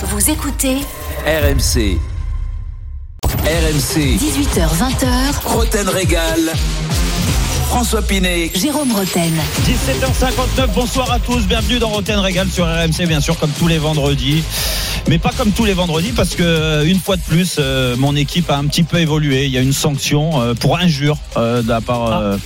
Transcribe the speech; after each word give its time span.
Vous 0.00 0.30
écoutez 0.30 0.76
RMC. 1.26 1.98
RMC. 3.26 4.16
18h20h. 4.16 5.44
Roten 5.44 5.88
Régal. 5.88 6.52
François 7.68 8.02
Pinet. 8.02 8.50
Jérôme 8.54 8.92
Roten. 8.92 9.32
17h59, 9.66 10.72
bonsoir 10.74 11.12
à 11.12 11.18
tous, 11.18 11.46
bienvenue 11.46 11.78
dans 11.78 11.88
Roten 11.90 12.18
Régal 12.18 12.48
sur 12.48 12.64
RMC, 12.66 13.06
bien 13.06 13.20
sûr, 13.20 13.38
comme 13.38 13.50
tous 13.50 13.68
les 13.68 13.78
vendredis. 13.78 14.42
Mais 15.08 15.18
pas 15.18 15.30
comme 15.36 15.52
tous 15.52 15.64
les 15.64 15.72
vendredis, 15.74 16.12
parce 16.12 16.34
que 16.34 16.42
euh, 16.42 16.84
une 16.84 16.98
fois 16.98 17.16
de 17.16 17.22
plus, 17.22 17.56
euh, 17.58 17.94
mon 17.96 18.14
équipe 18.16 18.50
a 18.50 18.56
un 18.58 18.64
petit 18.66 18.82
peu 18.82 18.98
évolué. 18.98 19.46
Il 19.46 19.50
y 19.52 19.56
a 19.56 19.60
une 19.62 19.72
sanction 19.72 20.40
euh, 20.42 20.54
pour 20.54 20.76
injure 20.76 21.16
euh, 21.36 21.62
de 21.62 21.68
la 21.68 21.80
part 21.80 22.18
euh, 22.20 22.36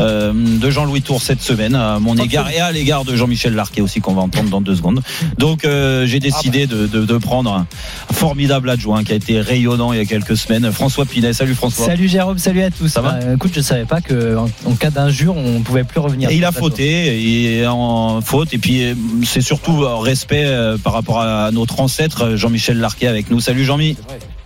euh, 0.00 0.32
de 0.34 0.70
Jean-Louis 0.70 1.02
Tour 1.02 1.20
cette 1.22 1.42
semaine, 1.42 1.74
à 1.74 1.98
mon 1.98 2.16
égard 2.16 2.48
et 2.50 2.60
à 2.60 2.70
l'égard 2.70 3.04
de 3.04 3.16
Jean-Michel 3.16 3.54
Larquet 3.54 3.80
aussi, 3.80 4.00
qu'on 4.00 4.14
va 4.14 4.22
entendre 4.22 4.50
dans 4.50 4.60
deux 4.60 4.76
secondes. 4.76 5.00
Donc 5.38 5.64
euh, 5.64 6.06
j'ai 6.06 6.20
décidé 6.20 6.66
de, 6.66 6.86
de- 6.86 7.04
de 7.04 7.18
prendre 7.18 7.52
un 7.52 7.66
formidable 8.12 8.70
adjoint 8.70 9.02
qui 9.04 9.12
a 9.12 9.16
été 9.16 9.40
rayonnant 9.40 9.92
il 9.92 9.98
y 9.98 10.02
a 10.02 10.04
quelques 10.04 10.36
semaines, 10.36 10.70
François 10.70 11.06
Pinet. 11.06 11.32
Salut 11.32 11.54
François. 11.54 11.86
Salut 11.86 12.08
Jérôme, 12.08 12.38
salut 12.38 12.62
à 12.62 12.70
tous. 12.70 12.88
Ça 12.88 13.00
va 13.00 13.12
Bah, 13.12 13.34
Écoute, 13.34 13.52
je 13.54 13.60
savais 13.60 13.84
pas 13.86 14.00
que 14.00 14.36
en 14.72 14.76
cas 14.76 14.90
d'injure, 14.90 15.36
on 15.36 15.60
pouvait 15.60 15.84
plus 15.84 16.00
revenir. 16.00 16.30
Et 16.30 16.36
il 16.36 16.44
a 16.44 16.52
fauté, 16.52 17.20
il 17.20 17.46
est 17.46 17.66
en 17.66 18.20
faute, 18.20 18.52
et 18.54 18.58
puis 18.58 18.84
euh, 18.84 18.94
c'est 19.24 19.40
surtout 19.40 19.84
euh, 19.84 19.96
respect 19.96 20.44
euh, 20.44 20.78
par 20.78 20.92
rapport 20.94 21.20
à 21.20 21.50
notre 21.52 21.80
ancêtre 21.80 22.36
Jean-Michel 22.36 22.78
Larquet 22.78 23.06
avec 23.06 23.30
nous. 23.30 23.40
Salut 23.40 23.64
Jean-Mi. 23.64 23.96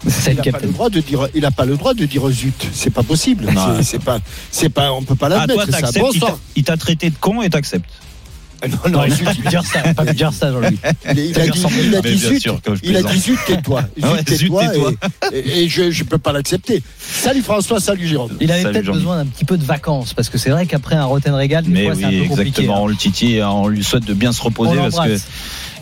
C'est 0.08 0.32
Il 0.32 0.36
n'a 0.36 0.52
pas 0.52 0.66
le 0.66 0.72
droit 0.72 0.90
de 0.90 1.00
dire, 1.00 1.28
il 1.34 1.44
a 1.44 1.50
pas 1.50 1.64
le 1.64 1.76
droit 1.76 1.94
de 1.94 2.04
dire 2.04 2.28
zut. 2.30 2.66
C'est 2.72 2.90
pas 2.90 3.02
possible. 3.02 3.48
C'est- 3.82 4.02
pas, 4.02 4.18
c'est 4.50 4.68
pas, 4.68 4.92
on 4.92 5.02
peut 5.02 5.16
pas 5.16 5.26
Ah, 5.26 5.46
l'admettre. 5.46 5.68
il 6.54 6.64
t'a 6.64 6.76
traité 6.76 7.10
de 7.10 7.16
con 7.18 7.42
et 7.42 7.50
t'acceptes. 7.50 7.90
Non, 8.62 8.76
Non, 8.90 8.90
non, 9.00 9.04
il 9.04 9.28
a 9.28 9.34
pu 9.34 9.48
dire 9.48 9.64
ça, 9.64 9.80
il 9.84 9.90
a 9.90 9.94
pas 9.94 10.04
pu 10.06 10.14
dire 10.14 10.32
ça, 10.32 10.50
Jean-Louis. 10.50 10.78
il, 11.12 11.18
il 11.18 11.40
a 11.40 11.46
dit, 11.48 11.62
il 11.84 11.94
a 11.96 12.00
dit 12.00 12.16
zut. 12.16 12.48
Il 12.82 12.96
a 12.96 13.02
dit 13.02 13.18
zut, 13.18 13.38
tais-toi. 13.46 13.82
Zut, 13.98 14.24
tais-toi. 14.24 14.66
tais-toi. 14.68 14.92
Et, 15.32 15.38
et- 15.38 15.62
et 15.64 15.68
je, 15.68 15.90
je 15.90 16.04
peux 16.04 16.18
pas 16.18 16.32
l'accepter. 16.32 16.82
Salut 16.98 17.42
François, 17.42 17.80
salut 17.80 18.06
Jérôme. 18.06 18.32
Il 18.40 18.50
avait 18.50 18.62
peut-être 18.64 18.92
besoin 18.92 19.16
d'un 19.18 19.26
petit 19.26 19.44
peu 19.44 19.56
de 19.58 19.64
vacances, 19.64 20.14
parce 20.14 20.28
que 20.30 20.38
c'est 20.38 20.50
vrai 20.50 20.66
qu'après 20.66 20.94
un 20.96 21.04
Rotten 21.04 21.34
Régal, 21.34 21.64
des 21.64 21.70
Mais 21.70 21.84
fois, 21.84 21.94
oui, 21.94 22.00
c'est 22.00 22.06
un 22.06 22.10
peu 22.10 22.28
compliqué. 22.28 22.48
exactement. 22.48 22.76
hein. 22.76 22.80
On 22.82 22.86
le 22.86 22.96
titille, 22.96 23.42
on 23.42 23.68
lui 23.68 23.84
souhaite 23.84 24.04
de 24.04 24.14
bien 24.14 24.32
se 24.32 24.42
reposer 24.42 24.76
parce 24.76 24.96
que 25.06 25.18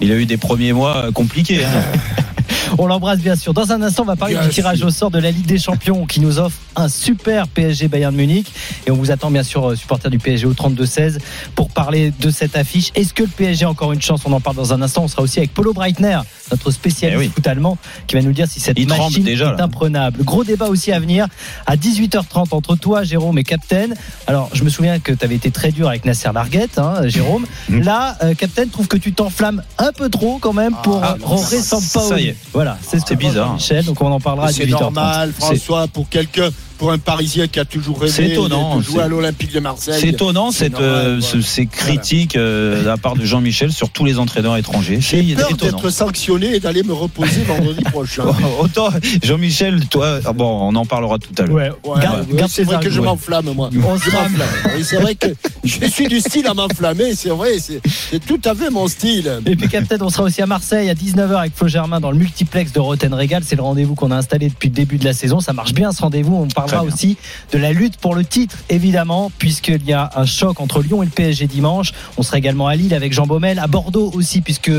il 0.01 0.11
a 0.11 0.17
eu 0.17 0.27
des 0.27 0.37
premiers 0.37 0.73
mois 0.73 1.07
compliqués. 1.13 1.65
hein. 1.65 1.69
On 2.79 2.87
l'embrasse 2.87 3.19
bien 3.21 3.37
sûr. 3.37 3.55
Dans 3.55 3.71
un 3.73 3.83
instant, 3.83 4.03
on 4.03 4.07
va 4.07 4.17
parler 4.17 4.35
Bien 4.35 4.45
du 4.45 4.51
tirage 4.51 4.79
sûr. 4.79 4.87
au 4.87 4.91
sort 4.91 5.11
de 5.11 5.19
la 5.19 5.31
Ligue 5.31 5.47
des 5.47 5.59
Champions 5.59 6.07
qui 6.07 6.21
nous 6.21 6.39
offre 6.39 6.57
un 6.77 6.89
super 6.89 7.47
PSG 7.49 7.89
Bayern 7.89 8.15
Munich. 8.15 8.47
Et 8.87 8.91
on 8.91 8.97
vous 8.97 9.11
attend 9.11 9.31
bien 9.31 9.43
sûr, 9.43 9.71
euh, 9.71 9.77
supporters 9.77 10.11
du 10.11 10.19
PSG 10.19 10.47
au 10.47 10.55
32-16, 10.55 11.19
pour 11.55 11.71
parler 11.71 12.13
de 12.21 12.31
cette 12.31 12.57
affiche. 12.57 12.91
Est-ce 12.95 13.15
que 13.15 13.23
le 13.23 13.29
PSG 13.29 13.65
a 13.65 13.71
encore 13.71 13.93
une 13.93 14.03
chance? 14.03 14.23
On 14.25 14.33
en 14.33 14.41
parle 14.41 14.57
dans 14.57 14.73
un 14.73 14.83
instant. 14.83 15.05
On 15.05 15.09
sera 15.09 15.23
aussi 15.23 15.39
avec 15.39 15.55
Polo 15.55 15.73
Breitner, 15.73 16.19
notre 16.51 16.71
spécialiste 16.71 17.19
Eh 17.23 17.27
oui. 17.27 17.33
foot 17.35 17.47
allemand, 17.47 17.79
qui 18.07 18.15
va 18.17 18.23
nous 18.23 18.33
dire 18.33 18.49
si 18.49 18.61
cette 18.61 18.79
Il 18.79 18.87
tremble 18.87 19.05
machine 19.05 19.25
déjà, 19.25 19.51
est 19.53 19.57
là. 19.59 19.65
imprenable. 19.65 20.25
Gros 20.25 20.45
débat 20.45 20.67
aussi 20.67 20.91
à 20.93 20.99
venir 20.99 21.27
à 21.67 21.77
18h30 21.77 22.49
entre 22.55 22.77
toi, 22.77 23.05
Jérôme 23.05 23.39
et 23.39 23.45
Captain. 23.45 23.89
Alors, 24.27 24.51
je 24.53 24.65
me 24.65 24.69
souviens 24.69 24.99
que 24.99 25.13
tu 25.13 25.25
avais 25.25 25.37
été 25.37 25.51
très 25.51 25.71
dur 25.71 25.89
avec 25.89 26.05
Nasser 26.05 26.31
Larguette, 26.35 26.79
hein, 26.79 27.07
Jérôme. 27.07 27.47
Mhm. 27.69 27.83
Là, 27.83 28.17
euh, 28.23 28.35
Captain 28.35 28.67
trouve 28.69 28.89
que 28.89 28.97
tu 28.97 29.13
t'enflammes 29.13 29.63
un 29.79 29.93
peu 29.93 30.09
trop 30.09 30.39
quand 30.39 30.53
même 30.53 30.75
pour 30.83 31.01
Ah, 31.03 31.17
euh, 31.21 31.25
Roré 31.25 31.59
Sampaoli. 31.61 32.35
Voilà, 32.55 32.79
c'est 32.81 33.07
ce 33.07 33.15
bizarre. 33.15 33.55
Michel, 33.55 33.85
donc 33.85 34.01
on 34.01 34.11
en 34.13 34.21
parlera 34.21 34.47
à 34.47 34.53
C'est 34.53 34.65
18h30. 34.65 34.81
normal, 34.81 35.33
François, 35.37 35.89
pour 35.89 36.09
quelqu'un, 36.09 36.51
pour 36.79 36.93
un 36.93 36.99
Parisien 36.99 37.47
qui 37.47 37.61
a 37.61 37.65
toujours 37.65 37.99
C'est 38.07 38.23
rêvé 38.23 38.35
étonnant, 38.35 38.77
de 38.77 38.83
jouer 38.83 39.03
à 39.03 39.09
l'Olympique 39.09 39.53
de 39.53 39.61
Marseille. 39.61 39.99
C'est 40.01 40.09
étonnant 40.09 40.51
C'est 40.51 40.65
cette, 40.65 40.73
normal, 40.75 41.21
euh, 41.23 41.41
ces 41.43 41.67
critiques 41.67 42.37
euh, 42.37 42.83
de 42.83 42.87
la 42.87 42.97
part 42.97 43.17
de 43.17 43.25
Jean-Michel 43.25 43.73
sur 43.73 43.91
tous 43.91 44.05
les 44.05 44.19
entraîneurs 44.19 44.57
étrangers. 44.57 44.99
C'est 45.01 45.23
J'ai 45.23 45.35
peur 45.35 45.51
étonnant. 45.51 45.73
d'être 45.73 45.91
sanctionné 45.91 46.57
et 46.57 46.61
d'aller 46.61 46.83
me 46.83 46.93
reposer 46.93 47.43
vendredi 47.47 47.83
prochain. 47.85 48.25
Autant 48.61 48.89
Jean-Michel, 49.23 49.87
toi, 49.89 50.19
ah 50.25 50.33
bon, 50.33 50.45
on 50.69 50.75
en 50.77 50.85
parlera 50.87 51.19
tout 51.19 51.31
à 51.39 51.47
l'heure. 51.47 51.55
Ouais, 51.55 51.71
Ouais, 51.85 52.01
garde, 52.03 52.31
ouais, 52.33 52.43
c'est 52.49 52.65
vrai 52.65 52.81
que 52.81 52.91
je 52.91 53.01
m'enflamme, 53.01 53.53
moi. 53.55 53.71
On 53.73 53.97
Je 53.97 54.11
m'enflamme. 54.11 54.49
C'est 54.83 54.97
vrai 54.97 55.15
que 55.15 55.29
je 55.65 55.87
suis 55.87 56.09
du 56.09 56.21
style 56.21 56.47
à 56.47 56.55
m'enflammer, 56.55 57.15
c'est 57.15 57.31
vrai, 57.31 57.59
c'est 57.59 57.81
tout 58.27 58.41
à 58.45 58.55
fait 58.55 58.71
mon 58.71 58.89
style. 58.89 59.31
Et 59.47 59.57
puis 59.57 59.69
Captain, 59.69 59.97
on 60.01 60.09
sera 60.11 60.25
aussi 60.25 60.43
à 60.43 60.47
Marseille 60.47 60.91
à 60.91 60.95
19h 60.95 61.37
avec 61.37 61.57
Flo 61.57 61.69
Germain 61.69 62.01
dans 62.01 62.11
le 62.11 62.19
multiplex 62.19 62.73
de 62.73 62.81
Roten 62.81 63.13
Régal. 63.15 63.43
C'est 63.45 63.57
le 63.57 63.63
rendez-vous 63.63 63.95
qu'on 63.95 64.11
a 64.11 64.17
installé 64.17 64.49
depuis 64.49 64.69
le 64.69 64.75
début 64.75 64.99
de 64.99 65.05
la 65.05 65.13
saison. 65.13 65.41
Ça 65.41 65.53
marche 65.53 65.73
bien 65.75 65.93
ce 65.93 66.03
rendez-vous. 66.03 66.35
On 66.35 66.49
parlera 66.67 66.85
aussi 66.85 67.17
de 67.53 67.59
la 67.59 67.73
lutte 67.73 67.97
pour 67.97 68.15
le 68.15 68.25
titre, 68.25 68.59
évidemment, 68.69 69.31
puisqu'il 69.39 69.85
y 69.85 69.93
a 69.93 70.11
un 70.17 70.27
choc 70.27 70.61
entre 70.61 70.83
Lyon 70.83 71.03
et 71.03 71.07
le 71.07 71.11
PSG 71.11 71.47
dimanche. 71.47 71.93
On 72.17 72.23
sera 72.23 72.39
également 72.39 72.67
à 72.67 72.77
Lille 72.77 72.95
avec 72.95 73.13
Jean 73.13 73.27
Baumel, 73.27 73.59
à 73.59 73.67
Bordeaux 73.67 74.11
aussi, 74.15 74.41
puisque 74.41 74.73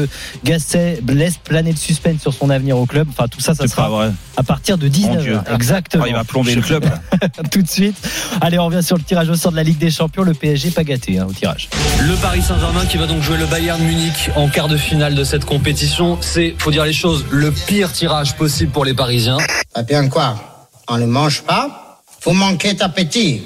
Gasset 0.43 1.01
laisse 1.07 1.37
planer 1.37 1.71
le 1.71 1.77
suspense 1.77 2.21
sur 2.21 2.33
son 2.33 2.49
avenir 2.49 2.77
au 2.77 2.85
club. 2.85 3.07
Enfin, 3.09 3.27
tout 3.27 3.39
ça, 3.39 3.55
ça 3.55 3.67
sera 3.67 3.89
vrai. 3.89 4.11
à 4.37 4.43
partir 4.43 4.77
de 4.77 4.85
Mon 4.85 5.15
Dieu. 5.15 5.35
19h. 5.35 5.55
Exactement. 5.55 6.03
Ah, 6.05 6.09
il 6.09 6.15
va 6.15 6.23
plomber 6.23 6.55
le 6.55 6.61
club. 6.61 6.85
tout 7.51 7.61
de 7.61 7.69
suite. 7.69 7.95
Allez, 8.41 8.59
on 8.59 8.65
revient 8.65 8.83
sur 8.83 8.97
le 8.97 9.03
tirage 9.03 9.29
au 9.29 9.35
sort 9.35 9.51
de 9.51 9.57
la 9.57 9.63
Ligue 9.63 9.77
des 9.77 9.91
Champions. 9.91 10.23
Le 10.23 10.33
PSG 10.33 10.71
pas 10.71 10.83
gâté 10.83 11.19
hein, 11.19 11.27
au 11.29 11.33
tirage. 11.33 11.69
Le 12.01 12.15
Paris 12.15 12.41
Saint-Germain 12.41 12.85
qui 12.85 12.97
va 12.97 13.07
donc 13.07 13.21
jouer 13.21 13.37
le 13.37 13.45
Bayern 13.45 13.81
Munich 13.81 14.29
en 14.35 14.49
quart 14.49 14.67
de 14.67 14.77
finale 14.77 15.15
de 15.15 15.23
cette 15.23 15.45
compétition. 15.45 16.17
C'est, 16.21 16.55
faut 16.57 16.71
dire 16.71 16.85
les 16.85 16.93
choses, 16.93 17.25
le 17.31 17.51
pire 17.51 17.91
tirage 17.91 18.35
possible 18.35 18.71
pour 18.71 18.85
les 18.85 18.93
Parisiens. 18.93 19.37
Eh 19.77 19.83
bien 19.83 20.07
quoi 20.07 20.54
On 20.87 20.97
ne 20.97 21.05
mange 21.05 21.41
pas 21.43 21.81
Vous 22.23 22.33
manquez 22.33 22.73
d'appétit. 22.73 23.43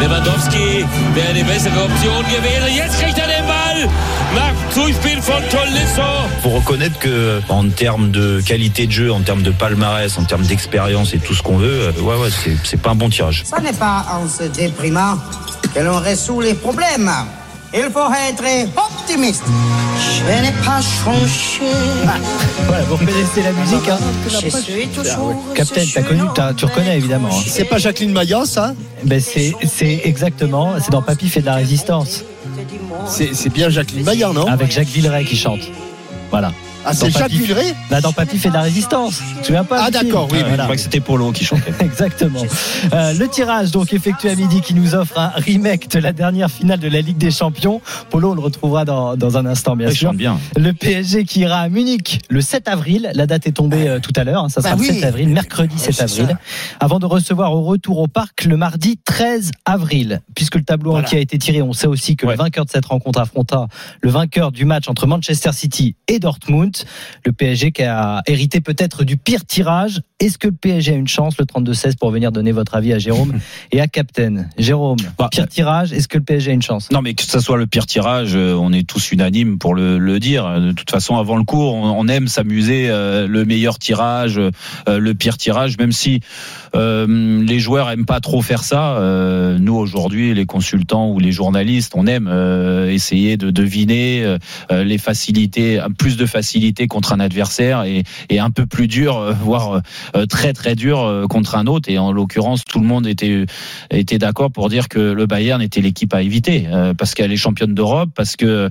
Lewandowski 0.00 0.84
wäre 1.14 1.32
die 1.32 1.44
bessere 1.44 1.84
Option 1.84 2.24
gewesen. 2.24 2.74
Jetzt 2.74 2.98
kriegt 3.00 3.18
er 3.18 3.28
den 3.28 3.46
Ball 3.46 3.88
nach 4.34 4.74
Zuspiel 4.74 5.20
von 5.22 5.42
Tolisso. 5.48 6.02
faut 6.42 6.50
reconnaître 6.50 6.98
que 6.98 7.40
en 7.48 7.68
termes 7.70 8.10
de 8.10 8.40
qualité 8.44 8.86
de 8.88 8.92
jeu, 8.92 9.12
en 9.12 9.20
termes 9.20 9.42
de 9.42 9.52
palmarès, 9.52 10.18
en 10.18 10.24
termes 10.24 10.44
d'expérience 10.44 11.14
et 11.14 11.18
tout 11.18 11.34
ce 11.34 11.42
qu'on 11.42 11.58
veut, 11.58 11.92
euh, 11.96 12.00
ouais 12.02 12.16
ouais, 12.16 12.30
c'est 12.30 12.56
c'est 12.64 12.80
pas 12.82 12.90
un 12.90 12.96
bon 12.96 13.10
tirage. 13.10 13.44
Ce 13.48 13.60
n'est 13.60 13.72
pas 13.78 14.04
en 14.10 14.28
se 14.28 14.44
déprimant 14.44 15.16
que 15.72 15.78
l'on 15.80 15.98
résout 16.00 16.40
les 16.40 16.54
problèmes. 16.54 17.10
Il 17.72 17.88
faut 17.92 18.10
être 18.28 18.44
optimiste. 18.76 19.44
Je 20.26 20.42
n'ai 20.42 20.52
pas 20.64 20.80
changé. 20.80 21.72
Voilà, 22.66 22.84
vous 22.84 22.96
reconnaissez 22.96 23.42
la 23.42 23.52
musique. 23.52 23.88
Hein. 23.88 23.98
Je 24.28 24.48
suis 24.50 24.86
toujours. 24.88 25.34
Captain, 25.54 25.82
t'as 25.92 26.02
connu, 26.02 26.22
t'as- 26.34 26.54
tu 26.54 26.64
reconnais 26.66 26.96
évidemment. 26.96 27.28
hein. 27.32 27.42
C'est 27.46 27.64
pas 27.64 27.78
Jacqueline 27.78 28.12
Maillan, 28.12 28.44
ça? 28.44 28.74
Ben 29.04 29.20
c'est, 29.20 29.54
c'est 29.66 30.02
exactement, 30.04 30.74
c'est 30.82 30.90
dans 30.90 31.02
Papy 31.02 31.28
fait 31.28 31.40
de 31.40 31.46
la 31.46 31.54
résistance, 31.54 32.22
C'est 33.08 33.34
c'est 33.34 33.48
bien 33.50 33.70
Jacqueline 33.70 34.04
Maillan, 34.04 34.32
non? 34.34 34.46
Avec 34.46 34.70
Jacques 34.70 34.88
Villeray 34.88 35.24
qui 35.24 35.36
chante. 35.36 35.60
Voilà. 36.30 36.52
Ah, 36.84 36.94
c'est 36.94 37.10
dans 37.12 37.18
Jacques 37.18 37.30
Villeray 37.32 37.74
Là, 37.90 38.00
dans 38.00 38.12
Papy 38.12 38.38
fait 38.38 38.48
de 38.48 38.54
la 38.54 38.62
résistance. 38.62 39.20
Tu 39.34 39.40
te 39.40 39.46
souviens 39.46 39.64
pas 39.64 39.82
Ah, 39.84 39.90
d'accord, 39.90 40.28
oui, 40.32 40.38
Ah, 40.42 40.48
Je 40.50 40.62
crois 40.62 40.74
que 40.76 40.80
c'était 40.80 41.00
Polo 41.00 41.30
qui 41.30 41.44
chantait. 41.44 41.72
Exactement. 41.80 42.42
Euh, 42.92 43.12
le 43.12 43.28
tirage 43.28 43.70
donc 43.70 43.92
effectué 43.92 44.30
à 44.30 44.34
midi 44.34 44.60
qui 44.62 44.72
nous 44.74 44.94
offre 44.94 45.18
un 45.18 45.28
remake 45.36 45.90
de 45.90 45.98
la 45.98 46.12
dernière 46.12 46.50
finale 46.50 46.78
de 46.80 46.88
la 46.88 47.00
Ligue 47.02 47.18
des 47.18 47.30
Champions. 47.30 47.82
Polo, 48.08 48.32
on 48.32 48.34
le 48.34 48.40
retrouvera 48.40 48.84
dans, 48.86 49.14
dans 49.16 49.36
un 49.36 49.44
instant 49.46 49.76
bien 49.76 49.90
sûr. 49.90 50.08
chante 50.10 50.16
bien. 50.16 50.38
Le 50.56 50.72
PSG 50.72 51.24
qui 51.24 51.40
ira 51.40 51.58
à 51.60 51.68
Munich 51.68 52.20
le 52.30 52.40
7 52.40 52.66
avril. 52.68 53.10
La 53.14 53.26
date 53.26 53.46
est 53.46 53.52
tombée 53.52 53.86
euh, 53.88 53.98
tout 54.00 54.12
à 54.16 54.24
l'heure. 54.24 54.44
hein. 54.44 54.48
Ça 54.48 54.62
sera 54.62 54.74
Bah 54.74 54.82
le 54.82 54.88
oui. 54.88 54.94
7 54.94 55.04
avril, 55.04 55.28
mercredi 55.28 55.78
7 55.78 55.92
c'est 55.94 56.02
avril. 56.02 56.26
ça. 56.30 56.76
Avant 56.80 56.98
de 56.98 57.06
recevoir 57.06 57.52
au 57.52 57.62
retour 57.62 57.98
au 57.98 58.06
parc 58.08 58.44
le 58.44 58.56
mardi 58.56 58.98
13 59.04 59.50
avril. 59.66 60.20
Puisque 60.34 60.54
le 60.56 60.62
tableau 60.64 60.92
Voilà. 60.92 61.06
qui 61.06 61.16
a 61.16 61.18
été 61.20 61.36
tiré, 61.38 61.60
on 61.60 61.72
sait 61.74 61.86
aussi 61.86 62.16
que 62.16 62.24
Ouais. 62.26 62.32
le 62.32 62.38
vainqueur 62.38 62.64
de 62.64 62.70
cette 62.70 62.86
rencontre 62.86 63.20
affrontera 63.20 63.68
le 64.00 64.10
vainqueur 64.10 64.50
du 64.50 64.64
match 64.64 64.88
entre 64.88 65.06
Manchester 65.06 65.50
City 65.52 65.94
et 66.08 66.18
Dortmund. 66.18 66.69
Le 67.24 67.32
PSG 67.32 67.72
qui 67.72 67.82
a 67.82 68.22
hérité 68.26 68.60
peut-être 68.60 69.04
du 69.04 69.16
pire 69.16 69.44
tirage. 69.44 70.00
Est-ce 70.18 70.36
que 70.38 70.48
le 70.48 70.52
PSG 70.54 70.92
a 70.92 70.96
une 70.96 71.08
chance, 71.08 71.36
le 71.38 71.44
32-16, 71.44 71.96
pour 71.96 72.10
venir 72.10 72.30
donner 72.32 72.52
votre 72.52 72.74
avis 72.74 72.92
à 72.92 72.98
Jérôme 72.98 73.38
et 73.72 73.80
à 73.80 73.86
Captain? 73.88 74.46
Jérôme, 74.58 74.98
Bah, 75.18 75.28
pire 75.30 75.48
tirage, 75.48 75.92
est-ce 75.92 76.08
que 76.08 76.18
le 76.18 76.24
PSG 76.24 76.50
a 76.50 76.54
une 76.54 76.62
chance? 76.62 76.90
Non, 76.92 77.00
mais 77.02 77.14
que 77.14 77.22
ce 77.22 77.40
soit 77.40 77.56
le 77.56 77.66
pire 77.66 77.86
tirage, 77.86 78.32
euh, 78.34 78.54
on 78.54 78.72
est 78.72 78.86
tous 78.86 79.12
unanimes 79.12 79.58
pour 79.58 79.74
le, 79.74 79.98
le 79.98 80.18
dire. 80.20 80.60
De 80.60 80.72
toute 80.72 80.90
façon, 80.90 81.16
avant 81.16 81.36
le 81.36 81.44
cours, 81.44 81.74
on, 81.74 82.08
aime 82.08 82.28
s'amuser. 82.28 82.88
euh, 82.90 83.26
le 83.26 83.44
meilleur 83.44 83.78
tirage, 83.78 84.38
euh, 84.38 84.50
le 84.98 85.14
pire 85.14 85.36
tirage, 85.38 85.78
même 85.78 85.92
si 85.92 86.20
euh, 86.74 87.42
les 87.42 87.58
joueurs 87.58 87.90
aiment 87.90 88.04
pas 88.06 88.20
trop 88.20 88.42
faire 88.42 88.62
ça. 88.62 88.98
euh, 88.98 89.58
nous 89.58 89.74
aujourd'hui, 89.74 90.34
les 90.34 90.46
consultants 90.46 91.08
ou 91.10 91.18
les 91.18 91.32
journalistes, 91.32 91.92
on 91.94 92.06
aime 92.06 92.28
euh, 92.30 92.90
essayer 92.90 93.36
de 93.36 93.50
deviner 93.50 94.22
euh, 94.70 94.84
les 94.84 94.98
facilités, 94.98 95.80
plus 95.98 96.16
de 96.16 96.26
facilité 96.26 96.59
contre 96.88 97.12
un 97.12 97.20
adversaire 97.20 97.84
et, 97.84 98.04
et 98.28 98.38
un 98.38 98.50
peu 98.50 98.66
plus 98.66 98.88
dur, 98.88 99.16
euh, 99.16 99.32
voire 99.32 99.82
euh, 100.16 100.26
très 100.26 100.52
très 100.52 100.74
dur 100.74 101.00
euh, 101.00 101.26
contre 101.26 101.56
un 101.56 101.66
autre. 101.66 101.90
Et 101.90 101.98
en 101.98 102.12
l'occurrence, 102.12 102.64
tout 102.64 102.80
le 102.80 102.86
monde 102.86 103.06
était 103.06 103.46
était 103.90 104.18
d'accord 104.18 104.50
pour 104.50 104.68
dire 104.68 104.88
que 104.88 104.98
le 104.98 105.26
Bayern 105.26 105.60
était 105.62 105.80
l'équipe 105.80 106.12
à 106.14 106.22
éviter 106.22 106.66
euh, 106.72 106.94
parce 106.94 107.14
qu'elle 107.14 107.32
est 107.32 107.36
championne 107.36 107.74
d'Europe, 107.74 108.10
parce 108.14 108.36
que 108.36 108.70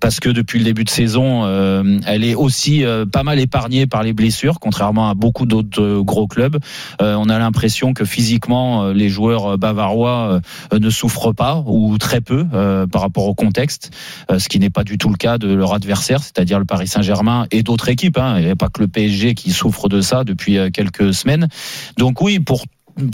parce 0.00 0.20
que 0.20 0.28
depuis 0.28 0.58
le 0.58 0.64
début 0.64 0.84
de 0.84 0.90
saison, 0.90 1.44
euh, 1.44 1.98
elle 2.06 2.24
est 2.24 2.34
aussi 2.34 2.84
euh, 2.84 3.06
pas 3.06 3.22
mal 3.22 3.38
épargnée 3.38 3.86
par 3.86 4.02
les 4.02 4.12
blessures, 4.12 4.60
contrairement 4.60 5.10
à 5.10 5.14
beaucoup 5.14 5.46
d'autres 5.46 5.82
euh, 5.82 6.02
gros 6.02 6.26
clubs. 6.26 6.58
Euh, 7.00 7.14
on 7.18 7.28
a 7.28 7.38
l'impression 7.38 7.94
que 7.94 8.04
physiquement, 8.04 8.84
euh, 8.84 8.92
les 8.92 9.08
joueurs 9.08 9.54
euh, 9.54 9.56
bavarois 9.56 10.40
euh, 10.72 10.78
ne 10.78 10.90
souffrent 10.90 11.34
pas 11.34 11.62
ou 11.66 11.98
très 11.98 12.20
peu 12.20 12.46
euh, 12.54 12.86
par 12.86 13.02
rapport 13.02 13.26
au 13.26 13.34
contexte, 13.34 13.90
euh, 14.30 14.38
ce 14.38 14.48
qui 14.48 14.58
n'est 14.58 14.70
pas 14.70 14.84
du 14.84 14.98
tout 14.98 15.08
le 15.08 15.16
cas 15.16 15.38
de 15.38 15.52
leur 15.52 15.74
adversaire, 15.74 16.22
c'est-à-dire 16.22 16.58
le 16.58 16.64
Paris 16.64 16.88
Saint-Germain. 16.88 17.27
Et 17.50 17.62
d'autres 17.62 17.88
équipes. 17.88 18.18
Hein. 18.18 18.36
Il 18.38 18.44
n'y 18.44 18.50
a 18.50 18.56
pas 18.56 18.68
que 18.68 18.80
le 18.80 18.88
PSG 18.88 19.34
qui 19.34 19.50
souffre 19.50 19.88
de 19.88 20.00
ça 20.00 20.24
depuis 20.24 20.58
euh, 20.58 20.70
quelques 20.70 21.14
semaines. 21.14 21.48
Donc 21.96 22.20
oui, 22.20 22.40
pour 22.40 22.64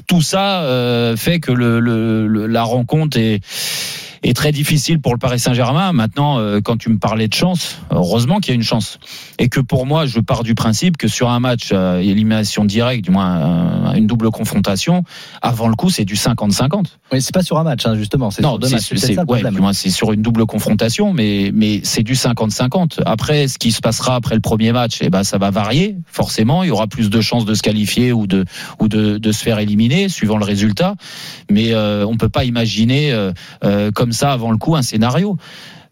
tout 0.06 0.22
ça 0.22 0.62
euh, 0.62 1.16
fait 1.16 1.40
que 1.40 1.52
la 1.52 2.62
rencontre 2.62 3.18
est 3.18 3.40
est 4.30 4.34
très 4.34 4.52
difficile 4.52 5.00
pour 5.00 5.12
le 5.12 5.18
Paris 5.18 5.38
Saint-Germain. 5.38 5.92
Maintenant, 5.92 6.38
euh, 6.38 6.60
quand 6.60 6.76
tu 6.76 6.88
me 6.90 6.98
parlais 6.98 7.28
de 7.28 7.34
chance, 7.34 7.78
heureusement 7.90 8.40
qu'il 8.40 8.50
y 8.50 8.52
a 8.52 8.56
une 8.56 8.62
chance. 8.62 8.98
Et 9.38 9.48
que 9.48 9.60
pour 9.60 9.86
moi, 9.86 10.06
je 10.06 10.20
pars 10.20 10.42
du 10.42 10.54
principe 10.54 10.96
que 10.96 11.08
sur 11.08 11.30
un 11.30 11.40
match 11.40 11.70
euh, 11.72 11.98
élimination 11.98 12.64
directe, 12.64 13.04
du 13.04 13.10
moins 13.10 13.36
euh, 13.36 13.92
une 13.94 14.06
double 14.06 14.30
confrontation, 14.30 15.04
avant 15.42 15.68
le 15.68 15.74
coup, 15.74 15.90
c'est 15.90 16.04
du 16.04 16.14
50-50. 16.14 16.84
Oui, 17.12 17.20
c'est 17.20 17.34
pas 17.34 17.42
sur 17.42 17.58
un 17.58 17.64
match, 17.64 17.86
hein, 17.86 17.94
justement. 17.96 18.30
C'est 18.30 18.42
Non, 18.42 18.58
ouais, 18.58 19.72
c'est 19.72 19.90
sur 19.90 20.12
une 20.12 20.22
double 20.22 20.46
confrontation, 20.46 21.12
mais 21.12 21.50
mais 21.52 21.80
c'est 21.84 22.02
du 22.02 22.14
50-50. 22.14 23.00
Après, 23.04 23.48
ce 23.48 23.58
qui 23.58 23.72
se 23.72 23.80
passera 23.80 24.14
après 24.14 24.34
le 24.34 24.40
premier 24.40 24.72
match, 24.72 24.98
eh 25.00 25.10
ben 25.10 25.22
ça 25.22 25.38
va 25.38 25.50
varier 25.50 25.96
forcément. 26.06 26.62
Il 26.62 26.68
y 26.68 26.72
aura 26.72 26.86
plus 26.86 27.10
de 27.10 27.20
chances 27.20 27.44
de 27.44 27.54
se 27.54 27.62
qualifier 27.62 28.12
ou 28.12 28.26
de 28.26 28.44
ou 28.80 28.88
de, 28.88 29.18
de 29.18 29.32
se 29.32 29.42
faire 29.42 29.58
éliminer 29.58 30.08
suivant 30.08 30.38
le 30.38 30.44
résultat. 30.44 30.94
Mais 31.50 31.72
euh, 31.72 32.06
on 32.06 32.16
peut 32.16 32.28
pas 32.28 32.44
imaginer 32.44 33.12
euh, 33.12 33.32
euh, 33.64 33.90
comme 33.90 34.12
ça 34.14 34.32
avant 34.32 34.50
le 34.50 34.58
coup 34.58 34.76
un 34.76 34.82
scénario. 34.82 35.36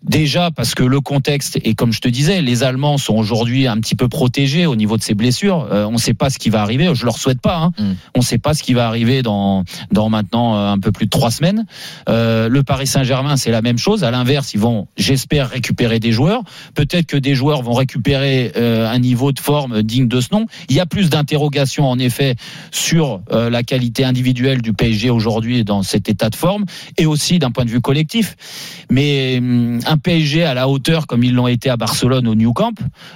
Déjà 0.03 0.51
parce 0.51 0.75
que 0.75 0.83
le 0.83 1.01
contexte 1.01 1.59
et 1.63 1.75
comme 1.75 1.93
je 1.93 2.01
te 2.01 2.09
disais, 2.09 2.43
les 2.43 2.65
Allemands 2.65 2.99
sont 2.99 3.15
aujourd'hui 3.15 3.69
un 3.69 3.79
petit 3.79 3.95
peu 3.95 4.09
protégés 4.09 4.67
au 4.67 4.75
niveau 4.75 4.97
de 4.97 5.03
ces 5.03 5.15
blessures. 5.15 5.69
Euh, 5.71 5.85
on 5.87 5.93
ne 5.93 5.99
sait 5.99 6.15
pas 6.15 6.29
ce 6.29 6.39
qui 6.39 6.51
va 6.51 6.61
arriver. 6.63 6.93
Je 6.95 7.05
leur 7.05 7.19
souhaite 7.19 7.41
pas. 7.41 7.57
Hein. 7.57 7.73
Mm. 7.79 7.93
On 8.17 8.19
ne 8.19 8.25
sait 8.25 8.39
pas 8.39 8.55
ce 8.55 8.63
qui 8.63 8.75
va 8.75 8.89
arriver 8.89 9.23
dans 9.23 9.65
dans 9.93 10.09
maintenant 10.09 10.57
euh, 10.57 10.73
un 10.73 10.79
peu 10.79 10.91
plus 10.91 11.07
de 11.07 11.11
trois 11.11 11.31
semaines. 11.31 11.67
Euh, 12.09 12.49
le 12.49 12.63
Paris 12.65 12.87
Saint-Germain, 12.87 13.37
c'est 13.37 13.53
la 13.53 13.63
même 13.63 13.79
chose. 13.79 14.03
À 14.03 14.11
l'inverse, 14.11 14.55
ils 14.55 14.61
vont, 14.61 14.89
j'espère, 14.97 15.51
récupérer 15.51 16.01
des 16.01 16.11
joueurs. 16.11 16.43
Peut-être 16.75 17.07
que 17.07 17.17
des 17.17 17.35
joueurs 17.35 17.63
vont 17.63 17.75
récupérer 17.75 18.53
euh, 18.57 18.91
un 18.91 18.99
niveau 18.99 19.31
de 19.31 19.39
forme 19.39 19.83
digne 19.83 20.09
de 20.09 20.21
ce 20.21 20.29
nom. 20.33 20.47
Il 20.69 20.75
y 20.75 20.81
a 20.81 20.87
plus 20.87 21.11
d'interrogations 21.11 21.89
en 21.89 21.99
effet 21.99 22.35
sur 22.71 23.21
la 23.31 23.63
qualité 23.63 24.05
individuelle 24.05 24.63
du 24.63 24.73
PSG 24.73 25.11
aujourd'hui 25.11 25.65
dans 25.65 25.83
cet 25.83 26.09
état 26.09 26.31
de 26.31 26.35
forme 26.35 26.65
et 26.99 27.07
aussi 27.07 27.39
d'un 27.39 27.51
point 27.51 27.65
de 27.65 27.71
vue 27.71 27.81
collectif. 27.81 28.37
Mais 28.91 29.39
hum, 29.39 29.81
un 29.93 29.99
PSG 29.99 30.43
à 30.45 30.55
la 30.55 30.69
hauteur 30.69 31.07
comme 31.07 31.23
ils 31.23 31.35
l'ont 31.35 31.49
été 31.49 31.69
à 31.69 31.77
Barcelone 31.77 32.27
au 32.27 32.35
New 32.35 32.53
Camp 32.55 32.73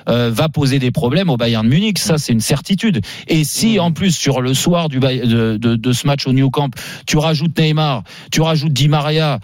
euh, 0.09 0.31
va 0.31 0.49
poser 0.51 0.79
des 0.79 0.91
problèmes 0.91 1.31
au 1.31 1.39
Bayern 1.39 1.67
de 1.67 1.73
Munich. 1.75 1.99
Ça, 1.99 2.19
c'est 2.19 2.33
une 2.33 2.41
certitude. 2.41 3.01
Et 3.29 3.45
si 3.45 3.81
en 3.81 3.93
plus 3.93 4.13
sur 4.15 4.43
le 4.43 4.53
soir 4.53 4.89
du 4.89 5.01
de, 5.01 5.57
de, 5.57 5.77
de 5.77 5.93
ce 5.93 6.07
match 6.07 6.27
au 6.27 6.33
New 6.33 6.51
Camp, 6.51 6.71
tu 7.07 7.17
rajoutes 7.17 7.59
Neymar, 7.59 8.03
tu 8.31 8.43
rajoutes 8.43 8.73
Di 8.73 8.89
Maria. 8.89 9.41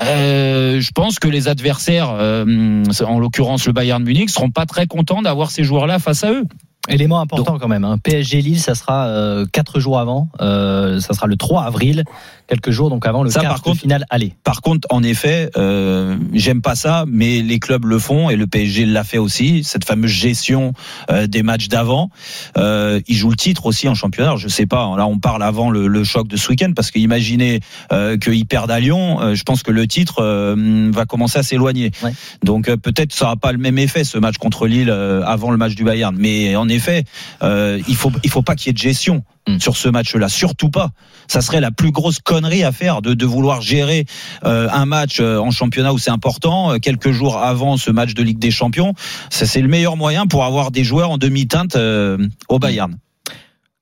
euh, 0.00 0.80
je 0.80 0.90
pense 0.92 1.18
que 1.18 1.28
les 1.28 1.48
adversaires, 1.48 2.10
euh, 2.12 2.84
en 3.04 3.18
l'occurrence 3.18 3.66
le 3.66 3.72
Bayern 3.72 4.02
de 4.02 4.08
Munich, 4.08 4.30
seront 4.30 4.50
pas 4.50 4.66
très 4.66 4.86
contents 4.86 5.22
d'avoir 5.22 5.50
ces 5.50 5.64
joueurs-là 5.64 5.98
face 5.98 6.22
à 6.22 6.32
eux. 6.32 6.44
Élément 6.88 7.20
important 7.20 7.58
quand 7.58 7.68
même. 7.68 7.84
Hein. 7.84 7.96
PSG 7.96 8.42
Lille, 8.42 8.60
ça 8.60 8.74
sera 8.74 9.06
euh, 9.06 9.46
quatre 9.50 9.80
jours 9.80 9.98
avant. 9.98 10.28
Euh, 10.42 11.00
ça 11.00 11.14
sera 11.14 11.26
le 11.26 11.36
3 11.36 11.62
avril, 11.62 12.04
quelques 12.46 12.70
jours 12.70 12.90
donc 12.90 13.06
avant 13.06 13.22
le 13.22 13.30
Ça, 13.30 13.40
quart 13.40 13.50
par 13.50 13.58
de 13.60 13.64
contre- 13.64 13.80
finale 13.80 14.04
aller. 14.10 14.34
Par 14.44 14.60
contre, 14.60 14.86
en 14.90 15.02
effet, 15.02 15.50
euh, 15.56 16.16
j'aime 16.32 16.60
pas 16.62 16.74
ça, 16.74 17.04
mais 17.08 17.40
les 17.42 17.58
clubs 17.58 17.84
le 17.84 17.98
font 17.98 18.30
et 18.30 18.36
le 18.36 18.46
PSG 18.46 18.84
l'a 18.86 19.04
fait 19.04 19.18
aussi. 19.18 19.64
Cette 19.64 19.84
fameuse 19.84 20.10
gestion 20.10 20.72
euh, 21.10 21.26
des 21.26 21.42
matchs 21.42 21.68
d'avant, 21.68 22.10
euh, 22.58 23.00
ils 23.08 23.16
jouent 23.16 23.30
le 23.30 23.36
titre 23.36 23.66
aussi 23.66 23.88
en 23.88 23.94
championnat. 23.94 24.36
Je 24.36 24.48
sais 24.48 24.66
pas. 24.66 24.94
Là, 24.96 25.06
on 25.06 25.18
parle 25.18 25.42
avant 25.42 25.70
le, 25.70 25.86
le 25.86 26.04
choc 26.04 26.28
de 26.28 26.36
ce 26.36 26.48
week-end 26.50 26.72
parce 26.74 26.90
que 26.90 26.98
imaginez 26.98 27.60
euh, 27.92 28.16
qu'ils 28.16 28.46
perdent 28.46 28.70
à 28.70 28.80
Lyon. 28.80 29.20
euh, 29.20 29.34
je 29.34 29.42
pense 29.42 29.62
que 29.62 29.70
le 29.70 29.86
titre 29.86 30.16
euh, 30.20 30.90
va 30.92 31.06
commencer 31.06 31.38
à 31.38 31.42
s'éloigner. 31.42 31.90
Ouais. 32.02 32.12
Donc 32.42 32.68
euh, 32.68 32.76
peut-être 32.76 33.12
ça 33.12 33.26
aura 33.26 33.36
pas 33.36 33.52
le 33.52 33.58
même 33.58 33.78
effet 33.78 34.04
ce 34.04 34.18
match 34.18 34.36
contre 34.38 34.66
Lille 34.66 34.90
euh, 34.90 35.22
avant 35.24 35.50
le 35.50 35.56
match 35.56 35.74
du 35.74 35.84
Bayern. 35.84 36.14
Mais 36.18 36.56
en 36.56 36.68
effet, 36.68 37.04
euh, 37.42 37.80
il 37.88 37.96
faut 37.96 38.12
il 38.22 38.30
faut 38.30 38.42
pas 38.42 38.54
qu'il 38.54 38.68
y 38.68 38.70
ait 38.70 38.74
de 38.74 38.78
gestion 38.78 39.22
Mm. 39.46 39.58
sur 39.58 39.76
ce 39.76 39.90
match-là, 39.90 40.30
surtout 40.30 40.70
pas. 40.70 40.90
Ça 41.28 41.42
serait 41.42 41.60
la 41.60 41.70
plus 41.70 41.90
grosse 41.90 42.18
connerie 42.18 42.64
à 42.64 42.72
faire 42.72 43.02
de, 43.02 43.12
de 43.12 43.26
vouloir 43.26 43.60
gérer 43.60 44.06
euh, 44.44 44.68
un 44.72 44.86
match 44.86 45.18
euh, 45.20 45.38
en 45.38 45.50
championnat 45.50 45.92
où 45.92 45.98
c'est 45.98 46.10
important 46.10 46.72
euh, 46.72 46.78
quelques 46.78 47.10
jours 47.10 47.36
avant 47.36 47.76
ce 47.76 47.90
match 47.90 48.14
de 48.14 48.22
Ligue 48.22 48.38
des 48.38 48.50
Champions. 48.50 48.94
C'est 49.28 49.60
le 49.60 49.68
meilleur 49.68 49.98
moyen 49.98 50.26
pour 50.26 50.44
avoir 50.44 50.70
des 50.70 50.82
joueurs 50.82 51.10
en 51.10 51.18
demi-teinte 51.18 51.76
euh, 51.76 52.16
au 52.48 52.58
Bayern. 52.58 52.96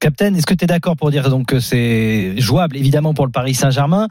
Captain, 0.02 0.34
est-ce 0.34 0.46
que 0.46 0.54
tu 0.54 0.64
es 0.64 0.66
d'accord 0.66 0.96
pour 0.96 1.12
dire 1.12 1.30
donc 1.30 1.46
que 1.46 1.60
c'est 1.60 2.34
jouable 2.36 2.76
évidemment 2.76 3.14
pour 3.14 3.24
le 3.24 3.30
Paris 3.30 3.54
Saint-Germain, 3.54 4.08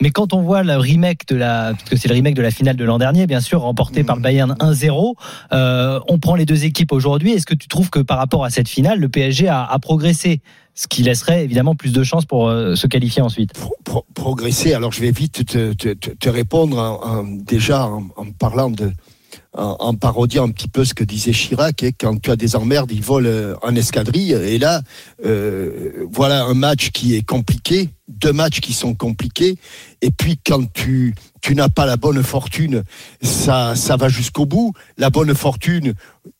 mais 0.00 0.10
quand 0.10 0.34
on 0.34 0.40
voit 0.40 0.62
le 0.62 0.76
remake 0.76 1.26
de 1.26 1.34
la, 1.34 1.72
parce 1.76 1.90
que 1.90 1.96
c'est 1.96 2.06
le 2.06 2.14
remake 2.14 2.36
de 2.36 2.42
la 2.42 2.52
finale 2.52 2.76
de 2.76 2.84
l'an 2.84 2.98
dernier, 2.98 3.26
bien 3.26 3.40
sûr, 3.40 3.62
remporté 3.62 4.04
par 4.04 4.14
le 4.14 4.22
Bayern 4.22 4.52
1-0, 4.60 5.14
euh, 5.52 5.98
on 6.06 6.20
prend 6.20 6.36
les 6.36 6.46
deux 6.46 6.64
équipes 6.64 6.92
aujourd'hui. 6.92 7.32
Est-ce 7.32 7.46
que 7.46 7.56
tu 7.56 7.66
trouves 7.66 7.90
que 7.90 7.98
par 7.98 8.18
rapport 8.18 8.44
à 8.44 8.50
cette 8.50 8.68
finale, 8.68 9.00
le 9.00 9.08
PSG 9.08 9.48
a, 9.48 9.64
a 9.64 9.78
progressé, 9.80 10.42
ce 10.74 10.86
qui 10.88 11.02
laisserait 11.02 11.44
évidemment 11.44 11.74
plus 11.74 11.92
de 11.92 12.02
chances 12.02 12.24
pour 12.24 12.48
euh, 12.48 12.74
se 12.76 12.86
qualifier 12.86 13.20
ensuite 13.22 13.52
Pro- 13.52 13.76
pro- 13.84 14.06
progresser. 14.14 14.72
Alors 14.74 14.92
je 14.92 15.00
vais 15.00 15.10
vite 15.10 15.44
te, 15.44 16.28
répondre 16.28 16.78
en- 16.78 17.24
déjà 17.24 17.86
en, 17.86 18.30
parlant 18.38 18.70
de, 18.70 18.90
en, 19.52 19.94
parodiant 19.94 20.46
un 20.46 20.50
petit 20.50 20.68
peu 20.68 20.84
ce 20.84 20.94
que 20.94 21.04
disait 21.04 21.32
Chirac. 21.32 21.82
Et 21.82 21.92
quand 21.92 22.20
tu 22.20 22.30
as 22.30 22.36
des 22.36 22.56
emmerdes, 22.56 22.90
ils 22.90 23.02
volent 23.02 23.28
euh, 23.28 23.54
en 23.62 23.74
escadrille. 23.76 24.32
Et 24.32 24.58
là, 24.58 24.80
euh, 25.26 26.06
voilà 26.10 26.44
un 26.44 26.54
match 26.54 26.90
qui 26.90 27.14
est 27.16 27.22
compliqué, 27.22 27.90
deux 28.08 28.32
matchs 28.32 28.60
qui 28.60 28.72
sont 28.72 28.94
compliqués. 28.94 29.56
Et 30.00 30.10
puis 30.10 30.38
quand 30.44 30.72
tu 30.72 31.14
tu 31.42 31.54
n'as 31.56 31.68
pas 31.68 31.86
la 31.86 31.96
bonne 31.96 32.22
fortune, 32.22 32.82
ça 33.20 33.74
ça 33.76 33.96
va 33.96 34.08
jusqu'au 34.08 34.46
bout. 34.46 34.72
La 34.96 35.10
bonne 35.10 35.34
fortune 35.34 35.92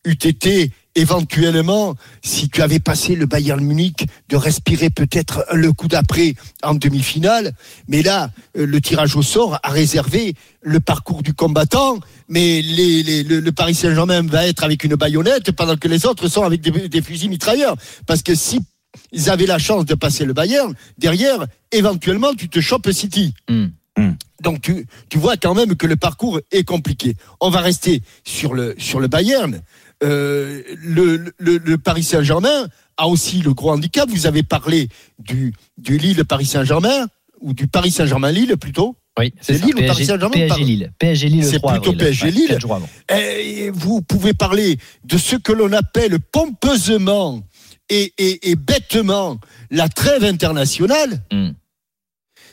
eût 0.07 0.13
été 0.13 0.71
éventuellement, 0.95 1.95
si 2.23 2.49
tu 2.49 2.63
avais 2.63 2.79
passé 2.81 3.15
le 3.15 3.27
Bayern 3.27 3.63
Munich, 3.65 4.07
de 4.29 4.37
respirer 4.37 4.91
peut-être 4.91 5.45
le 5.53 5.73
coup 5.73 5.89
d'après 5.89 6.35
en 6.63 6.75
demi-finale. 6.75 7.53
Mais 7.89 8.03
là, 8.03 8.31
euh, 8.57 8.67
le 8.67 8.81
tirage 8.81 9.17
au 9.17 9.23
sort 9.23 9.59
a 9.63 9.71
réservé 9.71 10.35
le 10.63 10.81
parcours 10.81 11.23
du 11.23 11.35
combattant, 11.35 11.99
mais 12.29 12.63
les, 12.63 13.03
les- 13.03 13.23
le, 13.25 13.41
le 13.41 13.53
Paris 13.53 13.75
Saint-Germain 13.75 14.23
va 14.23 14.47
être 14.47 14.65
avec 14.65 14.85
une 14.85 14.95
baïonnette 14.95 15.53
pendant 15.53 15.77
que 15.77 15.89
les 15.89 16.07
autres 16.07 16.29
sont 16.29 16.43
avec 16.45 16.61
des, 16.61 16.89
des 16.89 17.03
fusils 17.03 17.29
mitrailleurs. 17.31 17.77
Parce 18.07 18.23
que 18.23 18.35
si 18.35 18.61
ils 19.11 19.31
avaient 19.31 19.47
la 19.47 19.59
chance 19.59 19.85
de 19.87 19.95
passer 19.95 20.25
le 20.25 20.33
Bayern, 20.35 20.75
derrière, 20.99 21.47
éventuellement, 21.73 22.35
tu 22.35 22.49
te 22.49 22.61
chopes 22.61 22.91
City. 22.93 23.35
Hmm. 23.49 23.67
Hmm. 23.97 24.13
Donc 24.43 24.63
tu, 24.63 24.87
tu 25.11 25.19
vois 25.19 25.37
quand 25.37 25.55
même 25.55 25.77
que 25.77 25.87
le 25.87 25.97
parcours 25.97 26.41
est 26.51 26.65
compliqué. 26.65 27.15
On 27.41 27.51
va 27.51 27.61
rester 27.61 28.03
sur 28.25 28.55
le, 28.55 28.75
sur 28.79 29.01
le 29.01 29.07
Bayern. 29.09 29.61
Euh, 30.03 30.63
le, 30.83 31.33
le, 31.39 31.59
le 31.59 31.79
Paris 31.79 32.03
Saint-Germain 32.03 32.67
a 32.97 33.07
aussi 33.09 33.41
le 33.43 33.55
gros 33.55 33.71
handicap. 33.71 34.09
Vous 34.09 34.27
avez 34.27 34.43
parlé 34.43 34.89
du, 35.19 35.55
du 35.79 35.99
Lille-Paris 35.99 36.47
Saint-Germain, 36.47 37.07
ou 37.41 37.53
du 37.55 37.67
Paris 37.67 37.91
Saint-Germain-Lille 37.91 38.57
plutôt. 38.57 38.97
Oui, 39.19 39.33
C'est 39.41 39.59
ça. 39.59 39.67
Lille 39.67 39.75
ou 39.75 39.79
Paris 39.79 39.89
PSG, 39.89 40.05
Saint-Germain, 40.07 40.31
PSG 40.33 40.49
pardon 40.49 40.65
Lille. 40.65 40.93
PSG 40.99 41.29
Lille 41.29 41.45
C'est 41.45 41.59
3 41.59 41.73
plutôt. 41.73 41.93
PSG 41.93 42.31
Lille. 42.31 42.59
Et 43.11 43.71
vous 43.71 44.01
pouvez 44.01 44.33
parler 44.33 44.79
de 45.05 45.19
ce 45.19 45.37
que 45.37 45.53
l'on 45.53 45.73
appelle 45.73 46.19
pompeusement 46.19 47.43
et, 47.91 48.13
et, 48.17 48.51
et 48.51 48.57
bêtement 48.57 49.39
la 49.71 49.89
trêve 49.89 50.25
internationale. 50.25 51.23
Hmm. 51.31 51.51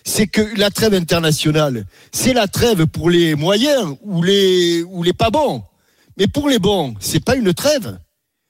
C'est 0.04 0.28
que 0.28 0.42
la 0.58 0.70
trêve 0.70 0.94
internationale, 0.94 1.86
c'est 2.12 2.34
la 2.34 2.48
trêve 2.48 2.88
pour 2.88 3.10
les 3.10 3.36
moyens 3.36 3.96
ou 4.02 4.24
les, 4.24 4.82
ou 4.84 5.04
les 5.04 5.14
pas 5.14 5.30
bons. 5.30 5.64
Mais 6.20 6.28
pour 6.28 6.50
les 6.50 6.60
bons, 6.60 6.94
c'est 7.00 7.24
pas 7.24 7.36
une 7.36 7.54
trêve. 7.54 7.98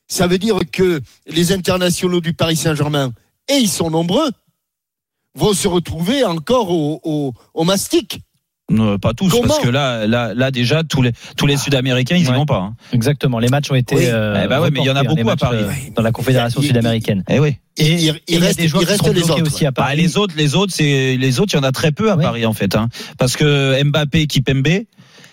Ça 0.07 0.25
veut 0.27 0.39
dire 0.39 0.57
que 0.71 1.01
les 1.27 1.51
internationaux 1.51 2.19
du 2.19 2.33
Paris 2.33 2.55
Saint-Germain, 2.55 3.13
et 3.47 3.57
ils 3.57 3.69
sont 3.69 3.91
nombreux, 3.91 4.29
vont 5.35 5.53
se 5.53 5.67
retrouver 5.67 6.23
encore 6.25 6.71
au, 6.71 6.99
au, 7.03 7.33
au 7.53 7.63
mastic. 7.63 8.19
Euh, 8.71 8.99
pas 8.99 9.13
tous, 9.15 9.29
Comment 9.29 9.47
parce 9.47 9.59
que 9.59 9.69
là, 9.69 10.05
là, 10.05 10.35
là 10.35 10.51
déjà 10.51 10.83
tous 10.83 11.01
les 11.01 11.11
tous 11.35 11.47
les 11.47 11.57
Sud-Américains 11.57 12.15
ils 12.15 12.25
y 12.25 12.29
Ouais. 12.29 12.35
vont 12.35 12.45
pas. 12.45 12.57
hein. 12.59 12.75
Exactement. 12.91 13.39
Les 13.39 13.47
matchs 13.47 13.71
ont 13.71 13.75
été. 13.75 13.95
Oui. 13.95 14.03
euh, 14.05 14.41
Eh 14.43 14.47
bah 14.47 14.61
ouais, 14.61 14.69
mais 14.69 14.81
il 14.81 14.85
y 14.85 14.91
en 14.91 14.95
a 14.95 14.99
hein, 14.99 15.03
beaucoup 15.05 15.27
à 15.29 15.35
Paris. 15.35 15.57
euh, 15.61 15.71
dans 15.95 16.03
la 16.03 16.11
Confédération 16.11 16.61
sud-américaine. 16.61 17.23
Eh 17.29 17.39
oui. 17.39 17.55
Et 17.77 17.93
Il- 17.95 18.21
et 18.27 18.38
reste- 18.38 18.59
des 18.59 18.67
joueurs 18.67 18.83
il 18.83 18.85
qui 18.85 18.91
reste 18.91 19.05
les 19.07 19.13
bloqués 19.23 19.31
autres. 19.41 19.47
aussi 19.51 19.65
à 19.65 19.71
Bah, 19.71 19.83
Paris. 19.85 19.97
les 19.97 20.17
autres, 20.17 20.35
les 20.38 20.53
autres, 20.55 20.71
c'est 20.75 21.17
les 21.17 21.39
autres, 21.39 21.53
il 21.53 21.57
y 21.57 21.59
en 21.59 21.63
a 21.63 21.71
très 21.71 21.91
peu 21.91 22.11
à 22.11 22.15
Oui. 22.15 22.23
Paris 22.23 22.45
en 22.45 22.53
fait, 22.53 22.75
hein. 22.75 22.89
parce 23.17 23.35
que 23.35 23.81
Mbappé, 23.83 24.27
Kipembe, 24.27 24.67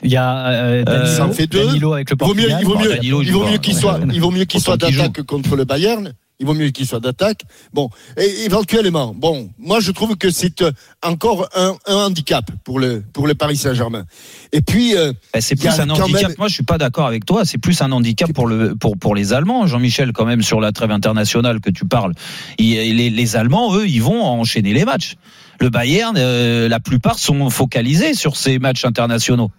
Il 0.03 0.11
y 0.11 0.17
a 0.17 0.47
euh, 0.49 0.85
Danilo, 0.85 1.07
ça 1.07 1.29
fait 1.31 1.47
deux. 1.47 1.65
Danilo 1.67 1.93
avec 1.95 2.11
le 2.11 2.17
Il 2.21 2.27
vaut 2.27 2.35
mieux, 2.35 2.43
Portugal. 2.49 2.59
il 2.63 2.67
vaut 2.67 2.79
mieux, 2.79 2.95
Danilo, 2.97 3.23
il 3.23 3.33
vaut 3.33 3.47
mieux 3.49 3.59
qu'il 3.59 3.75
soit, 3.75 4.01
il 4.13 4.21
vaut 4.21 4.31
mieux 4.31 4.45
qu'il 4.45 4.61
soit 4.61 4.77
d'attaque 4.77 5.23
contre 5.23 5.57
le 5.57 5.65
Bayern. 5.65 6.13
Il 6.39 6.45
vaut 6.45 6.53
mieux 6.53 6.69
qu'il 6.69 6.87
soit 6.87 7.01
d'attaque. 7.01 7.41
Bon, 7.73 7.89
et 8.19 8.45
éventuellement, 8.45 9.15
bon, 9.17 9.49
moi 9.59 9.81
je 9.81 9.91
trouve 9.91 10.17
que 10.19 10.29
c'est 10.31 10.61
euh, 10.61 10.71
encore 11.03 11.49
un, 11.57 11.75
un 11.87 11.95
handicap 11.95 12.45
pour 12.63 12.79
le 12.79 13.03
pour 13.15 13.27
le 13.27 13.35
Paris 13.35 13.57
Saint-Germain. 13.57 14.05
Et 14.53 14.61
puis, 14.61 14.95
euh, 14.99 15.15
bah, 15.33 15.41
c'est 15.41 15.57
plus 15.57 15.67
a 15.69 15.83
un 15.85 15.89
handicap. 15.89 16.23
même- 16.29 16.35
Moi, 16.37 16.49
je 16.49 16.53
suis 16.53 16.63
pas 16.63 16.77
d'accord 16.77 17.07
avec 17.07 17.25
toi. 17.25 17.47
C'est 17.47 17.57
plus 17.57 17.81
un 17.81 17.91
handicap 17.91 18.31
pour 18.35 18.47
le 18.47 18.75
pour 18.77 18.99
pour 18.99 19.15
les 19.15 19.33
Allemands, 19.33 19.67
Jean-Michel, 19.67 20.13
quand 20.13 20.27
même 20.27 20.43
sur 20.43 20.61
la 20.61 20.73
trêve 20.73 20.91
internationale 20.91 21.61
que 21.61 21.71
tu 21.71 21.87
parles. 21.87 22.13
Il- 22.59 22.75
les, 22.95 23.09
les 23.09 23.37
Allemands, 23.37 23.75
eux, 23.75 23.89
ils 23.89 24.03
vont 24.03 24.23
enchaîner 24.23 24.75
les 24.75 24.85
matchs. 24.85 25.15
Le 25.59 25.71
Bayern, 25.71 26.17
euh, 26.19 26.69
la 26.69 26.81
plupart 26.81 27.19
sont 27.19 27.49
focalisés 27.49 28.13
sur 28.13 28.37
ces 28.37 28.59
matchs 28.59 28.85
internationaux. 28.85 29.51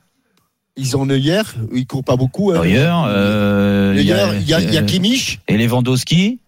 Ils 0.78 0.96
ont 0.96 1.06
Neuer, 1.06 1.42
ils 1.74 1.86
courent 1.88 2.04
pas 2.04 2.16
beaucoup. 2.16 2.52
hein. 2.52 2.62
Neuer, 2.64 2.78
euh, 3.08 3.94
il 3.98 4.04
y 4.06 4.14
a- 4.14 4.34
il 4.36 4.48
y 4.48 4.54
a, 4.54 4.60
il 4.60 4.74
y 4.74 4.78
a 4.78 4.82
euh, 4.82 4.86
Kimmich. 4.86 5.40
et 5.48 5.58
Lewandowski. 5.58 6.40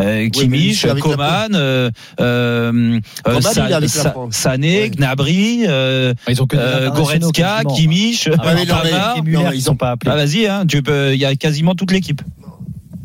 Euh, 0.00 0.28
Kimmich, 0.30 0.84
la 0.84 0.94
Coman, 0.94 1.48
euh, 1.54 1.90
euh, 2.20 2.70
euh, 2.70 3.00
Coman, 3.24 3.42
Sa-. 3.88 4.14
Sané, 4.30 4.82
Ouais. 4.82 4.90
Gnabry, 4.90 5.64
euh, 5.66 6.14
Ils 6.28 6.40
ont 6.40 6.46
que 6.46 6.56
euh, 6.56 6.90
Goretzka, 6.90 7.62
quasiment. 7.64 7.74
Kimmich, 7.74 8.28
Ah, 8.32 8.36
Pavard. 8.36 9.24
non, 9.26 9.50
ils 9.52 9.60
sont 9.62 9.72
ont- 9.72 9.76
pas 9.76 9.90
appelés. 9.92 10.12
Ah 10.12 10.16
vas-y, 10.16 10.46
hein, 10.46 10.66
tu 10.68 10.82
peux, 10.84 11.14
il 11.14 11.18
y 11.20 11.24
a 11.24 11.34
quasiment 11.34 11.74
toute 11.74 11.90
l'équipe. 11.90 12.22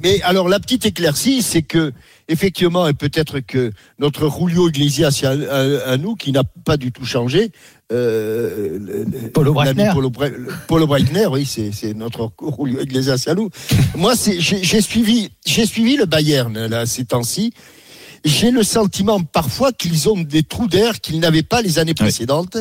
Mais 0.03 0.21
alors 0.21 0.47
la 0.49 0.59
petite 0.59 0.85
éclaircie, 0.85 1.41
c'est 1.41 1.63
que 1.63 1.93
effectivement, 2.27 2.87
et 2.87 2.93
peut-être 2.93 3.39
que 3.39 3.71
notre 3.99 4.29
Julio 4.29 4.69
Iglesias 4.69 5.21
à, 5.23 5.29
à- 5.31 5.91
à 5.93 5.97
nous, 5.97 6.15
qui 6.15 6.31
n'a 6.31 6.43
pas 6.65 6.77
du 6.77 6.91
tout 6.91 7.05
changé, 7.05 7.51
euh, 7.91 8.79
le- 8.79 9.05
l'ami 9.65 9.83
Breitner. 10.87 11.27
Oui, 11.27 11.45
c'est 11.45 11.93
notre 11.93 12.31
Julio 12.59 12.81
Iglesias 12.81 13.23
à 13.27 13.35
nous. 13.35 13.49
Moi, 13.95 14.13
j'ai 14.39 14.63
j'ai 14.63 14.81
suivi, 14.81 15.29
j'ai 15.45 15.65
suivi 15.65 15.95
le 15.97 16.05
Bayern 16.05 16.65
là 16.67 16.85
ces 16.85 17.05
temps-ci. 17.05 17.53
J'ai 18.25 18.51
le 18.51 18.63
sentiment 18.63 19.21
parfois 19.21 19.73
qu'ils 19.73 20.07
ont 20.09 20.17
des 20.21 20.43
trous 20.43 20.67
d'air 20.67 21.01
qu'ils 21.01 21.19
n'avaient 21.19 21.43
pas 21.43 21.61
les 21.61 21.77
années 21.77 21.93
précédentes. 21.93 22.57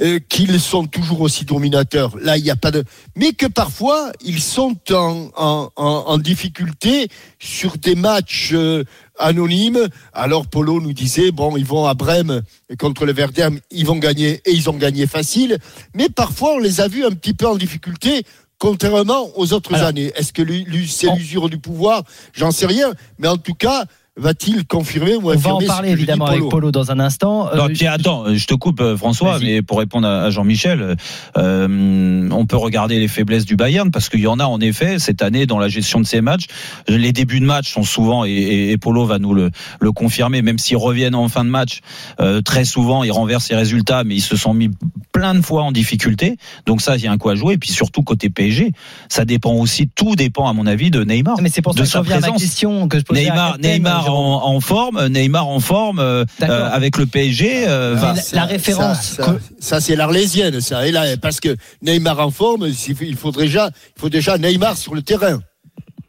Euh, 0.00 0.18
qu'ils 0.28 0.60
sont 0.60 0.86
toujours 0.86 1.20
aussi 1.20 1.44
dominateurs. 1.44 2.16
Là, 2.20 2.36
il 2.36 2.42
n'y 2.42 2.50
a 2.50 2.56
pas 2.56 2.70
de. 2.70 2.84
Mais 3.16 3.32
que 3.32 3.46
parfois, 3.46 4.12
ils 4.24 4.40
sont 4.40 4.76
en, 4.90 5.30
en, 5.36 5.70
en, 5.76 5.84
en 5.84 6.18
difficulté 6.18 7.08
sur 7.38 7.78
des 7.78 7.94
matchs 7.94 8.50
euh, 8.52 8.84
anonymes. 9.18 9.88
Alors, 10.12 10.46
Polo 10.46 10.80
nous 10.80 10.92
disait 10.92 11.30
bon, 11.30 11.56
ils 11.56 11.64
vont 11.64 11.86
à 11.86 11.94
Brême 11.94 12.42
contre 12.78 13.06
le 13.06 13.12
Werder, 13.12 13.48
ils 13.70 13.86
vont 13.86 13.96
gagner 13.96 14.40
et 14.44 14.52
ils 14.52 14.68
ont 14.68 14.76
gagné 14.76 15.06
facile. 15.06 15.58
Mais 15.94 16.08
parfois, 16.08 16.54
on 16.54 16.58
les 16.58 16.80
a 16.80 16.88
vus 16.88 17.04
un 17.04 17.12
petit 17.12 17.34
peu 17.34 17.46
en 17.46 17.56
difficulté. 17.56 18.24
Contrairement 18.58 19.28
aux 19.36 19.52
autres 19.52 19.74
Alors, 19.74 19.88
années. 19.88 20.12
Est-ce 20.16 20.32
que 20.32 20.42
c'est 20.88 21.12
l'usure 21.14 21.50
du 21.50 21.58
pouvoir? 21.58 22.04
J'en 22.32 22.50
sais 22.50 22.66
rien. 22.66 22.94
Mais 23.18 23.28
en 23.28 23.36
tout 23.36 23.54
cas, 23.54 23.84
va-t-il 24.16 24.64
confirmer 24.66 25.16
ou 25.16 25.30
On 25.32 25.36
va 25.36 25.54
en 25.54 25.58
parler 25.66 25.90
évidemment 25.90 26.26
avec 26.26 26.48
Polo 26.48 26.70
dans 26.70 26.90
un 26.92 27.00
instant. 27.00 27.48
Non, 27.54 27.64
Euh, 27.64 27.68
puis 27.68 27.86
attends, 27.86 28.32
je 28.34 28.46
te 28.46 28.54
coupe 28.54 28.80
euh, 28.80 28.96
François, 28.96 29.38
mais 29.40 29.60
pour 29.62 29.78
répondre 29.78 30.06
à 30.06 30.30
Jean-Michel, 30.30 30.96
euh, 31.36 32.28
on 32.30 32.46
peut 32.46 32.56
regarder 32.56 32.98
les 32.98 33.08
faiblesses 33.08 33.44
du 33.44 33.56
Bayern 33.56 33.90
parce 33.90 34.08
qu'il 34.08 34.20
y 34.20 34.26
en 34.26 34.38
a 34.38 34.44
en 34.44 34.60
effet 34.60 34.98
cette 34.98 35.22
année 35.22 35.46
dans 35.46 35.58
la 35.58 35.68
gestion 35.68 36.00
de 36.00 36.06
ces 36.06 36.20
matchs. 36.20 36.46
Les 36.88 37.12
débuts 37.12 37.40
de 37.40 37.44
match 37.44 37.72
sont 37.72 37.82
souvent 37.82 38.24
et, 38.24 38.30
et- 38.30 38.70
et 38.72 38.78
Polo 38.78 39.04
va 39.04 39.18
nous 39.18 39.34
le, 39.34 39.50
le 39.80 39.92
confirmer, 39.92 40.42
même 40.42 40.58
s'ils 40.58 40.76
reviennent 40.76 41.14
en 41.14 41.28
fin 41.28 41.44
de 41.44 41.50
match, 41.50 41.80
euh, 42.20 42.40
très 42.40 42.64
souvent 42.64 43.04
ils 43.04 43.12
renversent 43.12 43.50
les 43.50 43.56
résultats, 43.56 44.04
mais 44.04 44.14
ils 44.16 44.20
se 44.20 44.36
sont 44.36 44.54
mis 44.54 44.70
plein 45.12 45.34
de 45.34 45.40
fois 45.42 45.62
en 45.62 45.72
difficulté. 45.72 46.36
Donc 46.66 46.80
ça, 46.80 46.96
il 46.96 47.02
y 47.02 47.06
a 47.06 47.12
un 47.12 47.18
coup 47.18 47.30
à 47.30 47.34
jouer. 47.34 47.54
Et 47.54 47.58
puis 47.58 47.70
surtout 47.72 48.02
côté 48.02 48.30
PSG, 48.30 48.72
ça 49.08 49.24
dépend 49.24 49.54
aussi, 49.54 49.88
tout 49.88 50.16
dépend 50.16 50.48
à 50.48 50.52
mon 50.52 50.66
avis 50.66 50.90
de 50.90 51.02
Neymar. 51.04 51.36
non, 51.36 51.42
mais 51.42 51.48
c'est 51.50 51.62
pour 51.62 51.72
ça 51.74 51.78
de 51.78 51.82
que 51.82 51.86
je 51.86 51.92
sa 51.92 51.98
reviens 52.00 52.16
à 52.16 52.20
ma 52.20 52.30
question 52.32 52.88
que 52.88 52.98
je 52.98 53.04
posais 53.04 53.28
à 53.28 53.56
Neymar, 53.58 54.03
Neymar 54.04 54.14
Jérôme. 54.14 54.26
en, 54.26 54.46
en 54.56 54.60
forme, 54.60 55.06
Neymar 55.08 55.46
en 55.48 55.60
forme 55.60 55.98
euh, 55.98 56.24
euh, 56.42 56.68
avec 56.70 56.96
le 56.98 57.06
PSG. 57.06 57.64
euh, 57.66 57.94
Mais 57.94 58.00
va- 58.00 58.12
la- 58.14 58.22
la 58.32 58.44
référence 58.44 59.02
Ça, 59.16 59.22
que- 59.24 59.30
ça, 59.32 59.38
ça, 59.60 59.80
c'est 59.80 59.96
l'arlésienne, 59.96 60.60
ça. 60.60 60.86
Et 60.86 60.92
là, 60.92 61.16
parce 61.16 61.40
que 61.40 61.56
Neymar 61.82 62.20
en 62.20 62.30
forme, 62.30 62.68
il 63.00 63.16
faut 63.16 63.32
déjà, 63.32 63.70
il 63.96 64.00
faut 64.00 64.08
déjà 64.10 64.38
Neymar 64.38 64.76
sur 64.76 64.94
le 64.94 65.02
terrain. 65.02 65.40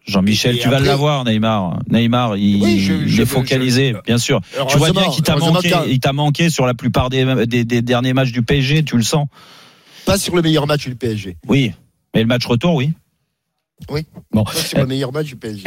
Jean-Michel, 0.07 0.59
tu 0.59 0.69
vas 0.69 0.75
après- 0.77 0.87
l'avoir, 0.89 1.25
Neymar. 1.25 1.79
Neymar, 1.89 2.37
il, 2.37 2.61
Oui, 2.61 2.79
je- 2.79 2.93
il 2.93 3.07
je- 3.09 3.21
est 3.23 3.25
focalisé, 3.25 3.93
je- 3.95 4.01
bien 4.05 4.19
sûr. 4.19 4.39
Tu 4.69 4.77
vois 4.77 4.91
bien 4.91 5.09
qu'il 5.09 5.23
t'a 5.23 5.35
manqué, 5.35 5.73
il 5.89 5.99
t'a 5.99 6.13
manqué 6.13 6.49
sur 6.51 6.67
la 6.67 6.75
plupart 6.75 7.09
des, 7.09 7.25
des, 7.47 7.63
des 7.65 7.81
derniers 7.81 8.13
matchs 8.13 8.31
du 8.31 8.43
PSG, 8.43 8.83
tu 8.83 8.97
le 8.97 9.03
sens. 9.03 9.27
Pas 10.05 10.19
sur 10.19 10.35
le 10.35 10.43
meilleur 10.43 10.67
match 10.67 10.87
du 10.87 10.95
PSG. 10.95 11.37
Oui. 11.47 11.71
Mais 12.13 12.21
le 12.21 12.27
match 12.27 12.45
retour, 12.45 12.75
oui. 12.75 12.91
Bon. 14.31 14.43
Pas 14.43 14.53
sur 14.53 14.79
le 14.79 14.87
meilleur 14.87 15.11
match 15.11 15.27
du 15.27 15.35
PSG. 15.35 15.63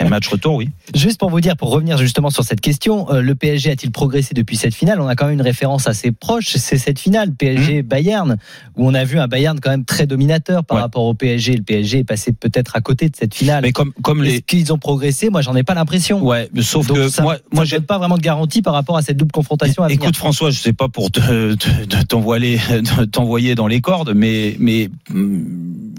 Le 0.00 0.08
match 0.08 0.28
retour, 0.28 0.54
oui. 0.54 0.70
Juste 0.94 1.18
pour 1.18 1.28
vous 1.28 1.40
dire, 1.40 1.56
pour 1.56 1.70
revenir 1.70 1.98
justement 1.98 2.30
sur 2.30 2.44
cette 2.44 2.60
question, 2.60 3.10
euh, 3.12 3.20
le 3.20 3.34
PSG 3.34 3.70
a-t-il 3.72 3.90
progressé 3.90 4.32
depuis 4.32 4.56
cette 4.56 4.74
finale? 4.74 5.00
On 5.00 5.06
a 5.08 5.16
quand 5.16 5.26
même 5.26 5.34
une 5.34 5.42
référence 5.42 5.86
assez 5.86 6.12
proche, 6.12 6.56
c'est 6.56 6.78
cette 6.78 6.98
finale 6.98 7.32
PSG-Bayern, 7.34 8.36
où 8.76 8.86
on 8.88 8.94
a 8.94 9.04
vu 9.04 9.18
un 9.18 9.26
Bayern 9.28 9.58
quand 9.60 9.70
même 9.70 9.84
très 9.84 10.06
dominateur 10.06 10.64
par 10.64 10.76
Ouais. 10.76 10.82
rapport 10.82 11.04
au 11.04 11.14
PSG. 11.14 11.56
Le 11.56 11.62
PSG 11.62 11.98
est 11.98 12.04
passé 12.04 12.32
peut-être 12.32 12.76
à 12.76 12.80
côté 12.80 13.08
de 13.08 13.16
cette 13.16 13.34
finale. 13.34 13.62
Mais 13.62 13.72
comme, 13.72 13.92
comme 14.02 14.22
Est-ce 14.24 14.34
les. 14.36 14.42
qu'ils 14.42 14.72
ont 14.72 14.78
progressé? 14.78 15.28
Moi, 15.28 15.42
j'en 15.42 15.54
ai 15.56 15.62
pas 15.64 15.74
l'impression. 15.74 16.22
Ouais, 16.24 16.48
mais 16.54 16.62
sauf 16.62 16.86
Donc 16.86 16.96
que 16.96 17.08
ça, 17.08 17.22
moi, 17.22 17.36
moi 17.52 17.64
j'ai 17.64 17.76
donne 17.76 17.86
pas 17.86 17.98
vraiment 17.98 18.16
de 18.16 18.22
garantie 18.22 18.62
par 18.62 18.72
rapport 18.72 18.96
à 18.96 19.02
cette 19.02 19.16
double 19.16 19.32
confrontation 19.32 19.82
à 19.82 19.88
venir. 19.88 20.00
Écoute 20.00 20.16
François, 20.16 20.50
je 20.50 20.58
sais 20.60 20.72
pas 20.72 20.88
pour 20.88 21.10
te, 21.10 21.54
te- 21.54 21.84
de 21.86 22.02
t'envoyer 22.02 22.60
t'envoyer 23.12 23.54
dans 23.56 23.66
les 23.66 23.80
cordes, 23.80 24.12
mais 24.14 24.56
mais 24.60 24.88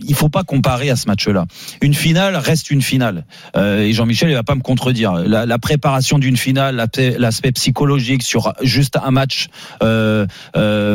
il 0.08 0.16
faut 0.16 0.30
pas 0.30 0.44
comparer 0.44 0.90
à 0.90 0.96
ce 0.96 1.08
match-là. 1.08 1.46
Une 1.82 1.94
finale 1.94 2.36
reste 2.36 2.72
une 2.72 2.82
finale. 2.82 3.26
Euh, 3.56 3.82
et 3.82 3.94
Jean-Michel, 3.94 4.30
il 4.30 4.36
va 4.36 4.44
pas 4.44 4.56
me 4.56 4.62
contredire. 4.62 5.14
La, 5.14 5.46
la 5.46 5.60
préparation 5.60 6.20
d'une 6.20 6.38
finale, 6.38 6.76
l'aspect 7.18 7.52
psychologique 7.52 8.24
sur 8.24 8.54
juste 8.62 8.98
un 9.04 9.12
match 9.12 9.48
euh, 9.82 10.26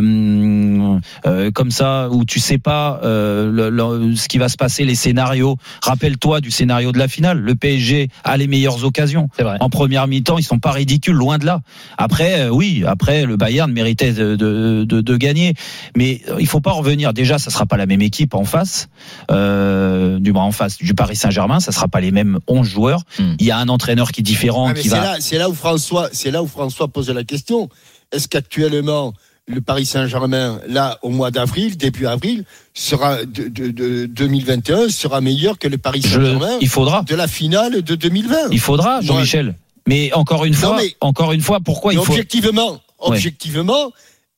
euh, 0.02 0.98
euh, 1.26 1.50
comme 1.50 1.70
ça 1.70 2.08
où 2.10 2.24
tu 2.24 2.40
sais 2.40 2.58
pas 2.58 3.00
euh, 3.04 3.50
le- 3.50 3.70
le- 3.70 4.14
ce 4.16 4.28
qui 4.28 4.38
va 4.38 4.48
se 4.48 4.56
passer, 4.56 4.84
les 4.84 4.94
scénarios. 4.94 5.56
Rappelle-toi 5.82 6.40
du 6.40 6.50
scénario 6.50 6.92
de 6.92 6.98
la 6.98 7.08
finale. 7.08 7.38
Le 7.38 7.54
PSG 7.54 8.08
a 8.24 8.36
les 8.36 8.46
meilleures 8.46 8.84
occasions. 8.84 9.28
Vrai. 9.38 9.56
En 9.60 9.70
première 9.70 10.06
mi-temps, 10.06 10.38
ils 10.38 10.42
sont 10.44 10.58
pas 10.58 10.72
ridicules, 10.72 11.14
loin 11.14 11.38
de 11.38 11.46
là. 11.46 11.60
Après, 11.96 12.40
euh, 12.42 12.48
oui, 12.50 12.84
après 12.86 13.24
le 13.24 13.36
Bayern 13.36 13.70
méritait 13.72 14.12
de, 14.12 14.36
de, 14.36 14.84
de, 14.84 15.00
de 15.00 15.16
gagner, 15.16 15.54
mais 15.96 16.20
il 16.38 16.46
faut 16.46 16.60
pas 16.60 16.72
revenir. 16.72 17.12
Déjà, 17.12 17.38
ça 17.38 17.50
sera 17.50 17.66
pas 17.66 17.76
la 17.76 17.86
même 17.86 18.02
équipe 18.02 18.34
en 18.34 18.44
face, 18.44 18.88
euh, 19.30 20.18
du 20.18 20.32
moins 20.32 20.44
en 20.44 20.52
face 20.52 20.78
du 20.78 20.94
Paris 20.94 21.16
Saint-Germain, 21.16 21.60
ça 21.60 21.72
sera 21.72 21.88
pas 21.88 22.00
les 22.00 22.10
mêmes 22.10 22.38
11 22.46 22.66
joueurs. 22.68 23.02
Hmm. 23.18 23.34
Il 23.38 23.46
y 23.46 23.50
a 23.50 23.58
un 23.58 23.68
entraîneur 23.68 24.12
qui 24.12 24.20
est 24.20 24.24
différent, 24.24 24.68
Ah, 24.68 24.74
qui 24.74 24.88
c'est 24.88 24.96
va. 24.96 25.02
là, 25.02 25.16
c'est 25.20 25.38
là 25.38 25.48
où 25.48 25.54
François, 25.54 26.08
c'est 26.12 26.30
là 26.30 26.42
où 26.42 26.46
François 26.46 26.88
pose 26.88 27.10
la 27.10 27.24
question. 27.24 27.68
Est-ce 28.12 28.28
qu'actuellement 28.28 29.12
le 29.46 29.62
Paris 29.62 29.86
Saint-Germain, 29.86 30.60
là, 30.68 30.98
au 31.02 31.08
mois 31.08 31.30
d'avril, 31.30 31.76
début 31.78 32.06
avril, 32.06 32.44
sera 32.74 33.24
de, 33.24 33.48
de- 33.48 33.70
de 33.70 34.04
2021 34.06 34.90
sera 34.90 35.22
meilleur 35.22 35.58
que 35.58 35.68
le 35.68 35.78
Paris 35.78 36.02
Saint-Germain 36.02 36.58
il 36.60 36.68
faudra, 36.68 37.02
de 37.02 37.14
la 37.14 37.26
finale 37.26 37.80
de 37.82 37.94
2020 37.94 38.36
il 38.50 38.60
faudra, 38.60 39.00
Jean-Michel. 39.00 39.54
Mais 39.86 40.12
encore 40.12 40.44
une 40.44 40.52
Non, 40.52 40.58
fois, 40.58 40.76
mais- 40.76 40.94
encore 41.00 41.32
une 41.32 41.40
fois, 41.40 41.60
pourquoi 41.60 41.94
il 41.94 41.98
Mais 41.98 42.04
faut 42.04 42.12
objectivement, 42.12 42.78
objectivement, 42.98 43.90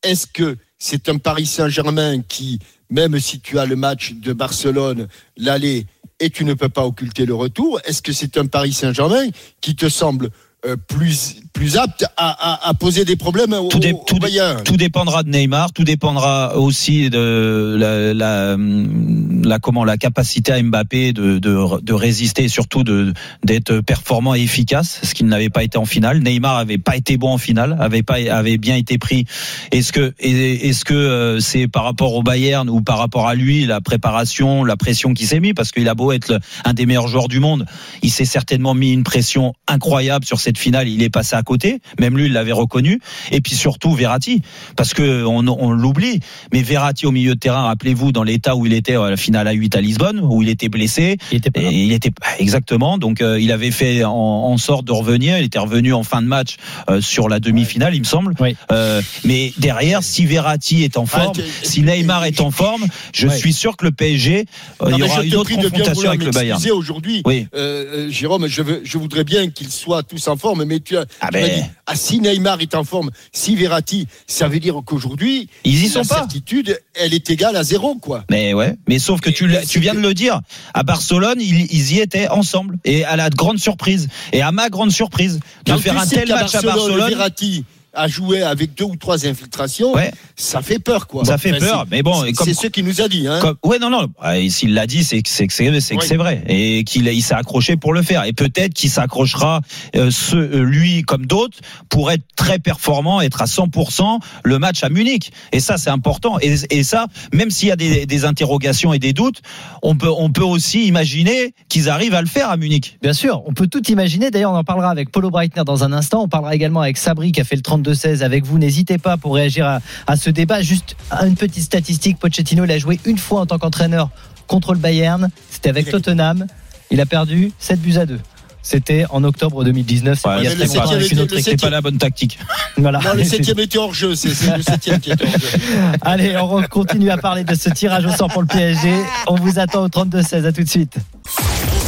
est-ce 0.04 0.28
que 0.28 0.56
c'est 0.78 1.08
un 1.08 1.18
Paris 1.18 1.46
Saint-Germain 1.46 2.20
qui, 2.28 2.60
même 2.90 3.18
si 3.20 3.40
tu 3.40 3.58
as 3.58 3.66
le 3.66 3.76
match 3.76 4.14
de 4.14 4.32
Barcelone, 4.32 5.08
l'aller, 5.36 5.86
et 6.18 6.30
tu 6.30 6.44
ne 6.44 6.54
peux 6.54 6.68
pas 6.68 6.84
occulter 6.84 7.24
le 7.24 7.34
retour, 7.34 7.80
est-ce 7.84 8.02
que 8.02 8.12
c'est 8.12 8.36
un 8.36 8.46
Paris 8.46 8.72
Saint-Germain 8.72 9.28
qui 9.60 9.74
te 9.74 9.88
semble 9.88 10.30
euh, 10.66 10.76
plus, 10.76 11.36
plus 11.52 11.76
apte 11.76 12.04
à, 12.16 12.28
à- 12.66 12.68
à 12.68 12.74
poser 12.74 13.04
des 13.04 13.16
problèmes 13.16 13.52
au, 13.52 13.68
Tout 13.68 13.78
dé- 13.78 13.94
tout 14.06 14.14
dé- 14.14 14.20
Bayern 14.20 14.62
Tout 14.62 14.76
dépendra 14.76 15.22
de 15.22 15.30
Neymar, 15.30 15.72
tout 15.72 15.84
dépendra 15.84 16.56
aussi 16.56 17.10
de 17.10 17.76
la, 17.78 18.14
la, 18.14 18.56
la- 18.56 19.58
comment 19.58 19.84
la 19.84 19.96
capacité 19.96 20.52
à 20.52 20.62
Mbappé 20.62 21.12
de, 21.12 21.38
de, 21.38 21.80
de 21.82 21.92
résister 21.92 22.44
et 22.44 22.48
surtout 22.48 22.84
de 22.84 23.12
d'être 23.44 23.80
performant 23.80 24.34
et 24.34 24.40
efficace, 24.42 25.00
ce 25.02 25.14
qu'il 25.14 25.26
n'avait 25.26 25.48
pas 25.50 25.62
été 25.64 25.76
en 25.78 25.84
finale. 25.84 26.20
Neymar 26.20 26.56
avait 26.56 26.78
pas 26.78 26.96
été 26.96 27.16
bon 27.16 27.32
en 27.32 27.38
finale, 27.38 27.76
avait 27.80 28.02
pas 28.02 28.16
avait 28.30 28.58
bien 28.58 28.76
été 28.76 28.98
pris. 28.98 29.24
Est-ce 29.72 29.92
que 29.92 30.14
est- 30.18 30.68
est-ce 30.68 30.84
que 30.84 30.94
euh, 30.94 31.40
c'est 31.40 31.68
par 31.68 31.84
rapport 31.84 32.14
au 32.14 32.22
Bayern 32.22 32.68
ou 32.70 32.80
par 32.80 32.98
rapport 32.98 33.26
à 33.28 33.34
lui 33.34 33.66
la 33.66 33.80
préparation, 33.80 34.64
la 34.64 34.76
pression 34.76 35.14
qui 35.14 35.26
s'est 35.26 35.40
mis 35.40 35.52
parce 35.54 35.72
qu'il 35.72 35.88
a 35.88 35.94
beau 35.94 36.12
être 36.12 36.38
un 36.64 36.72
des 36.74 36.86
meilleurs 36.86 37.08
joueurs 37.08 37.28
du 37.28 37.40
monde, 37.40 37.66
il 38.02 38.10
s'est 38.10 38.24
certainement 38.24 38.74
mis 38.74 38.92
une 38.92 39.02
pression 39.04 39.52
incroyable 39.66 40.24
sur 40.24 40.40
cette 40.40 40.58
finale. 40.58 40.88
Il 40.88 41.02
est 41.02 41.10
passé 41.10 41.36
à 41.36 41.39
côté, 41.42 41.80
même 41.98 42.16
lui 42.16 42.26
il 42.26 42.32
l'avait 42.32 42.52
reconnu. 42.52 43.00
Et 43.32 43.40
puis 43.40 43.54
surtout 43.54 43.94
Verratti, 43.94 44.42
parce 44.76 44.94
que 44.94 45.24
on, 45.24 45.46
on 45.48 45.70
l'oublie, 45.70 46.20
mais 46.52 46.62
Verratti 46.62 47.06
au 47.06 47.10
milieu 47.10 47.34
de 47.34 47.38
terrain, 47.40 47.62
rappelez-vous 47.62 48.12
dans 48.12 48.22
l'état 48.22 48.56
où 48.56 48.66
il 48.66 48.72
était 48.72 48.94
à 48.96 49.10
la 49.10 49.16
finale 49.16 49.48
à 49.48 49.52
8 49.52 49.76
à 49.76 49.80
Lisbonne, 49.80 50.20
où 50.22 50.42
il 50.42 50.48
était 50.48 50.68
blessé, 50.68 51.16
Il 51.32 51.38
était 51.38 51.50
pas 51.50 51.60
et 51.62 51.72
il 51.72 51.92
était 51.92 52.10
exactement. 52.38 52.98
Donc 52.98 53.20
euh, 53.20 53.40
il 53.40 53.52
avait 53.52 53.70
fait 53.70 54.04
en, 54.04 54.12
en 54.12 54.56
sorte 54.58 54.84
de 54.84 54.92
revenir. 54.92 55.38
Il 55.38 55.44
était 55.44 55.58
revenu 55.58 55.92
en 55.92 56.02
fin 56.02 56.22
de 56.22 56.26
match 56.26 56.56
euh, 56.88 57.00
sur 57.00 57.28
la 57.28 57.40
demi-finale, 57.40 57.94
il 57.94 58.00
me 58.00 58.04
semble. 58.04 58.34
Oui. 58.40 58.56
Euh, 58.72 59.00
mais 59.24 59.52
derrière, 59.58 60.02
si 60.02 60.26
Verratti 60.26 60.82
est 60.84 60.96
en 60.96 61.06
forme, 61.06 61.34
tu- 61.34 61.42
si 61.62 61.82
Neymar 61.82 62.24
est 62.24 62.40
en 62.40 62.50
forme, 62.50 62.84
je 63.12 63.26
Ouais. 63.28 63.36
suis 63.36 63.52
sûr 63.52 63.76
que 63.76 63.84
le 63.84 63.92
PSG, 63.92 64.46
euh, 64.82 64.86
il 64.86 64.90
Non, 64.90 64.98
y 64.98 65.02
aura 65.02 65.22
une 65.24 65.36
autre 65.36 65.54
confrontation 65.54 66.08
avec 66.08 66.24
le 66.24 66.30
Bayern. 66.30 66.60
aujourd'hui. 66.72 67.22
Oui. 67.24 67.46
Euh, 67.54 68.06
euh, 68.06 68.10
Jérôme, 68.10 68.46
je, 68.46 68.62
veux, 68.62 68.80
je 68.84 68.98
voudrais 68.98 69.24
bien 69.24 69.48
qu'ils 69.50 69.70
soient 69.70 70.02
tous 70.02 70.26
en 70.28 70.36
forme, 70.36 70.64
mais 70.64 70.80
tu 70.80 70.96
as, 70.96 71.04
Ah 71.20 71.29
m'as 71.30 71.46
ben. 71.46 71.70
ah, 71.86 71.94
si 71.94 72.20
Neymar 72.20 72.60
est 72.60 72.74
en 72.74 72.84
forme, 72.84 73.10
si 73.32 73.56
Verratti, 73.56 74.06
ça 74.26 74.48
veut 74.48 74.60
dire 74.60 74.80
qu'aujourd'hui, 74.84 75.48
Ils 75.64 75.84
y 75.84 75.88
la 75.88 76.02
sont 76.02 76.08
pas. 76.08 76.20
certitude, 76.20 76.80
elle 76.94 77.14
est 77.14 77.30
égale 77.30 77.56
à 77.56 77.62
zéro, 77.62 77.96
quoi. 77.96 78.24
Mais 78.30 78.54
ouais, 78.54 78.76
mais 78.88 78.98
sauf 78.98 79.20
que 79.20 79.30
tu, 79.30 79.46
viens 79.80 79.94
de 79.94 80.00
le 80.00 80.14
dire. 80.14 80.40
À 80.74 80.82
Barcelone, 80.82 81.38
ils, 81.40 81.66
ils 81.72 81.92
y 81.92 82.00
étaient 82.00 82.28
ensemble. 82.28 82.78
Et 82.84 83.04
à 83.04 83.16
la 83.16 83.30
grande 83.30 83.58
surprise, 83.58 84.08
et 84.32 84.42
à 84.42 84.52
ma 84.52 84.68
grande 84.68 84.92
surprise, 84.92 85.40
de 85.64 85.76
faire 85.76 85.98
un 85.98 86.06
tel 86.06 86.28
match 86.28 86.54
à 86.54 86.62
Barcelone. 86.62 87.08
Verratti, 87.08 87.64
à 87.94 88.08
jouer 88.08 88.42
avec 88.42 88.74
deux 88.74 88.84
ou 88.84 88.96
trois 88.96 89.26
infiltrations, 89.26 89.92
Ouais. 89.94 90.12
ça 90.36 90.62
fait 90.62 90.78
peur, 90.78 91.06
quoi. 91.06 91.24
Ça 91.24 91.38
fait 91.38 91.50
Enfin, 91.50 91.58
peur, 91.66 91.84
c'est- 91.88 91.96
mais 91.96 92.02
bon, 92.02 92.22
c'est- 92.44 92.54
ce 92.54 92.66
qu'il 92.68 92.84
nous 92.84 93.00
a 93.00 93.08
dit. 93.08 93.26
Hein. 93.26 93.38
Comme- 93.40 93.56
ouais, 93.64 93.78
non, 93.78 93.90
non. 93.90 94.06
Et 94.34 94.48
S'il 94.50 94.74
l'a 94.74 94.86
dit, 94.86 95.04
c'est 95.04 95.22
que 95.22 95.28
c'est 95.28 95.68
Oui. 95.70 96.16
vrai 96.16 96.42
et 96.48 96.84
qu'il 96.84 97.06
il 97.08 97.22
s'est 97.22 97.34
accroché 97.34 97.76
pour 97.76 97.92
le 97.92 98.02
faire. 98.02 98.24
Et 98.24 98.32
peut-être 98.32 98.74
qu'il 98.74 98.90
s'accrochera, 98.90 99.60
euh, 99.96 100.10
ce, 100.10 100.36
euh, 100.36 100.62
lui 100.62 101.02
comme 101.02 101.26
d'autres, 101.26 101.58
pour 101.88 102.10
être 102.10 102.22
très 102.36 102.58
performant, 102.58 103.20
être 103.20 103.42
à 103.42 103.46
100% 103.46 104.20
le 104.44 104.58
match 104.58 104.82
à 104.84 104.88
Munich. 104.88 105.32
Et 105.52 105.60
ça, 105.60 105.76
c'est 105.78 105.90
important. 105.90 106.38
Et, 106.40 106.54
et 106.70 106.82
ça, 106.84 107.06
même 107.32 107.50
s'il 107.50 107.68
y 107.68 107.72
a 107.72 107.76
des, 107.76 108.06
des 108.06 108.24
interrogations 108.24 108.92
et 108.92 108.98
des 108.98 109.12
doutes, 109.12 109.40
on 109.82 109.96
peut 109.96 110.08
on 110.16 110.30
peut 110.30 110.42
aussi 110.44 110.86
imaginer 110.86 111.54
qu'ils 111.68 111.88
arrivent 111.88 112.14
à 112.14 112.20
le 112.22 112.28
faire 112.28 112.50
à 112.50 112.56
Munich. 112.56 112.98
Bien 113.02 113.12
sûr, 113.12 113.42
on 113.46 113.52
peut 113.54 113.66
tout 113.66 113.90
imaginer. 113.90 114.30
D'ailleurs, 114.30 114.52
on 114.52 114.56
en 114.56 114.64
parlera 114.64 114.90
avec 114.90 115.10
Polo 115.10 115.30
Breitner 115.30 115.62
dans 115.64 115.84
un 115.84 115.92
instant. 115.92 116.22
On 116.22 116.28
parlera 116.28 116.54
également 116.54 116.80
avec 116.82 116.96
Sabri 116.96 117.32
qui 117.32 117.40
a 117.40 117.44
fait 117.44 117.56
le 117.56 117.62
32-16 117.82 118.22
avec 118.22 118.44
vous. 118.44 118.58
N'hésitez 118.58 118.98
pas 118.98 119.16
pour 119.16 119.34
réagir 119.34 119.66
à, 119.66 119.80
à 120.06 120.16
ce 120.16 120.30
débat. 120.30 120.62
Juste 120.62 120.96
une 121.22 121.36
petite 121.36 121.64
statistique. 121.64 122.18
Pochettino, 122.18 122.64
il 122.64 122.70
a 122.70 122.78
joué 122.78 123.00
une 123.04 123.18
fois 123.18 123.40
en 123.40 123.46
tant 123.46 123.58
qu'entraîneur 123.58 124.10
contre 124.46 124.72
le 124.72 124.78
Bayern. 124.78 125.28
C'était 125.50 125.68
avec 125.68 125.90
Tottenham. 125.90 126.46
Il 126.90 127.00
a 127.00 127.06
perdu 127.06 127.52
7 127.58 127.80
buts 127.80 127.96
à 127.96 128.06
2. 128.06 128.18
C'était 128.62 129.06
en 129.10 129.24
octobre 129.24 129.64
2019. 129.64 130.16
C'était 130.16 130.28
Ouais, 130.28 130.36
il 130.38 130.44
y 130.44 130.46
a 130.46 130.50
mais 130.50 130.56
très 130.56 130.64
le 130.64 130.70
septième 130.70 130.98
avec 130.98 131.12
une 131.12 131.20
autre 131.20 131.34
le 131.34 131.56
pas 131.56 131.70
la 131.70 131.80
bonne 131.80 131.98
tactique. 131.98 132.38
Voilà. 132.76 133.00
Non, 133.00 133.14
le 133.14 133.24
septième 133.34 133.58
était 133.60 133.78
hors 133.78 133.94
jeu, 133.94 134.14
c'est 134.14 134.34
c'est 134.34 134.54
le 134.54 134.62
septième 134.62 135.00
qui 135.00 135.10
était 135.10 135.24
hors 135.24 135.32
jeu. 135.32 135.58
Allez, 136.02 136.36
on 136.36 136.62
continue 136.64 137.10
à 137.10 137.16
parler 137.16 137.44
de 137.44 137.54
ce 137.54 137.70
tirage 137.70 138.04
au 138.04 138.10
sort 138.10 138.28
pour 138.28 138.42
le 138.42 138.48
PSG. 138.48 138.92
On 139.28 139.36
vous 139.36 139.58
attend 139.58 139.84
au 139.84 139.88
32-16. 139.88 140.44
À 140.44 140.52
tout 140.52 140.62
de 140.62 140.68
suite. 140.68 140.96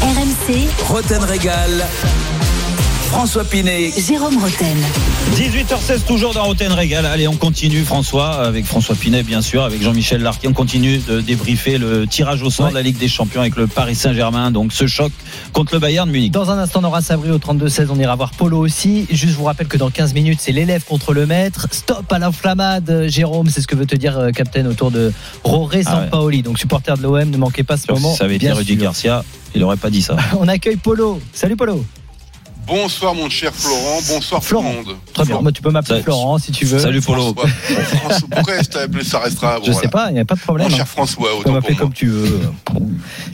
RMC, 0.01 0.69
Roten 0.89 1.23
Régal. 1.25 1.85
François 3.09 3.45
Pinet. 3.45 3.91
Jérôme 3.99 4.39
Roten. 4.43 4.79
18h16 5.31 6.05
toujours 6.07 6.35
dans 6.35 6.45
Roten 6.45 6.73
Régal. 6.73 7.07
Allez, 7.07 7.27
on 7.27 7.37
continue 7.37 7.85
François 7.85 8.33
avec 8.45 8.67
François 8.67 8.95
Pinet 8.95 9.23
bien 9.23 9.41
sûr, 9.41 9.63
avec 9.63 9.81
Jean-Michel 9.83 10.21
Larquet. 10.21 10.47
On 10.49 10.53
continue 10.53 10.99
de 10.99 11.23
débriefer 11.23 11.79
le 11.79 12.07
tirage 12.07 12.43
au 12.43 12.51
sort 12.51 12.69
de 12.69 12.75
la 12.75 12.83
Ligue 12.83 12.99
des 12.99 13.09
Champions 13.09 13.41
avec 13.41 13.57
le 13.57 13.67
Paris 13.67 13.95
Saint-Germain. 13.95 14.51
Donc 14.51 14.75
ce 14.75 14.87
choc 14.87 15.11
contre 15.55 15.73
le 15.73 15.81
Bayern 15.81 16.07
de 16.07 16.13
Munich. 16.13 16.33
Dans 16.33 16.51
un 16.51 16.59
instant, 16.59 16.81
on 16.83 16.85
aura 16.87 17.01
Sabri 17.01 17.31
au 17.31 17.39
32-16. 17.39 17.87
On 17.91 17.99
ira 17.99 18.15
voir 18.15 18.33
Polo 18.33 18.59
aussi. 18.59 19.07
Juste, 19.11 19.33
je 19.33 19.39
vous 19.39 19.45
rappelle 19.45 19.69
que 19.69 19.79
dans 19.79 19.89
15 19.91 20.13
minutes, 20.13 20.39
c'est 20.43 20.53
l'élève 20.53 20.85
contre 20.85 21.15
le 21.15 21.25
maître. 21.25 21.67
Stop 21.71 22.13
à 22.13 22.19
l'inflammade, 22.19 23.07
Jérôme. 23.09 23.49
C'est 23.49 23.63
ce 23.63 23.67
que 23.67 23.77
veut 23.77 23.87
te 23.87 23.97
dire, 23.97 24.19
euh, 24.19 24.31
Captain, 24.33 24.67
autour 24.67 24.91
de 24.91 25.13
Roré 25.45 25.83
Ah 25.87 25.95
ouais. 25.97 26.05
Sampaoli. 26.11 26.43
Donc, 26.43 26.59
supporter 26.59 26.99
de 26.99 27.03
l'OM, 27.03 27.31
ne 27.31 27.37
manquez 27.39 27.63
pas 27.63 27.79
ce 27.79 27.91
moment. 27.91 28.13
si 28.13 28.19
ça 28.19 28.25
avait 28.25 28.37
été 28.37 28.47
bien 28.47 28.55
Rudy. 28.55 28.77
Garcia, 28.77 29.25
il 29.55 29.63
aurait 29.65 29.77
pas 29.79 29.89
dit 29.91 30.03
ça. 30.03 30.17
On 30.39 30.47
accueille 30.47 30.77
Polo. 30.77 31.21
Salut 31.33 31.57
Polo. 31.57 31.85
Bonsoir 32.67 33.15
mon 33.15 33.29
cher 33.29 33.53
Florent, 33.53 34.01
bonsoir 34.09 34.43
Florent. 34.43 34.71
tout 34.71 34.79
le 34.79 34.85
monde. 34.85 34.97
Très 35.13 35.25
bien. 35.25 35.41
Moi, 35.41 35.53
tu 35.53 35.63
peux 35.63 35.71
m'appeler 35.71 35.95
Salut. 35.95 36.05
Florent 36.05 36.39
si 36.39 36.53
tu 36.53 36.65
veux. 36.65 36.79
Salut 36.79 37.01
Polo. 37.01 37.35
François. 37.35 37.49
François, 37.97 38.29
pourquoi 38.31 38.55
est-ce 38.57 38.69
que 38.69 38.75
t'as 38.75 38.83
appelé 38.83 39.05
ça 39.05 39.19
restera 39.19 39.59
bon, 39.59 39.67
Je 39.67 39.73
sais 39.73 39.89
pas, 39.89 40.11
il 40.11 40.15
n'y 40.15 40.21
a 40.21 40.25
pas 40.25 40.37
de 40.37 40.41
problème. 40.41 40.69
Mon 40.69 40.75
hein. 40.75 40.77
cher 40.77 40.89
François, 40.89 41.29
Tu 41.29 41.31
peux 41.31 41.33
autant 41.35 41.43
pour 41.43 41.53
m'appeler 41.53 41.75
moi. 41.75 41.81
comme 41.83 41.93
tu 41.93 42.07
veux. 42.07 42.41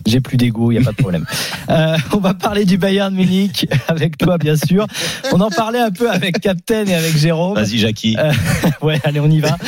J'ai 0.07 0.21
plus 0.21 0.37
d'ego, 0.39 0.73
il 0.73 0.79
n'y 0.79 0.83
a 0.83 0.85
pas 0.85 0.93
de 0.93 0.97
problème. 0.97 1.27
Euh, 1.71 1.99
on 2.15 2.19
va 2.19 2.33
parler 2.33 2.65
du 2.65 2.79
Bayern 2.79 3.15
Munich 3.15 3.67
avec 3.89 4.17
toi, 4.17 4.39
bien 4.39 4.57
sûr. 4.57 4.87
On 5.33 5.41
en 5.41 5.51
parlait 5.51 5.81
un 5.81 5.91
peu 5.91 6.11
avec 6.11 6.41
Captain 6.41 6.87
et 6.87 6.95
avec 6.95 7.15
Jérôme. 7.15 7.57
Vas-y 7.57 7.77
Jackie. 7.77 8.17
Euh, 8.19 8.33
ouais, 8.81 8.99
allez, 9.05 9.21
on 9.21 9.29
y 9.29 9.41
va. 9.41 9.59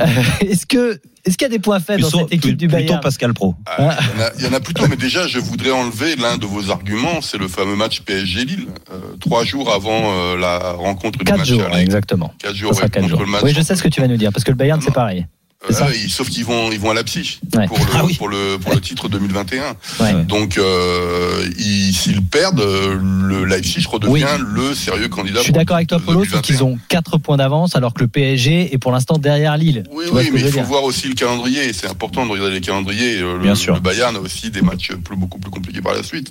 Euh, 0.00 0.06
est-ce 0.40 0.66
que 0.66 1.00
est-ce 1.24 1.36
qu'il 1.38 1.44
y 1.44 1.46
a 1.46 1.48
des 1.50 1.58
points 1.58 1.80
faibles 1.80 2.02
dans 2.02 2.08
Plutôt, 2.08 2.24
cette 2.24 2.32
équipe 2.34 2.56
du 2.56 2.68
plutôt 2.68 2.82
Bayern 2.82 3.00
Pascal 3.00 3.32
Pro. 3.34 3.54
Ah, 3.66 3.96
il, 4.00 4.18
y 4.18 4.22
en 4.22 4.24
a, 4.24 4.30
il 4.38 4.44
y 4.44 4.48
en 4.48 4.52
a 4.52 4.60
plutôt, 4.60 4.86
mais 4.88 4.96
déjà, 4.96 5.26
je 5.26 5.38
voudrais 5.38 5.70
enlever 5.70 6.16
l'un 6.16 6.36
de 6.36 6.46
vos 6.46 6.70
arguments, 6.70 7.20
c'est 7.22 7.38
le 7.38 7.48
fameux 7.48 7.76
match 7.76 8.00
PSG-Lille, 8.02 8.66
euh, 8.92 9.16
trois 9.20 9.44
jours 9.44 9.72
avant 9.72 10.12
euh, 10.12 10.36
la 10.36 10.72
rencontre 10.72 11.18
du 11.18 11.24
Quatre 11.24 11.38
match 11.38 11.48
jours, 11.48 11.62
aller. 11.72 11.82
exactement. 11.82 12.32
Quatre 12.38 12.54
jours, 12.54 12.72
ouais, 12.72 12.78
quatre 12.80 12.94
contre 12.96 13.08
jours. 13.08 13.20
le 13.20 13.26
match. 13.26 13.42
Oui, 13.42 13.52
je 13.54 13.62
sais 13.62 13.74
ce 13.74 13.82
que 13.82 13.88
tu 13.88 14.00
vas 14.00 14.08
nous 14.08 14.16
dire 14.16 14.32
parce 14.32 14.44
que 14.44 14.50
le 14.50 14.56
Bayern 14.56 14.80
c'est 14.80 14.92
pareil. 14.92 15.26
Euh, 15.70 15.72
ça. 15.72 15.86
sauf 16.08 16.28
qu'ils 16.28 16.44
vont, 16.44 16.70
ils 16.72 16.78
vont 16.78 16.90
à 16.90 16.94
Leipzig 16.94 17.40
Ouais. 17.56 17.66
pour, 17.66 17.78
le, 17.78 17.84
Ah 17.94 18.04
oui. 18.04 18.14
pour, 18.14 18.28
le, 18.28 18.58
pour 18.58 18.74
le 18.74 18.80
titre 18.80 19.08
2021. 19.08 19.74
Ouais. 20.00 20.24
Donc, 20.24 20.58
euh, 20.58 21.48
ils- 21.58 21.94
s'ils 21.94 22.22
perdent, 22.22 22.60
le 22.60 23.44
Leipzig 23.44 23.86
redevient 23.90 24.12
Oui. 24.12 24.24
le 24.54 24.74
sérieux 24.74 25.08
candidat. 25.08 25.38
Je 25.38 25.44
suis 25.44 25.52
d'accord 25.52 25.76
avec 25.76 25.88
toi, 25.88 25.98
Polo, 26.00 26.20
sauf 26.24 26.42
2021. 26.42 26.42
qu'ils 26.42 26.64
ont 26.64 26.78
4 26.88 27.18
points 27.18 27.36
d'avance 27.38 27.76
alors 27.76 27.94
que 27.94 28.02
le 28.02 28.08
PSG 28.08 28.74
est 28.74 28.78
pour 28.78 28.92
l'instant 28.92 29.16
derrière 29.18 29.56
Lille. 29.56 29.84
Oui, 29.90 30.04
oui, 30.12 30.30
mais 30.32 30.40
il 30.40 30.52
faut 30.52 30.62
voir 30.62 30.84
aussi 30.84 31.08
le 31.08 31.14
calendrier. 31.14 31.72
C'est 31.72 31.88
important 31.88 32.26
de 32.26 32.30
regarder 32.32 32.52
les 32.52 32.60
calendriers. 32.60 33.18
Euh, 33.18 33.34
Le, 33.38 33.42
Bien 33.42 33.54
sûr. 33.54 33.74
le 33.74 33.80
Bayern 33.80 34.14
a 34.16 34.20
aussi 34.20 34.50
des 34.50 34.60
matchs 34.62 34.92
plus, 34.92 35.16
beaucoup 35.16 35.38
plus 35.38 35.50
compliqués 35.50 35.80
par 35.80 35.94
la 35.94 36.02
suite. 36.02 36.30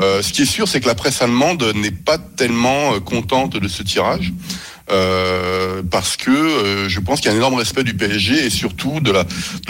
Euh, 0.00 0.22
ce 0.22 0.32
qui 0.32 0.42
est 0.42 0.46
sûr, 0.46 0.68
c'est 0.68 0.80
que 0.80 0.86
la 0.88 0.94
presse 0.94 1.20
allemande 1.22 1.62
n'est 1.74 1.90
pas 1.90 2.18
tellement 2.18 2.94
euh, 2.94 3.00
contente 3.00 3.56
de 3.56 3.68
ce 3.68 3.82
tirage. 3.82 4.32
Euh, 4.90 5.82
parce 5.90 6.16
que 6.16 6.30
euh, 6.30 6.88
je 6.88 7.00
pense 7.00 7.20
qu'il 7.20 7.30
y 7.30 7.32
a 7.32 7.34
un 7.34 7.38
énorme 7.38 7.54
respect 7.54 7.84
du 7.84 7.94
PSG 7.94 8.46
et 8.46 8.50
surtout 8.50 9.00
de 9.00 9.12
la, 9.12 9.24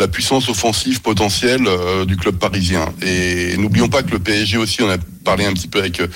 puissance 0.08 0.48
offensive 0.48 1.00
potentielle 1.02 1.66
euh, 1.66 2.04
du 2.04 2.16
club 2.16 2.36
parisien. 2.36 2.86
Et 3.02 3.56
n'oublions 3.56 3.88
pas 3.88 4.02
que 4.02 4.10
le 4.10 4.18
PSG 4.18 4.56
aussi, 4.56 4.82
on 4.82 4.90
a 4.90 4.96
parlé 5.24 5.44
un 5.44 5.52
petit 5.52 5.68
peu 5.68 5.80
avec 5.80 6.00
euh, 6.00 6.06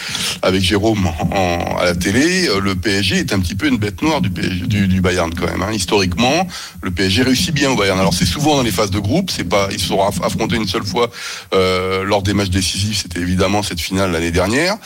avec 0.43 0.63
Jérôme 0.63 1.07
en- 1.07 1.77
à 1.79 1.85
la 1.85 1.95
télé, 1.95 2.49
le 2.63 2.75
PSG 2.75 3.17
est 3.19 3.33
un 3.35 3.41
petit 3.41 3.55
peu 3.55 3.67
une 3.69 3.77
bête 3.77 4.01
noire 4.03 4.21
du, 4.23 4.31
PSG, 4.31 4.67
du, 4.67 5.01
Bayern 5.01 5.33
quand 5.35 5.47
même. 5.47 5.63
hein. 5.63 5.73
Historiquement, 5.73 6.49
le 6.83 6.91
PSG 6.91 7.23
réussit 7.23 7.53
bien 7.55 7.71
au 7.71 7.77
Bayern. 7.77 7.99
Alors 8.01 8.15
c'est 8.15 8.25
souvent 8.25 8.57
dans 8.57 8.63
les 8.63 8.71
phases 8.71 8.91
de 8.91 8.99
groupe, 8.99 9.31
c'est 9.31 9.45
pas 9.45 9.69
ils 9.71 9.79
se 9.81 9.89
sont 9.89 9.99
aff- 9.99 10.25
affrontés 10.25 10.57
une 10.57 10.67
seule 10.69 10.85
fois 10.85 11.11
lors 11.53 12.23
des 12.23 12.33
matchs 12.35 12.49
décisifs, 12.51 13.03
c'était 13.03 13.21
évidemment 13.21 13.63
cette 13.63 13.81
finale 13.81 14.11
l'année 14.13 14.31
dernière. 14.31 14.77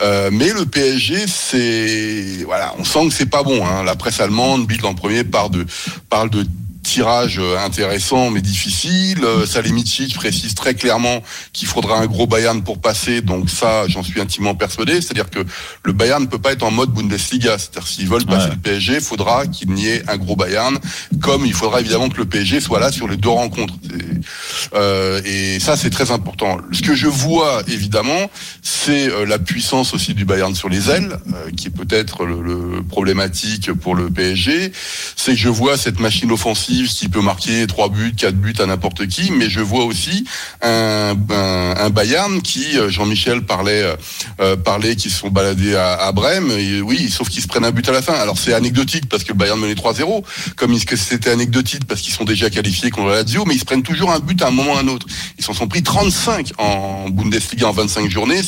Mais 0.00 0.52
le 0.52 0.64
PSG, 0.66 1.16
c'est 1.26 2.44
voilà, 2.44 2.74
on 2.78 2.84
sent 2.84 3.08
que 3.08 3.12
c'est 3.14 3.26
pas 3.30 3.42
bon. 3.42 3.63
Hein. 3.66 3.82
La 3.84 3.96
presse 3.96 4.20
allemande, 4.20 4.66
Bild 4.66 4.84
en 4.84 4.94
premier, 4.94 5.24
parle 5.24 5.50
de 5.50 5.66
parle 6.08 6.30
de 6.30 6.46
tirage 6.84 7.38
euh, 7.40 7.58
intéressant 7.58 8.30
mais 8.30 8.40
difficile. 8.40 9.24
Euh, 9.24 9.44
Salihamidzic 9.46 10.14
précise 10.14 10.54
très 10.54 10.74
clairement 10.74 11.22
qu'il 11.52 11.66
faudra 11.66 11.98
un 11.98 12.06
gros 12.06 12.26
Bayern 12.28 12.62
pour 12.62 12.80
passer. 12.80 13.20
Donc 13.22 13.50
ça, 13.50 13.88
j'en 13.88 14.02
suis 14.04 14.20
intimement 14.20 14.54
persuadé. 14.54 15.00
C'est-à-dire 15.00 15.30
que 15.30 15.40
le 15.82 15.92
Bayern 15.92 16.22
ne 16.22 16.28
peut 16.28 16.38
pas 16.38 16.52
être 16.52 16.62
en 16.62 16.70
mode 16.70 16.90
Bundesliga. 16.90 17.58
C'est-à-dire 17.58 17.86
s'ils 17.88 18.08
veulent 18.08 18.24
passer 18.26 18.44
Ouais. 18.44 18.50
le 18.50 18.60
PSG, 18.60 18.94
il 18.96 19.00
faudra 19.00 19.46
qu'il 19.46 19.70
n'y 19.72 19.86
ait 19.88 20.02
un 20.08 20.16
gros 20.18 20.36
Bayern. 20.36 20.78
Comme 21.20 21.46
il 21.46 21.54
faudra 21.54 21.80
évidemment 21.80 22.08
que 22.10 22.18
le 22.18 22.26
PSG 22.26 22.60
soit 22.60 22.78
là 22.78 22.92
sur 22.92 23.08
les 23.08 23.16
deux 23.16 23.28
rencontres. 23.30 23.74
C'est- 23.82 24.74
euh, 24.74 25.20
et 25.24 25.58
ça, 25.60 25.76
c'est 25.76 25.90
très 25.90 26.10
important. 26.10 26.58
Ce 26.72 26.82
que 26.82 26.94
je 26.94 27.06
vois 27.06 27.62
évidemment, 27.68 28.30
c'est 28.62 29.08
euh, 29.10 29.24
la 29.24 29.38
puissance 29.38 29.94
aussi 29.94 30.14
du 30.14 30.24
Bayern 30.24 30.54
sur 30.54 30.68
les 30.68 30.90
ailes, 30.90 31.16
euh, 31.34 31.50
qui 31.56 31.68
est 31.68 31.70
peut-être 31.70 32.24
le, 32.26 32.42
le 32.42 32.82
problématique 32.82 33.72
pour 33.72 33.94
le 33.94 34.10
PSG. 34.10 34.72
C'est 35.16 35.32
que 35.32 35.38
je 35.38 35.48
vois 35.48 35.76
cette 35.78 36.00
machine 36.00 36.30
offensive 36.30 36.73
qui 36.82 37.08
peut 37.08 37.20
marquer 37.20 37.66
trois 37.66 37.88
buts, 37.88 38.14
quatre 38.16 38.34
buts 38.36 38.54
à 38.58 38.66
n'importe 38.66 39.06
qui, 39.06 39.30
mais 39.30 39.48
je 39.48 39.60
vois 39.60 39.84
aussi 39.84 40.24
un, 40.62 41.14
un, 41.30 41.74
un 41.76 41.90
Bayern 41.90 42.42
qui, 42.42 42.76
euh, 42.78 42.90
Jean-Michel 42.90 43.42
parlait, 43.42 43.82
euh, 43.82 43.96
euh, 44.40 44.56
parlait, 44.56 44.96
qui 44.96 45.10
se 45.10 45.18
sont 45.18 45.30
baladés 45.30 45.76
à, 45.76 45.94
à 45.94 46.12
Brême. 46.12 46.50
Et 46.58 46.80
oui, 46.80 47.08
sauf 47.10 47.28
qu'ils 47.28 47.42
se 47.42 47.46
prennent 47.48 47.64
un 47.64 47.70
but 47.70 47.88
à 47.88 47.92
la 47.92 48.02
fin. 48.02 48.14
Alors 48.14 48.38
c'est 48.38 48.52
anecdotique 48.54 49.08
parce 49.08 49.22
que 49.24 49.32
le 49.32 49.38
Bayern 49.38 49.58
menait 49.60 49.74
3-0, 49.74 50.24
comme 50.56 50.76
c'était 50.78 51.30
anecdotique 51.30 51.84
parce 51.86 52.00
qu'ils 52.00 52.12
sont 52.14 52.24
déjà 52.24 52.50
qualifiés 52.50 52.90
contre 52.90 53.08
la 53.08 53.16
Lazio, 53.22 53.44
mais 53.46 53.54
ils 53.54 53.60
se 53.60 53.64
prennent 53.64 53.82
toujours 53.82 54.10
un 54.10 54.18
but 54.18 54.40
à 54.42 54.48
un 54.48 54.50
moment 54.50 54.72
ou 54.72 54.76
à 54.76 54.80
un 54.80 54.88
autre. 54.88 55.06
Ils 55.38 55.44
s'en 55.44 55.54
sont 55.54 55.68
pris 55.68 55.82
35 55.82 56.52
en 56.58 57.08
Bundesliga 57.08 57.68
en 57.68 57.72
25 57.72 58.10
journées. 58.10 58.40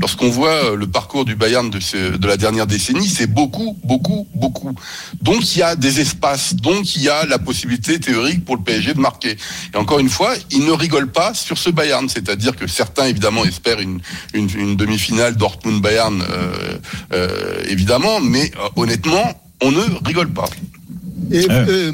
Lorsqu'on 0.00 0.30
voit 0.30 0.50
euh, 0.72 0.76
le 0.76 0.86
parcours 0.86 1.24
du 1.24 1.34
Bayern 1.34 1.68
de, 1.70 1.80
ce- 1.80 2.16
de 2.16 2.26
la 2.26 2.36
dernière 2.36 2.66
décennie, 2.66 3.08
c'est 3.08 3.26
beaucoup, 3.26 3.76
beaucoup, 3.84 4.26
beaucoup. 4.34 4.72
Donc 5.20 5.54
il 5.54 5.58
y 5.58 5.62
a 5.62 5.76
des 5.76 6.00
espaces, 6.00 6.54
donc 6.54 6.96
il 6.96 7.02
y 7.02 7.08
a 7.08 7.26
la 7.26 7.38
possibilité 7.38 7.73
théorique 7.78 8.44
pour 8.44 8.56
le 8.56 8.62
PSG 8.62 8.94
de 8.94 9.00
marquer. 9.00 9.36
Et 9.72 9.76
encore 9.76 9.98
une 9.98 10.08
fois, 10.08 10.34
ils 10.50 10.64
ne 10.64 10.72
rigolent 10.72 11.10
pas 11.10 11.34
sur 11.34 11.58
ce 11.58 11.70
Bayern, 11.70 12.08
c'est-à-dire 12.08 12.56
que 12.56 12.66
certains 12.66 13.06
évidemment 13.06 13.44
espèrent 13.44 13.80
une, 13.80 14.00
une, 14.32 14.48
une 14.56 14.76
demi-finale 14.76 15.36
Dortmund-Bayern, 15.36 16.22
euh, 16.22 16.78
euh, 17.12 17.64
évidemment, 17.68 18.20
mais 18.20 18.50
euh, 18.56 18.68
honnêtement, 18.76 19.40
on 19.62 19.70
ne 19.72 19.82
rigole 20.04 20.30
pas. 20.30 20.48
Et, 21.30 21.46
euh, 21.50 21.92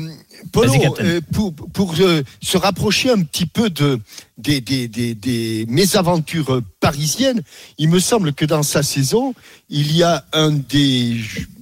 Polo, 0.52 0.72
euh, 1.00 1.20
pour, 1.32 1.54
pour 1.54 1.94
euh, 2.00 2.22
se 2.42 2.56
rapprocher 2.58 3.10
un 3.10 3.22
petit 3.22 3.46
peu 3.46 3.70
de, 3.70 4.00
des, 4.38 4.60
des, 4.60 4.88
des, 4.88 5.14
des 5.14 5.66
mésaventures 5.68 6.60
parisiennes, 6.80 7.42
il 7.78 7.88
me 7.88 7.98
semble 8.00 8.32
que 8.32 8.44
dans 8.44 8.62
sa 8.62 8.82
saison, 8.82 9.34
il 9.68 9.96
y 9.96 10.02
a 10.02 10.24
un 10.32 10.50
des, 10.50 11.16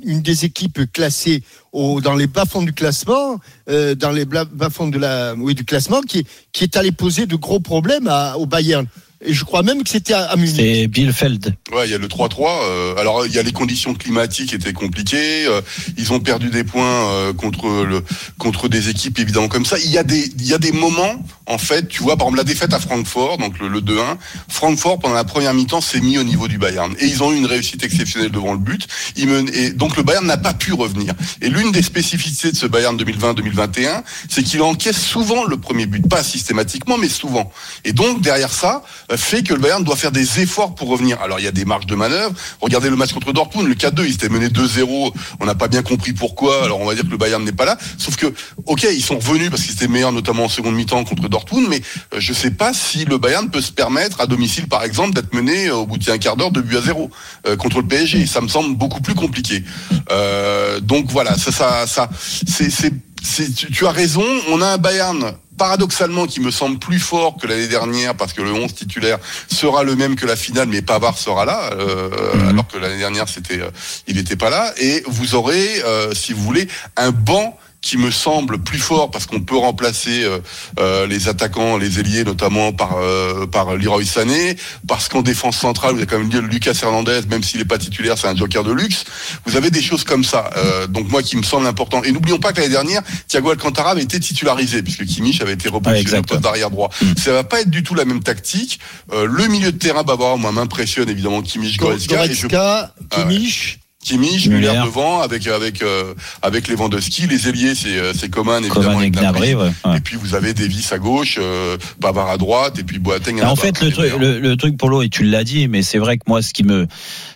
une 0.04 0.22
des 0.22 0.44
équipes 0.44 0.90
classées 0.92 1.42
au, 1.72 2.00
dans 2.00 2.14
les 2.14 2.26
bas-fonds 2.26 2.62
du 2.62 2.72
classement, 2.72 3.38
euh, 3.68 3.94
dans 3.94 4.10
les 4.12 4.24
bas-fonds 4.24 4.88
de 4.88 4.98
la, 4.98 5.34
oui, 5.36 5.54
du 5.54 5.64
classement, 5.64 6.00
qui, 6.00 6.18
est- 6.20 6.26
qui 6.52 6.64
est 6.64 6.76
allé 6.76 6.92
poser 6.92 7.26
de 7.26 7.36
gros 7.36 7.60
problèmes 7.60 8.08
à, 8.08 8.36
au 8.38 8.46
Bayern. 8.46 8.86
Et 9.24 9.34
je 9.34 9.42
crois 9.44 9.62
même 9.64 9.82
que 9.82 9.90
c'était 9.90 10.12
à, 10.12 10.26
à 10.30 10.36
Munich. 10.36 10.54
C'est 10.56 10.86
Bielefeld. 10.86 11.54
Ouais, 11.72 11.86
il 11.88 11.90
y 11.90 11.94
a 11.94 11.98
le 11.98 12.06
3-3. 12.06 12.46
euh, 12.62 12.96
alors 12.96 13.26
il 13.26 13.32
y 13.32 13.38
a 13.38 13.42
les 13.42 13.50
conditions 13.52 13.92
climatiques 13.94 14.50
qui 14.50 14.54
étaient 14.54 14.72
compliquées. 14.72 15.44
euh, 15.46 15.60
ils 15.96 16.12
ont 16.12 16.20
perdu 16.20 16.50
des 16.50 16.62
points 16.62 16.84
euh, 17.10 17.32
contre 17.32 17.66
le 17.84 18.02
contre 18.38 18.68
des 18.68 18.88
équipes 18.90 19.18
évidemment 19.18 19.48
comme 19.48 19.66
ça. 19.66 19.76
Il 19.78 19.90
y 19.90 19.98
a 19.98 20.04
des 20.04 20.30
il 20.38 20.46
y 20.46 20.54
a 20.54 20.58
des 20.58 20.70
moments 20.72 21.16
en 21.46 21.58
fait, 21.58 21.88
tu 21.88 22.02
vois, 22.02 22.16
par 22.16 22.26
exemple 22.28 22.38
la 22.38 22.44
défaite 22.44 22.72
à 22.74 22.78
Francfort, 22.78 23.38
donc 23.38 23.58
le, 23.58 23.68
le 23.68 23.80
2-1. 23.80 24.02
Francfort 24.48 24.98
pendant 25.00 25.14
la 25.14 25.24
première 25.24 25.52
mi-temps 25.54 25.80
s'est 25.80 26.00
mis 26.00 26.16
au 26.18 26.22
niveau 26.24 26.46
du 26.46 26.58
Bayern 26.58 26.94
et 27.00 27.06
ils 27.06 27.22
ont 27.22 27.32
eu 27.32 27.36
une 27.36 27.46
réussite 27.46 27.82
exceptionnelle 27.82 28.30
devant 28.30 28.52
le 28.52 28.58
but. 28.58 28.86
Ils 29.16 29.26
men- 29.26 29.50
et 29.52 29.70
donc 29.70 29.96
le 29.96 30.02
Bayern 30.04 30.26
n'a 30.26 30.36
pas 30.36 30.54
pu 30.54 30.72
revenir. 30.74 31.14
Et 31.42 31.48
l'une 31.48 31.72
des 31.72 31.82
spécificités 31.82 32.52
de 32.52 32.56
ce 32.56 32.66
Bayern 32.66 32.96
2020-2021, 32.96 34.02
c'est 34.28 34.42
qu'il 34.42 34.62
encaisse 34.62 35.00
souvent 35.00 35.44
le 35.44 35.56
premier 35.56 35.86
but, 35.86 36.06
pas 36.08 36.22
systématiquement, 36.22 36.98
mais 36.98 37.08
souvent. 37.08 37.50
Et 37.84 37.92
donc 37.92 38.20
derrière 38.20 38.52
ça 38.52 38.84
fait 39.16 39.42
que 39.42 39.54
le 39.54 39.60
Bayern 39.60 39.82
doit 39.84 39.96
faire 39.96 40.12
des 40.12 40.40
efforts 40.40 40.74
pour 40.74 40.88
revenir. 40.88 41.20
Alors 41.22 41.38
il 41.40 41.44
y 41.44 41.48
a 41.48 41.52
des 41.52 41.64
marges 41.64 41.86
de 41.86 41.94
manœuvre. 41.94 42.32
Regardez 42.60 42.90
le 42.90 42.96
match 42.96 43.12
contre 43.12 43.32
Dortmund, 43.32 43.66
le 43.68 43.74
4-2, 43.74 44.04
ils 44.04 44.12
s'étaient 44.12 44.28
menés 44.28 44.48
2-0. 44.48 45.12
On 45.40 45.46
n'a 45.46 45.54
pas 45.54 45.68
bien 45.68 45.82
compris 45.82 46.12
pourquoi. 46.12 46.64
Alors 46.64 46.80
on 46.80 46.86
va 46.86 46.94
dire 46.94 47.04
que 47.04 47.10
le 47.10 47.16
Bayern 47.16 47.42
n'est 47.44 47.52
pas 47.52 47.64
là. 47.64 47.78
Sauf 47.96 48.16
que, 48.16 48.26
ok, 48.66 48.86
ils 48.92 49.02
sont 49.02 49.18
revenus 49.18 49.50
parce 49.50 49.62
qu'ils 49.62 49.72
étaient 49.74 49.88
meilleurs, 49.88 50.12
notamment 50.12 50.44
en 50.44 50.48
seconde 50.48 50.74
mi-temps 50.74 51.04
contre 51.04 51.28
Dortmund. 51.28 51.66
Mais 51.68 51.80
euh, 52.14 52.18
je 52.20 52.32
sais 52.32 52.50
pas 52.50 52.72
si 52.74 53.04
le 53.04 53.18
Bayern 53.18 53.48
peut 53.50 53.60
se 53.60 53.72
permettre 53.72 54.20
à 54.20 54.26
domicile, 54.26 54.68
par 54.68 54.84
exemple, 54.84 55.14
d'être 55.14 55.34
mené 55.34 55.68
euh, 55.68 55.76
au 55.76 55.86
bout 55.86 55.98
d'un 55.98 56.18
quart 56.18 56.36
d'heure 56.36 56.50
de 56.50 56.60
but 56.60 56.76
à 56.76 56.82
zéro 56.82 57.10
euh, 57.46 57.56
contre 57.56 57.78
le 57.80 57.86
PSG. 57.86 58.26
Ça 58.26 58.40
me 58.40 58.48
semble 58.48 58.76
beaucoup 58.76 59.00
plus 59.00 59.14
compliqué. 59.14 59.62
Euh, 60.10 60.80
donc 60.80 61.06
voilà, 61.10 61.36
ça, 61.36 61.52
ça, 61.52 61.86
ça, 61.86 62.08
c'est- 62.46 62.92
tu, 63.22 63.70
tu 63.70 63.86
as 63.86 63.90
raison. 63.90 64.24
On 64.48 64.60
a 64.60 64.66
un 64.66 64.78
Bayern 64.78 65.34
paradoxalement 65.58 66.26
qui 66.26 66.40
me 66.40 66.50
semble 66.50 66.78
plus 66.78 67.00
fort 67.00 67.36
que 67.36 67.46
l'année 67.46 67.68
dernière 67.68 68.14
parce 68.14 68.32
que 68.32 68.40
le 68.40 68.52
11 68.52 68.72
titulaire 68.72 69.18
sera 69.50 69.82
le 69.82 69.96
même 69.96 70.16
que 70.16 70.24
la 70.24 70.36
finale 70.36 70.68
mais 70.68 70.80
Pavard 70.80 71.18
sera 71.18 71.44
là 71.44 71.70
euh, 71.72 72.48
alors 72.48 72.66
que 72.68 72.78
l'année 72.78 72.98
dernière 72.98 73.28
c'était 73.28 73.60
euh, 73.60 73.70
il 74.06 74.16
n'était 74.16 74.36
pas 74.36 74.50
là 74.50 74.72
et 74.78 75.02
vous 75.06 75.34
aurez 75.34 75.82
euh, 75.84 76.14
si 76.14 76.32
vous 76.32 76.42
voulez 76.42 76.68
un 76.96 77.10
banc 77.10 77.58
qui 77.80 77.96
me 77.96 78.10
semble 78.10 78.58
plus 78.58 78.78
fort 78.80 79.10
parce 79.10 79.26
qu'on 79.26 79.40
peut 79.40 79.56
remplacer 79.56 80.24
euh, 80.24 80.38
euh, 80.80 81.06
les 81.06 81.28
attaquants, 81.28 81.76
les 81.76 82.00
ailiers 82.00 82.24
notamment 82.24 82.72
par 82.72 82.96
euh, 82.98 83.46
par 83.46 83.76
Leroy 83.76 84.04
Sané, 84.04 84.56
parce 84.88 85.08
qu'en 85.08 85.22
défense 85.22 85.56
centrale 85.58 85.92
vous 85.92 85.98
avez 85.98 86.06
quand 86.06 86.18
même 86.18 86.28
dit 86.28 86.40
Lucas 86.40 86.78
Hernandez, 86.82 87.20
même 87.30 87.42
s'il 87.44 87.60
n'est 87.60 87.64
pas 87.64 87.78
titulaire, 87.78 88.18
c'est 88.18 88.26
un 88.26 88.34
joker 88.36 88.64
de 88.64 88.72
luxe. 88.72 89.04
Vous 89.46 89.56
avez 89.56 89.70
des 89.70 89.80
choses 89.80 90.02
comme 90.04 90.24
ça. 90.24 90.50
Euh, 90.56 90.86
donc 90.88 91.08
moi 91.08 91.22
qui 91.22 91.36
me 91.36 91.42
semble 91.44 91.66
important. 91.66 92.02
Et 92.02 92.10
n'oublions 92.12 92.38
pas 92.38 92.52
que 92.52 92.58
l'année 92.60 92.72
dernière, 92.72 93.02
Thiago 93.28 93.50
Alcantara 93.50 93.90
avait 93.92 94.02
été 94.02 94.18
titularisé 94.18 94.82
puisque 94.82 95.04
Kimmich 95.06 95.40
avait 95.40 95.52
été 95.54 95.68
repositionné 95.68 95.98
au 95.98 96.00
exact. 96.22 96.28
poste 96.28 96.40
d'arrière 96.42 96.70
droit. 96.70 96.90
Ça 97.16 97.32
va 97.32 97.44
pas 97.44 97.60
être 97.60 97.70
du 97.70 97.82
tout 97.84 97.94
la 97.94 98.04
même 98.04 98.22
tactique. 98.22 98.80
Euh, 99.12 99.24
le 99.26 99.46
milieu 99.46 99.70
de 99.72 99.78
terrain 99.78 100.02
bavarois, 100.02 100.36
moi 100.36 100.50
m'impressionne 100.52 101.08
évidemment 101.08 101.42
Kimmich, 101.42 101.76
Goretzka. 101.78 102.26
et 102.26 102.34
je- 102.34 102.48
Goretzka, 102.48 102.92
Ah. 103.10 103.16
Kimmich, 103.16 103.77
Kimmich, 104.04 104.46
Müller. 104.48 104.72
Devant 104.84 105.20
avec 105.20 105.46
avec 105.48 105.82
euh, 105.82 106.14
avec 106.40 106.68
Lewandowski, 106.68 107.26
les 107.26 107.48
ailiers 107.48 107.74
c'est 107.74 107.98
euh, 107.98 108.12
c'est 108.14 108.30
Coman 108.30 108.64
évidemment 108.64 108.82
Coman 108.92 109.02
et 109.02 109.10
Gnabry. 109.10 109.50
Gnabry, 109.50 109.54
ouais, 109.54 109.72
ouais. 109.90 109.96
Et 109.98 110.00
puis 110.00 110.16
vous 110.16 110.34
avez 110.36 110.54
Davis 110.54 110.92
à 110.92 110.98
gauche, 110.98 111.38
euh, 111.40 111.76
Pavard 112.00 112.30
à 112.30 112.36
droite 112.38 112.78
et 112.78 112.84
puis 112.84 113.00
Boateng 113.00 113.40
à 113.40 113.50
en 113.50 113.54
droite. 113.54 113.76
fait, 113.76 113.84
le 113.84 113.90
truc, 113.90 114.12
le, 114.18 114.38
le 114.38 114.56
truc 114.56 114.76
Polo, 114.76 115.02
et 115.02 115.08
tu 115.08 115.24
l'as 115.24 115.42
dit, 115.42 115.66
mais 115.66 115.82
c'est 115.82 115.98
vrai 115.98 116.16
que 116.16 116.22
moi, 116.28 116.42
ce 116.42 116.52
qui 116.52 116.62
me, 116.62 116.86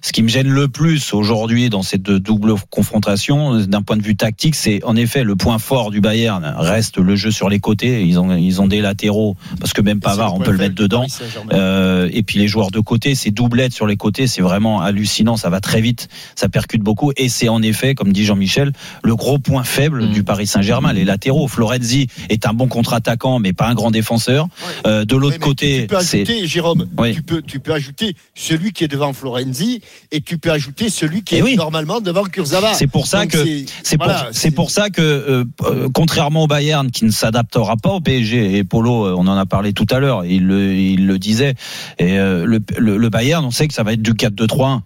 ce 0.03 0.12
qui 0.12 0.22
me 0.22 0.29
gêne 0.29 0.48
le 0.48 0.68
plus 0.68 1.12
aujourd'hui 1.12 1.68
dans 1.68 1.83
cette 1.83 2.03
double 2.05 2.55
confrontation, 2.70 3.59
d'un 3.59 3.83
point 3.83 3.96
de 3.96 4.03
vue 4.03 4.16
tactique, 4.16 4.55
c'est 4.55 4.85
en 4.85 4.94
effet 4.94 5.25
le 5.25 5.35
point 5.35 5.59
fort 5.59 5.90
du 5.90 6.01
Bayern 6.01 6.55
reste 6.57 6.98
le 6.98 7.16
jeu 7.16 7.33
sur 7.33 7.48
les 7.48 7.59
côtés. 7.59 8.03
Ils 8.03 8.20
ont, 8.20 8.37
ils 8.37 8.61
ont 8.61 8.68
des 8.68 8.81
latéraux 8.81 9.37
parce 9.59 9.72
que 9.72 9.83
même 9.83 9.98
Pavard, 10.01 10.35
on 10.37 10.38
peut 10.38 10.53
le 10.53 10.59
mettre 10.59 10.77
dedans. 10.77 11.07
Euh, 11.53 12.09
et 12.12 12.22
puis 12.22 12.38
les 12.38 12.46
joueurs 12.46 12.70
de 12.70 12.81
côté, 12.81 13.14
ces 13.16 13.33
doublettes 13.33 13.72
sur 13.72 13.87
les 13.88 13.96
côtés, 13.96 14.29
c'est 14.29 14.42
vraiment 14.42 14.81
hallucinant. 14.81 15.37
Ça 15.37 15.51
va 15.51 15.61
très 15.61 15.81
vite, 15.81 16.09
ça 16.37 16.48
percute 16.52 16.82
beaucoup. 16.82 17.10
Et 17.16 17.28
c'est 17.28 17.48
en 17.48 17.60
effet, 17.62 17.94
comme 17.96 18.12
dit 18.12 18.24
Jean-Michel, 18.24 18.72
le 19.02 19.16
gros 19.16 19.38
point 19.40 19.64
faible 19.64 20.04
Mm. 20.04 20.12
du 20.12 20.22
Paris 20.22 20.46
Saint-Germain. 20.46 20.92
Les 20.92 21.04
latéraux. 21.04 21.48
Florenzi 21.48 22.06
est 22.28 22.46
un 22.46 22.52
bon 22.52 22.68
contre-attaquant, 22.68 23.40
mais 23.40 23.52
pas 23.52 23.66
un 23.66 23.74
grand 23.74 23.90
défenseur. 23.90 24.46
Euh, 24.86 25.04
de 25.04 25.16
l'autre 25.16 25.38
côté, 25.40 25.80
tu 25.82 25.86
peux 25.88 26.00
c'est 26.00 26.18
ajouter, 26.22 26.46
Jérôme, 26.46 26.86
Oui. 26.98 27.14
tu, 27.14 27.22
peux, 27.22 27.42
tu 27.42 27.58
peux 27.58 27.72
ajouter 27.72 28.14
celui 28.34 28.72
qui 28.72 28.84
est 28.84 28.88
devant 28.88 29.12
Florenzi 29.12 29.80
et 30.12 30.20
tu 30.20 30.38
peux 30.38 30.50
ajouter 30.52 30.88
celui 30.90 31.22
qui 31.22 31.34
Eh 31.34 31.38
est 31.38 31.42
oui. 31.42 31.56
normalement 31.56 32.00
devant 32.00 32.24
Kurzawa. 32.24 32.74
C'est 32.74 32.86
pour 32.86 33.06
ça 33.06 33.22
Donc 33.22 33.30
que 33.32 33.44
c'est- 33.82 33.98
pour 33.98 34.54
pour 34.54 34.70
ça 34.70 34.90
que 34.90 35.00
euh, 35.02 35.44
euh, 35.64 35.88
contrairement 35.94 36.44
au 36.44 36.46
Bayern 36.46 36.90
qui 36.90 37.04
ne 37.06 37.10
s'adaptera 37.10 37.76
pas 37.76 37.90
au 37.90 38.00
PSG 38.00 38.58
et 38.58 38.64
Polo 38.64 39.06
euh, 39.06 39.14
on 39.16 39.26
en 39.26 39.36
a 39.36 39.46
parlé 39.46 39.72
tout 39.72 39.86
à 39.90 39.98
l'heure 39.98 40.24
il 40.26 40.46
le 40.46 40.74
il 40.74 41.06
le 41.06 41.18
disait 41.18 41.54
et 41.98 42.18
euh, 42.18 42.44
le, 42.44 42.60
le 42.76 42.96
le 42.98 43.08
Bayern 43.08 43.44
on 43.44 43.50
sait 43.50 43.66
que 43.66 43.74
ça 43.74 43.82
va 43.82 43.94
être 43.94 44.02
du 44.02 44.12
4-2-3-1 44.12 44.80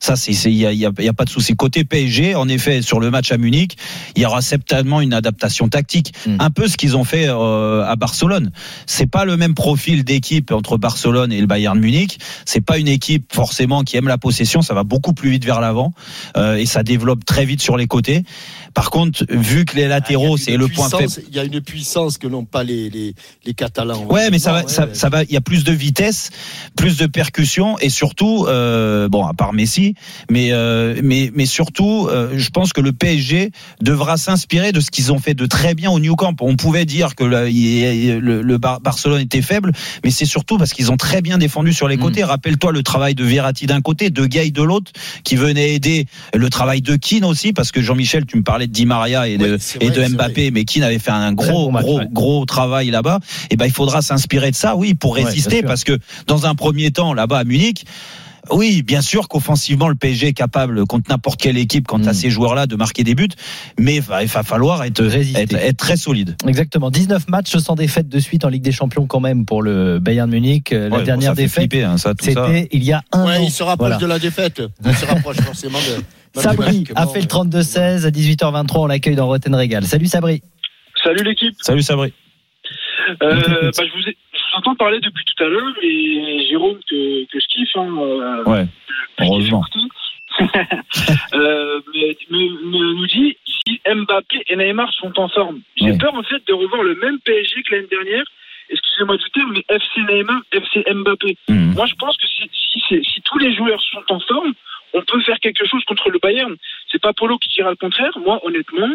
ça, 0.00 0.16
c'est, 0.16 0.32
il 0.32 0.54
y 0.56 0.66
a, 0.66 0.72
y 0.72 0.86
a- 0.86 0.92
y 0.98 1.08
a 1.08 1.12
pas 1.12 1.24
de 1.26 1.30
souci. 1.30 1.54
Côté 1.54 1.84
PSG, 1.84 2.34
en 2.34 2.48
effet, 2.48 2.82
sur 2.82 3.00
le 3.00 3.10
match 3.10 3.30
à 3.32 3.38
Munich, 3.38 3.76
il 4.16 4.22
y 4.22 4.26
aura 4.26 4.40
certainement 4.42 5.00
une 5.00 5.12
adaptation 5.12 5.68
tactique, 5.68 6.12
Mm. 6.26 6.36
un 6.40 6.50
peu 6.50 6.68
ce 6.68 6.76
qu'ils 6.76 6.96
ont 6.96 7.04
fait 7.04 7.26
euh, 7.28 7.84
à 7.84 7.96
Barcelone. 7.96 8.50
C'est 8.86 9.06
pas 9.10 9.24
le 9.24 9.36
même 9.36 9.54
profil 9.54 10.02
d'équipe 10.04 10.50
entre 10.52 10.76
Barcelone 10.78 11.32
et 11.32 11.40
le 11.40 11.46
Bayern 11.46 11.78
Munich. 11.78 12.18
C'est 12.46 12.60
pas 12.62 12.78
une 12.78 12.88
équipe 12.88 13.32
forcément 13.32 13.82
qui 13.84 13.96
aime 13.96 14.08
la 14.08 14.18
possession. 14.18 14.62
Ça 14.62 14.74
va 14.74 14.82
beaucoup 14.84 15.12
plus 15.12 15.30
vite 15.30 15.44
vers 15.44 15.60
l'avant 15.60 15.92
euh, 16.36 16.56
et 16.56 16.66
ça 16.66 16.82
développe 16.82 17.24
très 17.24 17.44
vite 17.44 17.60
sur 17.60 17.76
les 17.76 17.86
côtés. 17.86 18.24
Par 18.72 18.90
contre, 18.90 19.24
vu 19.28 19.64
que 19.64 19.76
les 19.76 19.84
Ah, 19.84 19.88
latéraux, 19.88 20.36
une 20.36 20.42
c'est 20.42 20.56
le 20.56 20.68
point 20.68 20.88
faible. 20.88 21.10
Il 21.28 21.34
y 21.34 21.38
a 21.40 21.44
une 21.44 21.60
puissance 21.60 22.18
que 22.18 22.26
n'ont 22.28 22.44
pas 22.44 22.62
les, 22.64 22.88
les, 22.88 23.14
les 23.44 23.54
Catalans. 23.54 24.06
Ouais, 24.08 24.30
mais 24.30 24.38
ça 24.38 24.52
va, 24.52 24.60
Ouais, 24.62 24.68
ça, 24.68 24.86
ouais. 24.86 24.94
ça 24.94 25.08
va. 25.08 25.24
Il 25.24 25.32
y 25.32 25.36
a 25.36 25.40
plus 25.40 25.64
de 25.64 25.72
vitesse, 25.72 26.30
plus 26.76 26.96
de 26.96 27.06
percussion 27.06 27.78
et 27.80 27.88
surtout, 27.90 28.46
euh, 28.48 29.08
bon, 29.08 29.26
à 29.26 29.34
part 29.34 29.52
Messi, 29.52 29.89
mais 30.30 30.48
euh, 30.52 31.00
mais 31.02 31.30
mais 31.34 31.46
surtout, 31.46 32.08
euh, 32.08 32.34
je 32.36 32.50
pense 32.50 32.72
que 32.72 32.80
le 32.80 32.92
PSG 32.92 33.50
devra 33.80 34.16
s'inspirer 34.16 34.72
de 34.72 34.80
ce 34.80 34.90
qu'ils 34.90 35.12
ont 35.12 35.18
fait 35.18 35.34
de 35.34 35.46
très 35.46 35.74
bien 35.74 35.90
au 35.90 36.00
New 36.00 36.16
Camp. 36.16 36.34
On 36.40 36.56
pouvait 36.56 36.84
dire 36.84 37.14
que 37.14 37.24
le, 37.24 38.58
Barcelone 38.58 39.20
était 39.20 39.42
faible, 39.42 39.72
mais 40.04 40.10
c'est 40.10 40.26
surtout 40.26 40.58
parce 40.58 40.72
qu'ils 40.72 40.90
ont 40.90 40.96
très 40.96 41.22
bien 41.22 41.38
défendu 41.38 41.72
sur 41.72 41.88
les 41.88 41.96
Mm. 41.96 42.00
côtés. 42.00 42.24
Rappelle-toi 42.24 42.72
le 42.72 42.82
travail 42.82 43.14
de 43.14 43.24
Verratti 43.24 43.66
d'un 43.66 43.80
côté, 43.80 44.10
de 44.10 44.26
Gay 44.26 44.50
de 44.50 44.62
l'autre, 44.62 44.90
qui 45.24 45.36
venait 45.36 45.74
aider 45.74 46.06
le 46.34 46.48
travail 46.50 46.82
de 46.82 46.96
Keane 46.96 47.24
aussi, 47.24 47.52
parce 47.52 47.72
que 47.72 47.82
Jean-Michel, 47.82 48.26
tu 48.26 48.36
me 48.36 48.42
parlais 48.42 48.66
de 48.66 48.72
Di 48.72 48.86
Maria 48.86 49.28
et 49.28 49.38
de 49.38 49.58
et 49.80 49.88
vrai, 49.88 50.08
Mbappé, 50.08 50.50
mais 50.50 50.64
Keane 50.64 50.84
avait 50.84 50.98
fait 50.98 51.10
un 51.10 51.32
gros 51.32 51.66
bon 51.66 51.72
match, 51.72 51.84
gros 51.84 51.98
ouais. 51.98 52.08
gros 52.10 52.44
travail 52.46 52.90
là-bas. 52.90 53.20
Et 53.50 53.56
ben 53.56 53.66
il 53.66 53.72
faudra 53.72 54.02
s'inspirer 54.02 54.50
de 54.50 54.56
ça, 54.56 54.76
oui, 54.76 54.94
pour 54.94 55.14
résister, 55.14 55.62
parce 55.62 55.84
que 55.84 55.98
dans 56.26 56.46
un 56.46 56.54
premier 56.54 56.90
temps 56.90 57.14
là-bas 57.14 57.38
à 57.38 57.44
Munich. 57.44 57.84
Oui, 58.50 58.82
bien 58.82 59.00
sûr 59.02 59.28
qu'offensivement 59.28 59.88
le 59.88 59.94
PSG 59.94 60.28
est 60.28 60.32
capable 60.32 60.86
contre 60.86 61.10
n'importe 61.10 61.40
quelle 61.40 61.58
équipe, 61.58 61.86
quant 61.86 62.02
à 62.04 62.10
Mm. 62.10 62.14
ces 62.14 62.30
joueurs-là, 62.30 62.66
de 62.66 62.74
marquer 62.76 63.04
des 63.04 63.14
buts, 63.14 63.28
mais 63.78 63.96
il 63.96 64.02
va, 64.02 64.22
il 64.22 64.28
va 64.28 64.42
falloir 64.42 64.82
être, 64.84 65.04
Résister. 65.04 65.40
être, 65.42 65.54
être 65.54 65.76
très 65.76 65.96
solide. 65.96 66.36
Exactement. 66.46 66.90
19 66.90 67.28
matchs 67.28 67.56
sans 67.58 67.74
défaite 67.74 68.08
de 68.08 68.18
suite 68.18 68.44
en 68.44 68.48
Ligue 68.48 68.62
des 68.62 68.72
Champions 68.72 69.06
quand 69.06 69.20
même 69.20 69.44
pour 69.44 69.62
le 69.62 69.98
Bayern 69.98 70.30
Munich. 70.30 70.72
Euh, 70.72 70.88
La 70.88 70.94
Ouais, 70.96 70.98
bon, 71.00 71.04
dernière 71.06 71.34
défaite, 71.34 71.72
hein, 71.74 71.96
c'était 71.98 72.68
il 72.72 72.82
y 72.84 72.92
a 72.92 73.02
un 73.12 73.26
Ouais, 73.26 73.36
an. 73.38 73.42
il 73.42 73.50
se 73.50 73.62
rapproche 73.62 73.88
Voilà. 73.88 73.96
de 73.98 74.06
la 74.06 74.18
défaite. 74.18 74.62
Il 74.84 74.94
se 74.94 75.04
rapproche 75.04 75.36
forcément 75.36 75.78
de. 75.78 76.02
Sabri 76.40 76.84
a 76.94 77.06
fait 77.08 77.20
le 77.20 77.26
ouais. 77.26 77.26
32-16 77.26 78.04
à 78.06 78.10
18h23. 78.10 78.78
On 78.78 78.86
l'accueille 78.86 79.16
dans 79.16 79.26
Rotten 79.26 79.54
Régal. 79.54 79.84
Salut 79.84 80.06
Sabri. 80.06 80.42
Salut 81.02 81.24
l'équipe. 81.24 81.54
Salut 81.60 81.82
Sabri. 81.82 82.12
Euh, 83.22 83.34
bah, 83.76 83.82
je, 83.84 83.92
vous 84.00 84.08
ai- 84.08 84.16
je 84.50 84.54
vous 84.54 84.58
entends 84.58 84.74
parler 84.74 85.00
depuis 85.00 85.24
tout 85.24 85.42
à 85.44 85.48
l'heure 85.48 85.74
et 85.82 86.46
Jérôme 86.48 86.78
que, 86.88 87.24
que 87.26 87.40
je 87.40 87.46
kiffe. 87.46 87.76
Hein, 87.76 87.88
euh, 87.98 88.44
Ouais, 88.44 88.66
que 89.18 89.24
heureusement. 89.24 89.62
euh, 91.34 91.80
mais, 91.94 92.16
nous 92.30 93.06
dit 93.06 93.36
si 93.46 93.80
Mbappé 93.86 94.42
et 94.48 94.56
Neymar 94.56 94.92
sont 94.94 95.12
en 95.18 95.28
forme. 95.28 95.60
J'ai 95.76 95.92
Ouais. 95.92 95.98
peur 95.98 96.14
en 96.14 96.22
fait 96.22 96.42
de 96.46 96.52
revoir 96.52 96.82
le 96.82 96.94
même 96.96 97.18
PSG 97.20 97.62
que 97.62 97.74
l'année 97.74 97.88
dernière. 97.88 98.24
Excusez-moi 98.70 99.16
du 99.16 99.28
terme, 99.30 99.52
mais 99.52 99.64
FC 99.68 100.00
Neymar, 100.02 100.40
FC 100.52 100.84
Mbappé. 100.94 101.36
Mhm. 101.48 101.74
Moi, 101.74 101.86
je 101.86 101.94
pense 101.96 102.16
que 102.16 102.26
si, 102.26 102.48
si, 102.88 103.22
tous 103.24 103.38
les 103.38 103.52
joueurs 103.54 103.82
sont 103.82 104.04
en 104.08 104.20
forme, 104.20 104.52
on 104.94 105.02
peut 105.02 105.20
faire 105.22 105.38
quelque 105.40 105.66
chose 105.66 105.84
contre 105.84 106.08
le 106.10 106.18
Bayern. 106.20 106.56
C'est 106.90 107.00
pas 107.00 107.12
Polo 107.12 107.38
qui 107.38 107.48
dira 107.48 107.70
le 107.70 107.76
contraire. 107.76 108.16
Moi, 108.24 108.40
honnêtement, 108.44 108.90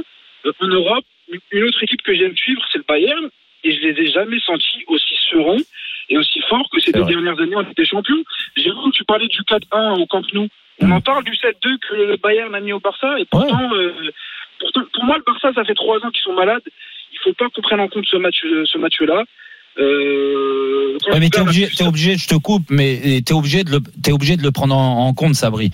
euh, 0.46 0.52
en 0.62 0.68
Europe, 0.68 1.06
une 1.52 1.64
autre 1.64 1.84
équipe 1.84 2.02
que 2.04 2.14
j'aime 2.16 2.36
suivre, 2.38 2.62
c'est 2.72 2.78
le 2.80 2.86
Bayern. 2.88 3.30
Et 3.66 3.76
je 3.76 3.82
les 3.82 4.04
ai 4.04 4.12
jamais 4.12 4.40
sentis 4.40 4.84
aussi 4.88 5.16
sereins 5.30 5.64
et 6.10 6.18
aussi 6.18 6.40
forts 6.48 6.70
que 6.72 6.80
ces 6.80 6.92
deux 6.92 7.02
vrai. 7.02 7.14
dernières 7.14 7.40
années 7.40 7.56
en 7.56 7.62
Ligue 7.62 7.76
des 7.76 7.86
Champions. 7.86 8.24
Jérôme, 8.56 8.92
tu 8.92 9.04
parlais 9.04 9.28
du 9.28 9.42
4-1 9.42 10.00
au 10.00 10.06
Camp 10.06 10.22
Nou. 10.34 10.48
On 10.82 10.92
en 10.92 11.02
parle 11.02 11.24
du 11.24 11.32
7-2 11.32 11.78
que 11.80 11.96
le 11.96 12.18
Bayern 12.18 12.54
a 12.54 12.60
mis 12.60 12.74
au 12.74 12.80
Barça. 12.80 13.18
Et 13.20 13.26
pourtant, 13.26 13.74
euh, 13.74 13.92
pourtant, 14.60 14.82
pour 14.94 15.04
moi, 15.06 15.18
le 15.18 15.24
Barça, 15.26 15.52
ça 15.54 15.64
fait 15.66 15.74
trois 15.74 15.98
ans 15.98 16.12
qu'ils 16.12 16.22
sont 16.24 16.34
malades. 16.34 16.62
Il 17.12 17.20
faut 17.24 17.34
pas 17.34 17.50
qu'on 17.50 17.62
prenne 17.62 17.80
en 17.80 17.88
compte 17.88 18.06
ce 18.06 18.18
match, 18.18 18.38
ce 18.42 18.78
match-là. 18.78 19.24
Euh, 19.78 20.98
quand 21.04 21.14
Ouais, 21.14 21.20
mais 21.20 21.30
t'es 21.30 21.40
on 21.40 21.44
obligé, 21.44 21.68
obligé, 21.86 22.18
je 22.18 22.28
te 22.28 22.36
coupe, 22.36 22.64
mais 22.70 23.22
t'es 23.26 23.34
obligé 23.34 23.64
de 23.64 23.72
le, 23.72 23.80
t'es 24.04 24.12
obligé 24.12 24.38
de 24.38 24.44
le 24.44 24.52
prendre 24.52 24.76
en, 24.76 25.08
en 25.08 25.14
compte, 25.14 25.34
Sabri. 25.36 25.72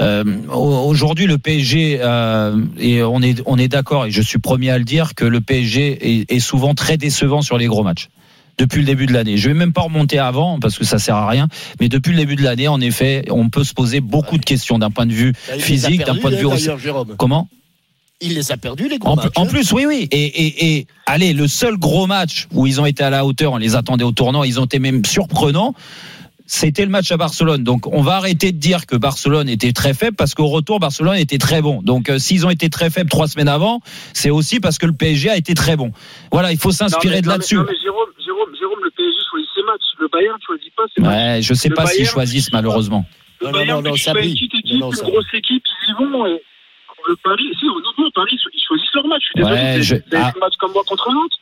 Euh, 0.00 0.24
au- 0.52 0.86
Aujourd'hui, 0.88 1.26
le 1.26 1.38
PSG 1.38 1.98
euh, 2.02 2.56
et 2.78 3.02
on 3.02 3.22
est, 3.22 3.42
on 3.46 3.56
est 3.58 3.68
d'accord, 3.68 4.06
et 4.06 4.10
je 4.10 4.20
suis 4.22 4.38
premier 4.38 4.70
à 4.70 4.78
le 4.78 4.84
dire 4.84 5.14
que 5.14 5.24
le 5.24 5.40
PSG 5.40 6.20
est, 6.20 6.30
est 6.32 6.40
souvent 6.40 6.74
très 6.74 6.96
décevant 6.96 7.40
sur 7.42 7.56
les 7.58 7.66
gros 7.66 7.82
matchs. 7.82 8.08
depuis 8.58 8.80
le 8.80 8.86
début 8.86 9.04
de 9.06 9.12
l'année. 9.12 9.36
Je 9.36 9.48
vais 9.48 9.54
même 9.54 9.72
pas 9.74 9.82
remonter 9.82 10.18
avant 10.18 10.58
parce 10.58 10.78
que 10.78 10.84
ça 10.84 10.98
sert 10.98 11.16
à 11.16 11.28
rien, 11.28 11.46
mais 11.80 11.88
depuis 11.90 12.12
le 12.12 12.18
début 12.18 12.36
de 12.36 12.42
l'année, 12.42 12.68
en 12.68 12.80
effet, 12.80 13.24
on 13.30 13.50
peut 13.50 13.64
se 13.64 13.74
poser 13.74 14.00
beaucoup 14.00 14.38
de 14.38 14.44
questions 14.46 14.78
d'un 14.78 14.90
point 14.90 15.04
de 15.06 15.12
vue 15.12 15.34
a 15.52 15.58
physique, 15.58 16.04
d'un 16.06 16.14
point 16.16 16.30
de 16.30 16.36
hein, 16.36 16.40
vue 16.40 16.46
aussi. 16.46 16.64
d'ailleurs, 16.64 16.78
Jérôme. 16.78 17.14
Comment? 17.18 17.48
Il 18.22 18.32
les 18.34 18.50
a 18.52 18.56
perdus, 18.56 18.88
les 18.88 18.98
gros 18.98 19.10
en, 19.10 19.16
matchs. 19.16 19.26
en 19.36 19.42
hein. 19.42 19.46
plus, 19.46 19.72
oui, 19.72 19.84
oui. 19.86 20.08
Et, 20.10 20.24
et, 20.24 20.78
et 20.78 20.86
allez, 21.04 21.34
le 21.34 21.46
seul 21.48 21.76
gros 21.76 22.06
match 22.06 22.48
où 22.54 22.66
ils 22.66 22.80
ont 22.80 22.86
été 22.86 23.04
à 23.04 23.10
la 23.10 23.26
hauteur, 23.26 23.52
on 23.52 23.58
les 23.58 23.76
attendait 23.76 24.04
au 24.04 24.12
tournant, 24.12 24.42
ils 24.42 24.58
ont 24.58 24.64
été 24.64 24.78
même 24.78 25.04
surprenants. 25.04 25.74
C'était 26.48 26.84
le 26.84 26.90
match 26.90 27.10
à 27.10 27.16
Barcelone. 27.16 27.64
Donc, 27.64 27.86
on 27.88 28.02
va 28.02 28.16
arrêter 28.16 28.52
de 28.52 28.58
dire 28.58 28.86
que 28.86 28.94
Barcelone 28.96 29.48
était 29.48 29.72
très 29.72 29.94
faible 29.94 30.14
parce 30.16 30.34
qu'au 30.34 30.46
retour, 30.46 30.78
Barcelone 30.78 31.16
était 31.16 31.38
très 31.38 31.60
bon. 31.60 31.82
Donc, 31.82 32.08
euh, 32.08 32.18
s'ils 32.18 32.46
ont 32.46 32.50
été 32.50 32.70
très 32.70 32.88
faibles 32.88 33.10
trois 33.10 33.26
semaines 33.26 33.48
avant, 33.48 33.80
c'est 34.12 34.30
aussi 34.30 34.60
parce 34.60 34.78
que 34.78 34.86
le 34.86 34.92
PSG 34.92 35.28
a 35.30 35.36
été 35.36 35.54
très 35.54 35.76
bon. 35.76 35.90
Voilà, 36.30 36.52
il 36.52 36.58
faut 36.58 36.70
s'inspirer 36.70 37.20
de 37.20 37.28
là-dessus. 37.28 37.56
Non, 37.56 37.64
mais 37.68 37.76
Jérôme, 37.82 38.10
Jérôme, 38.24 38.54
Jérôme, 38.58 38.78
le 38.84 38.90
PSG 38.90 39.18
choisit 39.28 39.48
ses 39.56 39.62
matchs. 39.62 39.88
Le 39.98 40.08
Bayern 40.08 40.38
choisit 40.46 40.72
pas 40.76 40.84
ses 40.94 41.02
matchs. 41.02 41.14
Ouais, 41.16 41.42
je 41.42 41.54
sais 41.54 41.68
Le 41.68 41.74
pas 41.74 41.86
s'ils 41.86 42.06
choisissent 42.06 42.52
malheureusement. 42.52 43.04
Le 43.40 43.46
Non, 43.46 43.52
non, 43.52 43.58
Bayern, 43.58 43.84
non, 43.84 43.92
fais 43.94 43.98
Sabri. 44.02 44.32
une 44.70 44.78
grosse 44.78 45.00
équipe, 45.34 45.64
ils 45.88 45.90
y 45.90 45.94
vont. 46.12 46.26
Et 46.26 46.40
le 47.08 47.16
Paris, 47.22 47.44
si, 47.58 47.66
honnêtement, 47.66 48.10
Paris, 48.14 48.36
ils 48.54 48.60
choisissent 48.66 48.94
leur 48.94 49.06
match. 49.06 49.22
Je 49.34 49.42
suis 49.42 49.44
Ouais, 49.52 49.82
je- 49.82 49.94
vous 49.96 50.14
avez 50.14 50.24
ah. 50.24 50.32
un 50.34 50.40
match 50.40 50.54
comme 50.58 50.72
moi 50.72 50.82
contre 50.86 51.08
Nantes. 51.12 51.32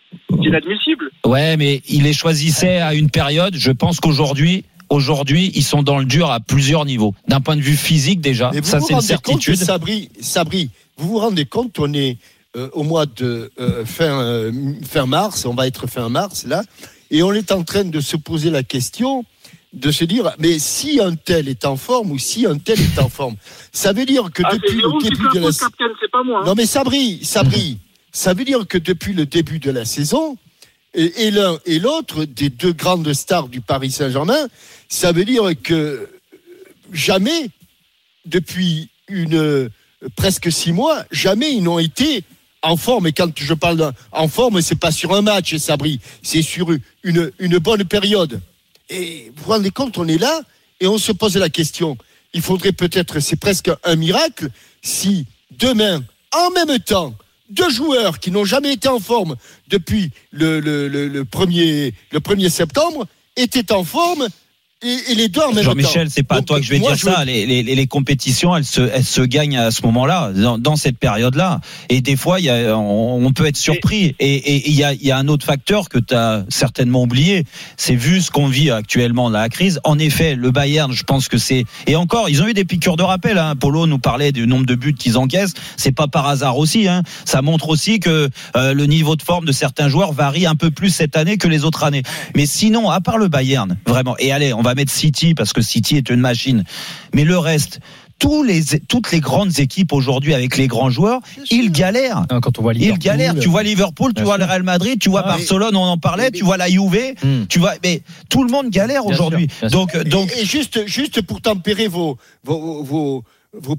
C'est 0.42 0.48
inadmissible. 0.48 1.10
Ouais, 1.24 1.56
mais 1.56 1.80
il 1.88 2.02
les 2.02 2.12
choisissait 2.12 2.80
à 2.80 2.94
une 2.94 3.10
période. 3.10 3.54
Je 3.56 3.70
pense 3.70 4.00
qu'aujourd'hui, 4.00 4.64
aujourd'hui, 4.90 5.52
ils 5.54 5.62
sont 5.64 5.82
dans 5.82 5.98
le 5.98 6.04
dur 6.04 6.30
à 6.30 6.40
plusieurs 6.40 6.84
niveaux. 6.84 7.14
D'un 7.28 7.40
point 7.40 7.56
de 7.56 7.60
vue 7.62 7.76
physique 7.76 8.20
déjà, 8.20 8.50
Mais 8.52 8.62
ça 8.62 8.80
c'est 8.80 8.92
une 8.94 9.00
certitude. 9.00 9.56
Sabri, 9.56 10.10
Sabri, 10.20 10.70
vous 10.96 11.08
vous 11.08 11.18
rendez 11.18 11.44
compte, 11.44 11.78
on 11.78 11.92
est 11.92 12.16
euh, 12.56 12.68
au 12.72 12.82
mois 12.84 13.06
de 13.06 13.50
euh, 13.58 13.84
fin, 13.84 14.20
euh, 14.20 14.52
fin 14.88 15.06
mars, 15.06 15.44
on 15.46 15.54
va 15.54 15.66
être 15.66 15.86
fin 15.88 16.08
mars 16.08 16.44
là, 16.46 16.62
et 17.10 17.22
on 17.22 17.32
est 17.32 17.50
en 17.52 17.62
train 17.64 17.84
de 17.84 18.00
se 18.00 18.16
poser 18.16 18.50
la 18.50 18.62
question 18.62 19.24
de 19.72 19.90
se 19.90 20.04
dire, 20.04 20.30
mais 20.38 20.60
si 20.60 21.00
un 21.00 21.16
tel 21.16 21.48
est 21.48 21.64
en 21.64 21.76
forme 21.76 22.12
ou 22.12 22.18
si 22.18 22.46
un 22.46 22.58
tel 22.58 22.80
est 22.80 22.96
en 23.00 23.08
forme, 23.08 23.34
ça 23.72 23.92
veut 23.92 24.06
dire 24.06 24.30
que 24.32 24.42
Ah, 24.46 24.54
depuis 24.54 24.76
le 24.76 25.02
début 25.02 25.28
de 25.34 25.40
la 25.40 25.46
la 25.46 25.46
faute, 25.52 25.58
capitaine, 25.58 25.88
c'est 26.00 26.10
pas 26.12 26.22
moi. 26.22 26.40
hein. 26.42 26.46
non 26.46 26.54
mais 26.56 26.64
Sabri, 26.66 27.24
Sabri, 27.24 27.78
ça 28.12 28.34
veut 28.34 28.44
dire 28.44 28.68
que 28.68 28.78
depuis 28.78 29.14
le 29.14 29.26
début 29.26 29.58
de 29.58 29.72
la 29.72 29.84
saison, 29.84 30.36
et, 30.94 31.30
l'un 31.30 31.58
et 31.66 31.78
l'autre 31.78 32.24
des 32.24 32.50
deux 32.50 32.72
grandes 32.72 33.12
stars 33.12 33.48
du 33.48 33.60
Paris 33.60 33.90
Saint-Germain, 33.90 34.48
ça 34.88 35.12
veut 35.12 35.24
dire 35.24 35.50
que 35.62 36.08
jamais, 36.92 37.50
depuis 38.24 38.88
une 39.08 39.36
euh, 39.36 39.68
presque 40.16 40.50
six 40.52 40.72
mois, 40.72 41.04
jamais 41.10 41.52
ils 41.52 41.62
n'ont 41.62 41.78
été 41.78 42.24
en 42.62 42.76
forme. 42.76 43.06
Et 43.08 43.12
quand 43.12 43.30
je 43.36 43.54
parle 43.54 43.92
en 44.12 44.28
forme, 44.28 44.60
c'est 44.62 44.78
pas 44.78 44.92
sur 44.92 45.14
un 45.14 45.22
match, 45.22 45.56
Sabri, 45.56 46.00
c'est 46.22 46.42
sur 46.42 46.68
une, 47.02 47.30
une 47.38 47.58
bonne 47.58 47.84
période. 47.84 48.40
Et 48.88 49.32
vous 49.36 49.44
vous 49.44 49.50
rendez 49.50 49.70
compte, 49.70 49.98
on 49.98 50.08
est 50.08 50.18
là 50.18 50.40
et 50.80 50.86
on 50.86 50.98
se 50.98 51.12
pose 51.12 51.36
la 51.36 51.48
question. 51.48 51.96
Il 52.32 52.42
faudrait 52.42 52.72
peut-être, 52.72 53.20
c'est 53.20 53.36
presque 53.36 53.70
un 53.84 53.96
miracle, 53.96 54.48
si 54.82 55.26
demain, 55.50 56.02
en 56.32 56.50
même 56.50 56.78
temps, 56.80 57.14
deux 57.54 57.70
joueurs 57.70 58.18
qui 58.18 58.30
n'ont 58.30 58.44
jamais 58.44 58.72
été 58.72 58.88
en 58.88 59.00
forme 59.00 59.36
depuis 59.68 60.10
le, 60.30 60.60
le, 60.60 60.88
le, 60.88 61.08
le 61.08 61.24
1er, 61.24 61.94
le 62.12 62.18
1er 62.20 62.48
septembre 62.50 63.06
étaient 63.36 63.72
en 63.72 63.84
forme 63.84 64.28
et, 64.84 65.12
et 65.12 65.14
les 65.14 65.28
deux 65.28 65.40
en 65.40 65.52
même 65.52 65.64
temps. 65.64 65.70
Jean-Michel, 65.70 66.08
c'est 66.10 66.22
pas 66.22 66.36
à 66.36 66.42
toi 66.42 66.60
que 66.60 66.66
je 66.66 66.70
vais 66.70 66.78
dire 66.78 66.94
je 66.94 67.04
ça. 67.04 67.24
Les, 67.24 67.46
les, 67.46 67.62
les 67.62 67.86
compétitions, 67.86 68.54
elles 68.56 68.64
se, 68.64 68.80
elles 68.80 69.04
se 69.04 69.22
gagnent 69.22 69.58
à 69.58 69.70
ce 69.70 69.82
moment-là, 69.82 70.32
dans, 70.34 70.58
dans 70.58 70.76
cette 70.76 70.98
période-là. 70.98 71.60
Et 71.88 72.00
des 72.00 72.16
fois, 72.16 72.40
il 72.40 72.46
y 72.46 72.50
a, 72.50 72.76
on, 72.76 73.24
on 73.24 73.32
peut 73.32 73.46
être 73.46 73.56
surpris. 73.56 74.14
Et 74.18 74.34
et 74.34 74.68
il 74.68 74.74
y, 74.74 74.84
a, 74.84 74.92
il 74.92 75.04
y 75.04 75.10
a 75.10 75.16
un 75.16 75.28
autre 75.28 75.46
facteur 75.46 75.88
que 75.88 75.98
tu 75.98 76.14
as 76.14 76.44
certainement 76.48 77.02
oublié. 77.02 77.44
C'est 77.76 77.94
vu 77.94 78.20
ce 78.20 78.30
qu'on 78.30 78.46
vit 78.46 78.70
actuellement 78.70 79.30
dans 79.30 79.38
la 79.38 79.48
crise. 79.48 79.80
En 79.84 79.98
effet, 79.98 80.34
le 80.34 80.50
Bayern, 80.50 80.92
je 80.92 81.02
pense 81.02 81.28
que 81.28 81.38
c'est. 81.38 81.64
Et 81.86 81.96
encore, 81.96 82.28
ils 82.28 82.42
ont 82.42 82.46
eu 82.46 82.54
des 82.54 82.64
piqûres 82.64 82.96
de 82.96 83.02
rappel. 83.02 83.38
Hein. 83.38 83.54
Polo 83.56 83.86
nous 83.86 83.98
parlait 83.98 84.32
du 84.32 84.46
nombre 84.46 84.66
de 84.66 84.74
buts 84.74 84.94
qu'ils 84.94 85.16
encaissent. 85.16 85.54
C'est 85.76 85.92
pas 85.92 86.08
par 86.08 86.26
hasard 86.26 86.58
aussi. 86.58 86.88
Hein. 86.88 87.02
Ça 87.24 87.42
montre 87.42 87.68
aussi 87.68 88.00
que 88.00 88.28
euh, 88.56 88.74
le 88.74 88.86
niveau 88.86 89.16
de 89.16 89.22
forme 89.22 89.46
de 89.46 89.52
certains 89.52 89.88
joueurs 89.88 90.12
varie 90.12 90.46
un 90.46 90.56
peu 90.56 90.70
plus 90.70 90.90
cette 90.90 91.16
année 91.16 91.38
que 91.38 91.48
les 91.48 91.64
autres 91.64 91.84
années. 91.84 92.02
Mais 92.36 92.46
sinon, 92.46 92.90
à 92.90 93.00
part 93.00 93.18
le 93.18 93.28
Bayern, 93.28 93.76
vraiment. 93.86 94.16
Et 94.18 94.32
allez, 94.32 94.52
on 94.52 94.62
va 94.62 94.73
mettre 94.74 94.92
City 94.92 95.34
parce 95.34 95.52
que 95.52 95.60
City 95.62 95.96
est 95.96 96.10
une 96.10 96.20
machine. 96.20 96.64
Mais 97.14 97.24
le 97.24 97.38
reste. 97.38 97.80
Tous 98.20 98.44
les, 98.44 98.62
toutes 98.88 99.10
les 99.10 99.18
grandes 99.18 99.58
équipes 99.58 99.92
aujourd'hui 99.92 100.34
avec 100.34 100.56
les 100.56 100.68
grands 100.68 100.88
joueurs, 100.88 101.20
ils 101.50 101.72
galèrent. 101.72 102.24
Quand 102.42 102.58
on 102.60 102.62
voit 102.62 102.72
Ils 102.72 102.78
Liverpool, 102.78 103.02
galèrent. 103.04 103.34
Tu 103.40 103.48
vois 103.48 103.64
Liverpool, 103.64 104.14
tu 104.14 104.22
vois 104.22 104.36
sûr. 104.36 104.46
le 104.46 104.50
Real 104.52 104.62
Madrid, 104.62 105.00
tu 105.00 105.08
vois 105.10 105.22
Ah, 105.24 105.30
Barcelone, 105.30 105.74
on 105.74 105.82
en 105.82 105.98
parlait, 105.98 106.30
mais- 106.32 106.38
tu 106.38 106.44
vois 106.44 106.56
la 106.56 106.68
Juve, 106.70 107.14
tu 107.48 107.58
vois, 107.58 107.74
mais 107.82 108.02
tout 108.30 108.44
le 108.44 108.52
monde 108.52 108.70
galère 108.70 109.04
aujourd'hui. 109.04 109.48
Donc, 109.72 109.96
donc, 110.04 110.32
et, 110.36 110.42
et 110.42 110.44
juste, 110.44 110.86
juste 110.86 111.22
pour 111.22 111.40
tempérer 111.40 111.88
vos, 111.88 112.16
vos, 112.44 112.84
vos, 112.84 113.24
vos- 113.52 113.76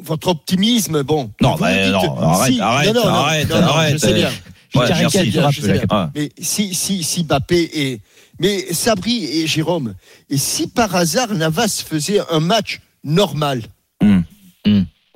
votre 0.00 0.28
optimisme, 0.28 1.02
bon. 1.02 1.32
Non, 1.40 1.56
bah, 1.56 1.72
dites, 1.74 1.92
non, 1.92 2.18
arrête, 2.20 2.60
arrête, 2.60 2.86
non, 2.86 2.94
non, 2.94 3.00
non, 3.08 3.14
arrette, 3.14 3.50
non, 3.50 3.60
non, 3.60 3.66
arrête, 3.66 3.92
Je 3.94 3.98
sais 3.98 4.14
bien. 4.14 4.30
Ouais, 4.74 4.88
merci. 4.88 5.18
je 5.30 5.40
je 5.50 5.60
sais 5.60 5.72
bien. 5.72 5.82
Ouais. 5.90 6.06
Mais 6.14 6.28
si, 6.40 6.72
si, 6.72 7.02
si 7.02 7.24
Mbappé 7.24 7.70
et, 7.74 8.00
mais 8.42 8.72
Sabri 8.74 9.24
et 9.24 9.46
Jérôme, 9.46 9.94
et 10.28 10.36
si 10.36 10.66
par 10.66 10.94
hasard 10.96 11.32
Navas 11.32 11.82
faisait 11.86 12.20
un 12.30 12.40
match 12.40 12.80
normal, 13.04 13.62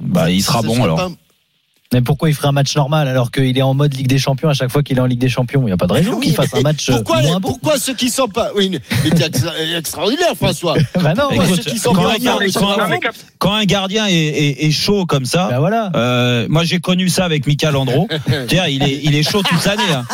bah, 0.01 0.31
il 0.31 0.43
sera 0.43 0.63
bon 0.63 0.83
alors. 0.85 0.97
pas- 0.97 1.11
Mais 1.93 2.01
pourquoi 2.03 2.29
il 2.29 2.35
ferait 2.35 2.49
un 2.49 2.53
match 2.53 2.75
normal 2.77 3.07
alors 3.09 3.31
qu'il 3.31 3.57
est 3.57 3.63
en 3.63 3.75
mode 3.75 3.95
Ligue 3.95 4.09
des 4.09 4.19
Champions 4.19 4.49
à 4.49 4.55
chaque 4.55 4.71
fois 4.71 4.83
qu'il 4.83 4.99
est 4.99 5.01
en 5.01 5.07
Ligue 5.07 5.21
des 5.21 5.29
Champions? 5.29 5.63
Il 5.63 5.67
n'y 5.67 5.73
a 5.73 5.77
pas 5.77 5.87
de 5.87 5.93
raison 5.93 6.15
Oui, 6.19 6.27
qu'il 6.27 6.35
fasse 6.35 6.53
un 6.55 6.61
match 6.61 6.89
euh, 6.89 6.95
Pourquoi, 6.95 7.23
moins 7.23 7.39
bon. 7.41 7.49
pourquoi 7.51 7.79
ceux 7.79 7.95
qui 7.95 8.11
sont 8.11 8.27
pas, 8.29 8.51
oui, 8.57 8.71
mais 9.05 9.11
t'es 9.11 9.25
extra- 9.27 9.53
extraordinaire, 9.79 10.33
François. 10.37 10.75
Bah 11.01 11.15
non, 11.15 11.25
Pourquoi 11.29 11.45
Écoute, 11.45 11.63
ceux 11.63 11.71
qui 11.71 11.79
sont 11.79 11.93
quand 11.93 12.09
un 12.09 12.19
quand 12.53 13.11
Quand 13.39 13.65
gardien 13.65 14.07
est, 14.09 14.13
est- 14.15 14.65
est 14.67 14.71
chaud 14.73 15.07
comme 15.07 15.25
ça, 15.27 15.49
bah 15.51 15.59
voilà. 15.61 15.91
euh, 15.95 16.47
moi 16.49 16.65
j'ai 16.65 16.81
connu 16.81 17.09
ça 17.09 17.25
avec 17.25 17.47
Michael 17.47 17.77
Andro. 17.77 18.09
Tiens, 18.49 18.67
il 18.67 18.83
est, 18.83 19.01
il 19.05 19.15
est 19.15 19.23
chaud 19.23 19.43
toute 19.43 19.65
l'année. 19.65 19.83
Hein. 19.93 20.05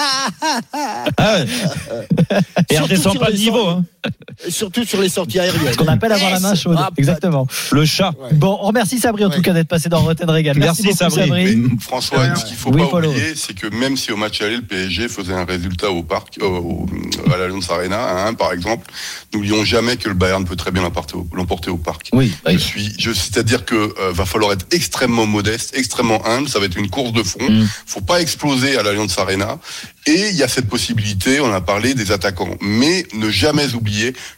Ah 1.17 1.37
ouais. 1.37 2.39
Et 2.71 2.79
redescend 2.79 3.19
pas 3.19 3.27
de 3.27 3.33
les 3.33 3.39
niveau. 3.39 3.67
Hein. 3.67 3.85
Surtout 4.49 4.85
sur 4.85 5.01
les 5.01 5.09
sorties 5.09 5.39
aériennes. 5.39 5.73
Ce 5.73 5.77
qu'on 5.77 5.87
appelle 5.87 6.13
avoir 6.13 6.31
la 6.31 6.41
main 6.41 6.55
chaude. 6.55 6.77
Ah, 6.79 6.89
bah, 6.91 6.95
Exactement. 6.97 7.47
Le 7.71 7.85
chat. 7.85 8.13
Ouais. 8.19 8.33
Bon, 8.33 8.59
on 8.61 8.67
remercie 8.67 8.99
Sabri 8.99 9.25
en 9.25 9.31
tout 9.31 9.43
cas 9.43 9.53
d'être 9.53 9.69
passé 9.69 9.89
dans 9.89 10.01
Rotten 10.01 10.29
Régal. 10.29 10.57
Merci, 10.59 10.83
Merci, 10.85 10.99
beaucoup, 11.05 11.15
Sabri. 11.15 11.53
Sabri. 11.53 11.77
François, 11.81 12.35
ce 12.37 12.45
qu'il 12.45 12.57
faut 12.57 12.71
Oui, 12.71 12.83
pas 12.91 12.99
oublier, 12.99 13.35
c'est 13.37 13.55
que 13.55 13.69
même 13.69 13.97
si 13.97 14.11
au 14.13 14.17
match 14.17 14.41
aller, 14.43 14.57
le 14.57 14.63
PSG 14.63 15.09
faisait 15.09 15.35
un 15.35 15.45
résultat 15.45 15.91
au 15.91 16.03
parc, 16.03 16.39
euh, 16.41 16.47
au- 16.47 16.87
à 17.33 17.37
l'Allianz 17.37 17.71
Arena, 17.71 18.03
à 18.03 18.29
1 18.29 18.35
par 18.35 18.53
exemple, 18.53 18.91
n'oublions 19.33 19.65
jamais 19.65 19.97
que 19.97 20.09
le 20.09 20.15
Bayern 20.15 20.45
peut 20.45 20.57
très 20.57 20.71
bien 20.71 20.83
l'emporter 20.83 21.71
au, 21.71 21.77
parc. 21.77 22.09
Oui. 22.13 22.33
Je 22.49 22.57
suis, 22.59 22.93
je, 22.99 23.13
c'est-à-dire 23.13 23.65
que 23.65 23.75
euh, 23.75 24.13
va 24.13 24.25
falloir 24.25 24.53
être 24.53 24.67
extrêmement 24.73 25.27
modeste, 25.27 25.75
extrêmement 25.77 26.27
humble. 26.27 26.49
Ça 26.49 26.59
va 26.59 26.67
être 26.67 26.77
une 26.77 26.91
course 26.91 27.13
de 27.13 27.23
fond. 27.23 27.39
Mm. 27.49 27.69
Faut 27.87 28.01
pas 28.01 28.21
exploser 28.21 28.77
à 28.77 28.83
l'Allianz 28.83 29.15
Arena. 29.19 29.59
Et 30.07 30.31
il 30.31 30.37
y 30.37 30.43
a 30.43 30.49
cette 30.49 30.69
possibilité. 30.69 31.41
On 31.41 31.53
a 31.53 31.61
parlé 31.61 31.95
des 31.95 32.11
attaquants, 32.11 32.57
mais 32.61 33.07
ne 33.15 33.31
jamais 33.31 33.75
oublier 33.75 33.92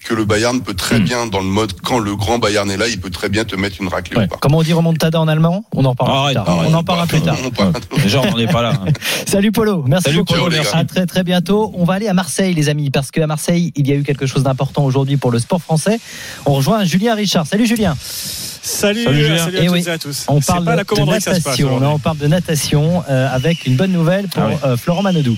que 0.04 0.14
le 0.14 0.24
Bayern 0.24 0.60
peut 0.60 0.74
très 0.74 0.98
Mm. 0.98 1.04
bien, 1.04 1.26
dans 1.26 1.40
le 1.40 1.46
mode 1.46 1.72
quand 1.82 1.98
le 1.98 2.14
grand 2.16 2.38
Bayern 2.38 2.70
est 2.70 2.76
là, 2.76 2.86
il 2.88 3.00
peut 3.00 3.10
très 3.10 3.28
bien 3.28 3.44
te 3.44 3.56
mettre 3.56 3.76
une 3.80 3.88
raclée 3.88 4.16
Ouais. 4.16 4.24
au 4.24 4.28
parc. 4.28 4.40
Comment 4.42 4.58
on 4.58 4.62
dit 4.62 4.72
remontada 4.72 5.20
en 5.20 5.28
allemand? 5.28 5.64
On 5.74 5.84
en 5.84 5.94
parlera 5.94 6.26
plus 6.26 6.34
tard. 6.34 6.48
arrête. 6.48 6.70
on 6.70 6.74
en 6.74 6.84
parlera 6.84 7.06
plus 7.06 7.20
tard. 7.20 7.36
Déjà, 8.02 8.20
on 8.20 8.30
n'en 8.30 8.38
est 8.38 8.46
pas 8.52 8.62
là. 8.62 8.72
hein. 8.86 8.90
Salut 9.26 9.52
Polo, 9.52 9.84
merci 9.86 10.04
Salut, 10.04 10.18
beaucoup. 10.18 10.34
Polo. 10.34 10.56
À 10.72 10.84
très 10.84 11.06
très 11.06 11.22
bientôt. 11.24 11.72
On 11.76 11.84
va 11.84 11.94
aller 11.94 12.08
à 12.08 12.14
Marseille 12.14 12.54
les 12.54 12.68
amis 12.68 12.90
parce 12.90 13.10
qu'à 13.10 13.26
Marseille 13.26 13.72
il 13.76 13.86
y 13.88 13.92
a 13.92 13.94
eu 13.94 14.02
quelque 14.02 14.26
chose 14.26 14.42
d'important 14.42 14.84
aujourd'hui 14.84 15.16
pour 15.16 15.30
le 15.30 15.38
sport 15.38 15.60
français. 15.62 15.98
On 16.46 16.52
rejoint 16.54 16.84
Julien 16.84 17.14
Richard. 17.14 17.46
Salut 17.46 17.66
Julien. 17.66 17.96
Salut, 18.00 19.04
Salut, 19.04 19.16
Julien. 19.24 19.38
salut 19.38 19.56
à 19.58 19.60
Eh 19.62 19.66
toutes 19.66 19.74
oui, 19.74 19.82
et 19.86 19.90
à 19.90 19.98
tous. 19.98 20.24
On 20.28 20.40
parle 20.40 20.64
pas 20.64 20.74
la 20.76 20.84
de 20.84 20.88
que 20.88 20.96
ça 20.96 21.02
se 21.04 21.24
passe. 21.26 21.44
natation. 21.44 21.80
on 21.94 21.98
parle 21.98 22.16
de 22.18 22.26
natation 22.26 23.02
euh, 23.10 23.28
avec 23.34 23.66
une 23.66 23.76
bonne 23.76 23.92
nouvelle 23.92 24.28
pour 24.28 24.42
Ah 24.42 24.48
oui. 24.48 24.54
euh, 24.64 24.76
Florent 24.76 25.02
Manodou. 25.02 25.36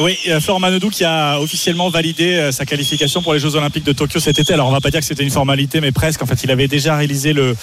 Oui, 0.00 0.16
euh, 0.28 0.40
Florent 0.40 0.58
Manodou 0.58 0.88
qui 0.88 1.04
a 1.04 1.38
officiellement 1.38 1.90
validé 1.90 2.32
euh, 2.32 2.50
sa 2.50 2.64
qualification 2.64 3.20
pour 3.20 3.34
les 3.34 3.38
Jeux 3.38 3.56
Olympiques 3.56 3.84
de 3.84 3.92
Tokyo 3.92 4.20
cet 4.20 4.38
été. 4.38 4.54
Alors 4.54 4.68
on 4.68 4.72
va 4.72 4.80
pas 4.80 4.90
dire 4.90 5.00
que 5.00 5.06
c'était 5.06 5.22
une 5.22 5.30
formalité, 5.30 5.82
mais 5.82 5.92
presque. 5.92 6.22
En 6.22 6.26
fait, 6.26 6.42
il 6.44 6.50
avait 6.50 6.66
déjà 6.66 6.96
réalisé 6.96 7.34
le, 7.34 7.54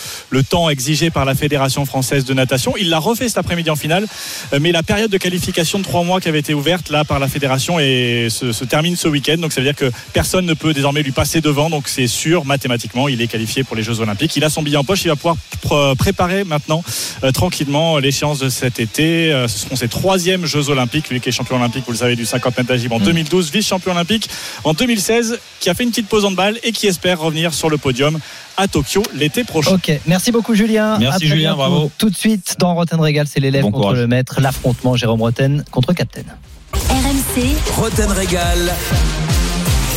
temps 0.47 0.69
exigé 0.69 1.09
par 1.09 1.25
la 1.25 1.33
Fédération 1.33 1.85
française 1.85 2.25
de 2.25 2.33
natation. 2.35 2.75
Il 2.77 2.89
l'a 2.89 2.99
refait 2.99 3.27
cet 3.27 3.39
après-midi 3.39 3.71
en 3.71 3.75
finale, 3.75 4.05
Euh, 4.53 4.59
mais 4.61 4.71
la 4.71 4.83
période 4.83 5.09
de 5.09 5.17
qualification 5.17 5.79
de 5.79 5.83
trois 5.83 6.03
mois 6.03 6.21
qui 6.21 6.29
avait 6.29 6.39
été 6.39 6.53
ouverte 6.53 6.91
là 6.91 7.03
par 7.03 7.19
la 7.19 7.27
Fédération 7.27 7.79
et 7.79 8.27
se, 8.29 8.63
termine 8.63 8.95
ce 8.95 9.07
week-end. 9.07 9.37
Donc 9.37 9.51
ça 9.51 9.61
veut 9.61 9.65
dire 9.65 9.75
que 9.75 9.91
personne 10.13 10.45
ne 10.45 10.53
peut 10.53 10.73
désormais 10.73 11.01
lui 11.01 11.11
passer 11.11 11.41
devant. 11.41 11.71
Donc 11.71 11.87
c'est 11.87 12.07
sûr, 12.07 12.45
mathématiquement, 12.45 13.07
il 13.07 13.21
est 13.23 13.27
qualifié 13.27 13.63
pour 13.63 13.75
les 13.75 13.83
Jeux 13.83 14.01
Olympiques. 14.01 14.35
Il 14.35 14.43
a 14.43 14.51
son 14.51 14.61
billet 14.61 14.77
en 14.77 14.83
poche. 14.83 15.03
Il 15.03 15.07
va 15.07 15.15
pouvoir 15.15 15.37
pr- 15.65 15.95
préparer 15.95 16.43
maintenant 16.43 16.83
euh, 17.23 17.31
tranquillement 17.31 17.97
l'échéance 17.97 18.37
de 18.37 18.49
cet 18.49 18.79
été. 18.79 19.31
Ce 19.47 19.59
seront 19.59 19.75
ses 19.75 19.87
troisièmes 19.87 20.45
Jeux 20.45 20.69
Olympiques. 20.69 21.09
Lui 21.09 21.19
qui 21.21 21.29
est 21.29 21.31
champion 21.31 21.55
olympique, 21.55 21.85
vous 21.87 21.91
le 21.93 21.97
savez, 21.97 22.08
du 22.15 22.25
50 22.25 22.57
mètres 22.57 22.69
d'agib 22.69 22.91
en 22.91 22.99
2012, 22.99 23.51
vice-champion 23.51 23.91
olympique 23.91 24.29
en 24.63 24.73
2016, 24.73 25.39
qui 25.59 25.69
a 25.69 25.73
fait 25.73 25.83
une 25.83 25.89
petite 25.89 26.07
pause 26.07 26.25
en 26.25 26.31
balle 26.31 26.57
et 26.63 26.71
qui 26.71 26.87
espère 26.87 27.19
revenir 27.19 27.53
sur 27.53 27.69
le 27.69 27.77
podium 27.77 28.19
à 28.57 28.67
Tokyo 28.67 29.03
l'été 29.13 29.43
prochain. 29.43 29.71
Ok, 29.75 29.91
merci 30.05 30.31
beaucoup 30.31 30.53
Julien. 30.55 30.97
Merci, 30.99 31.27
Julien, 31.27 31.55
bientôt. 31.55 31.57
bravo. 31.57 31.91
Tout 31.97 32.09
de 32.09 32.15
suite 32.15 32.55
dans 32.59 32.73
Rotten 32.75 32.99
Régal, 32.99 33.27
c'est 33.27 33.39
l'élève 33.39 33.61
Bon 33.63 33.71
contre 33.71 33.83
courage. 33.83 33.99
le 33.99 34.07
maître, 34.07 34.41
l'affrontement 34.41 34.95
Jérôme 34.95 35.21
Rotten 35.21 35.63
contre 35.71 35.93
Captain. 35.93 36.23
RMC, 36.73 37.55
Roten 37.77 38.11
Régal. 38.11 38.73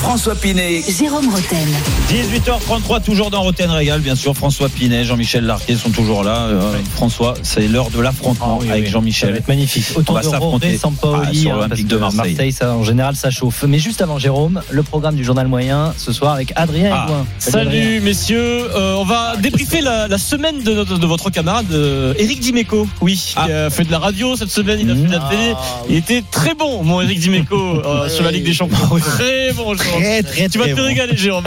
François 0.03 0.35
Pinet, 0.35 0.83
Jérôme 0.99 1.29
Roten. 1.33 1.69
18h33, 2.11 3.03
toujours 3.03 3.31
dans 3.31 3.41
Roten 3.43 3.71
Régal, 3.71 4.01
bien 4.01 4.17
sûr. 4.17 4.35
François 4.35 4.69
Pinet, 4.69 5.05
Jean-Michel 5.05 5.45
Larquet 5.47 5.77
sont 5.77 5.91
toujours 5.91 6.25
là. 6.25 6.49
Euh, 6.49 6.73
François, 6.97 7.35
c'est 7.43 7.69
l'heure 7.69 7.89
de 7.91 8.01
l'affrontement 8.01 8.59
Ah 8.61 8.63
oui, 8.63 8.71
avec 8.71 8.83
oui. 8.83 8.87
Ça 8.89 8.93
Jean-Michel. 8.95 9.31
va 9.31 9.37
être 9.39 9.49
magnifique. 9.49 9.85
On 9.95 10.01
Autour 10.01 10.17
va 10.17 10.21
de 10.23 10.27
s'affronter 10.27 10.77
Sampaoli, 10.77 11.29
Ah, 11.31 11.35
sur 11.35 11.51
hein, 11.53 11.55
l'Olympique 11.55 11.87
de 11.87 11.97
que 11.97 12.01
Marseille. 12.01 12.53
ça, 12.53 12.73
en 12.75 12.83
général, 12.83 13.15
ça 13.15 13.31
chauffe. 13.31 13.63
Mais 13.67 13.79
juste 13.79 14.03
avant 14.03 14.19
Jérôme, 14.19 14.61
le 14.71 14.83
programme 14.83 15.15
du 15.15 15.25
journal 15.25 15.47
moyen 15.47 15.95
ce 15.97 16.13
soir 16.13 16.35
avec 16.35 16.53
Adrien 16.57 16.91
Ah. 16.93 17.03
Adrien. 17.05 17.27
Salut 17.39 18.01
messieurs, 18.01 18.69
Euh, 18.75 18.97
on 18.97 19.05
va 19.05 19.37
débriefer 19.37 19.81
la, 19.83 20.09
la 20.09 20.19
semaine 20.19 20.63
de, 20.63 20.75
notre- 20.75 20.99
de 20.99 21.07
votre 21.07 21.31
camarade 21.31 21.67
euh, 21.73 22.13
Eric 22.19 22.41
Dimeco. 22.41 22.87
Oui, 23.01 23.33
Ah. 23.37 23.47
qui 23.47 23.53
a 23.53 23.71
fait 23.71 23.85
de 23.85 23.93
la 23.93 23.99
radio 24.01 24.37
cette 24.37 24.51
semaine, 24.51 24.81
il 24.81 24.91
a 24.91 24.95
fait 24.97 25.03
de 25.07 25.13
la 25.13 25.23
Ah, 25.25 25.31
télé. 25.31 25.55
Il 25.89 25.97
était 25.97 26.23
très 26.31 26.55
bon, 26.55 26.83
mon 26.83 27.01
Eric 27.01 27.21
Dimeco, 27.21 27.57
euh, 27.85 28.09
sur 28.09 28.25
la 28.25 28.33
Ligue 28.33 28.45
des 28.45 28.53
Champions. 28.53 28.79
Très 28.99 29.53
bon, 29.53 29.75
Jérôme. 29.75 29.92
Très, 29.99 30.23
très, 30.23 30.49
Tu 30.49 30.59
vas 30.59 30.67
te 30.67 30.81
régaler, 30.81 31.17
Jérôme. 31.17 31.45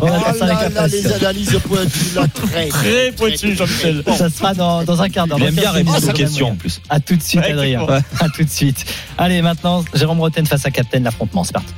On 0.00 0.08
ça 0.08 0.44
avec 0.44 0.74
là, 0.74 0.82
là, 0.82 0.86
les 0.86 1.12
analyses 1.12 1.58
pointues, 1.66 2.14
là, 2.14 2.26
très, 2.28 2.68
Très 2.68 3.12
pointu, 3.16 3.54
Jean-Michel. 3.54 4.02
Ça 4.16 4.28
sera 4.30 4.54
dans, 4.54 4.82
dans 4.84 5.02
un 5.02 5.08
quart 5.08 5.26
d'heure. 5.26 5.38
Il 5.38 5.46
aime 5.46 5.54
Dans 5.54 5.60
bien 5.62 5.72
15 5.72 5.74
minutes, 5.74 5.94
répondre 5.94 6.08
aux 6.10 6.16
questions 6.16 6.48
en 6.50 6.56
plus. 6.56 6.80
À 6.88 7.00
tout 7.00 7.16
de 7.16 7.22
suite, 7.22 7.40
Ouais, 7.40 7.52
Adrien. 7.52 7.86
À 8.20 8.28
tout 8.28 8.44
de 8.44 8.50
suite. 8.50 8.84
Allez, 9.16 9.42
maintenant, 9.42 9.84
Jérôme 9.94 10.20
Roten 10.20 10.46
face 10.46 10.64
à 10.66 10.70
Captain, 10.70 11.00
l'affrontement. 11.00 11.44
C'est 11.44 11.52
parti. 11.52 11.72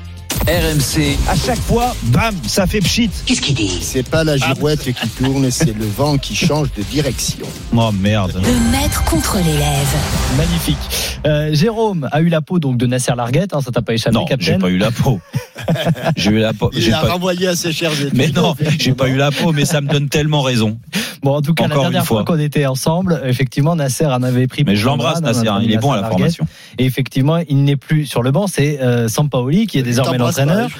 RMC, 0.48 1.16
À 1.28 1.36
chaque 1.36 1.60
fois, 1.60 1.94
bam, 2.04 2.34
ça 2.46 2.66
fait 2.66 2.80
pchit. 2.80 3.10
Qu'est-ce 3.26 3.40
qu'il 3.42 3.54
dit? 3.54 3.78
C'est 3.82 4.02
pas 4.08 4.24
la 4.24 4.36
girouette 4.36 4.82
qui 4.82 5.08
tourne, 5.10 5.48
c'est 5.50 5.76
le 5.76 5.84
vent 5.84 6.16
qui 6.18 6.34
change 6.34 6.68
de 6.76 6.82
direction. 6.82 7.46
Oh 7.76 7.90
merde. 7.92 8.32
Le 8.42 8.70
maître 8.72 9.04
contre 9.04 9.36
l'élève. 9.36 9.86
Magnifique. 10.36 10.78
Euh, 11.26 11.50
Jérôme 11.54 12.08
a 12.10 12.20
eu 12.22 12.28
la 12.28 12.40
peau 12.40 12.58
donc 12.58 12.78
de 12.78 12.86
Nasser 12.86 13.12
Larguette. 13.16 13.54
hein, 13.54 13.60
ça 13.60 13.70
t'a 13.70 13.82
pas 13.82 13.92
échappé, 13.94 14.14
Non, 14.14 14.24
j'ai 14.40 14.56
pas 14.58 14.68
eu 14.70 14.78
la 14.78 14.90
peau. 14.90 15.20
J'ai 16.16 16.30
eu 16.30 16.38
la 16.38 16.54
peau. 16.54 16.70
Il 16.72 16.80
j'ai 16.82 16.92
a 16.94 17.00
pas- 17.00 17.12
renvoyé 17.12 17.46
à 17.48 17.54
ses 17.54 17.70
chers 17.72 17.92
études. 17.92 18.14
Mais 18.14 18.28
non, 18.28 18.54
j'ai 18.78 18.92
pas 18.94 19.08
eu 19.08 19.16
la 19.16 19.30
peau, 19.30 19.52
mais 19.52 19.66
ça 19.66 19.82
me 19.82 19.88
donne 19.88 20.08
tellement 20.08 20.40
raison. 20.40 20.78
Bon, 21.22 21.34
en 21.36 21.42
tout 21.42 21.52
cas, 21.54 21.64
Encore 21.64 21.76
la 21.76 21.82
dernière 21.84 22.06
fois 22.06 22.24
fois. 22.24 22.24
qu'on 22.24 22.40
était 22.40 22.66
ensemble, 22.66 23.20
effectivement, 23.24 23.76
Nasser 23.76 24.06
en 24.06 24.22
avait 24.22 24.46
pris. 24.46 24.64
Mais 24.64 24.76
je 24.76 24.86
l'embrasse, 24.86 25.20
Nasser. 25.20 25.48
hein, 25.48 25.60
Il 25.62 25.70
est 25.72 25.78
bon 25.78 25.92
à 25.92 26.00
la 26.00 26.08
formation. 26.08 26.46
Et 26.78 26.84
effectivement, 26.86 27.38
il 27.48 27.62
n'est 27.64 27.76
plus 27.76 28.06
sur 28.06 28.22
le 28.22 28.30
banc. 28.30 28.46
C'est 28.46 28.80
euh, 28.80 29.08
Sampaoli 29.08 29.66
qui 29.66 29.78
est 29.78 29.82
désormais 29.82 30.18
l'entraîneur. 30.18 30.68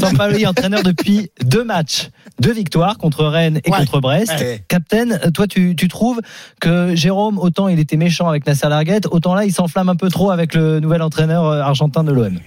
Sampaoli 0.00 0.46
entraîneur 0.46 0.82
depuis 0.84 1.30
deux 1.44 1.64
matchs, 1.64 2.10
deux 2.40 2.52
victoires 2.52 2.96
contre 2.96 3.24
Rennes 3.24 3.60
et 3.64 3.70
Ouais. 3.70 3.78
contre 3.78 4.00
Brest. 4.00 4.32
Ouais. 4.38 4.62
Captain, 4.68 5.18
toi, 5.34 5.48
tu, 5.48 5.74
tu 5.74 5.88
trouves 5.88 6.20
que 6.60 6.94
Jérôme, 6.94 7.38
autant 7.38 7.66
il 7.66 7.80
était 7.80 7.96
méchant 7.96 8.28
avec 8.28 8.46
Nasser 8.46 8.68
Larguette, 8.68 9.06
autant 9.10 9.34
là, 9.34 9.44
il 9.44 9.52
s'enflamme 9.52 9.88
un 9.88 9.96
peu 9.96 10.08
trop 10.10 10.30
avec 10.30 10.54
le 10.54 10.78
nouvel 10.78 11.02
entraîneur 11.02 11.44
euh, 11.44 11.60
argentin 11.60 12.04
de 12.04 12.12
l'OM. 12.12 12.38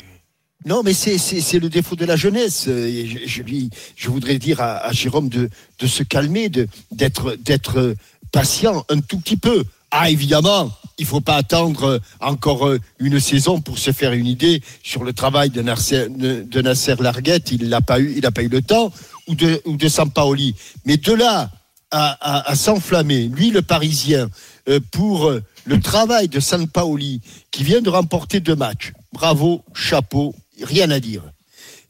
Non, 0.66 0.84
mais 0.84 0.94
c'est, 0.94 1.18
le 1.60 1.70
défaut 1.70 1.96
de 1.96 2.06
la 2.06 2.16
jeunesse. 2.16 2.66
Euh, 2.68 3.06
Je, 3.26 3.42
lui- 3.42 3.70
voudrais 4.06 4.38
dire 4.38 4.62
à, 4.62 4.92
Jérôme 4.92 5.30
de, 5.30 5.50
se 5.86 6.04
calmer, 6.04 6.50
d'être, 6.92 7.36
d'être 7.36 7.96
patient 8.32 8.86
un 8.90 9.00
tout 9.00 9.20
petit 9.20 9.38
peu. 9.38 9.64
Ah, 9.90 10.10
évidemment, 10.10 10.72
il 10.98 11.06
faut 11.06 11.20
pas 11.20 11.36
attendre 11.36 12.00
encore 12.20 12.68
euh, 12.68 12.80
une 13.00 13.20
saison 13.20 13.60
pour 13.60 13.78
se 13.78 13.92
faire 13.92 14.14
une 14.14 14.28
idée 14.28 14.62
sur 14.84 15.04
le 15.04 15.14
travail 15.14 15.50
de 15.50 15.62
Nasser, 15.62 16.96
Larguette. 17.00 17.52
Il 17.52 17.68
n'a 17.70 17.82
pas 17.82 18.00
eu, 18.00 18.22
pas 18.22 18.42
le 18.42 18.62
temps, 18.62 18.94
ou 19.28 19.36
de, 19.36 19.62
ou 19.66 19.78
de 19.78 19.88
Sampaoli. 19.88 20.56
Mais 20.86 20.98
de 20.98 21.12
là 21.14 21.50
à, 21.92 22.56
s'enflammer, 22.56 23.28
lui, 23.28 23.50
le 23.50 23.62
Parisien, 23.62 24.30
euh, 24.70 24.80
pour 24.92 25.28
euh, 25.28 25.42
le 25.66 25.80
travail 25.80 26.30
de 26.30 26.40
Sampaoli, 26.40 27.22
qui 27.52 27.64
vient 27.64 27.82
de 27.82 27.90
remporter 27.90 28.40
deux 28.40 28.56
matchs. 28.56 28.94
Bravo, 29.12 29.64
chapeau, 29.74 30.34
rien 30.64 30.90
à 30.92 31.00
dire. 31.00 31.24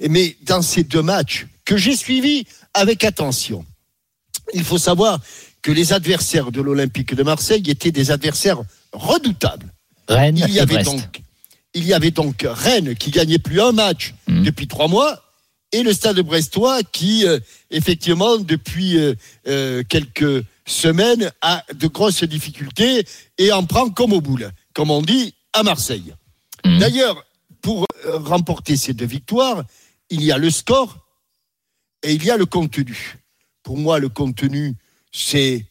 Mais 0.10 0.36
dans 0.44 0.62
ces 0.62 0.84
deux 0.84 1.02
matchs 1.02 1.46
que 1.66 1.78
j'ai 1.78 1.96
suivis 1.96 2.46
avec 2.74 3.04
attention, 3.04 3.66
il 4.54 4.64
faut 4.64 4.78
savoir 4.80 5.20
que 5.62 5.72
les 5.72 5.94
adversaires 5.94 6.52
de 6.52 6.62
l'Olympique 6.62 7.14
de 7.14 7.24
Marseille 7.24 7.64
étaient 7.68 7.92
des 7.92 8.10
adversaires 8.12 8.62
redoutables. 8.94 9.72
Rennes 10.08 10.38
Il 10.38 10.50
y 10.54 10.60
avait 10.60 10.76
Brest. 10.76 10.90
donc, 10.92 11.22
il 11.74 11.86
y 11.86 11.94
avait 11.94 12.12
donc 12.12 12.46
Rennes 12.48 12.96
qui 12.96 13.12
gagnait 13.12 13.38
plus 13.40 13.62
un 13.62 13.72
match 13.72 14.14
Mhm. 14.28 14.44
depuis 14.44 14.68
trois 14.68 14.88
mois 14.88 15.24
et 15.72 15.84
le 15.84 15.94
Stade 15.94 16.20
Brestois 16.20 16.84
qui, 16.84 17.26
euh, 17.26 17.40
effectivement, 17.70 18.38
depuis 18.38 18.98
euh, 18.98 19.14
euh, 19.48 19.84
quelques 19.88 20.44
semaines, 20.66 21.32
a 21.42 21.64
de 21.74 21.88
grosses 21.88 22.24
difficultés 22.24 23.06
et 23.38 23.52
en 23.52 23.64
prend 23.66 23.90
comme 23.90 24.14
au 24.14 24.20
boule, 24.22 24.52
comme 24.74 24.90
on 24.92 25.02
dit 25.02 25.34
à 25.54 25.64
Marseille. 25.64 26.14
Mhm. 26.66 26.80
D'ailleurs, 26.80 27.24
pour 27.62 27.86
euh, 28.06 28.18
remporter 28.18 28.76
ces 28.78 28.94
deux 28.94 29.06
victoires, 29.06 29.64
il 30.10 30.24
y 30.24 30.32
a 30.32 30.38
le 30.38 30.50
score 30.50 30.98
et 32.04 32.14
il 32.14 32.24
y 32.24 32.32
a 32.32 32.38
le 32.38 32.46
contenu. 32.46 33.18
Pour 33.64 33.78
moi, 33.78 34.00
le 34.00 34.10
contenu, 34.10 34.76
c'est 35.12 35.66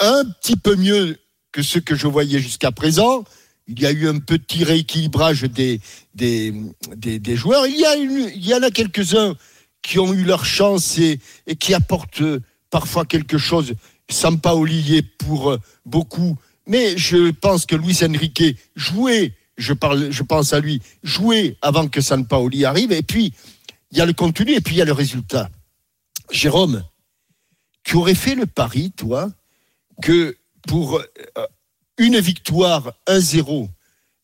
un 0.00 0.24
petit 0.24 0.56
peu 0.56 0.76
mieux 0.76 1.18
que 1.52 1.62
ce 1.62 1.78
que 1.78 1.94
je 1.94 2.06
voyais 2.06 2.38
jusqu'à 2.38 2.72
présent. 2.72 3.24
Il 3.66 3.80
y 3.80 3.86
a 3.86 3.90
eu 3.90 4.08
un 4.08 4.18
petit 4.18 4.62
rééquilibrage 4.62 5.42
des, 5.42 5.80
des, 6.14 6.52
des, 6.94 7.36
joueurs. 7.36 7.66
Il 7.66 8.36
y, 8.36 8.54
en 8.54 8.62
a 8.62 8.70
quelques-uns 8.70 9.36
qui 9.82 9.98
ont 9.98 10.12
eu 10.12 10.22
leur 10.22 10.44
chance 10.44 10.98
et, 10.98 11.18
qui 11.58 11.74
apportent 11.74 12.20
euh, 12.20 12.40
parfois 12.70 13.04
quelque 13.04 13.38
chose. 13.38 13.74
Sampaoli 14.08 14.80
y 14.82 14.96
est 14.98 15.02
pour 15.02 15.50
euh, 15.50 15.58
beaucoup. 15.84 16.36
Mais 16.68 16.96
je 16.96 17.30
pense 17.30 17.66
que 17.66 17.74
Luis 17.74 17.98
Enrique 18.02 18.56
jouait, 18.76 19.34
je, 19.56 19.72
pense 20.22 20.52
à 20.52 20.60
lui, 20.60 20.82
jouait 21.02 21.56
avant 21.62 21.88
que 21.88 22.00
Sampaoli 22.00 22.64
arrive. 22.64 22.92
Et 22.92 23.02
puis, 23.02 23.32
il 23.90 23.98
y 23.98 24.00
a 24.00 24.06
le 24.06 24.12
contenu 24.12 24.52
et 24.52 24.60
puis 24.60 24.74
il 24.74 24.78
y 24.78 24.82
a 24.82 24.86
le 24.86 24.92
résultat. 24.92 25.48
Jérôme, 26.30 26.84
tu 27.84 27.96
aurais 27.96 28.14
fait 28.14 28.34
le 28.34 28.46
pari, 28.46 28.90
toi, 28.90 29.30
que 30.02 30.36
pour 30.66 30.98
euh, 30.98 31.46
une 31.98 32.18
victoire 32.18 32.92
1-0, 33.06 33.68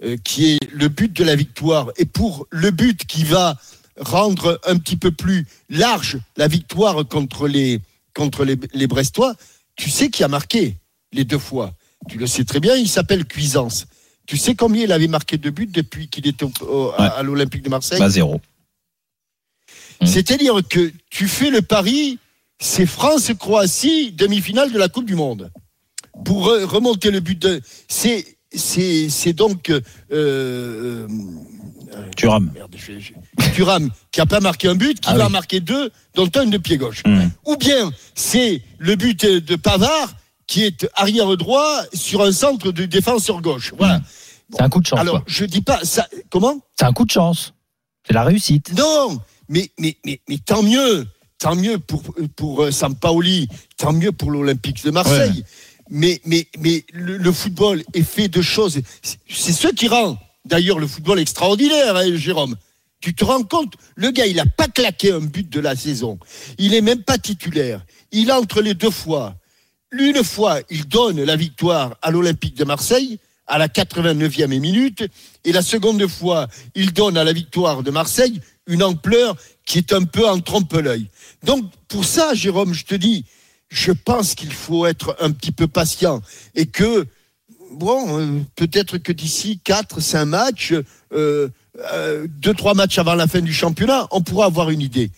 euh, 0.02 0.16
qui 0.24 0.52
est 0.52 0.58
le 0.72 0.88
but 0.88 1.12
de 1.12 1.24
la 1.24 1.36
victoire, 1.36 1.90
et 1.96 2.04
pour 2.04 2.46
le 2.50 2.70
but 2.70 3.06
qui 3.06 3.24
va 3.24 3.56
rendre 3.98 4.60
un 4.66 4.78
petit 4.78 4.96
peu 4.96 5.12
plus 5.12 5.46
large 5.68 6.18
la 6.36 6.48
victoire 6.48 7.06
contre 7.06 7.46
les, 7.46 7.80
contre 8.14 8.44
les 8.44 8.86
Brestois, 8.86 9.36
tu 9.76 9.90
sais 9.90 10.10
qui 10.10 10.24
a 10.24 10.28
marqué 10.28 10.76
les 11.12 11.24
deux 11.24 11.38
fois. 11.38 11.74
Tu 12.08 12.18
le 12.18 12.26
sais 12.26 12.44
très 12.44 12.60
bien, 12.60 12.74
il 12.76 12.88
s'appelle 12.88 13.24
Cuisance. 13.24 13.86
Tu 14.26 14.36
sais 14.36 14.54
combien 14.54 14.84
il 14.84 14.92
avait 14.92 15.08
marqué 15.08 15.36
de 15.36 15.50
buts 15.50 15.66
depuis 15.66 16.08
qu'il 16.08 16.26
était 16.26 16.44
au- 16.44 16.52
au- 16.66 16.90
à, 16.92 17.02
Ouais. 17.02 17.08
à 17.16 17.22
l'Olympique 17.22 17.62
de 17.62 17.68
Marseille 17.68 17.98
Bah, 17.98 18.08
zéro. 18.08 18.40
Mm. 20.00 20.06
C'est-à-dire 20.06 20.54
que 20.68 20.92
tu 21.10 21.28
fais 21.28 21.50
le 21.50 21.62
pari, 21.62 22.18
c'est 22.60 22.86
France-Croatie, 22.86 24.12
demi-finale 24.12 24.72
de 24.72 24.78
la 24.78 24.88
Coupe 24.88 25.06
du 25.06 25.14
Monde. 25.14 25.50
Pour 26.24 26.48
re- 26.48 26.64
remonter 26.64 27.10
le 27.10 27.20
but 27.20 27.38
de. 27.40 27.60
C'est, 27.88 28.24
c'est, 28.54 29.08
c'est 29.08 29.32
donc. 29.32 29.70
Euh, 29.70 29.80
euh, 30.12 31.08
merde, 32.54 32.74
je- 32.76 32.98
je- 33.00 33.12
Thuram, 33.54 33.90
qui 34.10 34.20
n'a 34.20 34.26
pas 34.26 34.40
marqué 34.40 34.68
un 34.68 34.74
but, 34.74 35.00
qui 35.00 35.08
Ah 35.10 35.16
va 35.16 35.26
oui. 35.26 35.32
marquer 35.32 35.60
deux, 35.60 35.90
dont 36.14 36.28
un 36.36 36.46
de 36.46 36.58
pied 36.58 36.76
gauche. 36.78 37.02
Mm. 37.06 37.28
Ou 37.46 37.56
bien 37.56 37.90
c'est 38.14 38.62
le 38.78 38.94
but 38.96 39.24
de 39.26 39.56
Pavard, 39.56 40.14
qui 40.46 40.64
est 40.64 40.88
arrière 40.94 41.36
droit 41.36 41.82
sur 41.94 42.22
un 42.22 42.32
centre 42.32 42.72
de 42.72 42.84
défenseur 42.84 43.40
gauche. 43.40 43.72
Voilà. 43.76 44.00
C'est 44.52 44.60
un 44.62 44.68
coup 44.68 44.80
de 44.80 44.86
chance. 44.86 44.98
Alors, 45.00 45.16
quoi. 45.16 45.24
je 45.26 45.44
dis 45.44 45.62
pas 45.62 45.80
ça. 45.84 46.06
Comment? 46.30 46.60
C'est 46.78 46.84
un 46.84 46.92
coup 46.92 47.04
de 47.04 47.10
chance. 47.10 47.54
C'est 48.06 48.12
la 48.12 48.24
réussite. 48.24 48.72
non, 48.76 49.20
mais, 49.48 49.70
mais, 49.78 49.96
mais, 50.04 50.20
mais 50.28 50.38
tant 50.38 50.62
mieux, 50.62 51.06
tant 51.38 51.54
mieux 51.54 51.78
pour, 51.78 52.02
pour 52.36 52.62
euh, 52.64 52.70
Sampaoli, 52.70 53.48
tant 53.76 53.92
mieux 53.92 54.12
pour 54.12 54.30
l'Olympique 54.30 54.84
de 54.84 54.90
Marseille. 54.90 55.44
Mais, 55.90 56.20
mais, 56.24 56.46
mais 56.58 56.84
le, 56.92 57.16
le 57.16 57.32
football 57.32 57.82
est 57.94 58.02
fait 58.02 58.28
de 58.28 58.42
choses. 58.42 58.80
C'est- 59.02 59.52
ce 59.52 59.68
qui 59.68 59.88
rend 59.88 60.18
d'ailleurs 60.44 60.78
le 60.78 60.86
football 60.86 61.18
extraordinaire, 61.20 61.96
hein, 61.96 62.16
Jérôme. 62.16 62.56
Tu 63.00 63.14
te 63.14 63.24
rends 63.24 63.42
compte, 63.42 63.74
le 63.96 64.10
gars, 64.10 64.26
il 64.26 64.36
n'a 64.36 64.46
pas 64.46 64.68
claqué 64.68 65.12
un 65.12 65.20
but 65.20 65.48
de 65.48 65.60
la 65.60 65.74
saison. 65.76 66.18
Il 66.58 66.72
est 66.74 66.80
même 66.80 67.02
pas 67.02 67.18
titulaire. 67.18 67.84
Il 68.12 68.30
entre 68.32 68.60
les 68.62 68.74
deux 68.74 68.90
fois. 68.90 69.34
Une 69.92 70.24
fois, 70.24 70.60
il 70.70 70.88
donne 70.88 71.22
la 71.22 71.36
victoire 71.36 71.96
à 72.00 72.10
l'Olympique 72.10 72.56
de 72.56 72.64
Marseille 72.64 73.18
à 73.46 73.58
la 73.58 73.68
89e 73.68 74.46
minute. 74.46 75.04
Et 75.44 75.52
la 75.52 75.62
seconde 75.62 76.06
fois, 76.06 76.48
il 76.74 76.92
donne 76.92 77.18
à 77.18 77.24
la 77.24 77.32
victoire 77.32 77.82
de 77.82 77.90
Marseille 77.90 78.40
une 78.66 78.82
ampleur 78.82 79.36
qui 79.66 79.78
est 79.78 79.92
un 79.92 80.04
peu 80.04 80.26
en 80.26 80.40
trompe-l'œil. 80.40 81.08
Donc, 81.44 81.64
pour 81.88 82.04
ça, 82.04 82.32
Jérôme, 82.34 82.72
je 82.72 82.84
te 82.84 82.94
dis, 82.94 83.24
je 83.68 83.92
pense 83.92 84.34
qu'il 84.34 84.52
faut 84.52 84.86
être 84.86 85.16
un 85.20 85.30
petit 85.30 85.52
peu 85.52 85.66
patient 85.66 86.22
et 86.54 86.66
que, 86.66 87.06
bon, 87.72 88.20
euh, 88.20 88.40
peut-être 88.56 88.98
que 88.98 89.12
d'ici 89.12 89.60
4, 89.62 90.00
5 90.00 90.24
matchs, 90.24 90.74
euh, 91.12 91.48
euh, 91.92 92.26
2, 92.28 92.54
3 92.54 92.74
matchs 92.74 92.98
avant 92.98 93.14
la 93.14 93.26
fin 93.26 93.40
du 93.40 93.52
championnat, 93.52 94.06
on 94.10 94.22
pourra 94.22 94.46
avoir 94.46 94.70
une 94.70 94.80
idée. 94.80 95.10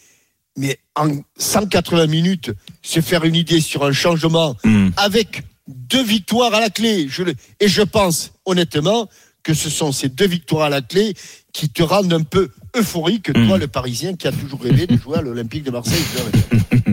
Mais 0.56 0.78
en 0.94 1.08
180 1.36 2.06
minutes, 2.06 2.52
se 2.82 3.00
faire 3.00 3.24
une 3.24 3.34
idée 3.34 3.60
sur 3.60 3.84
un 3.84 3.92
changement 3.92 4.56
Mm. 4.64 4.90
avec 4.96 5.42
deux 5.66 6.02
victoires 6.04 6.54
à 6.54 6.60
la 6.60 6.70
clé. 6.70 7.06
Je 7.08 7.22
le- 7.22 7.34
et 7.60 7.68
je 7.68 7.82
pense 7.82 8.32
honnêtement 8.44 9.08
que 9.42 9.52
ce 9.54 9.68
sont 9.70 9.92
ces 9.92 10.08
deux 10.08 10.26
victoires 10.26 10.64
à 10.66 10.68
la 10.70 10.80
clé 10.82 11.14
qui 11.52 11.68
te 11.68 11.82
rendent 11.82 12.12
un 12.12 12.22
peu 12.22 12.50
euphorique 12.76 13.24
que 13.24 13.32
toi, 13.46 13.58
le 13.58 13.66
Parisien, 13.68 14.14
qui 14.14 14.26
a 14.26 14.32
toujours 14.32 14.62
rêvé 14.62 14.86
de 14.86 14.96
jouer 15.02 15.18
à 15.18 15.22
l'Olympique 15.22 15.64
de 15.64 15.70
Marseille. 15.70 16.02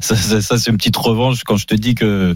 ça, 0.00 0.16
ça, 0.16 0.40
ça, 0.40 0.58
c'est 0.58 0.70
une 0.70 0.76
petite 0.76 0.96
revanche 0.96 1.44
quand 1.44 1.56
je 1.56 1.66
te 1.66 1.74
dis 1.74 1.94
que 1.94 2.34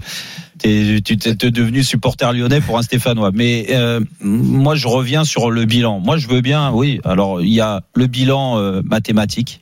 tu 0.59 1.19
t'es 1.19 1.51
devenu 1.51 1.83
supporter 1.83 2.33
lyonnais 2.33 2.61
pour 2.61 2.79
un 2.79 2.83
Stéphanois. 2.83 3.31
Mais 3.33 3.67
euh, 3.71 4.01
moi, 4.21 4.75
je 4.75 4.89
reviens 4.89 5.25
sur 5.25 5.51
le 5.51 5.65
bilan. 5.65 6.01
Moi, 6.01 6.17
je 6.17 6.29
veux 6.29 6.41
bien, 6.41 6.71
oui. 6.73 7.01
Alors, 7.05 7.41
il 7.41 7.53
y 7.53 7.61
a 7.61 7.83
le 7.95 8.07
bilan 8.07 8.59
euh, 8.59 8.83
mathématique. 8.85 9.61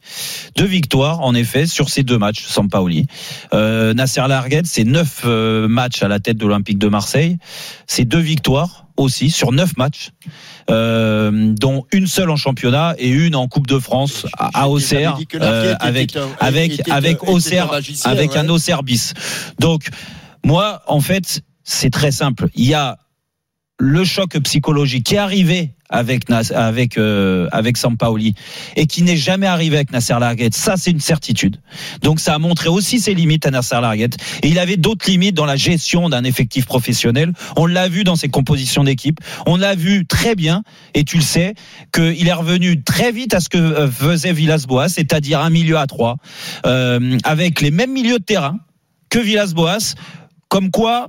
Deux 0.57 0.65
victoires, 0.65 1.21
en 1.21 1.35
effet, 1.35 1.67
sur 1.67 1.91
ces 1.91 2.03
deux 2.03 2.19
matchs, 2.19 2.45
Sampaoli. 2.47 3.07
Euh, 3.53 3.95
Nasser 3.95 4.23
Larguet, 4.29 4.63
c'est 4.65 4.85
neuf 4.85 5.23
euh, 5.25 5.69
matchs 5.69 6.03
à 6.03 6.09
la 6.09 6.21
tête 6.21 6.37
de 6.37 6.47
l'Olympique 6.47 6.79
de 6.79 6.89
Marseille. 6.89 7.39
C'est 7.87 8.05
deux 8.05 8.19
victoires 8.21 8.86
aussi 8.97 9.31
sur 9.31 9.53
neuf 9.53 9.77
matchs. 9.77 10.11
Euh, 10.69 11.53
dont 11.55 11.85
une 11.93 12.09
seule 12.09 12.29
en 12.29 12.37
championnat 12.37 12.97
et 12.99 13.09
une 13.09 13.37
en 13.37 13.47
Coupe 13.47 13.69
de 13.69 13.79
France 13.79 14.27
à, 14.37 14.69
Auxerre 14.69 15.17
euh, 15.35 15.77
avec 15.79 16.19
avec 16.41 16.89
avec 16.91 17.29
Auxerre 17.29 17.71
avec 18.05 18.35
un 18.35 18.49
Auxerre 18.49 18.83
bis. 18.83 19.15
Donc 19.61 19.89
moi 20.45 20.83
en 20.89 21.01
fait 21.01 21.43
c'est 21.63 21.91
très 21.91 22.11
simple. 22.11 22.49
Il 22.55 22.67
y 22.67 22.75
a 22.75 22.99
le 23.79 24.05
choc 24.05 24.39
psychologique 24.39 25.05
qui 25.05 25.15
est 25.15 25.19
arrivé 25.19 25.73
avec 25.89 26.25
avec 26.31 26.99
euh, 26.99 27.49
avec 27.53 27.77
Sampaoli 27.77 28.35
et 28.75 28.87
qui 28.87 29.03
n'est 29.03 29.17
jamais 29.17 29.47
arrivé 29.47 29.77
avec 29.77 29.93
Nasser 29.93 30.17
Larguet. 30.19 30.51
Ça 30.53 30.77
c'est 30.77 30.91
une 30.91 31.01
certitude. 31.01 31.59
Donc 32.03 32.19
ça 32.19 32.35
a 32.35 32.39
montré 32.39 32.69
aussi 32.69 32.99
ses 32.99 33.15
limites 33.15 33.47
à 33.47 33.51
Nasser 33.51 33.81
Larguet 33.81 34.11
et 34.43 34.49
il 34.49 34.59
avait 34.59 34.77
d'autres 34.77 35.09
limites 35.09 35.35
dans 35.35 35.45
la 35.45 35.57
gestion 35.57 36.09
d'un 36.09 36.25
effectif 36.25 36.67
professionnel. 36.67 37.33
On 37.57 37.67
l'a 37.67 37.89
vu 37.89 38.03
dans 38.03 38.17
ses 38.17 38.29
compositions 38.29 38.83
d'équipe. 38.83 39.21
On 39.47 39.57
l'a 39.57 39.75
vu 39.75 40.07
très 40.07 40.35
bien 40.35 40.63
et 40.95 41.05
tu 41.05 41.17
le 41.17 41.23
sais 41.23 41.55
qu'il 41.93 42.27
est 42.27 42.33
revenu 42.33 42.83
très 42.83 43.13
vite 43.13 43.35
à 43.35 43.41
ce 43.41 43.49
que 43.49 43.59
euh, 43.59 43.91
faisait 43.91 44.33
Villas-Boas, 44.33 44.89
c'est-à-dire 44.89 45.41
un 45.41 45.51
milieu 45.51 45.79
à 45.79 45.87
trois 45.87 46.17
euh, 46.65 47.19
avec 47.25 47.61
les 47.61 47.71
mêmes 47.71 47.93
milieux 47.93 48.19
de 48.19 48.25
terrain 48.25 48.59
que 49.11 49.19
Villas-Boas. 49.19 49.95
Comme 50.49 50.71
quoi, 50.71 51.09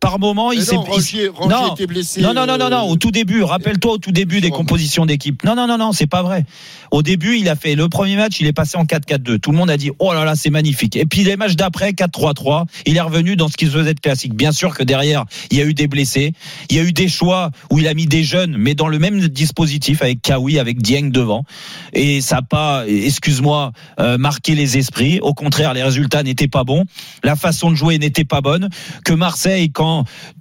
par 0.00 0.18
moment, 0.18 0.52
il 0.52 0.62
s'est 0.62 0.76
non, 0.76 1.74
était 1.74 1.86
blessé, 1.86 2.20
Non, 2.20 2.32
non, 2.32 2.46
non, 2.46 2.56
non, 2.56 2.70
non, 2.70 2.88
euh, 2.88 2.92
au 2.92 2.96
tout 2.96 3.10
début. 3.10 3.42
Rappelle-toi 3.42 3.92
au 3.92 3.98
tout 3.98 4.12
début 4.12 4.40
des 4.40 4.50
compositions 4.50 5.06
d'équipe. 5.06 5.42
Non, 5.44 5.54
non, 5.56 5.66
non, 5.66 5.78
non, 5.78 5.92
c'est 5.92 6.06
pas 6.06 6.22
vrai. 6.22 6.44
Au 6.90 7.02
début, 7.02 7.36
il 7.36 7.48
a 7.48 7.56
fait 7.56 7.74
le 7.74 7.88
premier 7.88 8.16
match, 8.16 8.40
il 8.40 8.46
est 8.46 8.52
passé 8.52 8.76
en 8.78 8.84
4-4-2. 8.84 9.38
Tout 9.40 9.50
le 9.50 9.56
monde 9.56 9.70
a 9.70 9.76
dit, 9.76 9.90
oh 9.98 10.12
là 10.12 10.24
là, 10.24 10.34
c'est 10.36 10.50
magnifique. 10.50 10.96
Et 10.96 11.04
puis 11.04 11.24
les 11.24 11.36
matchs 11.36 11.56
d'après, 11.56 11.90
4-3-3, 11.90 12.64
il 12.86 12.96
est 12.96 13.00
revenu 13.00 13.36
dans 13.36 13.48
ce 13.48 13.56
qui 13.56 13.66
se 13.66 13.72
faisait 13.72 13.94
de 13.94 14.00
classique. 14.00 14.34
Bien 14.34 14.52
sûr 14.52 14.74
que 14.74 14.84
derrière, 14.84 15.24
il 15.50 15.58
y 15.58 15.60
a 15.60 15.64
eu 15.64 15.74
des 15.74 15.88
blessés, 15.88 16.32
il 16.70 16.76
y 16.76 16.80
a 16.80 16.82
eu 16.82 16.92
des 16.92 17.08
choix 17.08 17.50
où 17.70 17.78
il 17.78 17.88
a 17.88 17.94
mis 17.94 18.06
des 18.06 18.22
jeunes, 18.22 18.56
mais 18.56 18.74
dans 18.74 18.88
le 18.88 18.98
même 18.98 19.20
dispositif 19.28 20.02
avec 20.02 20.22
Kawi, 20.22 20.58
avec 20.58 20.80
Dieng 20.80 21.10
devant. 21.10 21.44
Et 21.92 22.20
ça 22.20 22.36
n'a 22.36 22.42
pas, 22.42 22.84
excuse-moi, 22.86 23.72
euh, 24.00 24.16
marqué 24.16 24.54
les 24.54 24.78
esprits. 24.78 25.18
Au 25.20 25.34
contraire, 25.34 25.74
les 25.74 25.82
résultats 25.82 26.22
n'étaient 26.22 26.48
pas 26.48 26.64
bons. 26.64 26.84
La 27.24 27.36
façon 27.36 27.70
de 27.70 27.76
jouer 27.76 27.98
n'était 27.98 28.24
pas 28.24 28.40
bonne. 28.40 28.68
Que 29.04 29.12
Marseille, 29.12 29.70
quand 29.70 29.87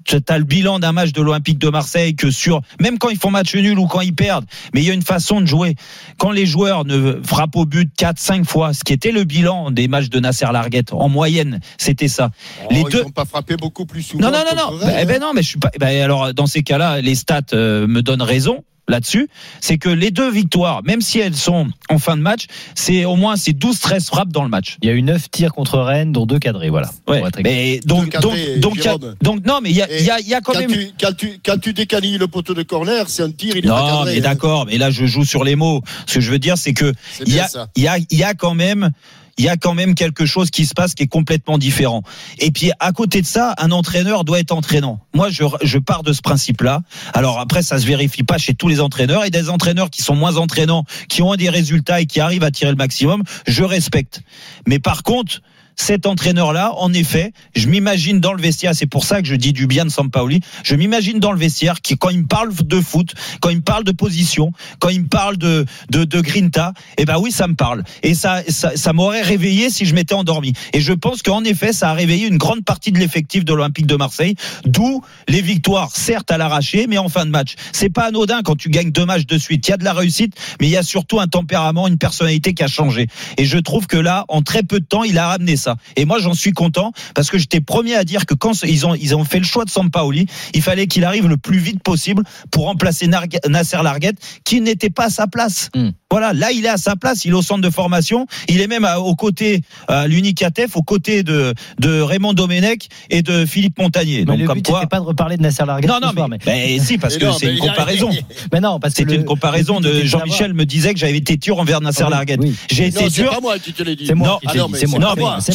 tu 0.05 0.17
as 0.27 0.37
le 0.37 0.43
bilan 0.43 0.79
d'un 0.79 0.91
match 0.91 1.11
de 1.11 1.21
l'Olympique 1.21 1.59
de 1.59 1.69
Marseille, 1.69 2.15
que 2.15 2.31
sur, 2.31 2.61
même 2.81 2.97
quand 2.97 3.09
ils 3.09 3.17
font 3.17 3.31
match 3.31 3.53
nul 3.55 3.77
ou 3.79 3.87
quand 3.87 4.01
ils 4.01 4.15
perdent, 4.15 4.45
mais 4.73 4.81
il 4.81 4.87
y 4.87 4.91
a 4.91 4.93
une 4.93 5.01
façon 5.03 5.41
de 5.41 5.45
jouer. 5.45 5.75
Quand 6.17 6.31
les 6.31 6.45
joueurs 6.45 6.85
ne 6.85 7.19
frappent 7.23 7.55
au 7.55 7.65
but 7.65 7.91
4, 7.97 8.17
5 8.19 8.45
fois, 8.47 8.73
ce 8.73 8.83
qui 8.83 8.93
était 8.93 9.11
le 9.11 9.23
bilan 9.23 9.71
des 9.71 9.87
matchs 9.87 10.09
de 10.09 10.19
Nasser 10.19 10.47
Larguette, 10.51 10.93
en 10.93 11.09
moyenne, 11.09 11.59
c'était 11.77 12.07
ça. 12.07 12.29
les 12.71 12.81
Oh, 12.85 12.89
deux, 12.89 12.99
Ils 12.99 13.03
n'ont 13.05 13.09
pas 13.11 13.25
frappé 13.25 13.57
beaucoup 13.57 13.85
plus 13.85 14.01
souvent. 14.03 14.23
non, 14.23 14.31
non, 14.31 14.43
non, 14.55 14.71
non. 14.71 14.77
Ben, 14.79 14.85
Rennes, 14.87 15.07
ben 15.07 15.21
non, 15.21 15.31
mais 15.33 15.41
je 15.41 15.47
suis 15.49 15.59
pas. 15.59 15.71
ben 15.79 16.01
alors, 16.01 16.33
dans 16.33 16.47
ces 16.47 16.63
cas-là, 16.63 17.01
les 17.01 17.15
stats 17.15 17.41
euh, 17.53 17.87
me 17.87 18.01
donnent 18.01 18.21
raison 18.21 18.63
là-dessus. 18.87 19.27
C'est 19.61 19.77
que 19.77 19.89
les 19.89 20.11
deux 20.11 20.29
victoires, 20.31 20.81
même 20.83 21.01
si 21.01 21.19
elles 21.19 21.35
sont 21.35 21.67
en 21.89 21.99
fin 21.99 22.15
de 22.17 22.21
match, 22.21 22.45
c'est 22.75 23.05
au 23.05 23.15
moins 23.15 23.35
c'est 23.35 23.51
12-13 23.51 24.05
frappes 24.05 24.31
dans 24.31 24.43
le 24.43 24.49
match. 24.49 24.77
Il 24.81 24.87
y 24.87 24.91
a 24.91 24.95
eu 24.95 25.01
9 25.01 25.29
tirs 25.31 25.53
contre 25.53 25.79
Rennes, 25.79 26.11
dont 26.11 26.25
deux 26.25 26.39
cadrés, 26.39 26.69
voilà. 26.69 26.89
Ouais, 27.07 27.21
mais 27.43 27.79
donc, 27.85 28.17
donc, 28.19 28.35
donc, 28.59 28.85
a- 28.85 28.97
donc, 29.21 29.45
non, 29.45 29.59
mais 29.61 29.69
il 29.69 29.75
y 29.75 29.81
a, 29.81 30.01
y 30.01 30.09
a, 30.09 30.19
il 30.19 30.27
y 30.27 30.33
a 30.33 30.41
quand, 30.41 30.53
quand 30.53 30.59
même. 30.59 30.71
Tu, 30.71 30.89
quand, 30.99 31.15
tu, 31.15 31.39
quand 31.45 31.57
tu 31.59 31.73
décanilles 31.73 32.17
le 32.17 32.27
poteau 32.27 32.53
de 32.53 32.63
corner, 32.63 33.09
c'est 33.09 33.23
un 33.23 33.31
tir, 33.31 33.55
il 33.57 33.65
est 33.65 33.67
pas 33.67 33.81
Non, 33.81 33.87
cadré, 33.99 34.11
mais 34.13 34.17
hein. 34.19 34.21
d'accord, 34.21 34.65
mais 34.65 34.77
là 34.77 34.91
je 34.91 35.05
joue 35.05 35.25
sur 35.25 35.43
les 35.43 35.55
mots. 35.55 35.81
Ce 36.05 36.15
que 36.15 36.21
je 36.21 36.31
veux 36.31 36.39
dire, 36.39 36.57
c'est 36.57 36.73
que 36.73 36.93
il 37.25 37.33
y 37.33 37.39
a, 37.39 37.47
y 37.75 37.87
a, 37.87 37.97
il 37.97 38.17
y 38.17 38.23
a 38.23 38.33
quand 38.33 38.53
même, 38.53 38.91
il 39.37 39.45
y 39.45 39.49
a 39.49 39.57
quand 39.57 39.73
même 39.73 39.95
quelque 39.95 40.25
chose 40.25 40.49
qui 40.49 40.65
se 40.65 40.73
passe 40.73 40.93
qui 40.93 41.03
est 41.03 41.07
complètement 41.07 41.57
différent. 41.57 42.01
Et 42.39 42.51
puis 42.51 42.71
à 42.79 42.91
côté 42.91 43.21
de 43.21 43.27
ça, 43.27 43.53
un 43.57 43.71
entraîneur 43.71 44.23
doit 44.23 44.39
être 44.39 44.51
entraînant. 44.51 44.99
Moi, 45.13 45.29
je, 45.29 45.43
je 45.61 45.77
pars 45.77 46.03
de 46.03 46.13
ce 46.13 46.21
principe-là. 46.21 46.81
Alors 47.13 47.39
après, 47.39 47.61
ça 47.61 47.79
se 47.79 47.85
vérifie 47.85 48.23
pas 48.23 48.37
chez 48.37 48.53
tous 48.53 48.67
les 48.67 48.79
entraîneurs 48.79 49.25
et 49.25 49.29
des 49.29 49.49
entraîneurs 49.49 49.89
qui 49.89 50.01
sont 50.01 50.15
moins 50.15 50.37
entraînants, 50.37 50.85
qui 51.09 51.21
ont 51.21 51.35
des 51.35 51.49
résultats 51.49 52.01
et 52.01 52.05
qui 52.05 52.19
arrivent 52.19 52.43
à 52.43 52.51
tirer 52.51 52.71
le 52.71 52.77
maximum, 52.77 53.23
je 53.47 53.63
respecte. 53.63 54.21
Mais 54.65 54.79
par 54.79 55.03
contre, 55.03 55.41
cet 55.77 56.05
entraîneur-là, 56.05 56.73
en 56.75 56.91
effet, 56.91 57.31
je 57.55 57.67
m'imagine 57.67 58.19
dans 58.19 58.33
le 58.33 58.41
vestiaire, 58.41 58.73
c'est 58.73 58.87
pour 58.87 59.05
ça 59.05 59.21
que 59.21 59.27
je 59.27 59.35
dis 59.35 59.53
du 59.53 59.67
bien 59.67 59.85
de 59.85 59.89
Sampaoli, 59.89 60.41
je 60.63 60.75
m'imagine 60.75 61.19
dans 61.19 61.31
le 61.31 61.37
vestiaire 61.37 61.81
qui, 61.81 61.97
quand 61.97 62.09
il 62.09 62.21
me 62.21 62.25
parle 62.25 62.53
de 62.53 62.81
foot, 62.81 63.13
quand 63.39 63.49
il 63.49 63.57
me 63.57 63.61
parle 63.61 63.83
de 63.83 63.91
position, 63.91 64.51
quand 64.79 64.89
il 64.89 65.01
me 65.01 65.07
parle 65.07 65.37
de, 65.37 65.65
de, 65.89 66.03
de 66.03 66.19
Grinta, 66.19 66.73
eh 66.97 67.05
ben 67.05 67.17
oui, 67.19 67.31
ça 67.31 67.47
me 67.47 67.53
parle. 67.53 67.83
Et 68.03 68.15
ça, 68.15 68.41
ça, 68.49 68.75
ça 68.75 68.91
m'aurait 68.91 69.21
réveillé 69.21 69.69
si 69.69 69.85
je 69.85 69.93
m'étais 69.93 70.15
endormi. 70.15 70.53
Et 70.73 70.81
je 70.81 70.93
pense 70.93 71.21
qu'en 71.21 71.43
effet, 71.43 71.73
ça 71.73 71.91
a 71.91 71.93
réveillé 71.93 72.27
une 72.27 72.37
grande 72.37 72.65
partie 72.65 72.91
de 72.91 72.97
l'effectif 72.99 73.45
de 73.45 73.53
l'Olympique 73.53 73.85
de 73.87 73.95
Marseille, 73.95 74.35
d'où 74.65 75.03
les 75.27 75.41
victoires, 75.41 75.91
certes 75.95 76.31
à 76.31 76.37
l'arraché, 76.37 76.87
mais 76.87 76.97
en 76.97 77.09
fin 77.09 77.25
de 77.25 77.31
match. 77.31 77.55
C'est 77.71 77.89
pas 77.89 78.05
anodin 78.05 78.41
quand 78.43 78.55
tu 78.55 78.69
gagnes 78.69 78.91
deux 78.91 79.05
matchs 79.05 79.27
de 79.27 79.37
suite. 79.37 79.67
Il 79.67 79.71
y 79.71 79.73
a 79.73 79.77
de 79.77 79.83
la 79.83 79.93
réussite, 79.93 80.33
mais 80.59 80.67
il 80.67 80.71
y 80.71 80.77
a 80.77 80.83
surtout 80.83 81.19
un 81.19 81.27
tempérament, 81.27 81.87
une 81.87 81.97
personnalité 81.99 82.53
qui 82.53 82.63
a 82.63 82.67
changé. 82.67 83.07
Et 83.37 83.45
je 83.45 83.57
trouve 83.57 83.85
que 83.85 83.97
là, 83.97 84.25
en 84.27 84.41
très 84.41 84.63
peu 84.63 84.79
de 84.79 84.85
temps, 84.85 85.03
il 85.03 85.17
a 85.17 85.27
ramené 85.27 85.55
ça. 85.55 85.66
Et 85.95 86.05
moi, 86.05 86.19
j'en 86.19 86.33
suis 86.33 86.51
content 86.53 86.91
parce 87.15 87.29
que 87.29 87.37
j'étais 87.37 87.61
premier 87.61 87.95
à 87.95 88.03
dire 88.03 88.25
que 88.25 88.33
quand 88.33 88.63
ils 88.63 88.85
ont, 88.85 88.95
ils 88.95 89.15
ont 89.15 89.23
fait 89.23 89.39
le 89.39 89.45
choix 89.45 89.65
de 89.65 89.69
Sampaoli, 89.69 90.25
il 90.53 90.61
fallait 90.61 90.87
qu'il 90.87 91.03
arrive 91.03 91.27
le 91.27 91.37
plus 91.37 91.59
vite 91.59 91.81
possible 91.83 92.23
pour 92.51 92.65
remplacer 92.65 93.07
Nargue- 93.07 93.39
Nasser 93.47 93.77
Larguet, 93.83 94.13
qui 94.43 94.61
n'était 94.61 94.89
pas 94.89 95.05
à 95.05 95.09
sa 95.09 95.27
place. 95.27 95.69
Hmm. 95.75 95.89
Voilà, 96.09 96.31
là, 96.33 96.51
il 96.51 96.63
est 96.65 96.69
à 96.69 96.77
sa 96.77 96.95
place, 96.95 97.25
il 97.25 97.31
est 97.31 97.33
au 97.35 97.41
centre 97.41 97.61
de 97.61 97.69
formation, 97.69 98.27
il 98.47 98.61
est 98.61 98.67
même 98.67 98.85
à- 98.85 98.99
aux 98.99 99.15
côtés, 99.15 99.61
à 99.89 100.07
l'Unicatef, 100.07 100.75
aux 100.77 100.81
côtés 100.83 101.23
de, 101.23 101.53
de 101.79 101.99
Raymond 102.01 102.33
Domenech 102.33 102.87
et 103.09 103.21
de 103.21 103.45
Philippe 103.45 103.77
Montagnier. 103.79 104.19
Mais 104.19 104.25
Donc, 104.25 104.39
le 104.39 104.45
comme 104.47 104.55
but, 104.59 104.67
quoi. 104.67 104.85
pas 104.87 104.99
de 104.99 105.03
reparler 105.05 105.35
de 105.37 105.41
Nasser 105.41 105.65
Larguet. 105.65 105.87
Non, 105.87 105.99
non, 106.01 106.11
soir, 106.13 106.29
mais, 106.29 106.37
mais 106.45 106.79
si, 106.79 106.97
parce 106.97 107.15
Mais 107.15 107.19
que 107.19 107.31
c'est 107.33 107.47
mais 107.47 107.53
une 107.53 107.59
comparaison. 107.59 108.09
Mais 108.53 108.61
non, 108.61 108.79
parce 108.79 108.93
que 108.93 108.99
C'était 108.99 109.13
le- 109.15 109.19
une 109.19 109.25
comparaison 109.25 109.79
de 109.81 110.01
Jean-Michel 110.05 110.53
me 110.53 110.65
disait 110.65 110.93
que 110.93 110.99
j'avais 110.99 111.17
été 111.17 111.35
dur 111.37 111.59
envers 111.59 111.81
Nasser 111.81 112.03
Ah 112.03 112.07
oui, 112.07 112.11
Larguet. 112.11 112.37
oui. 112.39 112.55
J'ai 112.71 112.83
Non, 112.83 112.87
été 113.01 113.09
c'est 113.09 113.21
dur. 113.23 113.31
pas 113.31 113.41
moi 113.41 113.59
qui 113.59 113.73
te 113.73 113.83
l'ai 113.83 113.95
dit. 113.95 114.05
C'est 114.07 114.13
moi 114.15 114.27
Non, 114.29 114.37
qui 114.39 114.45
ah 114.47 114.51
t'ai 114.53 114.57
non, 114.59 114.65
dit, 114.67 114.71
mais 114.73 114.79
c'est 114.79 114.85
c'est 114.87 114.91
moi. 114.91 114.99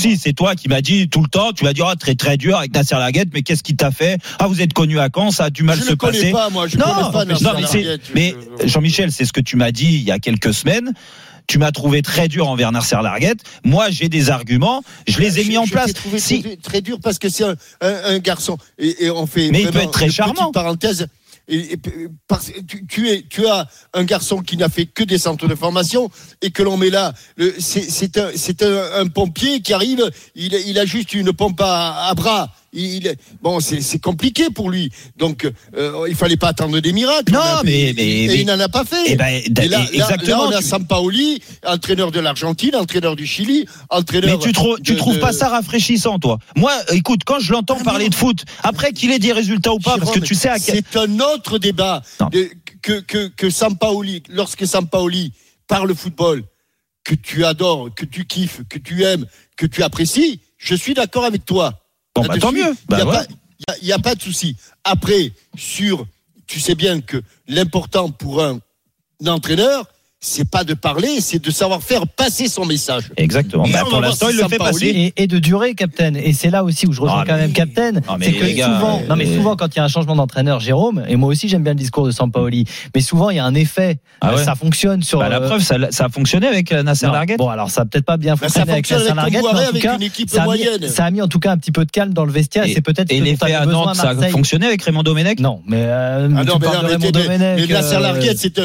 Moi. 0.02 0.10
C'est 0.10 0.16
si, 0.16 0.22
c'est 0.22 0.32
toi 0.32 0.54
qui 0.54 0.68
m'as 0.68 0.80
dit 0.80 1.08
tout 1.08 1.22
le 1.22 1.28
temps, 1.28 1.52
tu 1.52 1.64
vas 1.64 1.72
dire, 1.72 1.86
ah, 1.86 1.96
très 1.96 2.14
très 2.14 2.36
dur 2.36 2.56
avec 2.58 2.74
Nasser 2.74 2.94
Larguet, 2.96 3.26
mais 3.32 3.42
qu'est-ce 3.42 3.62
qu'il 3.62 3.76
t'a 3.76 3.90
fait? 3.90 4.18
Ah, 4.38 4.46
vous 4.46 4.60
êtes 4.60 4.72
connu 4.72 4.98
à 4.98 5.08
Caen, 5.14 5.30
ça 5.30 5.44
a 5.44 5.50
du 5.50 5.62
mal 5.62 5.78
Je 5.78 5.84
se 5.84 5.90
le 5.90 5.96
connais 5.96 6.18
passer. 6.18 6.32
pas, 6.32 6.50
moi. 6.50 6.66
Je 6.68 6.76
non, 6.76 6.84
connais 6.84 7.12
pas 7.12 7.24
Nasser 7.24 7.44
non, 7.44 7.52
mais, 8.14 8.34
Je- 8.62 8.68
Jean-Michel, 8.68 9.12
c'est 9.12 9.24
ce 9.24 9.32
que 9.32 9.40
tu 9.40 9.56
m'as 9.56 9.72
dit 9.72 9.86
il 9.94 10.02
y 10.02 10.10
a 10.10 10.18
quelques 10.18 10.52
semaines. 10.54 10.92
Tu 11.48 11.58
m'as 11.58 11.72
trouvé 11.72 12.02
très 12.02 12.28
dur 12.28 12.48
envers 12.48 12.70
Nasser 12.70 12.96
Larguet. 13.02 13.34
Moi, 13.64 13.90
j'ai 13.90 14.08
des 14.08 14.30
arguments. 14.30 14.82
Je 15.08 15.18
les 15.18 15.40
ai 15.40 15.44
mis 15.44 15.58
en 15.58 15.64
Je- 15.64 15.68
je 15.70 15.72
place. 15.72 15.92
trouvé 15.92 16.18
Si, 16.20 16.40
très, 16.42 16.56
très 16.56 16.80
dur 16.80 16.98
parce 17.02 17.18
que 17.18 17.28
c'est 17.28 17.44
un, 17.44 17.56
un- 17.80 18.14
un 18.14 18.18
garçon. 18.20 18.58
Et, 18.78 19.06
et 19.06 19.10
on 19.10 19.26
fait. 19.26 19.50
Mais 19.50 19.62
il 19.62 19.70
peut 19.70 19.80
être 19.80 19.90
très 19.90 20.08
charmant. 20.10 20.52
Parenthèse. 20.52 21.08
Tu, 22.88 23.10
es, 23.10 23.22
tu 23.28 23.46
as 23.46 23.68
un 23.92 24.04
garçon 24.04 24.40
qui 24.40 24.56
n'a 24.56 24.68
fait 24.68 24.86
que 24.86 25.04
des 25.04 25.18
centres 25.18 25.46
de 25.46 25.54
formation 25.54 26.10
et 26.40 26.50
que 26.50 26.62
l'on 26.62 26.76
met 26.76 26.90
là. 26.90 27.12
C'est 27.58 28.16
un, 28.16 28.30
c'est 28.34 28.62
un, 28.62 29.00
un 29.00 29.06
pompier 29.06 29.60
qui 29.60 29.72
arrive. 29.72 30.10
Il, 30.34 30.78
a 30.78 30.86
juste 30.86 31.12
une 31.12 31.32
pompe 31.32 31.60
à 31.60 32.12
bras. 32.16 32.54
Il, 32.74 33.14
bon, 33.42 33.60
c'est 33.60 33.98
compliqué 33.98 34.48
pour 34.48 34.70
lui. 34.70 34.90
Donc, 35.18 35.50
euh, 35.76 36.06
il 36.08 36.14
fallait 36.14 36.38
pas 36.38 36.48
attendre 36.48 36.80
des 36.80 36.92
miracles. 36.94 37.30
Non, 37.32 37.40
a- 37.40 37.62
mais- 37.64 37.90
et, 37.90 37.92
mais- 37.92 38.24
et 38.24 38.26
mais- 38.28 38.40
il 38.40 38.46
n'en 38.46 38.58
a 38.58 38.68
pas 38.70 38.86
fait. 38.86 39.04
Eh 39.08 39.14
ben, 39.16 39.42
Et 39.44 39.68
là, 39.68 39.78
là- 39.80 39.86
exactement, 39.92 40.44
Là, 40.48 40.56
on 40.56 40.58
a 40.58 40.62
tu- 40.62 40.68
Sampaoli, 40.68 41.42
entraîneur 41.66 42.10
de 42.10 42.18
l'Argentine, 42.20 42.74
entraîneur 42.74 43.14
du 43.14 43.26
Chili, 43.26 43.66
entraîneur. 43.90 44.38
Mais 44.38 44.42
tu 44.42 44.52
trouves, 44.52 44.78
tu 44.82 44.92
de- 44.94 44.96
trouves 44.98 45.16
de- 45.16 45.20
pas 45.20 45.32
ça 45.34 45.48
rafraîchissant, 45.50 46.18
toi? 46.18 46.38
Moi, 46.56 46.72
écoute, 46.92 47.20
quand 47.26 47.40
je 47.40 47.52
l'entends 47.52 47.76
Ah, 47.80 47.84
parler 47.84 48.04
non. 48.06 48.10
de 48.10 48.14
foot, 48.14 48.44
après 48.62 48.92
qu'il 48.92 49.10
ait 49.12 49.18
des 49.18 49.32
résultats 49.32 49.74
ou 49.74 49.78
pas, 49.78 49.98
parce 49.98 50.10
que 50.12 50.20
tu 50.20 50.34
sais 50.34 50.48
à 50.48 50.58
quel... 50.58 50.76
C'est 50.76 50.96
un 50.98 51.20
autre 51.20 51.58
débat 51.58 52.02
de- 52.30 52.48
que, 52.80 53.00
que, 53.00 53.28
que 53.28 53.50
Sampaoli, 53.50 54.22
lorsque 54.30 54.66
Sampaoli 54.66 55.32
parle 55.68 55.94
football, 55.94 56.42
que 57.04 57.14
tu 57.14 57.44
adores, 57.44 57.90
que 57.94 58.06
tu 58.06 58.24
kiffes, 58.24 58.62
que 58.70 58.78
tu 58.78 59.04
aimes, 59.04 59.26
que 59.58 59.66
tu 59.66 59.82
apprécies, 59.82 60.40
je 60.56 60.74
suis 60.74 60.94
d'accord 60.94 61.24
avec 61.26 61.44
toi. 61.44 61.80
Bon, 62.14 62.22
bah, 62.26 62.38
tant 62.38 62.52
mieux. 62.52 62.70
Il 62.70 62.76
Bah, 62.88 62.96
n'y 62.96 63.02
a, 63.02 63.06
pas- 63.06 63.24
y 63.68 63.70
a- 63.72 63.76
y 63.82 63.92
a 63.92 63.98
pas 63.98 64.14
de 64.14 64.22
souci. 64.22 64.56
Après, 64.84 65.32
sur, 65.56 66.06
tu 66.46 66.60
sais 66.60 66.74
bien 66.74 67.00
que 67.00 67.22
l'important 67.48 68.10
pour 68.10 68.42
un 68.42 68.58
entraîneur, 69.26 69.86
c'est 70.24 70.48
pas 70.48 70.62
de 70.62 70.72
parler, 70.74 71.20
c'est 71.20 71.42
de 71.44 71.50
savoir 71.50 71.82
faire 71.82 72.06
passer 72.06 72.46
son 72.46 72.64
message. 72.64 73.10
Exactement. 73.16 73.64
Et 73.64 73.72
Bah, 73.72 73.82
pour 73.90 74.00
l'instant, 74.00 74.28
il 74.30 74.36
le 74.36 74.46
fait 74.46 74.56
passer. 74.56 74.86
Et, 75.16 75.22
et 75.24 75.26
de 75.26 75.40
durer, 75.40 75.74
Captain. 75.74 76.14
Et 76.14 76.32
c'est 76.32 76.48
là 76.50 76.62
aussi 76.62 76.86
où 76.86 76.92
je 76.92 77.00
rejoins 77.00 77.22
Ah, 77.22 77.24
quand 77.26 77.34
mais- 77.34 77.40
même 77.40 77.52
Captain. 77.52 77.92
Mais 78.20 78.26
C'est 78.26 78.32
que 78.32 78.56
gars, 78.56 78.66
souvent, 78.66 79.00
euh, 79.00 79.06
non 79.08 79.16
mais 79.16 79.26
souvent 79.26 79.56
quand 79.56 79.66
il 79.74 79.78
y 79.78 79.80
a 79.80 79.84
un 79.84 79.88
changement 79.88 80.14
d'entraîneur, 80.14 80.60
Jérôme, 80.60 81.02
et 81.08 81.16
moi 81.16 81.28
aussi 81.28 81.48
j'aime 81.48 81.64
bien 81.64 81.72
le 81.72 81.78
discours 81.78 82.06
de 82.06 82.12
Sampaoli, 82.12 82.66
mais 82.94 83.00
souvent 83.00 83.30
il 83.30 83.36
y 83.36 83.40
a 83.40 83.44
un 83.44 83.54
effet. 83.54 83.98
Ah 84.20 84.30
Euh, 84.30 84.36
ouais. 84.36 84.44
Ça 84.44 84.54
fonctionne 84.54 85.02
sur. 85.02 85.18
Bah, 85.18 85.28
la 85.28 85.40
euh, 85.40 85.48
preuve, 85.48 85.60
ça, 85.60 85.76
ça 85.90 86.04
a 86.04 86.08
fonctionné 86.08 86.46
avec 86.46 86.70
euh, 86.70 86.84
Nasser. 86.84 87.06
Larguet. 87.06 87.36
Bon, 87.36 87.48
alors 87.48 87.70
ça 87.70 87.80
a 87.80 87.84
peut-être 87.84 88.04
pas 88.04 88.16
bien 88.16 88.34
Bah, 88.34 88.42
fonctionné 88.46 88.70
avec 88.72 88.88
Nasser 88.88 89.12
Larguet, 89.14 89.40
mais 89.42 89.48
en 89.48 89.70
tout 89.72 89.78
cas, 89.80 89.96
une 89.96 90.02
équipe 90.02 90.30
ça 90.30 90.38
a, 90.38 90.40
mis, 90.42 90.46
moyenne. 90.46 90.88
ça 90.88 91.04
a 91.06 91.10
mis 91.10 91.20
en 91.20 91.26
tout 91.28 91.40
cas 91.40 91.50
un 91.50 91.56
petit 91.58 91.72
peu 91.72 91.84
de 91.84 91.90
calme 91.90 92.14
dans 92.14 92.24
le 92.24 92.30
vestiaire. 92.32 92.64
Et, 92.64 92.72
c'est 92.74 92.80
peut-être 92.80 93.10
Et 93.12 93.20
l'effet 93.20 93.52
à 93.54 93.66
Nantes, 93.66 93.96
ça 93.96 94.10
a 94.10 94.28
fonctionné 94.28 94.66
avec 94.66 94.82
Raymond 94.82 95.02
Domenech 95.02 95.40
Non, 95.40 95.62
mais 95.66 95.78
euh, 95.80 96.28
Ah 96.36 96.42
Raymond 96.86 97.10
Domenech. 97.10 97.58
mais 97.58 97.66
Nasser 97.66 97.96
euh, 97.96 98.00
Larguet, 98.00 98.34
c'est 98.36 98.56
un- 98.60 98.64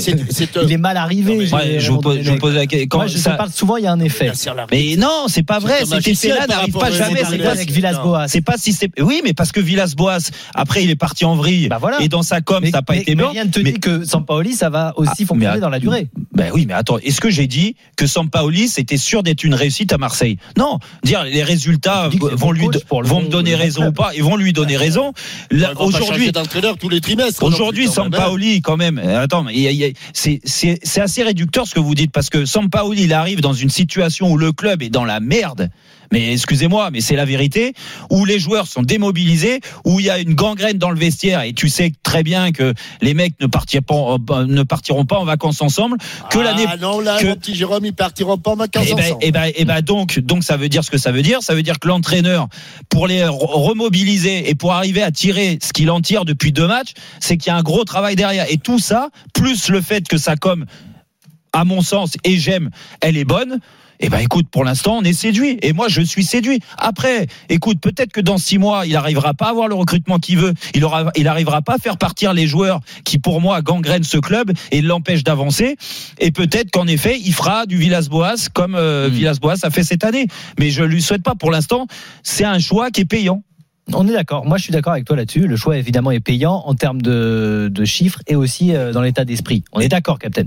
Il 0.62 0.72
est 0.72 0.76
mal 0.76 0.96
arrivé. 0.96 1.32
Non, 1.34 1.38
mais- 1.38 1.50
Ouais, 1.54 1.80
je 1.80 1.90
vous 1.92 1.98
pose, 2.00 2.14
je 2.16 2.18
vous 2.20 2.24
Domenech. 2.24 2.40
pose 2.40 2.54
la 2.54 2.66
question. 2.66 2.88
Moi, 2.92 3.04
Quand 3.06 3.12
je 3.12 3.18
ça- 3.18 3.30
parle 3.32 3.50
souvent, 3.50 3.76
il 3.76 3.84
y 3.84 3.86
a 3.86 3.92
un 3.92 4.00
effet. 4.00 4.32
Mais 4.70 4.96
non, 4.96 5.24
c'est 5.28 5.42
pas 5.42 5.58
vrai. 5.58 5.84
Cet 5.84 6.06
effet-là 6.08 6.46
n'arrive 6.46 6.74
pas 6.74 6.90
jamais. 6.90 7.22
C'est 7.28 7.38
pas, 7.38 7.50
avec 7.52 7.70
Villas-Boas. 7.70 8.28
c'est 8.28 8.40
pas 8.40 8.54
si 8.56 8.72
c'est. 8.72 8.90
Oui, 9.00 9.20
mais 9.24 9.32
parce 9.34 9.52
que 9.52 9.60
Villas-Boas, 9.60 10.30
après, 10.54 10.84
il 10.84 10.90
est 10.90 10.96
parti 10.96 11.24
en 11.24 11.34
vrille. 11.36 11.68
Bah 11.68 11.78
voilà. 11.80 12.00
Et 12.00 12.08
dans 12.08 12.22
sa 12.22 12.40
com, 12.40 12.60
Mais, 12.62 12.70
ça 12.70 12.78
n'a 12.78 12.82
pas 12.82 12.94
mais- 12.94 13.00
été 13.02 13.14
mais 13.14 13.22
bon. 13.24 13.30
rien 13.30 13.44
ne 13.44 13.50
te 13.50 13.60
Mais- 13.60 13.72
dit 13.72 13.80
que 13.80 14.04
Sampaoli, 14.04 14.54
ça 14.54 14.70
va 14.70 14.92
aussi 14.96 15.10
Ah, 15.12 15.26
fonctionner 15.26 15.54
mais 15.54 15.60
dans 15.60 15.68
la 15.68 15.78
durée. 15.78 16.08
Ben 16.34 16.50
oui, 16.54 16.64
mais 16.66 16.74
attends, 16.74 16.98
est-ce 16.98 17.20
que 17.20 17.30
j'ai 17.30 17.46
dit 17.46 17.74
que 17.96 18.06
Sampaoli 18.06 18.68
c'était 18.68 18.96
sûr 18.96 19.22
d'être 19.22 19.44
une 19.44 19.54
réussite 19.54 19.92
à 19.92 19.98
Marseille? 19.98 20.36
Non, 20.56 20.78
dire 21.04 21.24
les 21.24 21.42
résultats 21.42 22.08
vont 22.10 22.52
lui 22.52 22.66
vont 22.90 23.20
me 23.22 23.28
donner 23.28 23.54
raison 23.54 23.88
ou 23.88 23.92
pas, 23.92 24.12
ils 24.14 24.22
vont 24.22 24.36
lui 24.36 24.52
donner 24.52 24.76
raison. 24.76 25.12
Aujourd'hui, 25.78 26.32
d'entraîneur 26.32 26.76
tous 26.78 26.88
les 26.88 27.00
trimestres. 27.00 27.42
Aujourd'hui, 27.42 27.86
plus, 27.86 27.94
quand 27.94 28.04
même. 28.04 28.12
Sampaoli, 28.20 28.62
quand 28.62 28.76
même. 28.76 28.98
Attends, 28.98 29.42
mais 29.42 29.54
il 29.54 29.60
y 29.62 29.66
a- 29.66 29.70
il 29.70 29.76
y 29.76 29.84
a- 29.84 29.89
c'est 30.12 30.40
c'est- 30.44 30.78
assez 31.00 31.22
réducteur 31.22 31.66
ce 31.66 31.74
que 31.74 31.80
vous 31.80 31.94
dites 31.94 32.12
parce 32.12 32.30
que 32.30 32.44
Sampaoli, 32.44 33.04
il 33.04 33.12
arrive 33.12 33.40
dans 33.40 33.54
une 33.54 33.70
situation 33.70 34.30
où 34.30 34.36
le 34.36 34.52
club 34.52 34.82
est 34.82 34.90
dans 34.90 35.04
la 35.04 35.20
merde. 35.20 35.70
Mais 36.12 36.32
excusez-moi, 36.32 36.90
mais 36.90 37.00
c'est 37.00 37.14
la 37.14 37.24
vérité. 37.24 37.72
Où 38.10 38.24
les 38.24 38.40
joueurs 38.40 38.66
sont 38.66 38.82
démobilisés, 38.82 39.60
où 39.84 40.00
il 40.00 40.06
y 40.06 40.10
a 40.10 40.18
une 40.18 40.34
gangrène 40.34 40.76
dans 40.76 40.90
le 40.90 40.98
vestiaire 40.98 41.42
et 41.42 41.52
tu 41.52 41.68
sais 41.68 41.92
très 42.02 42.24
bien 42.24 42.50
que 42.50 42.74
les 43.00 43.14
mecs 43.14 43.34
ne 43.40 43.46
partiront 43.46 44.18
pas, 44.18 44.40
euh, 44.40 44.46
ne 44.46 44.64
partiront 44.64 45.04
pas 45.04 45.18
en 45.18 45.24
vacances 45.24 45.62
ensemble. 45.62 45.98
Que 46.28 46.40
ah, 46.40 46.42
l'année 46.42 46.66
non, 46.80 46.98
là, 46.98 47.16
que- 47.20 47.26
mon 47.26 47.36
petit 47.36 47.54
Jérôme, 47.54 47.84
ils 47.86 47.92
partiront 47.94 48.38
pas 48.38 48.50
en 48.50 48.56
vacances 48.56 48.88
et 48.88 48.94
ben, 48.94 49.04
ensemble. 49.04 49.24
et 49.24 49.30
ben, 49.30 49.52
et 49.54 49.64
ben 49.64 49.80
donc, 49.82 50.18
donc 50.18 50.42
ça 50.42 50.56
veut 50.56 50.68
dire 50.68 50.82
ce 50.82 50.90
que 50.90 50.98
ça 50.98 51.12
veut 51.12 51.22
dire. 51.22 51.42
Ça 51.44 51.54
veut 51.54 51.62
dire 51.62 51.78
que 51.78 51.86
l'entraîneur, 51.86 52.48
pour 52.88 53.06
les 53.06 53.20
re- 53.20 53.30
remobiliser 53.38 54.50
et 54.50 54.56
pour 54.56 54.72
arriver 54.72 55.02
à 55.04 55.12
tirer 55.12 55.60
ce 55.62 55.72
qu'il 55.72 55.90
en 55.92 56.00
tire 56.00 56.24
depuis 56.24 56.50
deux 56.50 56.66
matchs, 56.66 56.92
c'est 57.20 57.36
qu'il 57.36 57.52
y 57.52 57.54
a 57.54 57.56
un 57.56 57.62
gros 57.62 57.84
travail 57.84 58.16
derrière. 58.16 58.46
Et 58.50 58.56
tout 58.58 58.80
ça, 58.80 59.10
plus 59.32 59.68
le 59.68 59.79
fait 59.80 60.06
que 60.06 60.16
ça 60.16 60.36
comme, 60.36 60.66
à 61.52 61.64
mon 61.64 61.82
sens, 61.82 62.16
et 62.24 62.38
j'aime, 62.38 62.70
elle 63.00 63.16
est 63.16 63.24
bonne. 63.24 63.60
Eh 64.02 64.08
ben 64.08 64.18
écoute, 64.18 64.46
pour 64.50 64.64
l'instant, 64.64 64.96
on 64.96 65.02
est 65.02 65.12
séduit. 65.12 65.58
Et 65.60 65.74
moi, 65.74 65.88
je 65.88 66.00
suis 66.00 66.24
séduit. 66.24 66.60
Après, 66.78 67.26
écoute, 67.50 67.80
peut-être 67.80 68.12
que 68.12 68.22
dans 68.22 68.38
six 68.38 68.56
mois, 68.56 68.86
il 68.86 68.96
arrivera 68.96 69.34
pas 69.34 69.46
à 69.46 69.50
avoir 69.50 69.68
le 69.68 69.74
recrutement 69.74 70.18
qu'il 70.18 70.38
veut. 70.38 70.54
Il 70.74 70.84
aura, 70.86 71.12
il 71.16 71.28
arrivera 71.28 71.60
pas 71.60 71.74
à 71.74 71.78
faire 71.78 71.98
partir 71.98 72.32
les 72.32 72.46
joueurs 72.46 72.80
qui, 73.04 73.18
pour 73.18 73.42
moi, 73.42 73.60
gangrènent 73.60 74.04
ce 74.04 74.16
club 74.16 74.52
et 74.70 74.80
l'empêchent 74.80 75.22
d'avancer. 75.22 75.76
Et 76.18 76.30
peut-être 76.30 76.70
qu'en 76.70 76.86
effet, 76.86 77.20
il 77.22 77.34
fera 77.34 77.66
du 77.66 77.76
Villas-Boas 77.76 78.48
comme 78.54 78.74
euh, 78.74 79.10
Villas-Boas 79.12 79.56
a 79.62 79.70
fait 79.70 79.84
cette 79.84 80.04
année. 80.04 80.28
Mais 80.58 80.70
je 80.70 80.82
lui 80.82 81.02
souhaite 81.02 81.22
pas. 81.22 81.34
Pour 81.34 81.50
l'instant, 81.50 81.86
c'est 82.22 82.44
un 82.44 82.58
choix 82.58 82.90
qui 82.90 83.02
est 83.02 83.04
payant. 83.04 83.42
On 83.94 84.08
est 84.08 84.12
d'accord. 84.12 84.44
Moi, 84.44 84.56
je 84.58 84.64
suis 84.64 84.72
d'accord 84.72 84.92
avec 84.92 85.04
toi 85.04 85.16
là-dessus. 85.16 85.46
Le 85.46 85.56
choix, 85.56 85.76
évidemment, 85.76 86.10
est 86.10 86.20
payant 86.20 86.62
en 86.66 86.74
termes 86.74 87.02
de, 87.02 87.68
de 87.72 87.84
chiffres 87.84 88.20
et 88.26 88.36
aussi 88.36 88.74
euh, 88.74 88.92
dans 88.92 89.02
l'état 89.02 89.24
d'esprit. 89.24 89.64
On 89.72 89.80
est 89.80 89.88
d'accord, 89.88 90.18
Captain. 90.18 90.44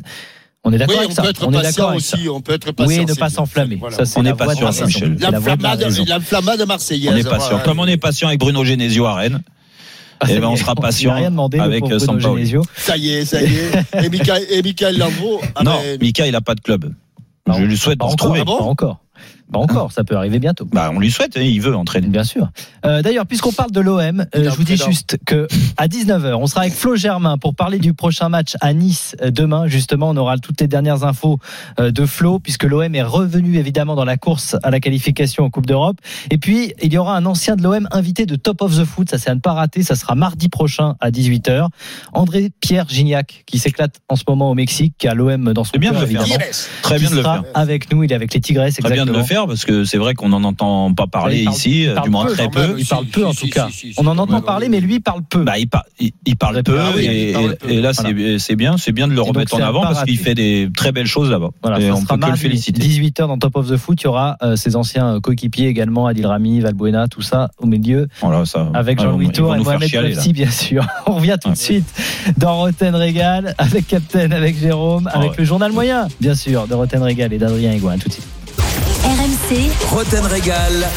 On 0.63 0.71
est 0.71 0.77
d'accord 0.77 0.95
Oui, 0.95 0.99
avec 0.99 1.11
on 1.11 1.15
ça. 1.15 1.21
peut 1.23 1.29
être 1.29 1.45
on 1.47 1.51
est 1.51 1.55
patient 1.55 1.69
d'accord 1.71 1.89
avec 1.89 2.01
ça. 2.01 2.17
aussi. 2.17 2.29
On 2.29 2.41
peut 2.41 2.53
être 2.53 2.71
patient. 2.71 2.99
Oui, 3.01 3.05
ne 3.05 3.13
pas 3.13 3.29
s'enflammer. 3.29 3.75
Voilà. 3.75 3.97
Ça, 3.97 4.05
c'est 4.05 4.17
On 4.19 4.25
est 4.25 4.29
de 4.29 4.33
patient, 4.33 4.61
la 4.61 4.67
raison. 4.71 4.85
Michel. 4.85 5.15
De 5.15 5.21
L'inflammade 5.21 5.85
l'inflammade 6.07 6.67
marseillaise. 6.67 7.11
On 7.13 7.17
est 7.17 7.23
patient. 7.23 7.49
voilà. 7.49 7.63
Comme 7.65 7.79
on 7.79 7.87
est 7.87 7.97
patient 7.97 8.29
avec 8.29 8.39
Bruno 8.39 8.63
Genesio 8.63 9.05
à 9.05 9.15
Rennes. 9.15 9.41
Eh 10.29 10.39
ben, 10.39 10.47
on 10.47 10.55
sera 10.55 10.73
patient 10.73 11.11
n'a 11.11 11.17
rien 11.17 11.31
demandé 11.31 11.59
avec 11.59 11.81
pauvre 11.81 11.95
euh, 11.95 11.99
Sampaoli. 11.99 12.43
Genesio. 12.45 12.63
Ça 12.77 12.95
y 12.95 13.09
est, 13.09 13.25
ça 13.25 13.41
y 13.41 13.55
est. 13.55 14.05
Et 14.05 14.09
Michael, 14.09 14.43
et 14.49 14.61
Michael 14.61 15.03
ah 15.55 15.63
Non, 15.63 15.81
ben, 15.83 15.99
Mika, 15.99 16.27
il 16.27 16.35
a 16.35 16.39
pas 16.39 16.55
de 16.55 16.61
club. 16.61 16.93
Non, 17.45 17.55
je 17.55 17.63
lui 17.63 17.77
souhaite 17.77 17.99
Pas 17.99 18.05
d'en 18.05 18.11
se 18.11 18.15
trouver. 18.15 18.39
Ah 18.41 18.45
Pas 18.45 18.53
encore. 18.53 18.99
Pas 19.53 19.59
encore. 19.59 19.91
Ça 19.91 20.03
peut 20.03 20.17
arriver 20.17 20.39
bientôt. 20.39 20.65
Bah, 20.71 20.91
on 20.93 20.99
lui 20.99 21.11
souhaite, 21.11 21.37
hein, 21.37 21.41
il 21.41 21.61
veut 21.61 21.75
entraîner. 21.75 22.07
Bien 22.07 22.23
sûr. 22.23 22.49
Euh, 22.85 23.01
D'ailleurs, 23.03 23.27
puisqu'on 23.27 23.51
parle 23.51 23.71
de 23.71 23.79
l'OM, 23.79 24.25
euh, 24.35 24.49
je 24.49 24.49
vous 24.49 24.63
dis 24.63 24.77
juste 24.77 25.17
que 25.25 25.47
à 25.77 25.87
19h, 25.87 26.33
on 26.33 26.47
sera 26.47 26.61
avec 26.61 26.73
Flo 26.73 26.95
Germain 26.95 27.37
pour 27.37 27.53
parler 27.53 27.77
du 27.77 27.93
prochain 27.93 28.29
match 28.29 28.55
à 28.61 28.73
Nice 28.73 29.15
euh, 29.21 29.29
demain. 29.29 29.67
Justement, 29.67 30.09
on 30.09 30.17
aura 30.17 30.37
toutes 30.39 30.59
les 30.59 30.67
dernières 30.67 31.03
infos 31.03 31.37
euh, 31.79 31.91
de 31.91 32.05
Flo, 32.05 32.39
puisque 32.39 32.63
l'OM 32.63 32.95
est 32.95 33.03
revenu 33.03 33.57
évidemment 33.57 33.95
dans 33.95 34.05
la 34.05 34.17
course 34.17 34.55
à 34.63 34.71
la 34.71 34.79
qualification 34.79 35.43
en 35.45 35.49
Coupe 35.49 35.67
d'Europe. 35.67 35.97
Et 36.31 36.39
puis, 36.39 36.73
il 36.81 36.91
y 36.91 36.97
aura 36.97 37.15
un 37.15 37.25
ancien 37.27 37.55
de 37.55 37.61
l'OM 37.61 37.87
invité 37.91 38.25
de 38.25 38.35
Top 38.35 38.61
of 38.63 38.75
the 38.75 38.85
Foot. 38.85 39.11
Ça, 39.11 39.19
c'est 39.19 39.29
à 39.29 39.35
ne 39.35 39.39
pas 39.39 39.53
rater. 39.53 39.83
Ça 39.83 39.95
sera 39.95 40.15
mardi 40.15 40.49
prochain 40.49 40.95
à 40.99 41.11
18h. 41.11 41.67
André 42.13 42.51
Pierre 42.59 42.89
Gignac, 42.89 43.43
qui 43.45 43.59
s'éclate 43.59 44.01
en 44.09 44.15
ce 44.15 44.23
moment 44.27 44.49
au 44.49 44.55
Mexique, 44.55 44.95
qui 44.97 45.07
a 45.07 45.13
l'OM 45.13 45.53
dans 45.53 45.63
son 45.63 45.77
bien 45.77 45.91
de 45.91 45.97
cœur, 45.97 46.01
le 46.01 46.07
faire. 46.07 46.21
évidemment. 46.21 46.43
Très 46.81 46.95
qui 46.95 47.01
bien 47.01 47.11
de 47.11 47.15
le 47.17 47.21
faire. 47.21 47.43
avec 47.53 47.91
nous. 47.91 48.03
Il 48.03 48.11
est 48.11 48.15
avec 48.15 48.33
les 48.33 48.41
Tigresses, 48.41 48.77
Très 48.77 48.93
bien 48.93 49.05
de 49.05 49.11
le 49.11 49.23
faire 49.23 49.42
parce 49.47 49.65
que 49.65 49.83
c'est 49.83 49.97
vrai 49.97 50.13
qu'on 50.13 50.29
n'en 50.29 50.43
entend 50.43 50.93
pas 50.93 51.07
parler 51.07 51.39
Il 51.39 51.43
parle- 51.45 51.55
ici, 51.55 51.81
il 51.83 51.89
euh, 51.89 51.93
parle 51.95 52.05
du 52.07 52.11
moins 52.11 52.25
peu, 52.25 52.33
très 52.33 52.43
même. 52.43 52.51
peu. 52.51 52.75
Il 52.79 52.85
parle 52.85 53.05
Si, 53.05 53.11
peu 53.11 53.25
en 53.25 53.31
si, 53.33 53.37
tout 53.39 53.45
si, 53.45 53.51
cas. 53.51 53.67
si, 53.71 53.93
si, 53.93 53.93
On 53.97 54.07
en 54.07 54.17
entend 54.17 54.41
parler, 54.41 54.65
oui. 54.67 54.71
mais 54.71 54.79
lui 54.79 54.95
il 54.95 55.01
parle 55.01 55.21
peu. 55.23 55.43
Bah, 55.43 55.57
il, 55.57 55.67
par- 55.67 55.85
il, 55.99 56.11
il 56.25 56.35
parle 56.37 56.61
peu 56.63 56.77
Ah 56.79 56.91
oui, 56.95 57.05
et, 57.05 57.27
il 57.29 57.33
parle 57.33 57.55
peu. 57.57 57.69
et 57.69 57.81
là 57.81 57.91
Voilà. 57.93 58.39
c'est 58.39 58.55
bien, 58.55 58.77
c'est 58.77 58.91
bien 58.91 59.07
de 59.07 59.13
le 59.13 59.19
Et 59.19 59.21
remettre 59.21 59.55
en 59.55 59.59
avant 59.59 59.81
parce 59.81 60.03
qu'il 60.03 60.17
fait 60.17 60.35
des 60.35 60.69
très 60.75 60.91
belles 60.91 61.07
choses 61.07 61.29
là-bas. 61.29 61.49
Voilà, 61.61 61.79
et 61.79 61.91
on 61.91 61.97
sera 62.01 62.17
peut 62.17 62.25
que 62.25 62.31
le 62.31 62.37
féliciter. 62.37 62.81
18h 62.81 63.27
dans 63.27 63.37
Top 63.37 63.55
of 63.57 63.69
the 63.69 63.77
Foot. 63.77 64.01
Il 64.01 64.05
y 64.05 64.07
aura 64.07 64.37
euh, 64.43 64.55
ses 64.55 64.75
anciens 64.75 65.19
coéquipiers 65.21 65.67
également, 65.67 66.07
Adil 66.07 66.25
Rami, 66.25 66.59
Valbuena, 66.61 67.07
tout 67.07 67.21
ça 67.21 67.51
au 67.59 67.65
milieu. 67.65 68.07
Voilà, 68.21 68.45
ça, 68.45 68.69
Avec 68.73 68.99
Jean-Louis 69.01 69.29
Tour 69.29 69.53
et 69.55 69.57
nous 69.59 69.63
faire 69.65 69.79
Mohamed 69.79 70.33
bien 70.33 70.49
sûr. 70.51 70.85
On 71.07 71.15
revient 71.15 71.37
tout 71.41 71.49
de 71.51 71.55
suite 71.55 71.85
dans 72.37 72.57
Roten 72.57 72.95
Régal 72.95 73.55
avec 73.57 73.87
Captain, 73.87 74.31
avec 74.31 74.57
Jérôme, 74.59 75.09
avec 75.13 75.37
le 75.37 75.43
journal 75.43 75.71
moyen, 75.71 76.07
bien 76.19 76.35
sûr, 76.35 76.67
de 76.67 76.73
Roten 76.73 77.01
Régal 77.03 77.31
et 77.33 77.37
d'Adrien 77.37 77.71
Egoin. 77.73 77.97
Tout 77.97 78.07
de 78.07 78.13
suite. 78.13 78.25
RMC, 79.03 79.69
Roten 79.91 80.25
Régal. 80.25 80.87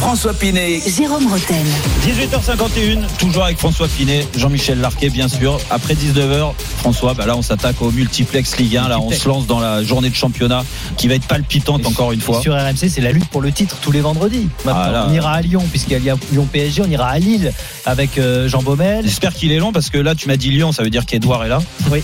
François 0.00 0.32
Pinet. 0.32 0.80
Jérôme 0.96 1.30
Roten. 1.30 1.64
18h51, 2.06 3.00
toujours 3.18 3.44
avec 3.44 3.58
François 3.58 3.86
Pinet, 3.86 4.26
Jean-Michel 4.36 4.80
Larquet, 4.80 5.10
bien 5.10 5.28
sûr. 5.28 5.60
Après 5.70 5.94
19h, 5.94 6.52
François, 6.78 7.12
bah 7.14 7.26
là, 7.26 7.36
on 7.36 7.42
s'attaque 7.42 7.80
au 7.82 7.90
multiplex 7.92 8.56
Ligue 8.56 8.78
1. 8.78 8.88
Là, 8.88 8.98
on 8.98 9.10
se 9.12 9.28
lance 9.28 9.46
dans 9.46 9.60
la 9.60 9.84
journée 9.84 10.08
de 10.08 10.14
championnat 10.14 10.64
qui 10.96 11.06
va 11.06 11.14
être 11.14 11.26
palpitante 11.26 11.86
encore 11.86 12.12
une 12.12 12.20
fois. 12.20 12.40
Sur 12.40 12.54
RMC, 12.54 12.88
c'est 12.88 13.02
la 13.02 13.12
lutte 13.12 13.28
pour 13.28 13.42
le 13.42 13.52
titre 13.52 13.76
tous 13.82 13.92
les 13.92 14.00
vendredis. 14.00 14.48
Maintenant, 14.64 14.82
Ah, 14.86 14.90
là. 14.90 15.06
on 15.08 15.12
ira 15.12 15.32
à 15.32 15.42
Lyon, 15.42 15.62
puisqu'il 15.70 16.02
y 16.02 16.10
a 16.10 16.16
Lyon 16.32 16.48
PSG, 16.50 16.82
on 16.84 16.90
ira 16.90 17.08
à 17.08 17.18
Lille 17.18 17.52
avec 17.84 18.16
euh, 18.18 18.48
Jean 18.48 18.62
Baumel. 18.62 19.04
J'espère 19.04 19.34
qu'il 19.34 19.52
est 19.52 19.58
long 19.58 19.70
parce 19.72 19.90
que 19.90 19.98
là, 19.98 20.14
tu 20.14 20.28
m'as 20.28 20.36
dit 20.38 20.50
Lyon, 20.50 20.72
ça 20.72 20.82
veut 20.82 20.90
dire 20.90 21.04
qu'Edouard 21.06 21.44
est 21.44 21.48
là. 21.50 21.60
Oui. 21.90 22.02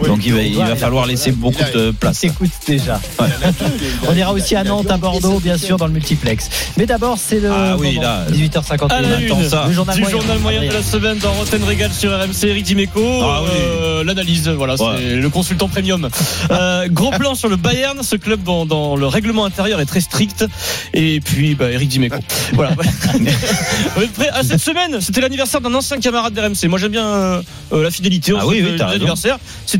Oui. 0.00 0.08
Donc 0.08 0.20
il 0.26 0.32
va, 0.34 0.42
il 0.42 0.56
va 0.56 0.76
falloir 0.76 1.06
laisser 1.06 1.32
beaucoup 1.32 1.62
de 1.74 1.90
place. 1.92 2.24
Écoute 2.24 2.50
déjà. 2.66 3.00
On 4.08 4.14
ira 4.14 4.32
aussi 4.32 4.56
à 4.56 4.64
Nantes, 4.64 4.90
à 4.90 4.96
Bordeaux, 4.96 5.38
bien 5.40 5.56
sûr, 5.56 5.76
dans 5.76 5.86
le 5.86 5.92
multiplex. 5.92 6.48
Mais 6.76 6.86
d'abord, 6.86 7.16
c'est 7.18 7.40
le 7.40 7.50
Ah 7.50 7.76
oui, 7.78 7.98
là. 8.00 8.26
18h51. 8.30 8.88
À 8.90 9.00
la 9.00 9.08
attend 9.16 9.40
une 9.40 9.48
ça. 9.48 9.64
Le 9.68 9.72
journal 9.72 9.94
du 9.96 10.02
moyen. 10.02 10.18
journal 10.18 10.38
moyen 10.40 10.62
de 10.62 10.72
la 10.72 10.82
semaine 10.82 11.18
dans 11.18 11.32
Régal 11.66 11.92
sur 11.92 12.10
RMC, 12.10 12.44
Eric 12.48 12.64
Dimeco. 12.64 13.00
Ah 13.22 13.40
oui. 13.42 13.48
euh, 13.54 14.04
L'analyse, 14.04 14.48
voilà, 14.48 14.74
Ouais. 14.74 14.96
c'est 14.98 15.16
le 15.16 15.28
consultant 15.30 15.68
premium. 15.68 16.08
Euh, 16.50 16.88
gros 16.90 17.10
plan 17.10 17.34
sur 17.34 17.48
le 17.48 17.56
Bayern, 17.56 18.02
ce 18.02 18.16
club 18.16 18.42
dans, 18.42 18.66
dans 18.66 18.96
le 18.96 19.06
règlement 19.06 19.44
intérieur 19.44 19.80
est 19.80 19.86
très 19.86 20.00
strict. 20.00 20.44
Et 20.92 21.20
puis, 21.20 21.54
bah, 21.54 21.70
Eric 21.70 21.88
Dimeco. 21.88 22.16
voilà. 22.52 22.72
Vous 23.96 24.02
êtes 24.02 24.12
prêts 24.12 24.28
à 24.28 24.42
cette 24.42 24.60
semaine 24.60 25.00
C'était 25.00 25.20
l'anniversaire 25.20 25.60
d'un 25.60 25.72
ancien 25.74 25.98
camarade 26.00 26.34
d'RMC. 26.34 26.68
Moi, 26.68 26.78
j'aime 26.78 26.92
bien 26.92 27.06
euh, 27.06 27.42
la 27.72 27.90
fidélité. 27.90 28.32
Ah 28.36 28.42
on 28.44 28.48
oui, 28.48 28.62
oui, 28.64 28.72
que 28.72 28.78
t'as 28.78 28.98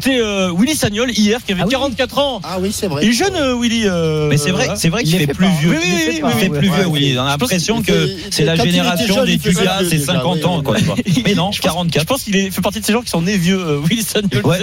C'était 0.05 0.21
euh, 0.21 0.53
Willy 0.55 0.75
Sagnol 0.77 1.11
hier 1.13 1.43
qui 1.43 1.53
avait 1.53 1.63
Ah 1.63 1.67
oui. 1.67 1.71
44 1.73 2.19
ans. 2.19 2.41
Ah 2.45 2.59
oui, 2.61 2.71
c'est 2.73 2.89
vrai. 2.89 3.03
Il 3.05 3.09
est 3.09 3.13
jeune, 3.13 3.35
euh, 3.37 3.57
Willy. 3.59 3.85
euh, 3.87 4.29
Mais 4.29 4.37
c'est 4.37 4.51
vrai, 4.51 4.69
c'est 4.77 4.91
vrai 4.91 5.01
Il 5.03 5.09
qu'il 5.09 5.19
fait 5.21 5.27
fait 5.27 5.33
plus 5.33 5.47
vieux. 5.61 5.71
Oui, 5.71 5.77
oui, 5.83 5.91
oui, 6.09 6.21
Il 6.27 6.39
fait 6.39 6.49
oui. 6.51 6.59
plus 6.59 6.69
vieux, 6.69 6.87
oui. 6.87 7.15
On 7.19 7.23
a 7.23 7.29
l'impression 7.31 7.81
que 7.83 8.07
fait- 8.07 8.17
c'est 8.31 8.45
la 8.45 8.55
génération 8.57 9.25
des 9.25 9.39
Dugas, 9.39 9.79
c'est 9.89 9.97
déjà, 9.97 10.13
50 10.13 10.37
oui, 10.37 10.45
ans, 10.45 10.63
quoi. 10.63 10.77
Mais 11.25 11.35
non, 11.35 11.53
Je 11.53 11.61
pense- 11.63 11.71
44. 11.71 12.03
Je 12.03 12.07
pense 12.07 12.23
qu'il 12.25 12.53
fait 12.53 12.61
partie 12.61 12.81
de 12.81 12.85
ces 12.85 12.93
gens 12.93 13.01
qui 13.01 13.09
sont 13.11 13.23
nés 13.23 13.39
vieux, 13.39 13.59
euh, 13.59 13.81
Willy 13.83 14.03
Sagnol. 14.03 14.45
Ouais. 14.45 14.59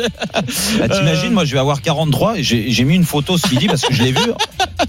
Bah, 0.79 0.89
T'imagines, 0.89 1.31
moi 1.31 1.43
je 1.45 1.53
vais 1.53 1.59
avoir 1.59 1.81
43 1.81 2.37
et 2.37 2.43
j'ai 2.43 2.83
mis 2.83 2.95
une 2.95 3.03
photo 3.05 3.35
ce 3.37 3.47
midi 3.49 3.65
parce 3.67 3.81
que 3.81 3.93
je 3.95 4.03
l'ai 4.03 4.11
vu. 4.11 4.21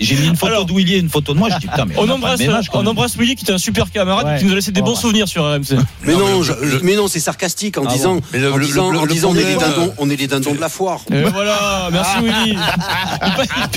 J'ai 0.01 0.17
mis 0.17 0.27
une 0.29 0.37
photo 0.37 0.65
de 0.65 0.73
Willy 0.73 0.95
et 0.95 0.99
une 0.99 1.09
photo 1.09 1.33
de 1.33 1.39
moi. 1.39 1.49
Je 1.51 1.57
dis 1.61 1.67
putain, 1.67 1.87
mais 1.87 1.95
On 1.97 2.09
embrasse, 2.11 2.41
on 2.75 2.95
Willy 3.19 3.37
qui 3.37 3.45
était 3.45 3.53
un 3.53 3.59
super 3.59 3.91
camarade 3.91 4.39
qui 4.39 4.45
nous 4.45 4.53
a 4.53 4.57
laissé 4.57 4.71
des 4.71 4.83
On 4.83 4.85
bons 4.85 4.97
souvenirs 4.97 5.29
sur 5.29 5.45
RMC. 5.45 5.77
Mais 6.05 6.13
Non, 6.13 6.43
mais 6.83 6.95
non, 6.97 7.09
c'est 7.09 7.21
sarcastique 7.21 7.79
en 7.79 7.85
Ah 7.89 7.93
disant, 7.93 8.21
Mais 8.35 8.39
le- 8.39 8.53
en 8.53 8.59
disant, 8.59 8.91
on 9.31 9.37
est 9.37 10.17
les 10.17 10.27
dindons, 10.27 10.42
on 10.47 10.51
maison 10.51 10.55
de 10.57 10.61
la 10.61 10.69
foire. 10.69 11.01
Et 11.13 11.23
voilà, 11.23 11.89
merci 11.93 12.19
Willy. 12.23 12.57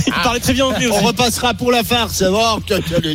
Il, 0.08 0.14
parlait 0.24 0.40
très 0.40 0.54
bien 0.54 0.66
anglais 0.66 0.88
On 0.92 0.96
aussi. 0.96 1.06
repassera 1.06 1.54
pour 1.54 1.72
la 1.72 1.84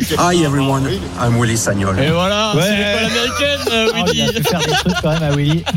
que- 0.01 0.15
Hi 0.33 0.43
everyone, 0.43 0.87
I'm 1.21 1.39
Willy 1.39 1.57
Sagnol. 1.57 1.99
Et 1.99 2.09
voilà, 2.09 2.53
Ouais. 2.55 2.61
c'est 2.63 2.77
l'école 2.77 3.05
américaine, 3.05 3.59
euh, 3.71 3.87
Oh, 3.89 3.97
il 3.97 4.03
Willy. 4.05 4.21
a 4.21 4.33
fait 4.33 4.43
faire 4.49 4.59
des 4.59 4.71
trucs 4.71 5.01
quand 5.01 5.09
même 5.09 5.23
à 5.23 5.35
Willy. 5.35 5.63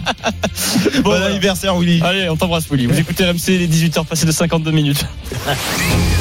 Bon, 0.94 1.00
Bon 1.02 1.10
voilà. 1.10 1.26
anniversaire 1.26 1.74
Willy. 1.76 2.00
Allez, 2.02 2.28
on 2.30 2.36
t'embrasse 2.36 2.64
Willy. 2.70 2.86
Vous 2.86 2.98
écoutez 2.98 3.24
RMC, 3.24 3.58
les 3.58 3.66
18h 3.66 4.04
passées 4.04 4.26
de 4.26 4.32
52 4.32 4.70
minutes. 4.70 5.04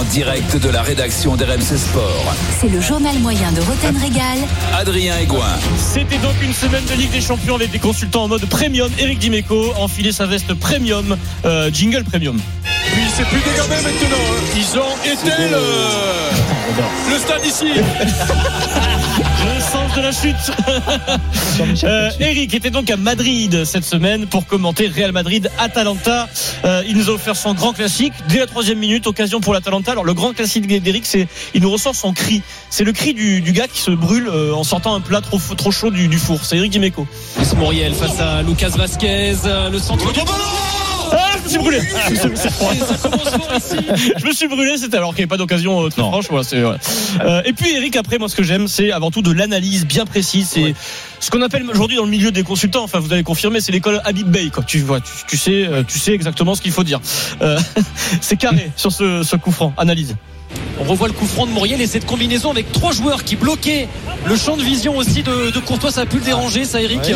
En 0.00 0.04
direct 0.04 0.56
de 0.56 0.68
la 0.70 0.80
rédaction 0.80 1.36
d'RMC 1.36 1.76
Sport. 1.76 2.34
C'est 2.58 2.68
le 2.70 2.80
journal 2.80 3.18
moyen 3.18 3.52
de 3.52 3.60
Roten 3.60 3.94
Régal. 3.98 4.38
Adrien 4.74 5.18
Egoin. 5.18 5.58
C'était 5.78 6.16
donc 6.18 6.32
une 6.42 6.54
semaine 6.54 6.84
de 6.86 6.94
Ligue 6.94 7.10
des 7.10 7.20
Champions 7.20 7.56
avec 7.56 7.70
des 7.70 7.78
consultants 7.78 8.24
en 8.24 8.28
mode 8.28 8.46
premium. 8.46 8.90
Eric 8.98 9.18
Dimeco 9.18 9.72
a 9.76 9.80
enfilé 9.80 10.10
sa 10.12 10.24
veste 10.24 10.54
premium, 10.54 11.16
euh, 11.44 11.70
jingle 11.70 12.04
premium. 12.04 12.40
Puis 12.64 13.02
c'est 13.14 13.26
plus 13.26 13.40
dégagé 13.40 13.68
maintenant. 13.82 14.16
hein. 14.16 14.56
Ils 14.56 14.78
ont 14.78 14.96
été 15.04 15.48
le, 15.50 17.12
le 17.12 17.18
stade 17.18 17.44
ici. 17.44 17.66
De 19.96 20.02
la 20.02 20.12
chute. 20.12 20.36
Euh, 21.84 22.10
Eric 22.20 22.54
était 22.54 22.70
donc 22.70 22.90
à 22.90 22.96
Madrid 22.96 23.64
cette 23.64 23.84
semaine 23.84 24.26
pour 24.26 24.46
commenter 24.46 24.86
Real 24.86 25.10
Madrid-Atalanta. 25.10 26.28
Euh, 26.64 26.82
il 26.86 26.96
nous 26.96 27.10
a 27.10 27.14
offert 27.14 27.34
son 27.34 27.54
grand 27.54 27.72
classique 27.72 28.12
dès 28.28 28.38
la 28.38 28.46
troisième 28.46 28.78
minute, 28.78 29.06
occasion 29.06 29.40
pour 29.40 29.52
l'Atalanta. 29.52 29.92
Alors 29.92 30.04
le 30.04 30.14
grand 30.14 30.32
classique 30.32 30.66
d'Eric, 30.66 31.06
c'est 31.06 31.26
il 31.54 31.62
nous 31.62 31.70
ressort 31.70 31.94
son 31.94 32.12
cri. 32.12 32.42
C'est 32.70 32.84
le 32.84 32.92
cri 32.92 33.14
du, 33.14 33.40
du 33.40 33.52
gars 33.52 33.66
qui 33.66 33.80
se 33.80 33.90
brûle 33.90 34.28
euh, 34.28 34.54
en 34.54 34.64
sortant 34.64 34.94
un 34.94 35.00
plat 35.00 35.20
trop, 35.20 35.38
trop 35.56 35.72
chaud 35.72 35.90
du, 35.90 36.06
du 36.08 36.18
four. 36.18 36.44
C'est 36.44 36.56
Eric 36.56 36.70
Dimeco. 36.70 37.06
Moriel 37.56 37.92
face 37.94 38.20
à 38.20 38.42
Lucas 38.42 38.70
Vasquez, 38.76 39.34
le 39.72 39.78
centre 39.78 40.12
du 40.12 40.20
me 41.58 41.58
suis 41.58 41.58
brûlé. 41.58 41.80
C'est 42.34 42.50
froid. 42.50 42.72
Je 44.16 44.26
me 44.26 44.32
suis 44.32 44.48
brûlé, 44.48 44.76
c'était 44.78 44.96
alors 44.96 45.10
qu'il 45.10 45.18
n'y 45.18 45.22
avait 45.22 45.28
pas 45.28 45.36
d'occasion 45.36 45.84
euh, 45.84 45.88
très 45.88 46.02
franche. 46.02 46.26
Voilà, 46.30 46.70
ouais. 46.70 46.76
Euh, 47.20 47.42
et 47.44 47.52
puis 47.52 47.74
Eric, 47.74 47.96
après, 47.96 48.18
moi, 48.18 48.28
ce 48.28 48.36
que 48.36 48.42
j'aime, 48.42 48.68
c'est 48.68 48.92
avant 48.92 49.10
tout 49.10 49.22
de 49.22 49.32
l'analyse 49.32 49.86
bien 49.86 50.04
précise. 50.04 50.48
C'est 50.48 50.74
ce 51.18 51.30
qu'on 51.30 51.42
appelle 51.42 51.64
aujourd'hui 51.70 51.96
dans 51.96 52.04
le 52.04 52.10
milieu 52.10 52.30
des 52.30 52.42
consultants. 52.42 52.84
Enfin, 52.84 52.98
vous 52.98 53.12
allez 53.12 53.22
confirmer, 53.22 53.60
c'est 53.60 53.72
l'école 53.72 54.00
Habib 54.04 54.28
Bey. 54.28 54.50
Quoi. 54.50 54.64
Tu 54.64 54.78
vois, 54.80 55.00
tu, 55.00 55.10
tu 55.28 55.36
sais, 55.36 55.66
euh, 55.66 55.82
tu 55.86 55.98
sais 55.98 56.12
exactement 56.12 56.54
ce 56.54 56.62
qu'il 56.62 56.72
faut 56.72 56.84
dire. 56.84 57.00
Euh, 57.42 57.58
c'est 58.20 58.36
carré 58.36 58.70
sur 58.76 58.92
ce, 58.92 59.22
ce 59.22 59.36
coup 59.36 59.52
franc. 59.52 59.72
Analyse. 59.76 60.16
On 60.80 60.84
revoit 60.84 61.08
le 61.08 61.14
coup 61.14 61.26
franc 61.26 61.46
de 61.46 61.52
Moriel 61.52 61.80
et 61.80 61.86
cette 61.86 62.06
combinaison 62.06 62.50
avec 62.50 62.72
trois 62.72 62.92
joueurs 62.92 63.22
qui 63.22 63.36
bloquaient 63.36 63.86
le 64.26 64.36
champ 64.36 64.56
de 64.56 64.62
vision 64.62 64.96
aussi 64.96 65.22
de, 65.22 65.50
de 65.50 65.60
Courtois, 65.60 65.92
ça 65.92 66.02
a 66.02 66.06
pu 66.06 66.16
le 66.16 66.24
déranger, 66.24 66.64
ça, 66.64 66.80
Eric 66.82 67.12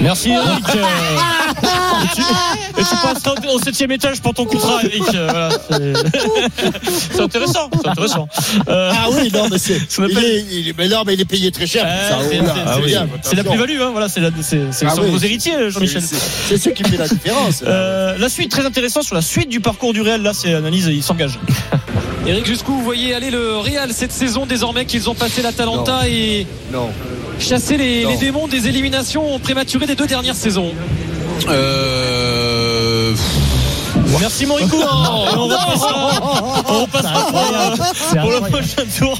Merci 0.00 0.30
Eric. 0.30 0.64
Euh, 0.74 0.82
et, 2.02 2.14
tu, 2.14 2.20
et 2.22 2.84
tu 2.84 2.96
passeras 3.02 3.34
au, 3.52 3.56
au 3.56 3.58
septième 3.58 3.92
étage 3.92 4.20
pour 4.20 4.32
ton 4.34 4.44
contrat, 4.46 4.80
Eric. 4.82 5.02
Euh, 5.14 5.28
voilà, 5.30 5.48
c'est- 7.12 7.20
intéressant. 7.20 7.70
C'est 7.82 7.88
intéressant. 7.88 8.28
Euh, 8.68 8.90
Ah 8.94 9.06
oui, 9.12 9.30
non, 9.32 9.48
mais 9.50 9.58
c'est. 9.58 9.74
Il 9.98 10.18
est, 10.18 10.44
il 10.50 10.68
est- 10.68 10.78
mais 10.78 10.88
non, 10.88 11.02
mais 11.06 11.14
il 11.14 11.20
est 11.20 11.24
payé 11.26 11.50
très 11.50 11.66
cher. 11.66 11.84
Euh, 11.86 12.22
c'est- 12.30 12.40
oh 12.40 12.44
ah 12.66 12.76
c'est- 13.22 13.36
la 13.36 13.44
plus-value, 13.44 13.80
hein, 13.80 13.90
voilà, 13.92 14.08
c'est 14.08 14.20
Ah 14.24 14.94
oui. 15.00 15.10
vos 15.10 15.18
héritiers, 15.18 15.70
Jean-Michel. 15.70 16.02
C'est- 16.02 16.16
C'est 16.48 16.58
ce 16.58 16.70
qui 16.70 16.82
fait 16.84 16.96
la 16.96 17.08
différence. 17.08 17.62
Euh, 17.66 18.16
la 18.18 18.28
suite 18.28 18.50
très 18.50 18.64
intéressante 18.66 19.04
sur 19.04 19.14
la 19.14 19.22
suite 19.22 19.48
du 19.48 19.60
parcours 19.60 19.92
du 19.92 20.00
Real. 20.02 20.22
Là, 20.22 20.32
c'est 20.34 20.54
analyse, 20.54 20.86
il 20.86 21.02
s'engage. 21.02 21.38
Eric, 22.26 22.46
jusqu'où 22.46 22.72
vous 22.72 22.82
voyez 22.84 23.14
aller 23.14 23.30
le 23.30 23.56
Real 23.58 23.92
cette 23.92 24.12
saison 24.12 24.46
désormais 24.46 24.84
qu'ils 24.86 25.10
ont 25.10 25.14
passé 25.14 25.42
l'Atalanta 25.42 26.08
et 26.08 26.46
Non. 26.72 26.90
Les, 27.76 28.04
Non. 28.04 28.10
les 28.10 28.16
démons 28.16 28.48
des 28.48 28.68
éliminations 28.68 29.38
prématurées 29.38 29.86
des 29.86 29.94
deux 29.96 30.06
dernières 30.06 30.36
saisons 30.36 30.72
Euh, 31.48 33.14
Merci 34.20 34.46
Morico. 34.46 34.76
Et 34.80 34.84
on 34.84 35.46
repassera, 35.46 36.64
on 36.68 36.80
repassera 36.82 37.26
pour, 38.20 38.30
le 38.30 38.40
prochain 38.50 38.84
tour. 38.98 39.18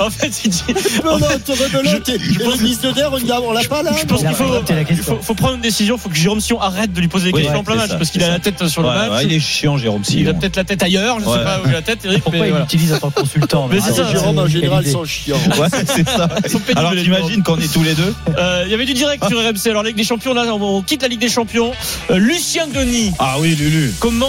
En 0.00 0.10
fait, 0.10 0.40
il 0.44 0.50
dit. 0.50 0.62
Rebelote. 1.04 2.08
Et 2.08 2.18
je 2.18 2.38
pense- 2.38 2.60
le 2.60 2.66
liste 2.66 2.86
d'air, 2.86 3.10
on 3.12 3.16
l'a- 3.26 3.40
on 3.40 3.52
l'a 3.52 3.64
pas 3.64 3.82
là 3.82 3.92
Je 4.00 4.06
pense 4.06 4.20
qu'il 4.20 4.34
faut, 4.34 5.34
prendre 5.34 5.54
une 5.54 5.60
décision. 5.60 5.96
Il 5.96 6.00
faut 6.00 6.08
que 6.08 6.14
Jérôme 6.16 6.40
Sion 6.40 6.60
arrête 6.60 6.92
de 6.92 7.00
lui 7.00 7.08
poser 7.08 7.32
des 7.32 7.38
questions 7.40 7.60
en 7.60 7.64
plein 7.64 7.76
match 7.76 7.90
parce 7.98 8.10
qu'il 8.10 8.22
a 8.22 8.28
la 8.28 8.38
tête 8.38 8.66
sur 8.68 8.82
le 8.82 8.88
Ouais, 8.88 8.94
match. 8.94 9.10
ouais, 9.10 9.24
il 9.24 9.32
est 9.32 9.40
chiant 9.40 9.78
Jérôme 9.78 10.02
il 10.10 10.28
a 10.28 10.34
peut-être 10.34 10.56
la 10.56 10.64
tête 10.64 10.82
ailleurs. 10.82 11.18
Je 11.20 11.24
sais 11.24 11.44
pas 11.44 11.60
où 11.64 11.68
il 11.68 11.70
a 11.70 11.74
la 11.74 11.82
tête, 11.82 12.04
Eric. 12.04 12.22
Pourquoi 12.22 12.40
mais 12.40 12.46
il 12.46 12.50
voilà. 12.50 12.64
l'utilise 12.64 12.92
en 12.94 12.98
tant 12.98 13.10
que 13.10 13.20
consultant 13.20 13.68
Mais 13.70 13.80
c'est 13.80 13.90
Ah, 13.92 14.04
ça, 14.04 14.10
Jérôme, 14.10 14.38
en 14.38 14.46
général, 14.46 14.86
sont 14.86 15.04
chiants. 15.04 15.36
Ouais, 15.58 15.68
c'est 15.70 16.08
ça. 16.08 16.28
Ils 16.44 16.50
sont 16.50 16.58
pénibles, 16.58 16.78
Alors 16.78 16.92
les 16.92 17.02
t'imagines 17.02 17.42
qu'on 17.42 17.58
est 17.58 17.72
tous 17.72 17.82
les 17.82 17.94
deux 17.94 18.14
Euh, 18.36 18.62
Il 18.66 18.70
y 18.70 18.74
avait 18.74 18.84
du 18.84 18.94
direct 18.94 19.24
sur 19.28 19.38
RMC. 19.38 19.70
Alors, 19.70 19.82
Ligue 19.82 19.96
des 19.96 20.04
Champions, 20.04 20.34
là, 20.34 20.44
on, 20.52 20.82
quitte 20.82 21.02
la 21.02 21.08
Ligue 21.08 21.20
des 21.20 21.28
Champions. 21.28 21.72
Euh, 22.10 22.16
Lucien 22.18 22.66
Denis 22.66 23.12
Ah 23.18 23.36
oui, 23.38 23.54
Lulu. 23.54 23.92
commente 24.00 24.25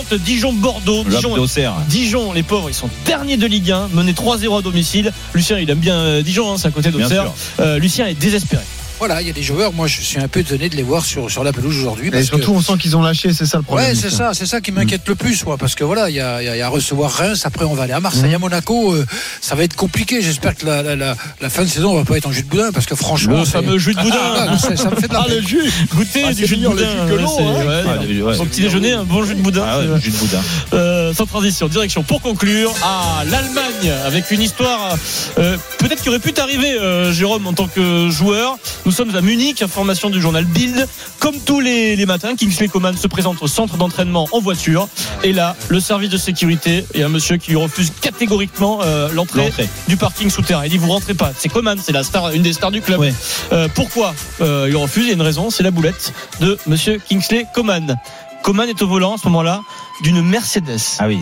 Dijon, 1.10 1.30
L'Abdosser. 1.30 1.70
Dijon, 1.88 2.34
les 2.34 2.44
pauvres, 2.44 2.70
ils 2.70 2.74
sont 2.74 2.90
derniers 3.06 3.38
de 3.38 3.46
Ligue 3.48 3.72
1, 3.72 3.90
menés 3.94 4.14
3-0 4.14 4.60
à 4.60 4.62
domicile. 4.62 5.12
Lucien, 5.34 5.60
il 5.60 5.70
aime 5.70 5.80
bien 5.80 5.96
euh, 5.96 6.22
Dijon, 6.22 6.52
hein, 6.52 6.58
c'est 6.58 6.68
à 6.68 6.72
côté 6.72 6.92
d'Auxerre. 6.92 7.32
Euh, 7.60 7.80
Lucien 7.80 8.08
est 8.08 8.14
désespéré. 8.16 8.64
Voilà, 9.00 9.22
il 9.22 9.28
y 9.28 9.30
a 9.30 9.34
des 9.34 9.44
joueurs, 9.44 9.74
moi 9.74 9.86
je 9.86 10.02
suis 10.02 10.20
un 10.20 10.28
peu 10.28 10.40
étonné 10.40 10.70
de 10.70 10.76
les 10.76 10.82
voir 10.82 11.06
sur, 11.06 11.30
sur 11.30 11.44
la 11.44 11.54
pelouse 11.54 11.78
aujourd'hui. 11.78 12.10
Et 12.14 12.24
surtout, 12.24 12.52
que- 12.54 12.58
on 12.58 12.62
sent 12.62 12.74
qu'ils 12.80 12.98
ont 12.98 13.04
lâché, 13.04 13.32
c'est 13.32 13.46
ça 13.46 13.58
le 13.58 13.64
problème. 13.64 13.90
Ouais, 13.90 13.96
c'est 13.96 14.10
ça, 14.10 14.32
c'est 14.34 14.48
ça 14.48 14.60
qui 14.60 14.72
m'inquiète 14.72 15.08
le 15.08 15.14
plus, 15.14 15.46
moi, 15.46 15.56
parce 15.56 15.76
que 15.76 15.84
voilà, 15.84 16.10
il 16.10 16.16
y 16.16 16.20
a, 16.20 16.42
il 16.42 16.46
y 16.46 16.50
a- 16.50 16.56
il 16.56 16.60
y 16.60 16.62
a 16.62 16.66
à 16.66 16.70
recevoir 16.70 17.12
Reims, 17.12 17.44
après 17.46 17.64
on 17.66 17.76
va 17.76 17.84
aller 17.84 17.94
à 17.94 18.00
Marseille, 18.00 18.34
à 18.34 18.40
Monaco, 18.40 18.94
euh, 18.96 19.06
ça 19.40 19.54
va 19.54 19.64
être 19.64 19.76
compliqué. 19.76 20.22
J'espère 20.24 20.56
que 20.56 20.66
la, 20.66 20.82
la, 20.82 20.96
la, 20.96 21.16
la 21.40 21.50
fin 21.52 21.62
de 21.64 21.68
saison 21.70 21.96
va 21.96 22.04
pas 22.06 22.18
être 22.18 22.26
en 22.28 22.32
jus 22.32 22.42
de 22.42 22.48
boudin, 22.48 22.72
parce 22.72 22.88
que 22.88 22.96
franchement, 22.96 23.38
Le 23.38 23.46
fameux 23.46 23.78
jus 23.78 23.94
de 23.94 24.02
boudin. 24.02 24.16
Ah, 24.20 24.48
ah, 24.50 24.58
ça, 24.58 24.76
ça 24.76 24.90
me 24.90 24.96
fait 24.96 25.08
de 25.08 25.14
la 25.14 25.22
Ah, 25.22 25.26
le 25.30 25.36
peine. 25.36 25.48
jus 25.48 25.72
Goûter 25.94 26.24
Ah, 26.30 26.34
du 26.34 26.46
jus 26.48 26.58
de 26.58 26.64
le 26.64 26.70
boudin. 26.70 26.84
que 27.08 27.14
hein. 27.20 28.08
ouais, 28.08 28.22
Ouais. 28.24 28.38
Au 28.40 28.46
petit 28.46 28.62
déjeuner, 28.62 28.94
un 28.94 29.04
bon 29.04 29.24
jus 29.24 29.36
de 29.36 29.42
boudin. 29.42 29.64
Ah 29.68 29.78
ouais, 29.80 29.86
jus 30.02 30.10
de 30.10 30.18
boudin. 30.18 30.42
Euh, 30.74 31.14
sans 31.14 31.28
transition, 31.28 31.68
direction 31.68 32.02
pour 32.02 32.22
conclure 32.22 32.74
à 32.84 33.24
l'Allemagne 33.26 33.92
avec 34.06 34.32
une 34.32 34.42
histoire 34.42 34.96
euh, 35.38 35.56
peut-être 35.78 36.02
qui 36.02 36.10
aurait 36.10 36.20
pu 36.20 36.34
t'arriver, 36.34 36.78
Jérôme, 37.12 37.46
en 37.46 37.54
tant 37.54 37.68
que 37.68 38.10
joueur. 38.10 38.58
Nous 38.88 38.94
sommes 38.94 39.14
à 39.18 39.22
Munich, 39.22 39.62
information 39.62 40.10
du 40.10 40.22
journal 40.22 40.46
Bild. 40.46 40.88
Comme 41.20 41.38
tous 41.42 41.60
les, 41.60 41.98
les 41.98 42.06
matins, 42.06 42.38
Kingsley 42.38 42.70
Coman 42.70 42.96
se 42.96 43.08
présente 43.08 43.44
au 43.44 43.48
centre 43.48 43.76
d'entraînement 43.76 44.30
en 44.32 44.40
voiture. 44.40 44.88
Et 45.26 45.34
là, 45.34 45.58
le 45.68 45.82
service 45.82 46.10
de 46.10 46.16
sécurité 46.16 46.86
et 46.94 47.04
un 47.04 47.10
monsieur 47.10 47.36
qui 47.36 47.50
lui 47.50 47.58
refuse 47.58 47.92
catégoriquement 48.00 48.80
euh, 48.84 49.10
l'entrée 49.12 49.52
du 49.90 49.98
parking 49.98 50.30
souterrain. 50.30 50.64
Il 50.64 50.70
dit 50.70 50.78
vous 50.78 50.88
rentrez 50.88 51.16
pas. 51.16 51.34
C'est 51.38 51.50
Coman, 51.50 51.78
c'est 51.84 51.92
la 51.92 52.04
star, 52.04 52.32
une 52.32 52.44
des 52.44 52.54
stars 52.54 52.72
du 52.72 52.80
club. 52.80 53.02
Ouais. 53.02 53.14
Euh, 53.52 53.68
pourquoi 53.76 54.16
euh, 54.40 54.68
il 54.70 54.78
refuse? 54.78 55.04
Il 55.04 55.10
y 55.10 55.12
a 55.12 55.16
une 55.16 55.22
raison, 55.22 55.50
c'est 55.50 55.64
la 55.64 55.72
boulette 55.72 56.14
de 56.40 56.58
monsieur 56.66 56.98
Kingsley 57.10 57.46
Coman. 57.54 58.00
Coman 58.42 58.70
est 58.70 58.82
au 58.82 58.88
volant 58.88 59.16
à 59.16 59.18
ce 59.18 59.28
moment-là 59.28 59.64
d'une 60.02 60.22
Mercedes. 60.22 60.78
Ah 61.00 61.08
oui, 61.08 61.20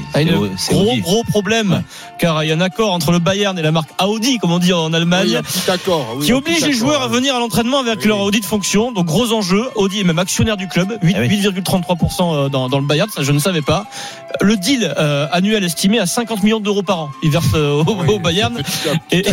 c'est 0.58 0.74
gros 0.74 0.92
Audi. 0.92 1.02
gros 1.02 1.24
problème 1.24 1.84
car 2.20 2.44
il 2.44 2.48
y 2.48 2.52
a 2.52 2.56
un 2.56 2.62
accord 2.62 2.92
entre 2.94 3.12
le 3.12 3.20
Bayern 3.20 3.58
et 3.58 3.62
la 3.62 3.72
marque 3.72 3.90
Audi 4.04 4.38
comme 4.38 4.52
on 4.52 4.60
dit 4.60 4.74
en 4.74 4.92
Allemagne 4.94 5.42
Oui, 5.42 5.72
accord. 5.74 6.18
qui 6.22 6.34
oblige 6.34 6.58
les 6.62 6.64
accord, 6.66 6.78
joueurs 6.80 7.02
à 7.02 7.08
venir 7.08 7.36
à 7.36 7.40
l'entraînement 7.40 7.80
avec 7.80 8.00
Oui, 8.02 8.08
leur. 8.08 8.20
Audi 8.22 8.40
de 8.42 8.46
fonction. 8.46 8.92
Donc 8.92 9.06
gros 9.06 9.32
enjeu. 9.34 9.64
Audi 9.76 10.00
est 10.02 10.04
même 10.04 10.20
actionnaire 10.20 10.58
du 10.58 10.68
club, 10.68 10.98
8, 11.02 11.16
Ah 11.18 11.22
oui. 11.22 11.42
8,33% 11.42 12.50
dans, 12.50 12.70
dans 12.70 12.80
le 12.80 12.86
Bayern, 12.86 13.10
ça 13.10 13.24
je 13.24 13.32
ne 13.32 13.40
savais 13.40 13.62
pas. 13.62 13.86
Le 14.42 14.58
deal 14.58 14.94
euh, 14.98 15.28
annuel 15.32 15.64
estimé 15.64 16.00
à 16.00 16.06
50 16.06 16.44
millions 16.44 16.60
d'euros 16.60 16.84
par 16.84 17.00
an. 17.00 17.10
Il 17.24 17.30
verse 17.32 17.46
euh, 17.56 17.84
au, 17.84 17.96
Oui, 17.96 18.08
au 18.10 18.20
Bayern. 18.20 18.62
Et-. 19.12 19.24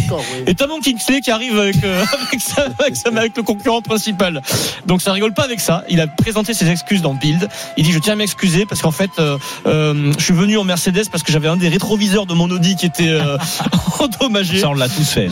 Et 0.47 0.55
Tamon 0.55 0.81
Kingsley 0.81 1.21
qui 1.21 1.31
arrive 1.31 1.59
avec, 1.59 1.83
euh, 1.85 2.05
avec, 2.29 2.41
sa- 2.41 2.67
avec, 2.79 2.97
sa- 2.97 3.09
avec 3.09 3.37
le 3.37 3.43
concurrent 3.43 3.83
principal. 3.83 4.43
Donc 4.87 5.03
ça 5.03 5.13
rigole 5.13 5.35
pas 5.35 5.43
avec 5.45 5.61
ça. 5.61 5.85
Il 5.89 6.01
a 6.01 6.07
présenté 6.07 6.55
ses 6.55 6.69
excuses 6.71 7.03
dans 7.03 7.15
Build. 7.15 7.49
Il 7.77 7.85
dit 7.85 7.93
je 7.93 7.99
tiens 7.99 8.13
à 8.13 8.17
m'excuser 8.17 8.67
parce 8.67 8.81
qu'en 8.83 8.91
fait 8.93 9.11
euh, 9.19 9.32
euh, 9.67 10.13
je 10.19 10.25
suis 10.25 10.35
venu 10.35 10.57
en 10.59 10.65
Mercedes 10.65 11.09
parce 11.11 11.23
que 11.23 11.33
j'avais 11.33 11.49
un 11.49 11.57
des 11.57 11.69
rétroviseurs 11.69 12.27
de 12.27 12.35
mon 12.35 12.51
Audi 12.51 12.77
qui 12.77 12.87
était 12.87 13.09
euh, 13.09 13.39
endommagé. 14.01 14.59
Ça, 14.59 14.69
on 14.71 14.75
l'a 14.75 14.89
tous 14.89 15.09
fait. 15.09 15.29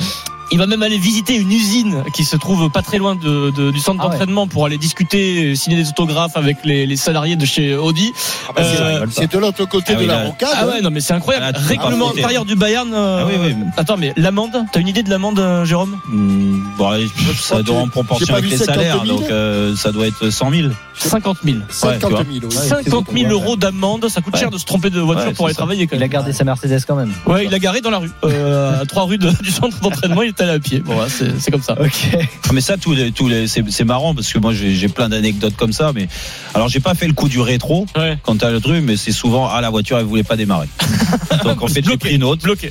Il 0.52 0.58
va 0.58 0.66
même 0.66 0.82
aller 0.82 0.98
visiter 0.98 1.36
une 1.36 1.52
usine 1.52 2.02
qui 2.14 2.24
se 2.24 2.36
trouve 2.36 2.70
pas 2.70 2.82
très 2.82 2.98
loin 2.98 3.14
de, 3.14 3.50
de- 3.50 3.70
du 3.70 3.78
centre 3.78 4.00
Ah 4.02 4.06
ouais. 4.06 4.10
d'entraînement 4.12 4.46
pour 4.48 4.66
aller 4.66 4.78
discuter, 4.78 5.54
signer 5.54 5.76
des 5.76 5.88
autographes 5.88 6.36
avec 6.36 6.56
les, 6.64 6.86
les 6.86 6.96
salariés 6.96 7.36
de 7.36 7.46
chez 7.46 7.76
Audi. 7.76 8.12
Ah 8.48 8.52
bah, 8.56 8.62
c'est- 8.64 8.80
Euh, 8.82 9.06
C'est 9.10 9.30
de 9.32 9.38
l'autre 9.38 9.64
côté 9.66 9.92
Ah 9.92 9.94
de 9.94 10.00
oui, 10.00 10.06
la 10.06 10.24
rocade. 10.24 10.48
ah 10.56 10.66
ouais, 10.66 10.80
non 10.80 10.90
mais 10.90 11.00
c'est 11.00 11.12
incroyable. 11.12 11.54
Ah, 11.56 11.60
Règlement 11.66 12.10
intérieur 12.10 12.44
du 12.44 12.56
Bayern. 12.56 12.92
euh, 12.92 13.22
Ah 13.22 13.26
oui, 13.28 13.34
oui. 13.40 13.54
Attends, 13.76 13.96
mais 13.96 14.12
l'amende, 14.16 14.50
t'as 14.72 14.80
une 14.80 14.88
idée 14.88 15.02
de 15.04 15.10
l'amende, 15.10 15.38
euh, 15.38 15.64
Jérôme? 15.64 15.96
Hmm, 16.08 16.58
bon, 16.76 16.88
allez, 16.88 17.06
ça 17.40 17.62
doit 17.62 17.78
en 17.78 17.88
proportion 17.88 18.34
avec 18.34 18.50
les 18.50 18.56
50 18.56 18.74
salaires, 18.74 19.04
000. 19.04 19.18
donc 19.20 19.30
euh, 19.30 19.76
ça 19.76 19.92
doit 19.92 20.06
être 20.08 20.30
100 20.30 20.50
000. 20.50 20.68
50 20.96 21.38
000. 21.44 21.58
50 21.70 22.00
tu 22.00 22.06
vois. 22.08 22.24
000, 22.24 22.46
oui. 22.50 22.68
50 22.68 23.06
000 23.16 23.30
euros 23.32 23.56
d'amende, 23.56 24.08
ça 24.08 24.20
coûte 24.20 24.34
Ouais. 24.34 24.40
cher 24.40 24.50
de 24.50 24.58
se 24.58 24.64
tromper 24.64 24.90
de 24.90 25.00
voiture 25.00 25.28
Ouais, 25.28 25.32
pour 25.32 25.46
aller 25.46 25.54
ça. 25.54 25.58
travailler 25.58 25.86
quand 25.86 25.96
Il 25.96 26.00
a 26.02 26.06
même. 26.06 26.10
gardé 26.10 26.32
sa 26.32 26.44
Mercedes 26.44 26.80
quand 26.86 26.96
même. 26.96 27.12
Ouais, 27.26 27.46
il 27.46 27.54
a 27.54 27.58
garé 27.58 27.80
dans 27.80 27.90
la 27.90 27.98
rue, 27.98 28.10
euh, 28.24 28.82
à 28.82 28.86
trois 28.86 29.04
rues 29.04 29.18
du 29.42 29.50
centre 29.50 29.78
d'entraînement. 29.80 30.22
À 30.48 30.58
pied. 30.58 30.80
Bon, 30.80 30.94
voilà, 30.94 31.08
c'est 31.10 31.50
comme 31.50 31.62
ça. 31.62 31.76
Ok. 31.80 32.08
Ah, 32.14 32.50
Mais 32.52 32.60
ça, 32.60 32.76
tous 32.76 32.92
les, 32.94 33.12
tous 33.12 33.28
les, 33.28 33.46
c'est, 33.46 33.84
marrant 33.84 34.14
parce 34.14 34.32
que 34.32 34.38
moi 34.38 34.52
j'ai, 34.54 34.88
plein 34.88 35.08
d'anecdotes 35.08 35.54
comme 35.56 35.72
ça. 35.72 35.92
Mais 35.94 36.08
alors 36.54 36.68
j'ai 36.68 36.80
pas 36.80 36.94
fait 36.94 37.06
le 37.06 37.12
coup 37.12 37.28
du 37.28 37.40
rétro 37.40 37.86
Ouais. 37.96 38.18
quand 38.22 38.36
t'as 38.38 38.50
le 38.50 38.60
truc, 38.60 38.82
mais 38.84 38.96
c'est 38.96 39.12
souvent 39.12 39.48
ah 39.48 39.60
la 39.60 39.70
voiture 39.70 39.98
elle 39.98 40.04
voulait 40.06 40.22
pas 40.22 40.36
démarrer. 40.36 40.68
Donc 41.44 41.62
en 41.62 41.68
fait 41.68 41.84
j'ai 41.86 41.96
pris 41.96 42.14
une 42.14 42.24
autre. 42.24 42.42
Bloqué. 42.42 42.70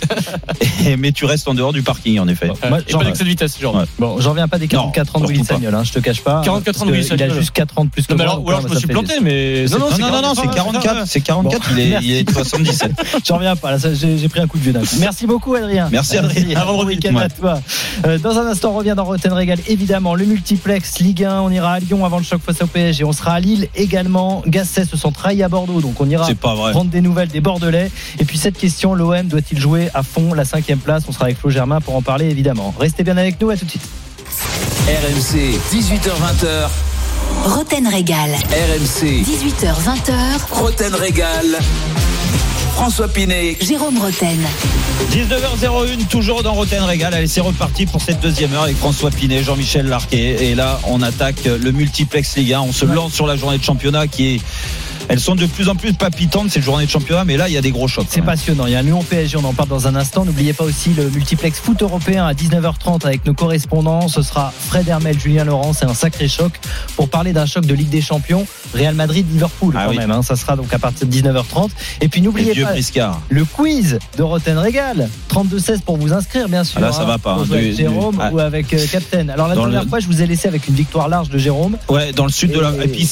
Et- 0.86 0.98
mais 0.98 1.12
tu 1.12 1.26
restes 1.26 1.48
en 1.48 1.54
dehors 1.54 1.74
du 1.74 1.82
parking 1.84 2.20
en 2.20 2.28
effet. 2.28 2.48
Moi, 2.70 2.80
Et 2.80 2.92
j'en- 2.92 3.00
pas 3.00 3.06
d'excès 3.06 3.24
de 3.24 3.30
vitesse, 3.30 3.60
genre. 3.60 3.76
Ouais. 3.76 3.84
Bon, 4.00 4.20
j'en 4.20 4.32
reviens 4.32 4.48
pas 4.48 4.58
des 4.58 4.68
44 4.68 5.16
ans 5.16 5.20
de 5.22 5.28
Willy. 5.28 5.44
Sagnol, 5.46 5.74
hein, 5.76 5.84
je 5.84 5.92
te 5.94 6.00
cache 6.00 6.22
pas. 6.22 6.42
44 6.44 6.82
ans 6.82 6.86
de 6.88 6.92
Willy 6.92 7.08
que 7.08 7.14
Il 7.16 7.24
a 7.24 7.28
Sagnol. 7.28 7.40
juste 7.40 7.52
4 7.52 7.78
ans 7.78 7.86
de 7.86 7.90
plus 7.90 8.06
que 8.08 8.14
Non, 8.14 8.18
moi. 8.18 8.26
alors, 8.26 8.44
ou 8.44 8.50
alors 8.50 8.62
je 8.62 8.68
me 8.68 8.76
suis 8.80 8.88
planté, 8.88 9.20
des- 9.20 9.24
mais. 9.24 9.66
Non, 9.72 9.80
non, 9.80 9.90
non, 10.12 10.22
non, 10.22 10.34
c'est 10.36 10.48
44, 10.50 11.08
c'est 11.08 11.22
44, 11.22 11.70
il, 11.74 11.80
est, 11.80 11.98
il 12.02 12.12
est 12.14 12.24
de 12.24 12.32
77. 12.34 12.92
J'en 13.28 13.36
reviens 13.38 13.56
pas, 13.56 13.76
j'ai 13.78 14.30
pris 14.30 14.40
un 14.40 14.48
coup 14.48 14.58
de 14.58 14.64
vieux. 14.64 14.74
Merci 15.00 15.26
beaucoup, 15.28 15.56
Adrien. 15.56 15.88
Merci, 15.92 16.18
Adrien. 16.18 16.66
Bon 16.66 16.86
week-end 16.86 17.16
à 17.18 17.30
toi. 17.30 17.59
Euh, 18.06 18.18
dans 18.18 18.38
un 18.38 18.48
instant, 18.48 18.72
on 18.72 18.78
revient 18.78 18.94
dans 18.96 19.06
Roten 19.06 19.34
Régal. 19.34 19.60
Évidemment, 19.68 20.16
le 20.16 20.26
multiplex 20.26 21.00
Ligue 21.00 21.24
1. 21.26 21.42
On 21.42 21.50
ira 21.50 21.74
à 21.74 21.80
Lyon 21.80 22.06
avant 22.06 22.18
le 22.18 22.24
choc 22.24 22.42
face 22.46 22.62
au 22.62 22.68
PSG. 22.68 23.04
On 23.04 23.12
sera 23.14 23.34
à 23.34 23.40
Lille 23.40 23.68
également. 23.76 24.42
Gasset 24.48 24.86
se 24.86 24.98
sent 24.98 25.12
trahi 25.14 25.44
à 25.44 25.50
Bordeaux, 25.50 25.82
donc 25.82 26.00
on 26.02 26.10
ira 26.10 26.26
C'est 26.26 26.36
pas 26.38 26.56
vrai. 26.56 26.72
prendre 26.72 26.90
des 26.90 27.02
nouvelles 27.02 27.30
des 27.30 27.42
Bordelais. 27.42 27.92
Et 28.20 28.26
puis 28.26 28.38
cette 28.38 28.58
question, 28.58 28.94
l'OM 28.94 29.28
doit-il 29.28 29.60
jouer 29.60 29.90
à 29.94 30.04
fond 30.04 30.34
la 30.34 30.46
cinquième 30.46 30.80
place? 30.80 31.04
On 31.08 31.12
sera 31.12 31.26
avec 31.26 31.38
Flo 31.38 31.50
Germain 31.50 31.82
pour 31.82 31.96
en 31.96 32.02
parler, 32.02 32.30
évidemment. 32.30 32.74
Restez 32.80 33.04
bien 33.04 33.18
avec 33.18 33.40
nous, 33.42 33.50
à 33.50 33.58
tout 33.58 33.66
de 33.66 33.70
suite. 33.70 33.88
RMC, 34.88 35.60
18h20h. 35.72 36.70
Roten 37.46 37.88
Régal. 37.88 38.32
RMC, 38.32 39.24
18h20h. 39.24 40.14
Roten 40.52 40.96
Régal. 40.96 41.46
François 42.74 43.08
Pinet. 43.08 43.58
Jérôme 43.62 43.98
Roten. 43.98 44.40
19h01, 45.12 46.08
toujours 46.08 46.44
dans 46.44 46.54
Roten 46.54 46.84
Régal. 46.84 47.14
Allez, 47.14 47.28
c'est 47.28 47.42
reparti 47.42 47.86
pour 47.86 48.02
cette 48.02 48.20
deuxième 48.20 48.54
heure 48.54 48.64
avec 48.64 48.78
François 48.78 49.12
Pinet, 49.12 49.44
Jean-Michel 49.44 49.88
Larquet. 49.88 50.50
Et 50.50 50.56
là, 50.56 50.80
on 50.88 51.02
attaque 51.02 51.46
le 51.46 51.72
multiplex 51.72 52.38
Ligue 52.38 52.54
1. 52.54 52.62
On 52.62 52.72
se 52.72 52.86
lance 52.86 53.14
sur 53.14 53.28
la 53.28 53.36
journée 53.36 53.58
de 53.58 53.64
championnat 53.64 54.08
qui 54.08 54.36
est. 54.36 54.42
Elles 55.10 55.20
sont 55.20 55.36
de 55.36 55.46
plus 55.48 55.68
en 55.70 55.76
plus 55.76 55.94
palpitantes, 55.94 56.50
ces 56.52 56.62
journées 56.62 56.86
de 56.86 56.90
championnat, 56.92 57.26
mais 57.26 57.36
là, 57.36 57.48
il 57.50 57.54
y 57.54 57.58
a 57.58 57.62
des 57.62 57.72
gros 57.72 57.88
chocs. 57.88 58.06
C'est 58.10 58.22
passionnant. 58.22 58.66
Il 58.68 58.74
y 58.74 58.76
a 58.76 58.80
un 58.80 58.84
Lyon 58.84 59.04
PSG, 59.04 59.38
on 59.38 59.44
en 59.44 59.54
parle 59.54 59.70
dans 59.70 59.88
un 59.88 59.96
instant. 59.96 60.24
N'oubliez 60.24 60.54
pas 60.54 60.64
aussi 60.64 60.92
le 60.94 61.10
multiplex 61.10 61.60
foot 61.60 61.82
européen 61.82 62.26
à 62.28 62.34
19h30 62.34 63.06
avec 63.06 63.26
nos 63.26 63.34
correspondants. 63.34 64.08
Ce 64.08 64.22
sera 64.22 64.54
Fred 64.68 64.88
Hermel, 64.88 65.20
Julien 65.20 65.44
Laurent. 65.46 65.74
C'est 65.74 65.86
un 65.86 65.94
sacré 65.96 66.28
choc 66.28 66.54
pour 66.96 67.10
parler 67.10 67.34
d'un 67.34 67.46
choc 67.48 67.66
de 67.66 67.74
Ligue 67.74 67.90
des 67.90 68.02
Champions. 68.02 68.46
Real 68.74 68.94
Madrid-Liverpool 68.96 69.74
Ah 69.78 69.86
quand 69.86 69.92
oui. 69.92 69.98
même. 69.98 70.12
hein. 70.12 70.22
Ça 70.22 70.36
sera 70.36 70.56
donc 70.56 70.72
à 70.74 70.80
partir 70.80 71.08
de 71.08 71.12
19h30. 71.12 71.70
Et 72.02 72.08
puis 72.08 72.22
n'oubliez 72.22 72.54
pas 72.64 72.74
le 73.30 73.46
quiz 73.46 73.98
de 74.18 74.24
Roten 74.24 74.58
Régal. 74.58 75.10
32-16 75.30 75.82
pour 75.82 75.98
vous 75.98 76.14
inscrire, 76.14 76.48
bien 76.50 76.64
sûr. 76.64 76.78
Ah 76.78 76.82
là, 76.88 76.92
ça 76.92 77.04
va 77.06 77.18
pas, 77.18 77.34
hein. 77.34 77.46
jouer 77.46 77.58
avec 77.58 77.70
Du- 77.72 77.78
Jérôme 77.78 78.16
du- 78.16 78.22
ah. 78.22 78.30
ou 78.32 78.40
avec 78.40 78.72
euh, 78.74 78.86
Captain. 78.92 79.28
Alors 79.30 79.48
la 79.48 79.56
Dans 79.56 79.62
dernière 79.64 79.84
le- 79.84 79.90
fois, 79.90 80.00
je 80.00 80.06
vous 80.08 80.22
ai 80.22 80.28
laissé 80.28 80.48
avec 80.48 80.68
une 80.68 80.76
victoire 80.76 81.10
large 81.10 81.30
de 81.30 81.38
Jérôme. 81.40 81.78
Ouais, 81.90 82.12
dans 82.14 82.26
le 82.26 82.32
sud 82.32 82.52
de 82.52 82.60
la. 82.60 82.70
Et- 82.84 82.88
puis. 82.88 83.00
Et 83.00 83.04
il 83.04 83.08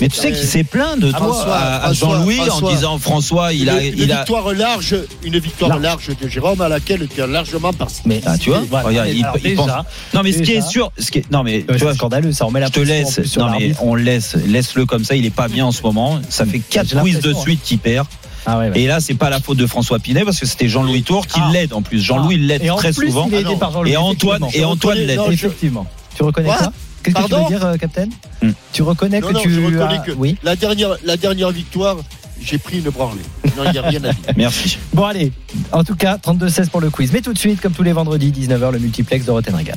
Mais 0.00 0.08
tu 0.08 0.16
sais 0.16 0.32
qu'il 0.32 0.46
s'est 0.46 0.64
plaint 0.64 0.98
de 0.98 1.10
toi 1.10 1.18
François, 1.18 1.56
à, 1.56 1.92
Jean-Louis 1.92 2.40
en 2.50 2.60
disant 2.70 2.98
François, 2.98 3.52
il 3.52 3.68
a. 3.70 3.82
une, 3.82 3.94
il 3.98 4.02
une 4.04 4.10
a 4.12 4.16
victoire 4.18 4.52
large, 4.52 4.96
une 5.24 5.38
victoire 5.38 5.70
Large. 5.78 5.82
large 6.08 6.16
de 6.20 6.28
Jérôme 6.28 6.60
à 6.60 6.68
laquelle 6.68 7.06
tu 7.12 7.22
as 7.22 7.26
largement 7.26 7.72
participé. 7.72 8.08
Mais 8.08 8.20
Ah, 8.26 8.36
tu 8.38 8.50
vois, 8.50 8.62
Voilà. 8.68 8.88
regarde, 8.88 9.08
il, 9.12 9.24
Alors, 9.24 9.36
il 9.38 9.42
déjà, 9.42 9.56
pense. 9.62 9.70
Non, 10.14 10.20
mais 10.22 10.32
ce 10.32 10.38
qui 10.42 10.52
est 10.52 10.60
sûr, 10.68 10.90
ce 10.98 11.10
qui 11.10 11.18
est, 11.18 11.30
non, 11.30 11.42
mais 11.42 11.58
Ouais, 11.58 11.64
tu 11.68 11.78
c'est 11.78 11.84
vois, 11.84 11.94
scandaleux, 11.94 12.32
ça. 12.32 12.46
On 12.46 12.50
met 12.50 12.60
la 12.60 12.66
je 12.66 12.72
te 12.72 12.80
laisse. 12.80 13.14
plus 13.16 13.26
sur 13.28 13.46
Non, 13.46 13.56
mais 13.58 13.72
on 13.80 13.94
laisse, 13.94 14.36
laisse-le 14.46 14.84
comme 14.86 15.04
ça. 15.04 15.16
Il 15.16 15.24
est 15.26 15.30
pas 15.30 15.48
bien 15.48 15.66
en 15.66 15.72
ce 15.72 15.82
moment. 15.82 16.20
Ça 16.28 16.44
fait 16.46 16.58
quatre 16.60 16.88
J'ai 16.88 16.96
quiz 17.00 17.20
de 17.20 17.32
suite 17.32 17.62
qu'il 17.62 17.78
perd. 17.78 18.06
Ah 18.46 18.58
ouais, 18.58 18.70
ouais. 18.70 18.80
Et 18.80 18.86
là, 18.86 19.00
c'est 19.00 19.14
pas 19.14 19.28
la 19.30 19.40
faute 19.40 19.58
de 19.58 19.66
François 19.66 19.98
Pinet 19.98 20.24
parce 20.24 20.38
que 20.40 20.46
c'était 20.46 20.68
Jean-Louis 20.68 21.02
Tour 21.02 21.26
qui 21.26 21.40
Ah. 21.42 21.50
l'aide 21.52 21.72
en 21.74 21.82
plus. 21.82 22.00
Jean-Louis 22.00 22.36
Ah. 22.40 22.46
l'aide 22.46 22.66
très 22.76 22.92
plus, 22.92 23.08
souvent. 23.08 23.26
il 23.28 23.34
est 23.34 23.38
aidé 23.40 23.46
Ah 23.48 23.52
non. 23.52 23.58
par 23.58 23.72
Jean-Louis, 23.72 23.92
Et 23.92 23.96
Antoine, 23.96 24.42
effectivement. 24.44 24.68
et 24.68 24.72
Antoine 24.72 24.98
l'aide. 24.98 25.20
Effectivement. 25.30 25.86
Tu 26.16 26.22
reconnais 26.22 26.48
quoi 26.48 26.72
Qu'est-ce 27.12 27.24
que 27.24 27.28
tu 27.28 27.30
Pardon 27.30 27.48
veux 27.48 27.56
dire, 27.56 27.66
euh, 27.66 27.76
Captain 27.76 28.08
Hmm. 28.42 28.52
Tu 28.72 28.82
reconnais 28.82 29.20
Non, 29.20 29.28
que 29.28 29.32
non, 29.32 29.40
tu 29.40 29.50
je 29.50 29.60
reconnais 29.60 29.82
as... 29.98 29.98
que 29.98 30.12
Oui. 30.12 30.36
la 30.44 30.54
dernière, 30.54 30.90
la 31.04 31.16
dernière 31.16 31.50
victoire, 31.50 31.96
j'ai 32.40 32.56
pris 32.58 32.78
une 32.78 32.90
branlée. 32.90 33.18
Non, 33.56 33.64
il 33.66 33.72
n'y 33.72 33.78
a 33.78 33.82
rien 33.82 33.98
à 34.04 34.12
dire. 34.12 34.14
Merci. 34.36 34.78
Bon 34.92 35.04
allez, 35.04 35.32
en 35.72 35.82
tout 35.82 35.96
cas 35.96 36.16
32-16 36.18 36.68
pour 36.68 36.80
le 36.80 36.88
quiz. 36.90 37.10
Mais 37.12 37.20
tout 37.20 37.32
de 37.32 37.38
suite, 37.38 37.60
comme 37.60 37.72
tous 37.72 37.82
les 37.82 37.92
vendredis, 37.92 38.30
19h, 38.30 38.70
le 38.72 38.78
multiplex 38.78 39.26
de 39.26 39.30
Roten 39.32 39.54
Régal. 39.56 39.76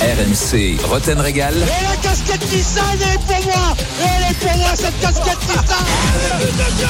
RMC, 0.00 0.76
Roten 0.88 1.18
Régal. 1.20 1.54
Et 1.54 1.84
la 1.84 1.96
casquette 2.02 2.52
Nissan, 2.52 2.84
elle 2.94 3.14
est 3.14 3.18
pour 3.18 3.44
moi 3.46 3.76
Elle 4.00 4.30
est 4.30 4.38
pour 4.38 4.56
moi, 4.58 4.68
cette 4.74 5.00
casquette 5.00 5.38
Nissan 5.48 6.86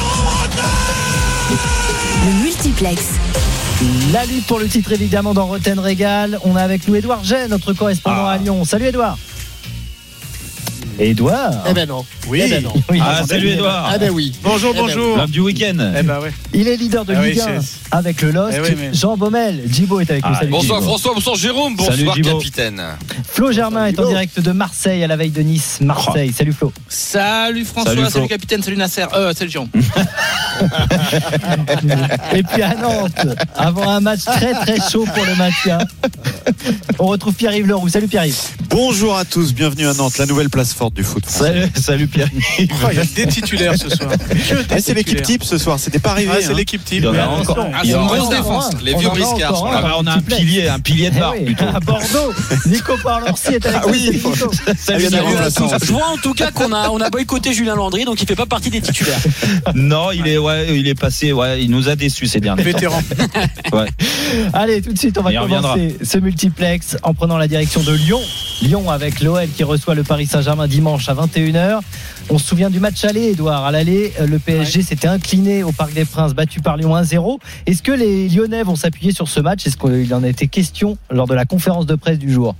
Le 2.27 2.43
multiplex. 2.45 3.03
La 4.13 4.25
lutte 4.25 4.47
pour 4.47 4.59
le 4.59 4.67
titre 4.69 4.93
évidemment 4.93 5.35
dans 5.35 5.47
Roten 5.47 5.79
Régal. 5.79 6.39
On 6.45 6.57
a 6.57 6.63
avec 6.63 6.87
nous 6.89 6.95
Édouard 6.97 7.23
Gênes, 7.25 7.51
notre 7.51 7.73
correspondant 7.73 8.27
Ah. 8.27 8.33
à 8.33 8.39
Lyon. 8.39 8.65
Salut 8.65 8.87
Édouard. 8.87 9.19
Édouard 10.99 11.53
Eh 11.69 11.75
ben 11.75 11.89
non. 11.89 12.05
Oui. 12.29 12.41
Eh 12.45 12.49
ben 12.49 12.63
non. 12.63 12.73
Oui, 12.91 12.99
Ah, 13.03 13.23
salut 13.29 13.49
Edouard. 13.51 13.91
Ah 13.93 13.99
ben 13.99 14.11
oui. 14.11 14.33
Bonjour, 14.43 14.73
Eh 14.75 14.79
ben 14.79 14.83
bonjour. 14.87 15.17
L'homme 15.17 15.31
du 15.31 15.41
week-end. 15.41 15.93
Eh 15.99 16.03
ben 16.03 16.19
ouais. 16.21 16.33
Il 16.55 16.69
est 16.69 16.77
leader 16.77 17.05
de 17.05 17.15
Ah 17.15 17.19
oui, 17.23 17.31
Ligue 17.33 17.41
1 17.41 17.61
c'est- 17.61 17.69
avec 17.91 18.23
le 18.23 18.31
Lost. 18.31 18.57
Eh 18.57 18.61
oui, 18.61 18.75
mais- 18.79 18.95
Jean 18.95 19.17
Baumel, 19.17 19.63
Djibo 19.71 20.01
est 20.01 20.11
avec 20.11 20.25
nous. 20.25 20.31
Ah, 20.33 20.39
Salut 20.39 20.51
bonsoir. 20.51 20.83
François, 20.83 21.13
bonsoir 21.15 21.37
Jérôme, 21.37 21.77
bonsoir 21.77 22.15
capitaine. 22.17 22.83
Flo 23.31 23.53
Germain 23.53 23.87
est 23.87 23.99
en 24.01 24.09
direct 24.09 24.41
de 24.41 24.53
Marseille 24.53 25.03
à 25.05 25.07
la 25.07 25.17
veille 25.17 25.31
de 25.31 25.43
Nice. 25.43 25.79
Marseille. 25.81 26.33
Salut 26.33 26.53
Flo. 26.53 26.73
Salut 26.89 27.65
François, 27.65 28.11
Salut, 28.11 28.29
capitaine, 28.29 28.63
salut 28.63 28.77
Nasser, 28.77 29.05
euh, 29.15 29.33
salut 29.35 29.51
Jean. 29.51 29.69
Et 32.35 32.43
puis 32.43 32.63
à 32.63 32.75
Nantes, 32.75 33.27
avant 33.55 33.91
un 33.91 34.01
match 34.01 34.21
très 34.25 34.53
très 34.53 34.79
chaud 34.91 35.05
pour 35.15 35.25
le 35.25 35.35
maintien, 35.37 35.79
on 36.99 37.07
retrouve 37.07 37.35
Pierre-Yves 37.35 37.67
Leroux. 37.67 37.89
Salut 37.89 38.09
Pierre-Yves. 38.09 38.37
Bonjour 38.71 39.17
à 39.17 39.25
tous, 39.25 39.53
bienvenue 39.55 39.87
à 39.87 39.95
Nantes, 39.95 40.19
la 40.19 40.27
nouvelle 40.27 40.51
place 40.51 40.73
du 40.93 41.03
foot. 41.03 41.25
Salut, 41.27 41.67
salut 41.75 42.07
Pierre. 42.07 42.29
Oh, 42.33 42.89
il 42.93 42.97
y 42.99 43.01
a 43.01 43.05
des 43.05 43.27
titulaires 43.27 43.75
ce 43.77 43.89
soir. 43.89 44.11
Ah, 44.71 44.77
c'est 44.81 44.95
l'équipe 44.95 45.23
type 45.23 45.45
ce 45.45 45.59
soir, 45.59 45.79
c'était 45.79 45.99
pas 45.99 46.11
arrivé. 46.11 46.31
Ah, 46.33 46.39
c'est 46.41 46.51
hein. 46.51 46.55
l'équipe 46.55 46.85
type. 46.85 47.05
Il 47.11 47.17
y 47.17 47.19
a 47.19 47.29
encore. 47.31 47.59
Ah, 47.73 47.81
Il 47.85 47.91
y 47.91 47.95
en 47.95 48.03
une 48.03 48.05
a 48.11 48.17
grosse 48.17 48.29
défense, 48.31 48.71
un. 48.75 48.85
les 48.85 48.95
On 48.95 48.99
vieux 48.99 49.09
a 49.09 49.13
briscards 49.13 49.65
un. 49.65 49.71
Ah 49.75 49.83
bah, 49.83 49.97
on 49.99 50.07
a 50.07 50.11
un 50.13 50.15
multiplex. 50.17 50.41
pilier, 50.43 50.69
un 50.69 50.79
pilier 50.81 51.11
de 51.11 51.17
Eh 51.17 51.21
barre 51.21 51.35
oui, 51.39 51.45
plutôt. 51.45 51.65
à 51.65 51.81
Bordeaux, 51.81 52.35
Nico 52.67 52.93
Parlorsi 53.03 53.55
est 53.55 53.67
avec 53.67 53.81
Ah 53.83 53.89
oui, 53.89 54.23
Salut, 54.79 55.07
a 55.07 55.19
un. 55.19 55.79
Je 55.83 55.93
vois 55.93 56.09
en 56.09 56.17
tout 56.17 56.35
cas 56.35 56.51
qu'on 56.51 56.73
a, 56.73 56.89
on 56.91 57.01
a 57.01 57.11
boycotté 57.11 57.53
Julien 57.53 57.75
Landry, 57.77 58.05
donc 58.05 58.21
il 58.21 58.27
fait 58.27 58.37
pas 58.37 58.47
partie 58.47 58.71
des 58.71 58.81
titulaires. 58.81 59.19
Non, 59.75 60.11
il 60.13 60.27
est, 60.27 60.39
ouais, 60.39 60.77
il 60.79 60.87
est 60.89 60.95
passé, 60.95 61.33
ouais, 61.33 61.63
il 61.63 61.71
nous 61.71 61.89
a 61.89 61.97
déçus 61.97 62.27
ces 62.27 62.41
derniers 62.41 62.63
temps. 62.63 62.71
Vétéran. 62.71 63.03
Ouais. 63.73 63.87
Allez, 64.53 64.81
tout 64.83 64.93
de 64.93 64.99
suite, 64.99 65.17
on 65.19 65.23
va 65.23 65.33
commencer 65.33 65.97
ce 66.03 66.19
multiplex 66.19 66.97
en 67.03 67.15
prenant 67.15 67.37
la 67.39 67.49
direction 67.49 67.83
de 67.83 67.93
Lyon. 67.93 68.21
Lyon 68.63 68.91
avec 68.91 69.21
l'OL 69.21 69.49
qui 69.55 69.65
reçoit 69.65 69.95
le 69.95 70.03
Paris 70.03 70.27
Saint-Germain 70.27 70.67
dimanche 70.77 71.09
à 71.09 71.15
21h. 71.15 71.81
On 72.29 72.37
se 72.37 72.47
souvient 72.47 72.69
du 72.69 72.81
match 72.81 73.03
aller, 73.07 73.31
Edouard. 73.31 73.65
À 73.65 73.71
l'aller, 73.71 74.13
euh, 74.21 74.27
le 74.27 74.39
PSG 74.39 74.83
s'était 74.83 75.09
incliné 75.09 75.63
au 75.63 75.73
Parc 75.73 75.95
des 75.95 76.05
Princes, 76.05 76.35
battu 76.35 76.61
par 76.61 76.77
Lyon 76.77 76.95
1-0. 76.95 77.39
Est-ce 77.65 77.83
que 77.83 77.93
les 77.93 78.29
Lyonnais 78.29 78.63
vont 78.63 78.77
s'appuyer 78.77 79.11
sur 79.13 79.27
ce 79.27 79.41
match? 79.41 79.67
Est-ce 79.67 79.79
qu'il 79.79 80.13
en 80.13 80.23
a 80.23 80.29
été 80.29 80.49
question 80.49 80.99
lors 81.11 81.27
de 81.27 81.33
la 81.33 81.47
conférence 81.47 81.87
de 81.87 81.95
presse 81.95 82.19
du 82.19 82.31
jour? 82.31 82.55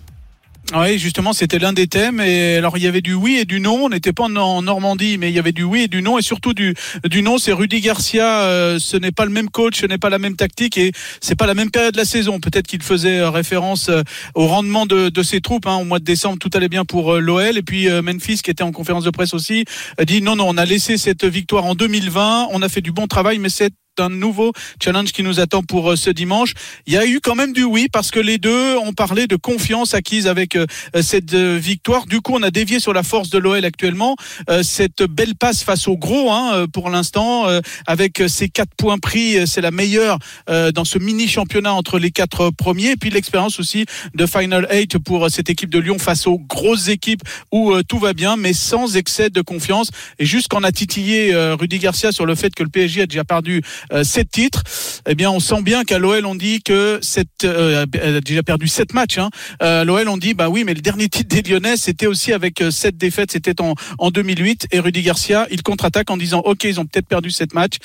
Oui, 0.75 0.99
justement, 0.99 1.33
c'était 1.33 1.61
l'un 1.61 1.73
des 1.73 1.87
thèmes. 1.87 2.21
Et 2.21 2.57
alors, 2.57 2.77
il 2.77 2.83
y 2.83 2.89
avait 2.89 3.01
du 3.01 3.15
oui 3.15 3.37
et 3.37 3.45
du 3.45 3.61
non. 3.61 3.85
On 3.85 3.89
n'était 3.89 4.13
pas 4.13 4.25
en- 4.25 4.63
Normandie, 4.63 5.17
mais 5.17 5.31
il 5.31 5.35
y 5.35 5.39
avait 5.39 5.53
du 5.53 5.63
oui 5.63 5.83
et 5.83 5.89
du 5.89 6.03
non. 6.03 6.19
Et 6.19 6.23
surtout 6.23 6.55
du, 6.55 6.75
du 7.09 7.23
non, 7.23 7.39
c'est 7.39 7.53
Rudy 7.53 7.81
Garcia. 7.81 8.41
euh, 8.43 8.81
ce 8.81 8.97
n'est 8.97 9.13
pas 9.13 9.25
le 9.25 9.31
même 9.31 9.49
coach, 9.49 9.81
ce 9.81 9.87
n'est 9.87 9.97
pas 9.97 10.11
la 10.11 10.19
même 10.19 10.35
tactique 10.35 10.77
et 10.77 10.91
c'est 11.21 11.37
pas 11.37 11.47
la 11.47 11.55
même 11.55 11.71
période 11.71 11.93
de 11.95 11.99
la 11.99 12.05
saison. 12.05 12.41
Peut-être 12.41 12.67
qu'il 12.67 12.83
faisait 12.83 13.19
euh, 13.21 13.31
référence 13.31 13.89
euh, 13.91 14.03
au 14.35 14.49
rendement 14.49 14.87
de, 14.87 15.09
de 15.09 15.23
ses 15.23 15.41
troupes. 15.41 15.67
hein. 15.69 15.77
Au 15.77 15.85
mois 15.85 16.01
de 16.01 16.05
décembre, 16.05 16.39
tout 16.41 16.51
allait 16.55 16.69
bien 16.69 16.85
pour 16.85 17.15
euh, 17.15 17.21
l'OL. 17.21 17.57
Et 17.57 17.63
puis 17.63 17.89
euh, 17.89 18.03
Memphis, 18.03 18.41
qui 18.43 18.51
était 18.51 18.65
en 18.65 18.73
conférence 18.73 19.05
de 19.05 19.11
presse 19.11 19.35
aussi, 19.35 19.65
a 19.99 20.05
dit 20.05 20.21
non, 20.21 20.35
non, 20.35 20.47
on 20.49 20.57
a 20.59 20.65
laissé 20.65 20.99
cette 20.99 21.25
victoire 21.25 21.65
en 21.65 21.77
2020. 21.77 22.49
On 22.51 22.61
a 22.61 22.69
fait 22.69 22.81
du 22.81 22.91
bon 22.91 23.07
travail, 23.07 23.39
mais 23.39 23.51
c'est 23.51 23.71
un 24.01 24.09
nouveau 24.09 24.53
challenge 24.83 25.13
qui 25.13 25.23
nous 25.23 25.41
attend 25.41 25.63
pour 25.63 25.93
euh, 25.93 25.97
ce 25.97 26.11
dimanche. 26.11 26.55
Il 26.87 26.93
y 26.93 26.97
a 26.97 27.07
eu 27.07 27.21
quand 27.21 27.35
même 27.35 27.53
du 27.53 27.65
oui 27.65 27.89
parce 27.93 28.11
que 28.11 28.21
les 28.21 28.39
deux 28.39 28.77
ont 28.77 28.93
parlé 28.93 29.27
de 29.27 29.37
confiance 29.37 29.95
acquise 29.95 30.27
avec 30.27 30.57
euh, 30.57 30.67
cette 31.03 31.35
euh, 31.35 31.59
victoire. 31.61 32.07
Du 32.07 32.21
coup, 32.21 32.33
on 32.35 32.43
a 32.43 32.51
dévié 32.51 32.81
sur 32.81 32.93
la 32.93 33.03
force 33.03 33.31
de 33.31 33.39
l'OL 33.39 33.65
actuellement. 33.65 34.17
Cette 34.63 35.03
belle 35.03 35.35
passe 35.35 35.63
face 35.63 35.89
au 35.89 35.97
gros 35.97 36.31
hein, 36.31 36.67
pour 36.73 36.91
l'instant, 36.91 37.47
avec 37.87 38.23
ces 38.29 38.49
quatre 38.49 38.75
points 38.77 38.99
pris, 38.99 39.47
c'est 39.47 39.61
la 39.61 39.71
meilleure 39.71 40.19
dans 40.47 40.85
ce 40.85 40.99
mini 40.99 41.29
championnat 41.29 41.73
entre 41.73 41.99
les 41.99 42.11
quatre 42.11 42.51
premiers. 42.51 42.93
Et 42.93 42.97
puis 42.97 43.11
l'expérience 43.11 43.59
aussi 43.59 43.87
de 44.15 44.27
Final 44.27 44.67
8 44.71 44.99
pour 44.99 45.31
cette 45.31 45.51
équipe 45.51 45.71
de 45.71 45.79
Lyon 45.79 45.99
face 45.99 46.27
aux 46.27 46.39
grosses 46.39 46.89
équipes 46.89 47.23
où 47.53 47.75
tout 47.83 47.99
va 47.99 48.13
bien, 48.13 48.37
mais 48.37 48.53
sans 48.53 48.97
excès 48.97 49.31
de 49.31 49.41
confiance. 49.41 49.91
Et 50.19 50.27
juste 50.27 50.49
qu'on 50.49 50.65
a 50.65 50.73
titillé 50.73 51.35
Rudy 51.35 51.79
Garcia 51.79 52.13
sur 52.13 52.27
le 52.27 52.35
fait 52.35 52.55
que 52.55 52.63
le 52.63 52.69
PSG 52.69 53.03
a 53.03 53.07
déjà 53.07 53.25
perdu 53.25 53.63
euh, 53.93 54.05
sept 54.05 54.31
titres. 54.31 54.63
Eh 55.09 55.15
bien, 55.15 55.31
on 55.31 55.41
sent 55.41 55.63
bien 55.63 55.85
qu'à 55.85 55.99
l'OL, 55.99 56.25
on 56.27 56.35
dit 56.35 56.61
que 56.63 56.99
cette, 57.03 57.45
euh, 57.45 57.87
elle 58.03 58.17
a 58.17 58.21
déjà 58.21 58.43
perdu 58.43 58.69
sept 58.69 58.93
matchs. 58.95 59.19
Hein. 59.19 59.31
Euh, 59.63 59.83
à 59.83 59.85
l'OL, 59.85 60.09
on 60.09 60.17
dit 60.17 60.35
bah 60.35 60.49
oui, 60.49 60.65
mais 60.65 60.75
le 60.75 60.81
dernier 60.81 61.09
titre 61.09 61.35
des 61.35 61.43
Lyonnais, 61.43 61.77
c'était 61.77 62.07
aussi 62.07 62.33
avec 62.33 62.61
euh, 62.61 62.71
sept 62.71 62.97
défaites, 62.97 63.33
c'était 63.33 63.61
en, 63.61 63.75
en 63.99 64.11
2008. 64.11 64.69
Et 64.73 64.81
Rudy 64.81 65.03
Garcia, 65.03 65.47
il 65.51 65.63
contre-attaque 65.63 66.11
en 66.11 66.17
disant 66.17 66.41
ok, 66.45 66.65
ils 66.65 66.81
ont 66.81 66.87
peut-être 66.87 67.07
perdu 67.07 67.31
sept 67.31 67.55
matchs, 67.55 67.77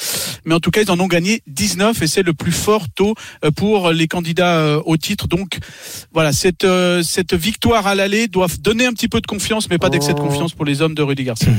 mais 0.45 0.54
en 0.56 0.60
tout 0.60 0.72
cas, 0.72 0.82
ils 0.82 0.91
en 0.91 0.99
ont 0.99 1.08
gagné 1.08 1.41
19 1.47 2.02
et 2.02 2.08
c'est 2.08 2.24
le 2.24 2.34
plus 2.34 2.52
fort 2.52 2.88
taux 2.95 3.16
euh, 3.45 3.52
pour 3.52 3.91
les 3.91 4.08
candidats 4.08 4.56
euh, 4.58 4.82
au 4.86 4.97
titre. 4.97 5.28
Donc 5.28 5.58
voilà, 6.14 6.34
cette 6.34 6.64
euh, 6.64 7.04
cette 7.04 7.34
victoire 7.34 7.88
à 7.88 7.95
l'aller 7.95 8.28
doit 8.28 8.47
donner 8.60 8.86
un 8.86 8.93
petit 8.93 9.08
peu 9.08 9.22
de 9.22 9.28
confiance, 9.28 9.70
mais 9.70 9.78
pas 9.78 9.89
d'excès 9.89 10.14
de 10.14 10.20
confiance 10.20 10.54
pour 10.54 10.66
les 10.66 10.82
hommes 10.82 10.95
de 10.95 11.02
Rudy 11.02 11.24
Garcia. 11.24 11.49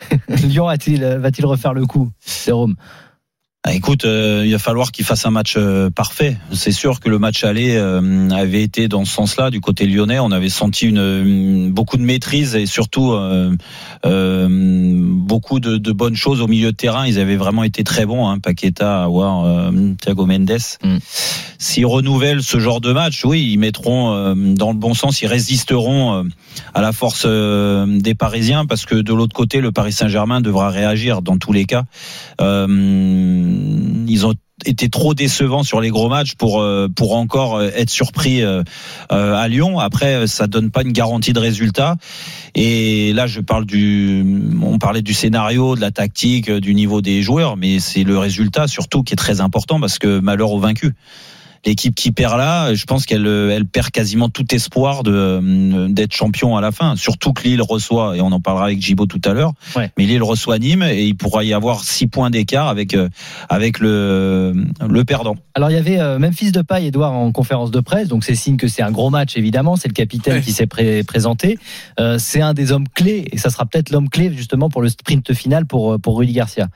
Lyon 0.28 0.68
a-t-il- 0.68 1.04
va-t-il 1.04 1.46
refaire 1.46 1.74
le 1.74 1.86
coup 1.86 2.10
Jérôme? 2.44 2.76
Ah, 3.62 3.74
écoute, 3.74 4.06
euh, 4.06 4.42
il 4.46 4.52
va 4.52 4.58
falloir 4.58 4.90
qu'il 4.90 5.04
fasse 5.04 5.26
un 5.26 5.30
match 5.30 5.54
euh, 5.58 5.90
parfait. 5.90 6.38
C'est 6.50 6.72
sûr 6.72 6.98
que 6.98 7.10
le 7.10 7.18
match 7.18 7.44
aller 7.44 7.76
euh, 7.76 8.30
avait 8.30 8.62
été 8.62 8.88
dans 8.88 9.04
ce 9.04 9.12
sens-là 9.12 9.50
du 9.50 9.60
côté 9.60 9.86
lyonnais. 9.86 10.18
On 10.18 10.30
avait 10.32 10.48
senti 10.48 10.86
une, 10.86 10.96
une- 10.96 11.70
beaucoup 11.70 11.98
de 11.98 12.02
maîtrise 12.02 12.54
et 12.56 12.64
surtout 12.64 13.12
euh, 13.12 13.54
euh, 14.06 14.48
beaucoup 14.50 15.60
de, 15.60 15.76
de 15.76 15.92
bonnes 15.92 16.16
choses 16.16 16.40
au 16.40 16.46
milieu 16.46 16.72
de 16.72 16.76
terrain. 16.76 17.06
Ils 17.06 17.18
avaient 17.18 17.36
vraiment 17.36 17.62
été 17.62 17.84
très 17.84 18.06
bons, 18.06 18.26
hein, 18.28 18.38
Paqueta, 18.38 19.06
euh, 19.10 19.92
Thiago 20.00 20.24
Mendes. 20.24 20.56
S'ils 21.58 21.84
renouvellent 21.84 22.42
ce 22.42 22.58
genre 22.58 22.80
de 22.80 22.92
match, 22.94 23.26
oui, 23.26 23.50
ils 23.52 23.58
mettront 23.58 24.14
euh, 24.14 24.34
dans 24.54 24.72
le 24.72 24.78
bon 24.78 24.94
sens, 24.94 25.20
ils 25.20 25.26
résisteront 25.26 26.14
euh, 26.14 26.22
à 26.72 26.80
la 26.80 26.92
force 26.92 27.24
euh, 27.26 27.84
des 28.00 28.14
Parisiens 28.14 28.64
parce 28.64 28.86
que 28.86 28.94
de 28.94 29.12
l'autre 29.12 29.34
côté, 29.34 29.60
le 29.60 29.70
Paris 29.70 29.92
Saint-Germain 29.92 30.40
devra 30.40 30.70
réagir 30.70 31.20
dans 31.20 31.36
tous 31.36 31.52
les 31.52 31.66
cas. 31.66 31.84
Euh, 32.40 33.48
ils 34.06 34.26
ont 34.26 34.34
été 34.66 34.88
trop 34.88 35.14
décevants 35.14 35.62
sur 35.62 35.80
les 35.80 35.90
gros 35.90 36.08
matchs 36.08 36.34
pour 36.34 36.60
euh, 36.60 36.88
pour 36.94 37.16
encore 37.16 37.56
euh, 37.56 37.70
être 37.74 37.90
surpris 37.90 38.42
euh, 38.42 38.62
euh, 39.12 39.34
à 39.34 39.48
Lyon. 39.48 39.78
Après, 39.78 40.14
euh, 40.14 40.26
ça 40.26 40.46
donne 40.46 40.70
pas 40.70 40.82
une 40.82 40.92
garantie 40.92 41.32
de 41.32 41.38
résultat. 41.38 41.96
Et 42.54 43.12
là, 43.12 43.26
je 43.26 43.40
parle 43.40 43.64
du, 43.64 44.24
on 44.62 44.78
parlait 44.78 45.02
du 45.02 45.14
scénario, 45.14 45.76
de 45.76 45.80
la 45.80 45.90
tactique, 45.90 46.50
euh, 46.50 46.60
du 46.60 46.74
niveau 46.74 47.00
des 47.00 47.22
joueurs, 47.22 47.56
mais 47.56 47.78
c'est 47.78 48.04
le 48.04 48.18
résultat 48.18 48.66
surtout 48.66 49.02
qui 49.02 49.14
est 49.14 49.16
très 49.16 49.40
important 49.40 49.80
parce 49.80 49.98
que 49.98 50.20
malheur 50.20 50.50
aux 50.52 50.60
vaincus. 50.60 50.92
L'équipe 51.66 51.94
qui 51.94 52.10
perd 52.10 52.38
là, 52.38 52.72
je 52.74 52.84
pense 52.86 53.04
qu'elle 53.04 53.26
euh, 53.26 53.50
elle 53.54 53.66
perd 53.66 53.90
quasiment 53.90 54.30
tout 54.30 54.54
espoir 54.54 55.02
de 55.02 55.12
euh, 55.12 55.88
d'être 55.88 56.14
champion 56.14 56.56
à 56.56 56.60
la 56.62 56.72
fin. 56.72 56.96
Surtout 56.96 57.34
que 57.34 57.42
Lille 57.42 57.60
reçoit, 57.60 58.16
et 58.16 58.20
on 58.22 58.32
en 58.32 58.40
parlera 58.40 58.64
avec 58.66 58.80
Gibo 58.80 59.04
tout 59.06 59.20
à 59.26 59.34
l'heure, 59.34 59.52
mais 59.98 60.06
Lille 60.06 60.22
reçoit 60.22 60.58
Nîmes 60.58 60.82
et 60.84 61.04
il 61.04 61.16
pourra 61.16 61.44
y 61.44 61.52
avoir 61.52 61.84
six 61.84 62.06
points 62.06 62.30
d'écart 62.30 62.68
avec 62.68 62.94
euh, 62.94 63.10
avec 63.50 63.78
le 63.78 64.54
le 64.88 65.04
perdant. 65.04 65.36
Alors 65.54 65.70
il 65.70 65.74
y 65.74 65.78
avait 65.78 66.00
euh, 66.00 66.18
Memphis 66.18 66.50
Depay, 66.52 66.86
Edouard, 66.86 67.12
en 67.12 67.30
conférence 67.30 67.70
de 67.70 67.80
presse, 67.80 68.08
donc 68.08 68.24
c'est 68.24 68.34
signe 68.34 68.56
que 68.56 68.68
c'est 68.68 68.82
un 68.82 68.90
gros 68.90 69.10
match 69.10 69.36
évidemment. 69.36 69.76
C'est 69.76 69.88
le 69.88 69.94
capitaine 69.94 70.40
qui 70.42 70.52
s'est 70.52 70.66
pré- 70.66 71.02
présenté. 71.04 71.58
Euh, 71.98 72.16
c'est 72.18 72.40
un 72.40 72.54
des 72.54 72.72
hommes 72.72 72.88
clés 72.94 73.28
et 73.32 73.36
ça 73.36 73.50
sera 73.50 73.66
peut-être 73.66 73.90
l'homme 73.90 74.08
clé 74.08 74.32
justement 74.34 74.70
pour 74.70 74.80
le 74.80 74.88
sprint 74.88 75.34
final 75.34 75.66
pour 75.66 76.00
pour 76.00 76.18
Rudy 76.18 76.32
Garcia. 76.32 76.68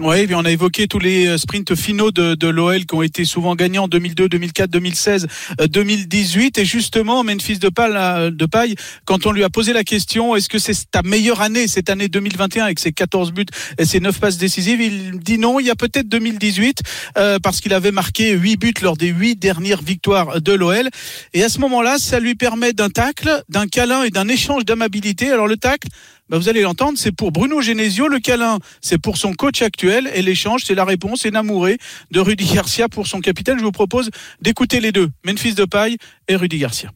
Oui, 0.00 0.26
on 0.34 0.44
a 0.44 0.50
évoqué 0.50 0.88
tous 0.88 0.98
les 0.98 1.28
euh, 1.28 1.38
sprints 1.38 1.76
finaux 1.76 2.10
de, 2.10 2.34
de 2.34 2.48
l'OL 2.48 2.84
qui 2.84 2.96
ont 2.96 3.02
été 3.02 3.24
souvent 3.24 3.54
gagnés 3.54 3.78
en 3.78 3.86
2002, 3.86 4.28
2004, 4.28 4.68
2016, 4.68 5.28
euh, 5.60 5.68
2018. 5.68 6.58
Et 6.58 6.64
justement, 6.64 7.22
Memphis 7.22 7.60
de 7.60 7.68
Paille, 7.68 8.32
de 8.32 8.46
Paille, 8.46 8.74
quand 9.04 9.26
on 9.26 9.30
lui 9.30 9.44
a 9.44 9.50
posé 9.50 9.72
la 9.72 9.84
question, 9.84 10.34
est-ce 10.34 10.48
que 10.48 10.58
c'est 10.58 10.90
ta 10.90 11.02
meilleure 11.02 11.42
année, 11.42 11.68
cette 11.68 11.90
année 11.90 12.08
2021, 12.08 12.64
avec 12.64 12.80
ses 12.80 12.90
14 12.90 13.30
buts 13.30 13.46
et 13.78 13.84
ses 13.84 14.00
9 14.00 14.18
passes 14.18 14.36
décisives, 14.36 14.80
il 14.80 15.20
dit 15.20 15.38
non, 15.38 15.60
il 15.60 15.66
y 15.66 15.70
a 15.70 15.76
peut-être 15.76 16.08
2018, 16.08 16.82
euh, 17.16 17.38
parce 17.40 17.60
qu'il 17.60 17.72
avait 17.72 17.92
marqué 17.92 18.32
8 18.32 18.56
buts 18.56 18.74
lors 18.82 18.96
des 18.96 19.10
8 19.10 19.36
dernières 19.36 19.80
victoires 19.80 20.40
de 20.40 20.52
l'OL. 20.52 20.88
Et 21.34 21.44
à 21.44 21.48
ce 21.48 21.60
moment-là, 21.60 21.98
ça 21.98 22.18
lui 22.18 22.34
permet 22.34 22.72
d'un 22.72 22.90
tacle, 22.90 23.44
d'un 23.48 23.68
câlin 23.68 24.02
et 24.02 24.10
d'un 24.10 24.26
échange 24.26 24.64
d'amabilité. 24.64 25.30
Alors 25.30 25.46
le 25.46 25.56
tacle, 25.56 25.86
bah, 26.28 26.38
vous 26.38 26.48
allez 26.48 26.62
l'entendre, 26.62 26.98
c'est 26.98 27.12
pour 27.12 27.32
Bruno 27.32 27.60
Genesio. 27.60 28.08
Le 28.08 28.18
câlin, 28.18 28.58
c'est 28.80 28.98
pour 28.98 29.18
son 29.18 29.34
coach 29.34 29.60
actuel. 29.62 30.10
Et 30.14 30.22
l'échange, 30.22 30.62
c'est 30.64 30.74
la 30.74 30.84
réponse, 30.84 31.20
c'est 31.22 31.30
Namouré 31.30 31.78
de 32.10 32.20
Rudy 32.20 32.50
Garcia 32.52 32.88
pour 32.88 33.06
son 33.06 33.20
capitaine. 33.20 33.58
Je 33.58 33.64
vous 33.64 33.72
propose 33.72 34.10
d'écouter 34.40 34.80
les 34.80 34.92
deux, 34.92 35.10
Memphis 35.24 35.54
Depay 35.54 35.98
et 36.28 36.36
Rudy 36.36 36.58
Garcia. 36.58 36.90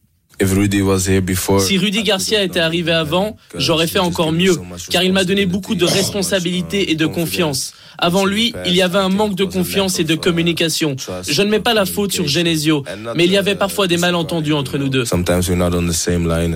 Si 1.61 1.79
Rudy 1.79 2.03
Garcia 2.03 2.43
était 2.43 2.61
arrivé 2.61 2.93
avant, 2.93 3.37
j'aurais 3.55 3.87
fait 3.87 3.99
encore 3.99 4.33
mieux, 4.33 4.57
car 4.91 5.03
il 5.03 5.13
m'a 5.13 5.25
donné 5.25 5.47
beaucoup 5.47 5.75
de 5.75 5.85
responsabilités 5.85 6.91
et 6.91 6.95
de 6.95 7.07
confiance. 7.07 7.73
Avant 8.01 8.25
lui, 8.25 8.55
il 8.65 8.77
y 8.77 8.83
avait 8.83 8.99
un 8.99 9.09
manque 9.09 9.35
de 9.35 9.45
confiance 9.45 9.99
et 9.99 10.05
de 10.05 10.15
communication. 10.15 10.95
Je 11.27 11.43
ne 11.43 11.51
mets 11.51 11.59
pas 11.59 11.75
la 11.75 11.85
faute 11.85 12.13
sur 12.13 12.29
Genesio, 12.29 12.85
mais 13.17 13.25
il 13.25 13.33
y 13.33 13.37
avait 13.37 13.57
parfois 13.57 13.89
des 13.89 13.97
malentendus 13.97 14.53
entre 14.53 14.79
nous 14.79 14.89
deux. 14.89 15.05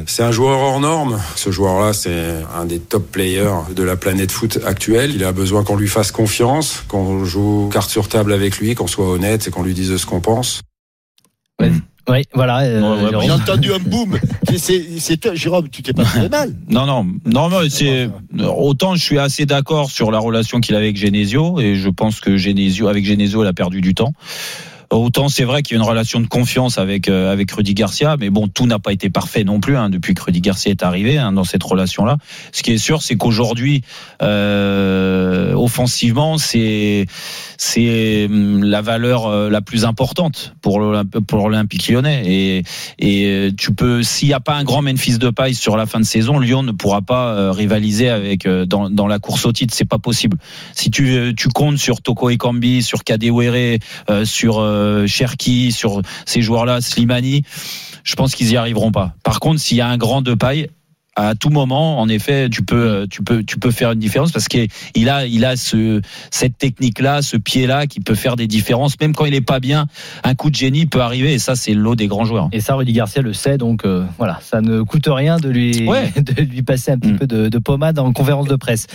C'est 0.06 0.22
un 0.22 0.30
joueur 0.30 0.60
hors 0.60 0.78
norme. 0.78 1.20
Ce 1.34 1.50
joueur-là, 1.50 1.92
c'est 1.92 2.34
un 2.54 2.64
des 2.64 2.78
top 2.78 3.10
players 3.10 3.74
de 3.74 3.82
la 3.82 3.96
planète 3.96 4.30
foot 4.30 4.60
actuelle. 4.64 5.12
Il 5.14 5.24
a 5.24 5.32
besoin 5.32 5.64
qu'on 5.64 5.76
lui 5.76 5.88
fasse 5.88 6.12
confiance, 6.12 6.84
qu'on 6.86 7.24
joue 7.24 7.68
carte 7.72 7.90
sur 7.90 8.08
table 8.08 8.32
avec 8.32 8.58
lui, 8.58 8.76
qu'on 8.76 8.86
soit 8.86 9.08
honnête 9.08 9.48
et 9.48 9.50
qu'on 9.50 9.64
lui 9.64 9.74
dise 9.74 9.96
ce 9.96 10.06
qu'on 10.06 10.20
pense. 10.20 10.60
Oui, 12.08 12.24
voilà. 12.34 12.60
euh, 12.60 13.08
Jérôme. 13.10 13.24
J'ai 13.24 13.30
entendu 13.30 13.72
un 13.72 13.78
boom. 13.78 14.18
C'est- 14.48 14.58
C'est 14.58 14.84
c'est 14.98 15.16
toi, 15.18 15.34
Jérôme, 15.34 15.68
tu 15.70 15.82
t'es 15.82 15.92
pas 15.92 16.04
fait 16.04 16.28
mal. 16.28 16.52
Non, 16.68 16.84
non, 16.84 17.04
non, 17.24 17.48
non, 17.48 17.58
c'est 17.70 18.10
autant 18.38 18.94
je 18.96 19.02
suis 19.02 19.18
assez 19.18 19.46
d'accord 19.46 19.90
sur 19.90 20.10
la 20.10 20.18
relation 20.18 20.60
qu'il 20.60 20.74
a 20.74 20.78
avec 20.78 20.96
Genesio 20.96 21.60
et 21.60 21.74
je 21.76 21.88
pense 21.88 22.20
que 22.20 22.36
Genesio, 22.36 22.88
avec 22.88 23.04
Genesio, 23.04 23.44
il 23.44 23.46
a 23.46 23.52
perdu 23.52 23.80
du 23.80 23.94
temps. 23.94 24.12
Autant 24.90 25.30
c'est 25.30 25.44
vrai 25.44 25.62
qu'il 25.62 25.74
y 25.74 25.80
a 25.80 25.82
une 25.82 25.88
relation 25.88 26.20
de 26.20 26.26
confiance 26.26 26.76
avec 26.76 27.08
euh, 27.08 27.32
avec 27.32 27.50
Rudy 27.50 27.72
Garcia, 27.72 28.16
mais 28.20 28.28
bon, 28.28 28.46
tout 28.46 28.66
n'a 28.66 28.78
pas 28.78 28.92
été 28.92 29.08
parfait 29.08 29.42
non 29.42 29.58
plus 29.58 29.74
hein, 29.78 29.88
depuis 29.88 30.12
que 30.12 30.22
Rudy 30.22 30.42
Garcia 30.42 30.70
est 30.70 30.82
arrivé 30.82 31.16
hein, 31.16 31.32
dans 31.32 31.44
cette 31.44 31.62
relation-là. 31.62 32.18
Ce 32.52 32.62
qui 32.62 32.72
est 32.72 32.78
sûr, 32.78 33.00
c'est 33.00 33.16
qu'aujourd'hui, 33.16 33.80
euh, 34.22 35.54
offensivement, 35.54 36.36
c'est 36.36 37.06
c'est 37.64 38.26
hum, 38.28 38.64
la 38.64 38.82
valeur 38.82 39.26
euh, 39.26 39.48
la 39.48 39.60
plus 39.60 39.84
importante 39.84 40.54
pour 40.62 40.80
l'Olymp- 40.80 41.20
pour 41.24 41.48
l'Olympique 41.48 41.88
Lyonnais. 41.88 42.22
Et 42.26 42.62
et 42.98 43.26
euh, 43.26 43.50
tu 43.56 43.72
peux, 43.72 44.02
s'il 44.02 44.28
n'y 44.28 44.34
a 44.34 44.40
pas 44.40 44.54
un 44.56 44.64
grand 44.64 44.82
Memphis 44.82 45.18
de 45.18 45.30
paille 45.30 45.54
sur 45.54 45.76
la 45.76 45.86
fin 45.86 46.00
de 46.00 46.04
saison, 46.04 46.40
Lyon 46.40 46.64
ne 46.64 46.72
pourra 46.72 47.02
pas 47.02 47.34
euh, 47.34 47.52
rivaliser 47.52 48.08
avec 48.08 48.48
dans 48.48 48.90
dans 48.90 49.06
la 49.06 49.20
course 49.20 49.46
au 49.46 49.52
titre. 49.52 49.72
C'est 49.74 49.88
pas 49.88 49.98
possible. 49.98 50.38
Si 50.74 50.90
tu 50.90 51.34
tu 51.36 51.48
comptes 51.50 51.78
sur 51.78 52.02
Toko 52.02 52.30
Ekambi, 52.30 52.82
sur 52.82 53.04
Kadewere, 53.04 53.78
sur 54.24 54.54
Cherki, 55.06 55.70
sur 55.70 56.02
ces 56.26 56.42
joueurs-là, 56.42 56.80
Slimani, 56.80 57.42
je 58.02 58.14
pense 58.16 58.34
qu'ils 58.34 58.50
y 58.50 58.56
arriveront 58.56 58.90
pas. 58.90 59.14
Par 59.22 59.38
contre, 59.38 59.60
s'il 59.60 59.76
y 59.76 59.80
a 59.80 59.86
un 59.86 59.98
grand 59.98 60.22
de 60.22 60.34
paille, 60.34 60.68
à 61.14 61.34
tout 61.34 61.50
moment, 61.50 62.00
en 62.00 62.08
effet, 62.08 62.48
tu 62.48 62.62
peux, 62.62 63.06
tu 63.10 63.22
peux, 63.22 63.42
tu 63.44 63.58
peux 63.58 63.70
faire 63.70 63.92
une 63.92 63.98
différence 63.98 64.32
parce 64.32 64.48
qu'il 64.48 64.68
il 64.94 65.08
a, 65.10 65.26
il 65.26 65.44
a 65.44 65.56
ce, 65.56 66.00
cette 66.30 66.56
technique-là, 66.56 67.20
ce 67.20 67.36
pied-là 67.36 67.86
qui 67.86 68.00
peut 68.00 68.14
faire 68.14 68.36
des 68.36 68.46
différences, 68.46 68.98
même 69.00 69.14
quand 69.14 69.26
il 69.26 69.34
est 69.34 69.42
pas 69.42 69.60
bien. 69.60 69.86
Un 70.24 70.34
coup 70.34 70.48
de 70.50 70.54
génie 70.54 70.86
peut 70.86 71.00
arriver 71.00 71.34
et 71.34 71.38
ça, 71.38 71.54
c'est 71.54 71.74
l'eau 71.74 71.96
des 71.96 72.06
grands 72.06 72.24
joueurs. 72.24 72.48
Et 72.52 72.60
ça, 72.60 72.74
Rudy 72.76 72.92
Garcia 72.92 73.20
le 73.20 73.34
sait, 73.34 73.58
donc 73.58 73.84
euh, 73.84 74.04
voilà, 74.16 74.38
ça 74.42 74.60
ne 74.62 74.82
coûte 74.82 75.06
rien 75.06 75.36
de 75.38 75.48
lui, 75.48 75.86
Ouais. 75.86 76.10
de 76.16 76.42
lui 76.42 76.62
passer 76.62 76.92
un 76.92 76.98
petit 76.98 77.12
peu 77.12 77.26
de, 77.26 77.48
de 77.48 77.58
pommade 77.58 77.98
en 77.98 78.12
conférence 78.12 78.48
de 78.48 78.56
presse. 78.56 78.86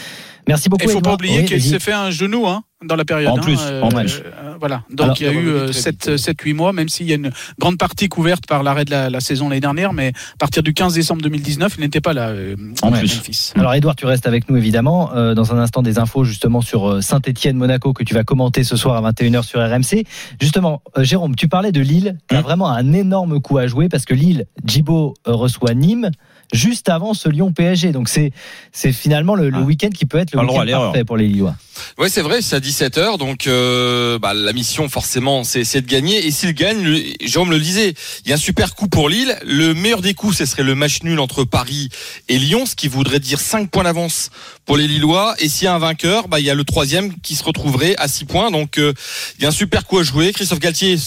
Merci 0.47 0.69
beaucoup. 0.69 0.83
Il 0.85 0.89
faut 0.89 1.01
pas 1.01 1.13
oublier 1.13 1.39
Oui, 1.39 1.45
qu'il 1.45 1.61
s'est 1.61 1.79
fait 1.79 1.91
un 1.93 2.09
genou 2.11 2.47
hein, 2.47 2.63
dans 2.85 2.95
la 2.95 3.05
période. 3.05 3.29
En 3.31 3.37
hein, 3.37 3.41
plus, 3.41 3.59
en 3.81 3.89
plus. 3.89 4.21
euh, 4.25 4.55
voilà. 4.59 4.83
Donc 4.89 5.01
Alors- 5.01 5.17
il 5.19 5.25
y 5.25 5.29
a 5.29 5.33
eu 5.33 5.49
euh, 5.49 5.71
7-8 5.71 6.53
mois, 6.53 6.73
même 6.73 6.89
s'il 6.89 7.07
y 7.07 7.11
a 7.11 7.15
une 7.15 7.31
grande 7.59 7.77
partie 7.77 8.07
couverte 8.07 8.45
par 8.47 8.63
l'arrêt 8.63 8.85
de 8.85 8.91
la, 8.91 9.09
la 9.09 9.19
saison 9.19 9.49
l'année 9.49 9.59
dernière, 9.61 9.93
mais 9.93 10.09
à 10.09 10.37
partir 10.39 10.63
du 10.63 10.73
15 10.73 10.93
décembre 10.93 11.21
2019, 11.21 11.75
il 11.77 11.81
n'était 11.81 12.01
pas 12.01 12.13
là. 12.13 12.29
euh, 12.29 12.55
En 12.81 12.91
ouais, 12.91 12.99
plus. 12.99 13.15
Memphis. 13.17 13.51
Alors 13.55 13.73
Edouard, 13.73 13.95
tu 13.95 14.05
restes 14.05 14.25
avec 14.27 14.49
nous 14.49 14.57
évidemment. 14.57 15.11
Euh, 15.15 15.33
dans 15.33 15.53
un 15.53 15.57
instant, 15.59 15.81
des 15.81 15.99
infos 15.99 16.23
justement 16.23 16.61
sur 16.61 16.87
euh, 16.89 17.01
Saint-Étienne-Monaco 17.01 17.93
que 17.93 18.03
tu 18.03 18.13
vas 18.13 18.23
commenter 18.23 18.63
ce 18.63 18.75
soir 18.77 19.03
à 19.03 19.11
21h 19.11 19.43
sur 19.43 19.59
RMC. 19.59 20.05
Justement, 20.39 20.81
euh, 20.97 21.03
Jérôme, 21.03 21.35
tu 21.35 21.47
parlais 21.47 21.71
de 21.71 21.81
Lille. 21.81 22.17
Tu 22.29 22.35
as 22.35 22.41
vraiment 22.41 22.69
un 22.71 22.93
énorme 22.93 23.41
coup 23.41 23.57
à 23.57 23.67
jouer 23.67 23.89
parce 23.89 24.05
que 24.05 24.13
Lille, 24.13 24.45
Djibo 24.65 25.13
euh, 25.27 25.33
reçoit 25.33 25.73
Nîmes 25.73 26.09
juste 26.53 26.89
avant 26.89 27.13
ce 27.13 27.29
Lyon 27.29 27.51
PSG. 27.51 27.91
Donc 27.91 28.09
c'est 28.09 28.31
c'est 28.71 28.91
finalement 28.91 29.35
le, 29.35 29.49
le 29.49 29.59
week-end 29.59 29.89
qui 29.89 30.05
peut 30.05 30.17
être 30.17 30.31
le 30.33 30.39
week-end 30.53 30.65
parfait 30.85 31.03
pour 31.05 31.17
les 31.17 31.27
Lillois. 31.27 31.55
Ouais, 31.99 32.09
c'est 32.09 32.21
vrai, 32.23 32.41
c'est 32.41 32.55
à 32.55 32.59
17h, 32.59 33.19
donc 33.19 33.45
euh, 33.45 34.17
bah, 34.17 34.33
la 34.33 34.51
mission 34.51 34.89
forcément 34.89 35.43
c'est 35.43 35.63
c'est 35.63 35.81
de 35.81 35.87
gagner. 35.87 36.25
Et 36.25 36.31
s'il 36.31 36.53
gagne, 36.53 36.81
le- 36.81 37.01
Jérôme 37.21 37.51
le 37.51 37.59
disait, 37.59 37.93
il 38.25 38.29
y 38.29 38.31
a 38.31 38.35
un 38.35 38.39
super 38.39 38.73
coup 38.75 38.87
pour 38.87 39.09
Lille. 39.09 39.37
Le 39.45 39.73
meilleur 39.73 40.01
des 40.01 40.13
coups, 40.15 40.37
ce 40.37 40.45
serait 40.45 40.63
le 40.63 40.73
match 40.75 41.03
nul 41.03 41.19
entre 41.19 41.43
Paris 41.43 41.89
et 42.29 42.39
Lyon, 42.39 42.65
ce 42.65 42.75
qui 42.75 42.87
voudrait 42.87 43.19
dire 43.19 43.39
5 43.39 43.69
points 43.69 43.83
d'avance 43.83 44.31
pour 44.65 44.77
les 44.77 44.87
Lillois. 44.87 45.35
Et 45.39 45.49
s'il 45.49 45.65
y 45.65 45.67
a 45.67 45.75
un 45.75 45.79
vainqueur, 45.79 46.27
bah, 46.27 46.39
il 46.39 46.45
y 46.45 46.49
a 46.49 46.55
le 46.55 46.63
troisième 46.63 47.13
qui 47.21 47.35
se 47.35 47.43
retrouverait 47.43 47.95
à 47.97 48.07
6 48.07 48.25
points. 48.25 48.49
Donc 48.51 48.77
euh, 48.79 48.93
il 49.37 49.43
y 49.43 49.45
a 49.45 49.49
un 49.49 49.51
super 49.51 49.85
coup 49.85 49.99
à 49.99 50.03
jouer. 50.03 50.31
Christophe 50.33 50.59
Galtier 50.59 50.97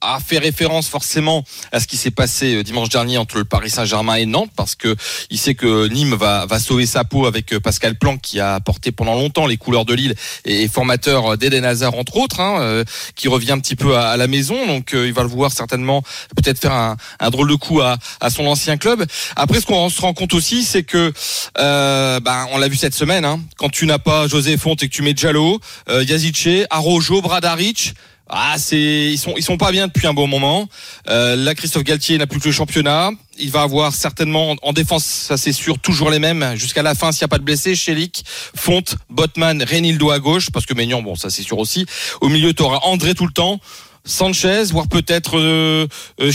a 0.00 0.18
fait 0.20 0.38
référence 0.38 0.88
forcément 0.88 1.44
à 1.72 1.80
ce 1.80 1.86
qui 1.86 1.96
s'est 1.96 2.10
passé 2.10 2.56
euh, 2.56 2.62
dimanche 2.62 2.88
dernier 2.88 3.18
entre 3.18 3.38
le 3.38 3.44
Paris 3.44 3.70
Saint-Germain 3.70 4.16
et 4.16 4.26
Nantes 4.26 4.50
parce 4.56 4.74
que 4.74 4.96
il 5.30 5.38
sait 5.38 5.54
que 5.54 5.88
Nîmes 5.88 6.14
va, 6.14 6.46
va 6.46 6.58
sauver 6.58 6.86
sa 6.86 7.04
peau 7.04 7.26
avec 7.26 7.52
euh, 7.52 7.60
Pascal 7.60 7.96
Planck 7.96 8.20
qui 8.20 8.40
a 8.40 8.60
porté 8.60 8.92
pendant 8.92 9.14
longtemps 9.14 9.46
les 9.46 9.56
couleurs 9.56 9.84
de 9.84 9.94
Lille 9.94 10.14
et 10.44 10.68
formateur 10.68 11.36
d'Eden 11.36 11.64
Hazard 11.64 11.94
entre 11.94 12.16
autres, 12.16 12.40
hein, 12.40 12.60
euh, 12.60 12.84
qui 13.14 13.28
revient 13.28 13.52
un 13.52 13.60
petit 13.60 13.76
peu 13.76 13.96
à, 13.96 14.10
à 14.10 14.16
la 14.16 14.26
maison. 14.26 14.66
Donc 14.66 14.94
euh, 14.94 15.06
il 15.06 15.12
va 15.12 15.22
le 15.22 15.28
voir 15.28 15.52
certainement 15.52 16.02
peut-être 16.36 16.58
faire 16.58 16.72
un, 16.72 16.96
un 17.18 17.30
drôle 17.30 17.48
de 17.48 17.54
coup 17.54 17.80
à, 17.80 17.98
à 18.20 18.30
son 18.30 18.46
ancien 18.46 18.76
club. 18.76 19.04
Après, 19.36 19.60
ce 19.60 19.66
qu'on 19.66 19.88
se 19.90 20.00
rend 20.00 20.14
compte 20.14 20.34
aussi, 20.34 20.62
c'est 20.64 20.82
que 20.82 21.12
euh, 21.58 22.20
ben, 22.20 22.46
on 22.52 22.58
l'a 22.58 22.68
vu 22.68 22.76
cette 22.76 22.94
semaine, 22.94 23.24
hein, 23.24 23.40
quand 23.56 23.68
tu 23.68 23.86
n'as 23.86 23.98
pas 23.98 24.28
José 24.28 24.56
Fonte 24.56 24.82
et 24.82 24.88
que 24.88 24.94
tu 24.94 25.02
mets 25.02 25.14
Diallo, 25.14 25.60
euh, 25.88 26.04
Yazice, 26.04 26.66
Arojo, 26.70 27.22
Bradaric. 27.22 27.94
Ah, 28.32 28.54
c'est 28.58 28.78
ils 29.10 29.18
sont 29.18 29.34
ils 29.36 29.42
sont 29.42 29.56
pas 29.56 29.72
bien 29.72 29.88
depuis 29.88 30.06
un 30.06 30.14
bon 30.14 30.28
moment. 30.28 30.68
Euh, 31.08 31.34
là, 31.34 31.56
Christophe 31.56 31.82
Galtier 31.82 32.16
n'a 32.16 32.28
plus 32.28 32.38
que 32.38 32.46
le 32.46 32.52
championnat. 32.52 33.10
Il 33.40 33.50
va 33.50 33.62
avoir 33.62 33.92
certainement 33.92 34.52
en- 34.52 34.56
en 34.62 34.72
défense, 34.72 35.04
ça 35.04 35.36
c'est 35.36 35.52
sûr, 35.52 35.80
toujours 35.80 36.10
les 36.10 36.20
mêmes 36.20 36.54
jusqu'à 36.56 36.82
la 36.82 36.94
fin 36.94 37.10
s'il 37.10 37.22
n'y 37.22 37.24
a 37.24 37.28
pas 37.28 37.38
de 37.38 37.42
blessés. 37.42 37.74
Chelik, 37.74 38.24
Fonte, 38.54 38.94
Botman, 39.08 39.64
Renildo 39.64 40.10
à 40.10 40.20
gauche 40.20 40.50
parce 40.52 40.64
que 40.64 40.74
Maignan, 40.74 41.02
bon 41.02 41.16
ça 41.16 41.28
c'est 41.28 41.42
sûr 41.42 41.58
aussi. 41.58 41.86
Au 42.20 42.28
milieu, 42.28 42.54
tu 42.54 42.62
auras 42.62 42.78
André 42.82 43.14
tout 43.14 43.26
le 43.26 43.32
temps. 43.32 43.58
Sanchez, 44.04 44.64
voire 44.70 44.88
peut-être 44.88 45.38
euh, 45.38 45.86
euh, 46.20 46.32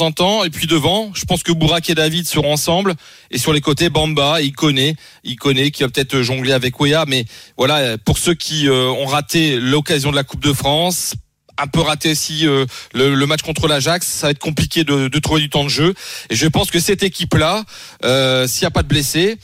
en 0.00 0.12
temps, 0.12 0.44
et 0.44 0.50
puis 0.50 0.66
devant, 0.66 1.12
je 1.14 1.24
pense 1.24 1.42
que 1.42 1.50
Bourak 1.52 1.88
et 1.88 1.94
David 1.94 2.28
seront 2.28 2.52
ensemble, 2.52 2.94
et 3.30 3.38
sur 3.38 3.54
les 3.54 3.62
côtés, 3.62 3.88
Bamba, 3.88 4.42
il 4.42 4.52
connaît, 4.52 4.96
il 5.24 5.36
connaît, 5.36 5.70
qui 5.70 5.82
va 5.82 5.88
peut-être 5.88 6.20
jongler 6.20 6.52
avec 6.52 6.78
Weah, 6.78 7.04
mais 7.06 7.24
voilà, 7.56 7.96
pour 7.96 8.18
ceux 8.18 8.34
qui 8.34 8.68
euh, 8.68 8.90
ont 8.90 9.06
raté 9.06 9.58
l'occasion 9.58 10.10
de 10.10 10.16
la 10.16 10.24
Coupe 10.24 10.42
de 10.44 10.52
France, 10.52 11.14
un 11.58 11.66
peu 11.66 11.80
raté 11.80 12.10
aussi 12.12 12.46
euh, 12.46 12.64
le, 12.94 13.14
le 13.14 13.26
match 13.26 13.42
contre 13.42 13.68
l'Ajax, 13.68 14.06
ça 14.06 14.26
va 14.26 14.30
être 14.32 14.38
compliqué 14.38 14.84
de, 14.84 15.08
de 15.08 15.18
trouver 15.18 15.40
du 15.40 15.48
temps 15.50 15.64
de 15.64 15.68
jeu, 15.70 15.94
et 16.30 16.36
je 16.36 16.46
pense 16.46 16.70
que 16.70 16.80
cette 16.80 17.02
équipe-là, 17.02 17.64
euh, 18.04 18.46
s'il 18.46 18.62
n'y 18.62 18.66
a 18.68 18.70
pas 18.70 18.82
de 18.82 18.88
blessés, 18.88 19.36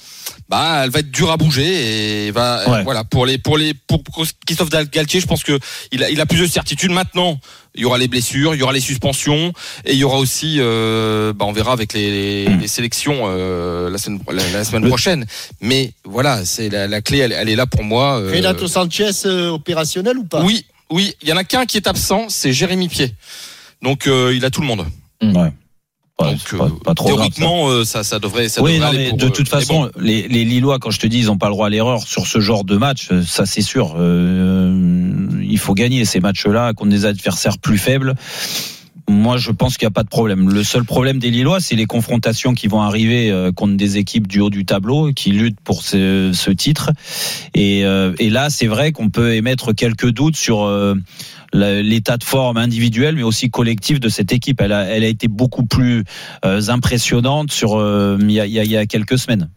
bah, 0.48 0.82
elle 0.84 0.90
va 0.90 1.00
être 1.00 1.10
dure 1.10 1.30
à 1.30 1.36
bouger 1.36 2.26
et 2.26 2.30
va 2.30 2.68
Ouais. 2.68 2.82
voilà 2.84 3.02
pour 3.04 3.26
les 3.26 3.38
pour 3.38 3.56
les 3.58 3.74
pour 3.74 4.02
Christophe 4.46 4.68
Galtier, 4.90 5.20
je 5.20 5.26
pense 5.26 5.42
que 5.42 5.58
il 5.90 6.02
a 6.04 6.10
il 6.10 6.20
a 6.20 6.26
plus 6.26 6.38
de 6.38 6.46
certitude 6.46 6.90
maintenant. 6.92 7.38
Il 7.74 7.80
y 7.80 7.84
aura 7.86 7.96
les 7.96 8.06
blessures, 8.06 8.54
il 8.54 8.58
y 8.60 8.62
aura 8.62 8.74
les 8.74 8.80
suspensions 8.80 9.52
et 9.86 9.92
il 9.94 9.98
y 9.98 10.04
aura 10.04 10.18
aussi 10.18 10.56
euh, 10.58 11.32
bah, 11.32 11.46
on 11.46 11.52
verra 11.52 11.72
avec 11.72 11.94
les, 11.94 12.44
les 12.46 12.68
sélections 12.68 13.22
euh, 13.24 13.88
la 13.88 13.96
semaine 13.96 14.20
la, 14.30 14.42
la 14.50 14.64
semaine 14.64 14.86
prochaine. 14.86 15.24
Mais 15.62 15.92
voilà, 16.04 16.44
c'est 16.44 16.68
la, 16.68 16.86
la 16.86 17.00
clé, 17.00 17.18
elle, 17.18 17.32
elle 17.32 17.48
est 17.48 17.56
là 17.56 17.66
pour 17.66 17.82
moi. 17.82 18.20
euh, 18.20 18.30
Renato 18.30 18.68
Sanchez 18.68 19.10
euh, 19.24 19.48
opérationnel 19.48 20.18
ou 20.18 20.24
pas? 20.24 20.42
Oui, 20.42 20.66
oui, 20.92 21.14
il 21.22 21.28
y 21.28 21.32
en 21.32 21.36
a 21.36 21.44
qu'un 21.44 21.66
qui 21.66 21.76
est 21.76 21.86
absent, 21.86 22.26
c'est 22.28 22.52
Jérémy 22.52 22.88
Pied. 22.88 23.14
Donc 23.82 24.06
euh, 24.06 24.32
il 24.34 24.44
a 24.44 24.50
tout 24.50 24.60
le 24.60 24.66
monde. 24.66 24.86
Ouais. 25.22 25.52
Donc 26.18 26.38
euh, 26.52 26.68
pas 26.84 26.94
trop 26.94 27.08
grave, 27.08 27.16
théoriquement 27.16 27.68
euh, 27.68 27.84
ça. 27.84 28.04
ça 28.04 28.18
devrait 28.18 28.48
ça 28.48 28.62
oui, 28.62 28.74
devrait 28.74 28.86
non, 28.86 28.94
aller 28.94 29.04
mais 29.04 29.08
pour, 29.10 29.18
de 29.18 29.28
toute 29.28 29.48
façon, 29.48 29.82
bon. 29.82 29.90
les, 29.96 30.28
les 30.28 30.44
Lillois, 30.44 30.78
quand 30.78 30.90
je 30.90 31.00
te 31.00 31.06
dis, 31.06 31.18
ils 31.18 31.26
n'ont 31.26 31.38
pas 31.38 31.48
le 31.48 31.54
droit 31.54 31.66
à 31.66 31.70
l'erreur 31.70 32.02
sur 32.02 32.26
ce 32.26 32.40
genre 32.40 32.64
de 32.64 32.76
match, 32.76 33.08
ça 33.26 33.46
c'est 33.46 33.62
sûr. 33.62 33.94
Euh, 33.98 35.28
il 35.42 35.58
faut 35.58 35.74
gagner 35.74 36.04
ces 36.04 36.20
matchs-là 36.20 36.74
contre 36.74 36.90
des 36.90 37.04
adversaires 37.04 37.58
plus 37.58 37.78
faibles. 37.78 38.14
Moi, 39.08 39.36
je 39.36 39.50
pense 39.50 39.76
qu'il 39.76 39.86
n'y 39.86 39.92
a 39.92 39.94
pas 39.94 40.04
de 40.04 40.08
problème. 40.08 40.48
Le 40.50 40.62
seul 40.62 40.84
problème 40.84 41.18
des 41.18 41.30
Lillois, 41.30 41.60
c'est 41.60 41.74
les 41.74 41.86
confrontations 41.86 42.54
qui 42.54 42.68
vont 42.68 42.80
arriver 42.80 43.30
euh, 43.30 43.50
contre 43.50 43.76
des 43.76 43.98
équipes 43.98 44.28
du 44.28 44.40
haut 44.40 44.50
du 44.50 44.64
tableau 44.64 45.12
qui 45.12 45.30
luttent 45.30 45.60
pour 45.60 45.82
ce, 45.82 46.50
titre. 46.52 46.90
Et, 47.54 47.84
euh, 47.84 48.14
et 48.18 48.30
là, 48.30 48.48
c'est 48.50 48.66
vrai 48.66 48.92
qu'on 48.92 49.10
peut 49.10 49.34
émettre 49.34 49.74
quelques 49.74 50.10
doutes 50.10 50.36
sur 50.36 50.62
euh, 50.62 50.94
l'état 51.52 52.16
de 52.16 52.24
forme 52.24 52.56
individuel, 52.56 53.16
mais 53.16 53.22
aussi 53.22 53.50
collectif 53.50 53.98
de 53.98 54.08
cette 54.08 54.32
équipe. 54.32 54.60
Elle 54.60 54.72
a, 54.72 54.96
été 54.96 55.28
beaucoup 55.28 55.64
plus 55.64 56.04
impressionnante 56.42 57.50
sur 57.50 57.80
il 58.20 58.30
y, 58.30 58.76
a, 58.76 58.86
quelques 58.86 59.18
semaines. 59.18 59.48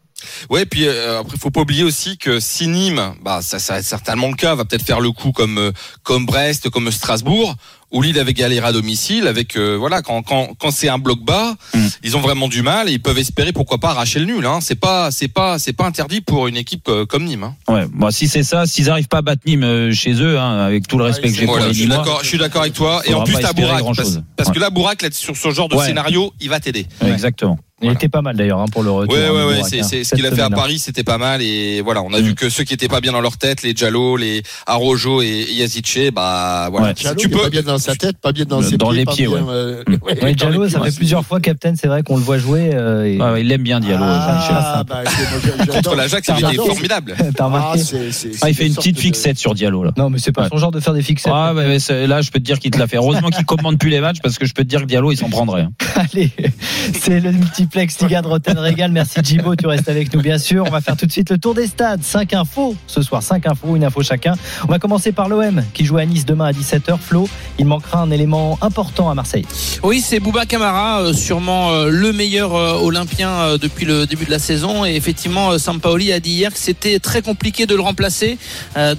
Ouais, 0.50 0.66
puis 0.66 0.88
euh, 0.88 1.20
après, 1.20 1.38
faut 1.38 1.52
pas 1.52 1.62
oublier 1.62 1.84
aussi 1.84 2.18
que 2.18 2.40
si 2.40 2.68
Nîmes, 2.68 3.16
bah 3.22 3.42
ça, 3.42 3.60
ça 3.60 3.82
certainement 3.82 4.28
le 4.28 4.36
cas, 4.36 4.56
va 4.56 4.66
peut-être 4.66 4.86
faire 4.86 5.00
le 5.00 5.12
coup 5.12 5.32
comme 5.32 5.72
comme 6.04 6.26
Brest, 6.26 6.70
comme 6.70 6.92
Strasbourg, 6.92 7.56
où 7.96 8.02
Lille 8.02 8.20
avait 8.20 8.34
galéré 8.34 8.68
à 8.68 8.72
domicile. 8.72 9.28
Avec 9.28 9.56
euh, 9.56 9.76
voilà, 9.80 10.02
quand 10.02 10.22
quand 10.22 10.50
quand 10.60 10.70
c'est 10.72 10.90
un 10.90 10.98
bloc 11.00 11.20
bas, 11.24 11.56
ils 12.04 12.16
ont 12.16 12.20
vraiment 12.20 12.48
du 12.48 12.62
mal 12.62 12.90
et 12.90 12.92
ils 12.92 13.02
peuvent 13.02 13.18
espérer 13.18 13.54
pourquoi 13.54 13.78
pas 13.80 13.90
arracher 13.90 14.20
le 14.20 14.26
nul. 14.26 14.46
Hein. 14.46 14.60
C'est 14.62 14.76
pas 14.80 15.10
c'est 15.12 15.28
pas 15.28 15.58
c'est 15.60 15.74
pas 15.74 15.86
interdit 15.86 16.22
pour 16.22 16.48
une 16.48 16.58
équipe 16.58 16.88
euh, 16.90 17.06
comme 17.06 17.24
Nîmes. 17.24 17.44
Hein. 17.44 17.56
Ouais, 17.68 17.86
bon, 17.92 18.12
si 18.12 18.28
c'est 18.28 18.44
ça, 18.44 18.66
s'ils 18.66 18.86
n'arrivent 18.86 19.08
pas 19.08 19.20
à 19.20 19.22
battre 19.22 19.42
Nîmes 19.46 19.64
euh, 19.64 19.92
chez 19.94 20.14
eux, 20.22 20.38
hein, 20.38 20.60
avec 20.66 20.88
tout 20.88 20.98
le 20.98 21.06
respect 21.06 21.30
que 21.30 21.36
j'ai 21.36 21.46
pour 21.46 21.56
Voilà, 21.56 21.70
les 21.70 21.74
je 21.74 21.80
suis 21.80 21.88
d'accord, 21.90 22.20
je 22.22 22.28
suis 22.28 22.38
d'accord 22.38 22.62
avec 22.62 22.74
toi. 22.74 23.02
Et 23.06 23.14
en 23.14 23.24
plus, 23.24 23.34
Bourak, 23.56 23.80
grand-chose. 23.80 24.16
parce, 24.36 24.48
parce 24.48 24.52
que 24.52 24.60
là, 24.60 24.70
Bourak, 24.70 25.02
là, 25.02 25.10
sur 25.12 25.38
ce 25.38 25.52
genre 25.52 25.70
de 25.70 25.76
Ouais. 25.76 25.86
scénario, 25.86 26.34
il 26.42 26.50
va 26.50 26.60
t'aider. 26.60 26.86
Exactement. 27.06 27.58
Il 27.82 27.92
était 27.92 28.08
pas 28.08 28.22
mal 28.22 28.38
d'ailleurs 28.38 28.60
hein, 28.60 28.66
pour 28.72 28.84
le 28.84 28.90
retour. 28.90 29.14
Ouais, 29.14 29.30
ouais, 29.30 29.46
ouais, 29.46 29.62
c'est, 29.70 29.82
hein, 29.82 29.84
c'est 29.84 30.06
ce 30.06 30.16
qu'il 30.16 30.26
a 30.26 30.32
fait 30.32 30.42
à. 30.42 30.50
Paris, 30.50 30.80
c'était 30.80 31.04
pas 31.04 31.18
mal. 31.18 31.42
Et 31.42 31.82
voilà, 31.82 32.02
on 32.04 32.14
a 32.14 32.22
vu 32.22 32.34
que 32.34 32.50
ceux 32.50 32.64
qui 32.64 32.74
étaient 32.74 32.88
pas 32.88 33.02
bien 33.02 33.12
dans 33.12 33.20
leur 33.20 33.38
tête, 33.38 33.64
les 33.64 33.74
Diallo, 33.74 34.16
les 34.16 34.44
Arojo 34.66 35.22
et 35.22 35.46
Yazice, 35.52 36.12
bah 36.14 36.70
voilà. 36.72 36.96
Si 36.96 37.04
Diallo, 37.04 37.20
tu 37.20 37.28
peux. 37.30 37.42
pas 37.42 37.50
bien 37.50 37.64
dans 37.64 37.78
sa 37.86 37.96
tête, 37.96 38.18
pas 38.18 38.32
bien 38.32 38.46
dans, 38.46 38.62
ses 38.62 38.78
Dans 38.78 38.90
pieds, 38.90 39.00
les 39.00 39.06
pieds, 39.06 39.28
bien, 39.28 39.36
ouais. 39.38 39.42
euh, 39.50 39.84
ouais, 39.88 40.24
Ouais, 40.24 40.34
dans 40.36 40.50
Diallo, 40.50 40.70
ça 40.70 40.80
fait 40.82 40.96
plusieurs 40.96 41.26
fois, 41.26 41.40
Captain, 41.40 41.74
c'est 41.76 41.88
vrai 41.88 42.04
qu'on 42.04 42.18
le 42.18 42.24
voit 42.24 42.38
jouer. 42.38 42.72
euh, 42.74 43.06
et- 43.06 43.20
Ah, 43.22 43.40
il 43.40 43.52
aime 43.52 43.64
bien 43.64 43.80
Diallo. 43.80 44.04
Ah, 44.08 44.84
bah. 44.88 45.04
Contre 45.72 45.96
l'Ajax, 45.96 46.28
il 46.30 46.40
J'adore. 46.40 46.68
formidable. 46.68 47.16
Ah, 47.40 47.74
c'est- 47.78 48.12
c'est- 48.12 48.32
Ah, 48.42 48.50
il 48.50 48.56
fait 48.56 48.68
une 48.68 48.76
petite 48.76 48.96
de- 48.96 49.02
fixette 49.02 49.38
sur 49.38 49.54
Diallo 49.54 49.84
là. 49.84 49.92
Non, 49.98 50.10
mais 50.10 50.20
c'est 50.20 50.32
pas 50.32 50.44
Ouais. 50.44 50.50
son 50.52 50.58
genre 50.58 50.72
de 50.72 50.80
faire 50.80 50.94
des 50.94 51.02
fixettes. 51.02 51.32
Ah, 51.36 51.54
là, 51.54 52.22
je 52.22 52.32
peux 52.32 52.40
te 52.40 52.44
dire 52.44 52.60
qu'il 52.60 52.72
te 52.72 52.78
l'a 52.78 52.88
fait. 52.88 52.98
Heureusement 52.98 53.30
qu'il 53.30 53.46
commande 53.46 53.78
plus 53.78 53.90
les 53.90 54.00
matchs 54.02 54.18
parce 54.22 54.38
que 54.38 54.46
je 54.46 54.54
peux 54.54 54.64
te 54.64 54.68
dire 54.70 54.82
que 54.82 54.86
Diallo, 54.86 55.12
il 55.12 55.18
s'en 55.18 55.30
prendrait. 55.30 55.62
hein. 55.64 55.72
Allez, 56.14 56.32
c'est 56.94 57.20
le 57.20 57.32
multiplex 57.32 58.00
Liga 58.02 58.22
de 58.22 58.28
Rotten 58.28 58.58
Régal. 58.58 58.92
Merci 58.92 59.20
Jibo, 59.24 59.56
tu 59.56 59.68
restes 59.68 59.90
avec 59.90 60.14
nous 60.14 60.22
bien 60.22 60.38
sûr. 60.38 60.66
On 60.68 60.72
va 60.72 60.82
faire 60.82 60.98
tout 60.98 61.06
de 61.06 61.12
suite 61.12 61.30
le 61.30 61.38
tour 61.38 61.54
des 61.54 61.68
stades. 61.68 62.04
5 62.04 62.34
infos 62.34 62.76
ce 62.88 63.02
soir, 63.02 63.22
5 63.24 63.46
infos, 63.48 63.76
une 63.76 63.84
info 63.84 64.02
chacun. 64.04 64.34
On 64.68 64.72
va 64.72 64.80
commencer 64.80 65.12
par 65.12 65.30
l'OM 65.30 65.64
qui 65.74 65.86
joue 65.86 65.98
à 65.98 66.06
Nice 66.06 66.26
demain 66.26 66.46
à 66.46 66.52
17h. 66.52 66.98
Flo, 67.00 67.28
il 67.60 67.66
un 67.94 68.12
élément 68.12 68.58
important 68.62 69.10
à 69.10 69.14
Marseille. 69.14 69.46
Oui, 69.84 70.02
c'est 70.02 70.20
Bouba 70.20 70.46
Camara, 70.46 71.02
euh, 71.02 71.14
sûrement 71.14 71.72
euh, 71.72 71.90
le 71.90 72.12
meilleur 72.12 72.56
euh, 72.56 72.80
Olympien 72.80 73.58
depuis 73.62 73.86
le 73.86 74.06
début 74.06 74.26
de 74.26 74.32
la 74.32 74.40
saison. 74.40 74.86
Et 74.86 74.96
effectivement, 74.96 75.58
Sampaoli 75.58 76.12
a 76.12 76.20
dit 76.20 76.32
hier 76.32 76.54
que 76.54 76.60
c'était 76.60 77.00
très 77.00 77.22
compliqué 77.22 77.66
de 77.66 77.76
le 77.76 77.82
remplacer. 77.82 78.38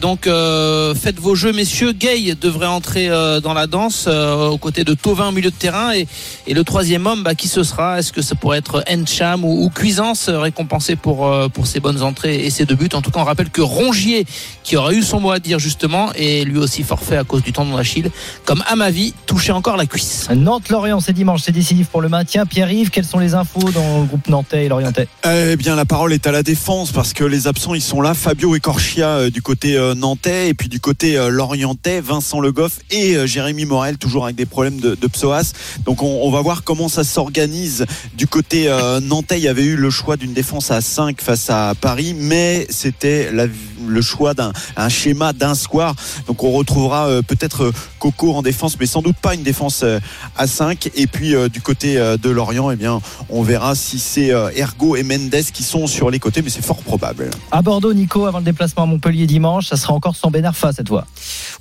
Donc, 0.00 0.24
faites 0.24 1.18
vos 1.18 1.34
jeux, 1.34 1.52
messieurs. 1.52 1.92
Gay 1.92 2.34
devrait 2.40 2.66
entrer 2.66 3.08
dans 3.42 3.54
la 3.54 3.66
danse 3.66 4.06
aux 4.08 4.58
côtés 4.58 4.84
de 4.84 4.94
Tovin 4.94 5.28
au 5.28 5.32
milieu 5.32 5.50
de 5.50 5.56
terrain. 5.56 5.92
Et, 5.92 6.06
le 6.52 6.64
troisième 6.64 7.06
homme, 7.06 7.22
bah, 7.22 7.34
qui 7.34 7.48
ce 7.48 7.62
sera? 7.62 7.98
Est-ce 7.98 8.12
que 8.12 8.22
ça 8.22 8.34
pourrait 8.34 8.58
être 8.58 8.82
Encham 8.90 9.44
ou, 9.44 9.68
Cuisance, 9.70 10.28
récompensé 10.28 10.96
pour, 10.96 11.30
pour 11.52 11.66
ses 11.66 11.80
bonnes 11.80 12.02
entrées 12.02 12.44
et 12.44 12.50
ses 12.50 12.64
deux 12.64 12.76
buts? 12.76 12.88
En 12.94 13.02
tout 13.02 13.10
cas, 13.10 13.20
on 13.20 13.24
rappelle 13.24 13.50
que 13.50 13.60
Rongier, 13.60 14.24
qui 14.62 14.76
aura 14.76 14.92
eu 14.92 15.02
son 15.02 15.20
mot 15.20 15.30
à 15.30 15.38
dire 15.38 15.58
justement, 15.58 16.12
est 16.14 16.44
lui 16.44 16.58
aussi 16.58 16.82
forfait 16.82 17.16
à 17.16 17.24
cause 17.24 17.42
du 17.42 17.52
tendon 17.52 17.76
d'Achille, 17.76 18.10
comme 18.44 18.55
Amavi 18.66 19.14
touchait 19.26 19.52
encore 19.52 19.76
la 19.76 19.86
cuisse. 19.86 20.28
Nantes-Lorient, 20.34 21.00
c'est 21.00 21.12
dimanche, 21.12 21.42
c'est 21.44 21.52
décisif 21.52 21.88
pour 21.88 22.00
le 22.00 22.08
maintien. 22.08 22.46
Pierre-Yves, 22.46 22.90
quelles 22.90 23.04
sont 23.04 23.18
les 23.18 23.34
infos 23.34 23.70
dans 23.72 24.00
le 24.00 24.04
groupe 24.06 24.28
nantais 24.28 24.66
et 24.66 24.68
lorientais 24.68 25.08
Eh 25.24 25.56
bien, 25.56 25.74
la 25.76 25.84
parole 25.84 26.12
est 26.12 26.26
à 26.26 26.32
la 26.32 26.42
défense 26.42 26.92
parce 26.92 27.12
que 27.12 27.24
les 27.24 27.46
absents, 27.46 27.74
ils 27.74 27.82
sont 27.82 28.00
là. 28.00 28.14
Fabio 28.14 28.54
Ecorchia 28.56 29.08
euh, 29.08 29.30
du 29.30 29.42
côté 29.42 29.76
euh, 29.76 29.94
nantais 29.94 30.48
et 30.48 30.54
puis 30.54 30.68
du 30.68 30.80
côté 30.80 31.16
euh, 31.16 31.28
lorientais, 31.28 32.00
Vincent 32.00 32.40
Le 32.40 32.52
Goff 32.52 32.78
et 32.90 33.16
euh, 33.16 33.26
Jérémy 33.26 33.64
Morel, 33.64 33.98
toujours 33.98 34.24
avec 34.24 34.36
des 34.36 34.46
problèmes 34.46 34.80
de, 34.80 34.94
de 34.94 35.06
psoas. 35.06 35.52
Donc, 35.84 36.02
on, 36.02 36.20
on 36.22 36.30
va 36.30 36.40
voir 36.40 36.62
comment 36.64 36.88
ça 36.88 37.04
s'organise 37.04 37.84
du 38.16 38.26
côté 38.26 38.68
euh, 38.68 39.00
nantais. 39.00 39.38
Il 39.38 39.44
y 39.44 39.48
avait 39.48 39.64
eu 39.64 39.76
le 39.76 39.90
choix 39.90 40.16
d'une 40.16 40.32
défense 40.32 40.70
à 40.70 40.80
5 40.80 41.20
face 41.20 41.50
à 41.50 41.74
Paris, 41.80 42.14
mais 42.18 42.66
c'était 42.70 43.30
la- 43.32 43.46
le 43.88 44.02
choix 44.02 44.34
d'un 44.34 44.52
un 44.76 44.88
schéma 44.88 45.32
d'un 45.32 45.54
square. 45.54 45.94
Donc, 46.26 46.42
on 46.42 46.52
retrouvera 46.52 47.06
euh, 47.08 47.22
peut-être 47.22 47.64
euh, 47.64 47.72
Coco 47.98 48.34
en 48.34 48.42
défense, 48.42 48.76
mais 48.78 48.86
sans 48.86 49.02
doute 49.02 49.16
pas 49.16 49.34
une 49.34 49.42
défense 49.42 49.82
euh, 49.82 50.00
à 50.36 50.46
5. 50.46 50.90
Et 50.94 51.06
puis, 51.06 51.34
euh, 51.34 51.48
du 51.48 51.60
côté 51.60 51.98
euh, 51.98 52.16
de 52.16 52.30
Lorient, 52.30 52.70
eh 52.70 52.76
bien, 52.76 53.00
on 53.30 53.42
verra 53.42 53.74
si 53.74 53.98
c'est 53.98 54.32
euh, 54.32 54.50
Ergo 54.56 54.96
et 54.96 55.02
Mendes 55.02 55.30
qui 55.52 55.62
sont 55.62 55.86
sur 55.86 56.10
les 56.10 56.18
côtés, 56.18 56.42
mais 56.42 56.50
c'est 56.50 56.64
fort 56.64 56.82
probable. 56.82 57.30
À 57.50 57.62
Bordeaux, 57.62 57.94
Nico, 57.94 58.26
avant 58.26 58.38
le 58.38 58.44
déplacement 58.44 58.84
à 58.84 58.86
Montpellier 58.86 59.26
dimanche, 59.26 59.68
ça 59.68 59.76
sera 59.76 59.94
encore 59.94 60.16
sans 60.16 60.30
Ben 60.30 60.44
Arfa 60.44 60.72
cette 60.72 60.88
fois. 60.88 61.06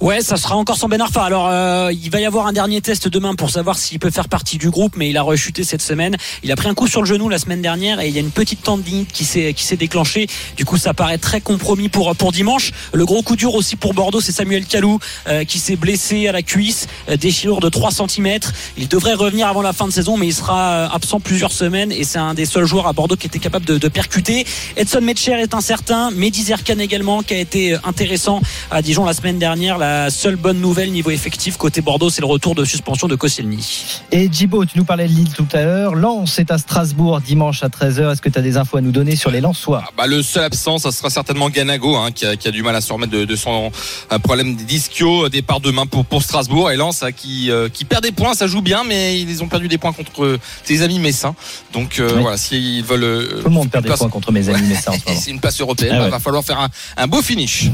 Ouais, 0.01 0.21
ça 0.21 0.37
sera 0.37 0.55
encore 0.55 0.77
sans 0.77 0.89
Ben 0.89 1.01
Arfa. 1.01 1.23
Alors, 1.23 1.47
euh, 1.49 1.91
il 1.91 2.09
va 2.09 2.19
y 2.19 2.25
avoir 2.25 2.47
un 2.47 2.53
dernier 2.53 2.81
test 2.81 3.07
demain 3.07 3.35
pour 3.35 3.49
savoir 3.49 3.77
s'il 3.77 3.99
peut 3.99 4.11
faire 4.11 4.27
partie 4.27 4.57
du 4.57 4.69
groupe, 4.69 4.95
mais 4.97 5.09
il 5.09 5.17
a 5.17 5.21
rechuté 5.21 5.63
cette 5.63 5.81
semaine. 5.81 6.17
Il 6.43 6.51
a 6.51 6.55
pris 6.55 6.67
un 6.67 6.73
coup 6.73 6.87
sur 6.87 7.01
le 7.01 7.07
genou 7.07 7.29
la 7.29 7.39
semaine 7.39 7.61
dernière 7.61 7.99
et 7.99 8.07
il 8.07 8.13
y 8.13 8.17
a 8.17 8.21
une 8.21 8.31
petite 8.31 8.61
tendinite 8.63 9.11
qui 9.11 9.25
s'est 9.25 9.53
qui 9.53 9.63
s'est 9.63 9.77
déclenchée. 9.77 10.27
Du 10.57 10.65
coup, 10.65 10.77
ça 10.77 10.93
paraît 10.93 11.17
très 11.17 11.41
compromis 11.41 11.89
pour 11.89 12.07
pour 12.15 12.31
dimanche. 12.31 12.71
Le 12.93 13.05
gros 13.05 13.21
coup 13.21 13.35
dur 13.35 13.53
aussi 13.55 13.75
pour 13.75 13.93
Bordeaux, 13.93 14.21
c'est 14.21 14.31
Samuel 14.31 14.65
Calou 14.65 14.99
euh, 15.27 15.43
qui 15.43 15.59
s'est 15.59 15.75
blessé 15.75 16.27
à 16.27 16.31
la 16.31 16.41
cuisse, 16.41 16.87
euh, 17.09 17.17
déchirure 17.17 17.59
de 17.59 17.69
3 17.69 17.91
cm. 17.91 18.39
Il 18.77 18.87
devrait 18.87 19.13
revenir 19.13 19.47
avant 19.47 19.61
la 19.61 19.73
fin 19.73 19.87
de 19.87 19.93
saison, 19.93 20.17
mais 20.17 20.27
il 20.27 20.33
sera 20.33 20.71
euh, 20.71 20.87
absent 20.91 21.19
plusieurs 21.19 21.51
semaines 21.51 21.91
et 21.91 22.03
c'est 22.03 22.19
un 22.19 22.33
des 22.33 22.45
seuls 22.45 22.65
joueurs 22.65 22.87
à 22.87 22.93
Bordeaux 22.93 23.15
qui 23.15 23.27
était 23.27 23.39
capable 23.39 23.65
de, 23.65 23.77
de 23.77 23.87
percuter. 23.87 24.45
Edson 24.75 25.01
Metcher 25.01 25.33
est 25.33 25.53
incertain, 25.53 26.11
Mehdi 26.11 26.43
Zerkan 26.43 26.79
également 26.79 27.23
qui 27.23 27.33
a 27.33 27.39
été 27.39 27.77
intéressant 27.83 28.41
à 28.71 28.81
Dijon 28.81 29.05
la 29.05 29.13
semaine 29.13 29.39
dernière. 29.39 29.77
La 29.77 30.09
seule 30.09 30.35
bonne 30.35 30.59
nouvelle 30.59 30.91
niveau 30.91 31.11
effectif 31.11 31.57
côté 31.57 31.81
Bordeaux, 31.81 32.09
c'est 32.09 32.21
le 32.21 32.27
retour 32.27 32.55
de 32.55 32.65
suspension 32.65 33.07
de 33.07 33.15
Koscielny. 33.15 34.01
Et 34.11 34.29
Djibo, 34.31 34.65
tu 34.65 34.77
nous 34.77 34.85
parlais 34.85 35.07
de 35.07 35.13
Lille 35.13 35.33
tout 35.33 35.47
à 35.53 35.63
l'heure. 35.63 35.95
Lens 35.95 36.39
est 36.39 36.51
à 36.51 36.57
Strasbourg 36.57 37.21
dimanche 37.21 37.63
à 37.63 37.67
13h. 37.67 38.11
Est-ce 38.11 38.21
que 38.21 38.29
tu 38.29 38.39
as 38.39 38.41
des 38.41 38.57
infos 38.57 38.77
à 38.77 38.81
nous 38.81 38.91
donner 38.91 39.15
sur 39.15 39.31
les 39.31 39.41
Lensois? 39.41 39.83
Bah, 39.97 40.07
le 40.07 40.21
seul 40.23 40.43
absent, 40.43 40.77
ça 40.77 40.91
sera 40.91 41.09
certainement 41.09 41.49
Ganago, 41.49 41.95
hein, 41.95 42.04
qui, 42.11 42.25
a, 42.25 42.35
qui 42.35 42.47
a 42.47 42.51
du 42.51 42.63
mal 42.63 42.75
à 42.75 42.81
se 42.81 42.91
remettre 42.91 43.11
de, 43.11 43.25
de 43.25 43.35
son 43.35 43.71
un 44.09 44.19
problème 44.19 44.55
d'ischio. 44.55 45.29
Départ 45.29 45.59
demain 45.59 45.85
pour, 45.85 46.05
pour 46.05 46.21
Strasbourg. 46.23 46.71
Et 46.71 46.75
Lens, 46.77 47.03
hein, 47.03 47.11
qui, 47.11 47.51
euh, 47.51 47.69
qui 47.69 47.85
perd 47.85 48.03
des 48.03 48.11
points, 48.11 48.33
ça 48.33 48.47
joue 48.47 48.61
bien, 48.61 48.83
mais 48.83 49.19
ils 49.19 49.43
ont 49.43 49.47
perdu 49.47 49.67
des 49.67 49.77
points 49.77 49.93
contre 49.93 50.23
euh, 50.23 50.39
tes 50.65 50.81
amis 50.81 50.99
messins. 50.99 51.35
Donc 51.73 51.99
euh, 51.99 52.09
Oui. 52.15 52.21
voilà, 52.21 52.37
s'ils 52.37 52.83
veulent. 52.83 53.03
euh, 53.03 53.41
Tout 53.41 53.49
le 53.49 53.53
monde 53.55 53.69
perd 53.69 53.83
des 53.83 53.87
place- 53.89 53.99
points 53.99 54.09
contre 54.09 54.31
mes 54.31 54.49
amis 54.49 54.67
messins 54.67 54.91
en 54.91 54.99
ce 54.99 55.05
moment. 55.07 55.19
C'est 55.21 55.31
une 55.35 55.39
place 55.39 55.59
européenne. 55.61 55.91
Ah 55.93 55.97
bah, 55.99 56.03
ouais. 56.05 56.09
va 56.11 56.19
falloir 56.19 56.43
faire 56.43 56.59
un, 56.59 56.69
un 56.97 57.07
beau 57.07 57.21
finish. 57.21 57.69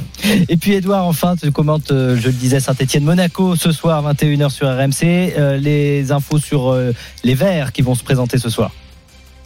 Et 0.50 0.58
puis 0.58 0.74
Edouard, 0.74 1.06
enfin, 1.06 1.36
tu 1.36 1.52
commentes, 1.52 1.92
euh, 1.92 2.18
je 2.20 2.28
le 2.28 2.34
disais, 2.34 2.60
Saint-Etienne-Monaco 2.60 3.56
ce 3.56 3.72
soir, 3.72 4.04
21h 4.14 4.50
sur 4.50 4.68
RMC. 4.68 5.34
Euh, 5.38 5.58
les 5.58 6.12
infos 6.12 6.40
sur 6.40 6.72
euh, 6.72 6.94
les 7.24 7.36
Verts 7.36 7.72
qui 7.72 7.82
vont 7.82 7.96
se 7.96 8.04
présenter 8.04 8.38
ce 8.38 8.50
soir. 8.50 8.72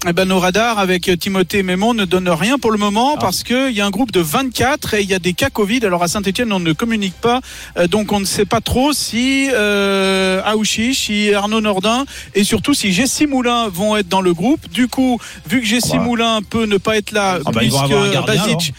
Eh 0.08 0.14
ben, 0.14 0.26
nos 0.26 0.40
radars 0.40 0.78
avec 0.78 1.10
Timothée 1.20 1.64
Mémon 1.64 1.96
ne 1.96 2.06
donnent 2.06 2.30
rien 2.30 2.60
pour 2.60 2.72
le 2.72 2.78
moment 2.78 3.18
parce 3.18 3.42
qu'il 3.44 3.72
y 3.72 3.82
a 3.82 3.86
un 3.88 3.90
groupe 3.90 4.12
de 4.12 4.20
24 4.20 4.94
et 4.94 5.02
il 5.02 5.10
y 5.10 5.16
a 5.16 5.20
des 5.20 5.34
cas 5.34 5.50
Covid. 5.50 5.80
Alors 5.84 6.04
à 6.04 6.08
Saint-Etienne, 6.08 6.54
on 6.54 6.60
ne 6.60 6.74
communique 6.74 7.16
pas, 7.16 7.42
euh, 7.78 7.88
donc 7.88 8.12
on 8.12 8.20
ne 8.20 8.26
sait 8.26 8.46
pas 8.46 8.62
trop 8.62 8.94
si 8.94 9.50
euh, 9.52 10.44
Aouchi, 10.46 10.94
si 10.94 11.34
Arnaud 11.34 11.60
Nordin 11.62 12.06
et 12.36 12.44
surtout 12.44 12.76
si 12.76 12.94
Jessie 12.94 13.26
Moulin 13.26 13.68
vont 13.68 13.98
être 13.98 14.08
dans 14.08 14.22
le 14.22 14.34
groupe. 14.36 14.70
Du 14.70 14.88
coup, 14.88 15.20
vu 15.50 15.62
que 15.62 15.66
Jessie 15.66 15.92
Ah 15.94 15.98
bah. 15.98 16.04
Moulin 16.04 16.42
peut 16.48 16.66
ne 16.68 16.78
pas 16.78 16.98
être 16.98 17.12
là, 17.12 17.40
Ah 17.44 17.52
bah, 17.52 17.64
ils 17.64 17.72
vont 17.72 17.80
puisque 17.80 17.92
avoir 17.94 18.04
un 18.10 18.12
gardien, 18.14 18.46
Basic- 18.46 18.74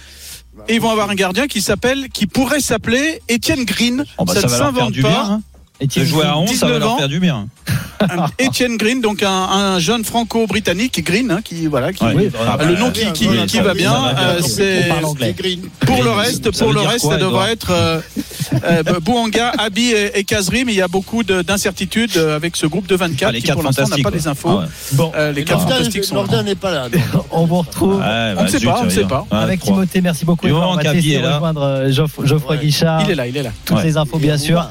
et 0.69 0.75
ils 0.77 0.81
vont 0.81 0.91
avoir 0.91 1.11
un 1.11 1.15
gardien 1.17 1.49
qui 1.49 1.61
s'appelle, 1.61 2.09
qui 2.13 2.27
pourrait 2.29 2.61
s'appeler 2.61 3.21
Étienne 3.29 3.65
Green. 3.65 4.05
Oh 4.19 4.25
bah, 4.25 4.35
ça, 4.35 4.43
ça 4.43 4.47
ne 4.47 4.53
s'invente 4.53 5.01
pas. 5.03 5.09
bien, 5.09 5.21
hein. 5.21 5.43
De 5.81 6.05
jouer 6.05 6.25
à 6.25 6.39
11, 6.39 6.49
ça 6.55 6.67
va 6.67 6.73
19 6.75 6.79
leur 6.81 6.93
ans. 6.93 6.99
faire 6.99 7.09
du 7.09 7.21
bien. 7.21 7.49
Etienne 8.41 8.77
Green, 8.77 9.01
donc 9.01 9.23
un, 9.23 9.31
un 9.31 9.79
jeune 9.79 10.05
franco-britannique, 10.05 11.03
Green, 11.05 11.31
hein, 11.31 11.41
qui 11.43 11.67
voilà, 11.67 11.93
qui, 11.93 12.05
Ouais. 12.05 12.13
oui, 12.15 12.29
bah, 12.31 12.59
le 12.65 12.77
nom 12.77 12.91
qui, 12.91 13.11
qui, 13.13 13.59
va 13.61 13.73
bien. 13.75 13.93
euh, 14.19 14.41
c'est 14.43 14.89
pour 14.89 15.15
le 15.21 15.33
Green. 15.33 16.09
reste, 16.09 16.45
Ça 16.45 16.51
pour 16.65 16.69
veut 16.69 16.75
le 16.75 16.81
dire 16.81 16.91
reste, 16.91 17.05
quoi, 17.07 17.15
ça 17.15 17.19
devrait 17.19 17.53
être 17.53 17.71
euh, 17.71 18.01
euh, 18.65 18.83
Bouanga, 19.01 19.51
Abi 19.59 19.93
et, 19.93 20.19
et 20.19 20.25
Kazri, 20.25 20.65
mais 20.65 20.73
il 20.73 20.77
y 20.77 20.83
a 20.83 20.89
beaucoup 20.89 21.23
de- 21.25 21.41
d'incertitudes 21.43 22.17
euh, 22.17 22.37
avec 22.37 22.57
ce 22.57 22.67
groupe 22.67 22.87
de 22.87 22.97
24 22.97 23.29
Ah, 23.29 23.33
les 23.33 23.41
qui 23.43 23.51
pour 23.53 23.63
l'instant 23.63 23.89
n'a 23.89 23.97
pas 24.03 24.11
les 24.11 24.29
infos. 24.29 24.49
Ah 24.51 24.57
ouais. 24.61 24.67
Bon, 24.93 25.13
Euh, 25.17 25.33
les 25.33 25.45
quatre 25.45 25.63
fantastiques 25.63 26.05
sont 26.05 26.15
là. 26.17 26.21
Nordin 26.23 26.43
n'est 26.43 26.55
pas 26.55 26.71
là. 26.73 26.89
on 27.31 27.47
vous 27.47 27.57
retrouve. 27.61 27.99
Ouais, 28.01 28.35
On 28.37 28.43
ne 28.43 28.49
sait 28.49 28.59
zut, 28.59 28.69
pas, 28.69 28.81
on 28.83 28.85
ne 28.85 28.91
sait 28.91 29.05
pas. 29.05 29.27
Avec. 29.31 29.61
Timothée, 29.61 30.01
merci 30.03 30.25
beaucoup. 30.27 30.47
On 30.49 30.59
va 30.61 30.67
rejoindre 30.67 31.89
Geoff- 31.91 32.25
Geoffroy 32.25 32.57
Guichard. 32.59 33.03
Il 33.05 33.11
est 33.11 33.15
là, 33.15 33.27
il 33.27 33.37
est 33.37 33.43
là. 33.43 33.51
Toutes 33.65 33.83
les 33.83 33.97
infos, 33.97 34.19
bien 34.19 34.37
sûr. 34.39 34.69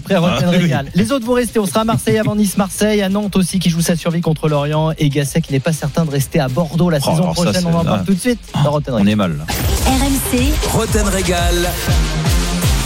Après 0.00 0.16
Rotten 0.16 0.44
Ah, 0.46 0.50
oui. 0.50 0.56
Régal. 0.58 0.90
Les 0.94 1.12
autres 1.12 1.26
vont 1.26 1.34
rester. 1.34 1.58
On 1.58 1.66
sera 1.66 1.80
à 1.80 1.84
Marseille 1.84 2.18
avant 2.18 2.34
Nice, 2.34 2.56
Marseille, 2.56 3.02
à 3.02 3.08
Nantes 3.08 3.36
aussi 3.36 3.58
qui 3.58 3.70
joue 3.70 3.80
sa 3.82 3.96
survie 3.96 4.20
contre 4.20 4.48
Lorient 4.48 4.92
et 4.98 5.08
Gasset 5.08 5.40
qui 5.42 5.52
n'est 5.52 5.60
pas 5.60 5.72
certain 5.72 6.04
de 6.04 6.10
rester 6.10 6.40
à 6.40 6.48
Bordeaux 6.48 6.90
la 6.90 6.98
Oh, 7.02 7.10
saison 7.10 7.34
ça, 7.34 7.42
prochaine. 7.42 7.64
On 7.66 7.74
en 7.74 7.80
ah. 7.80 7.84
parle 7.84 8.04
tout 8.04 8.14
de 8.14 8.18
suite 8.20 8.40
dans 8.64 8.70
Rotten 8.70 8.94
On 8.94 9.06
est 9.06 9.14
mal. 9.16 9.36
là. 9.36 9.44
RMC, 9.86 10.52
Roten 10.72 11.08
Régal. 11.08 11.68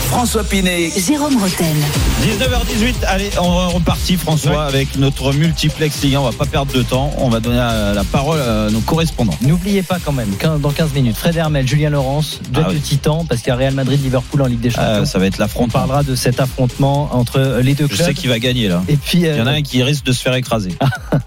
François 0.09 0.43
Pinet. 0.43 0.91
Jérôme 0.95 1.35
Roten. 1.41 1.75
19h18, 2.23 2.93
allez, 3.07 3.29
on 3.39 3.69
est 3.69 3.73
reparti 3.73 4.15
François 4.15 4.63
avec 4.65 4.97
notre 4.97 5.33
multiplex 5.33 6.01
Ligue 6.03 6.15
1. 6.15 6.19
On 6.19 6.23
va 6.23 6.31
pas 6.31 6.45
perdre 6.45 6.71
de 6.73 6.81
temps. 6.83 7.11
On 7.17 7.29
va 7.29 7.39
donner 7.39 7.59
euh, 7.59 7.93
la 7.93 8.03
parole 8.03 8.39
à 8.39 8.69
nos 8.71 8.79
correspondants. 8.79 9.35
N'oubliez 9.41 9.83
pas 9.83 9.97
quand 10.03 10.13
même, 10.13 10.29
dans 10.59 10.69
15 10.71 10.93
minutes, 10.93 11.17
Fred 11.17 11.35
Hermel, 11.35 11.67
Julien 11.67 11.89
Laurence, 11.89 12.39
deux 12.49 12.61
Ah 12.65 12.69
oui. 12.69 12.97
temps, 12.97 13.25
parce 13.27 13.41
qu'il 13.41 13.49
y 13.49 13.51
a 13.51 13.55
Real 13.57 13.73
Madrid-Liverpool 13.73 14.41
en 14.41 14.45
Ligue 14.45 14.61
des 14.61 14.69
Champions. 14.69 14.85
Euh, 14.87 15.05
ça 15.05 15.19
va 15.19 15.25
être 15.25 15.35
On 15.37 15.41
l'affrontement. 15.43 15.79
parlera 15.79 16.03
de 16.03 16.15
cet 16.15 16.39
affrontement 16.39 17.09
entre 17.13 17.59
les 17.61 17.73
deux 17.73 17.87
Je 17.89 17.95
clubs. 17.95 18.07
sais 18.07 18.13
qui 18.13 18.27
va 18.27 18.39
gagner 18.39 18.67
là. 18.69 18.83
Et 18.87 18.95
puis, 18.97 19.19
Il 19.19 19.25
y 19.35 19.41
en 19.41 19.47
a 19.47 19.51
euh, 19.51 19.55
un 19.57 19.61
qui 19.61 19.83
risque 19.83 20.05
de 20.05 20.13
se 20.13 20.21
faire 20.21 20.35
écraser. 20.35 20.75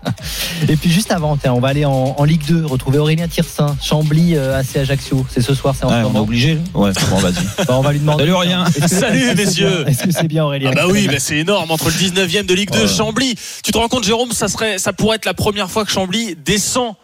et 0.68 0.76
puis 0.76 0.90
juste 0.90 1.12
avant, 1.12 1.36
on 1.46 1.60
va 1.60 1.68
aller 1.68 1.84
en, 1.84 2.14
en 2.16 2.24
Ligue 2.24 2.44
2, 2.46 2.64
retrouver 2.64 2.98
Aurélien 2.98 3.28
Tirsin, 3.28 3.76
Chambly, 3.82 4.34
euh, 4.36 4.58
AC 4.58 4.76
Ajaccio. 4.76 5.26
C'est 5.30 5.42
ce 5.42 5.54
soir, 5.54 5.74
c'est 5.78 5.84
en 5.84 5.90
Ouais, 5.90 6.02
on 6.10 6.14
est 6.14 6.18
obligé. 6.20 6.54
là 6.54 6.60
Ouais, 6.74 6.90
bon, 7.10 7.16
vas-y. 7.18 7.34
Bah, 7.68 7.74
on 7.76 7.82
va 7.82 7.92
lui 7.92 7.98
demander. 8.00 8.22
Salut 8.22 8.32
Aurélien. 8.32 8.64
Salut, 8.86 9.34
messieurs. 9.34 9.84
Est-ce 9.88 10.04
que 10.04 10.10
c'est 10.12 10.28
bien 10.28 10.44
Aurélien 10.44 10.70
Ah 10.72 10.76
bah 10.76 10.86
oui, 10.88 11.06
bah 11.08 11.18
c'est 11.18 11.38
énorme 11.38 11.70
entre 11.70 11.86
le 11.86 11.92
19e 11.92 12.46
de 12.46 12.54
Ligue 12.54 12.70
2 12.70 12.78
Ouais. 12.80 12.86
Chambly. 12.88 13.34
Tu 13.64 13.72
te 13.72 13.78
rends 13.78 13.88
compte 13.88 14.04
Jérôme, 14.04 14.32
ça 14.32 14.48
serait 14.48 14.78
ça 14.78 14.92
pourrait 14.92 15.16
être 15.16 15.24
la 15.24 15.34
première 15.34 15.70
fois 15.70 15.84
que 15.84 15.90
Chambly 15.90 16.36
descend 16.36 16.94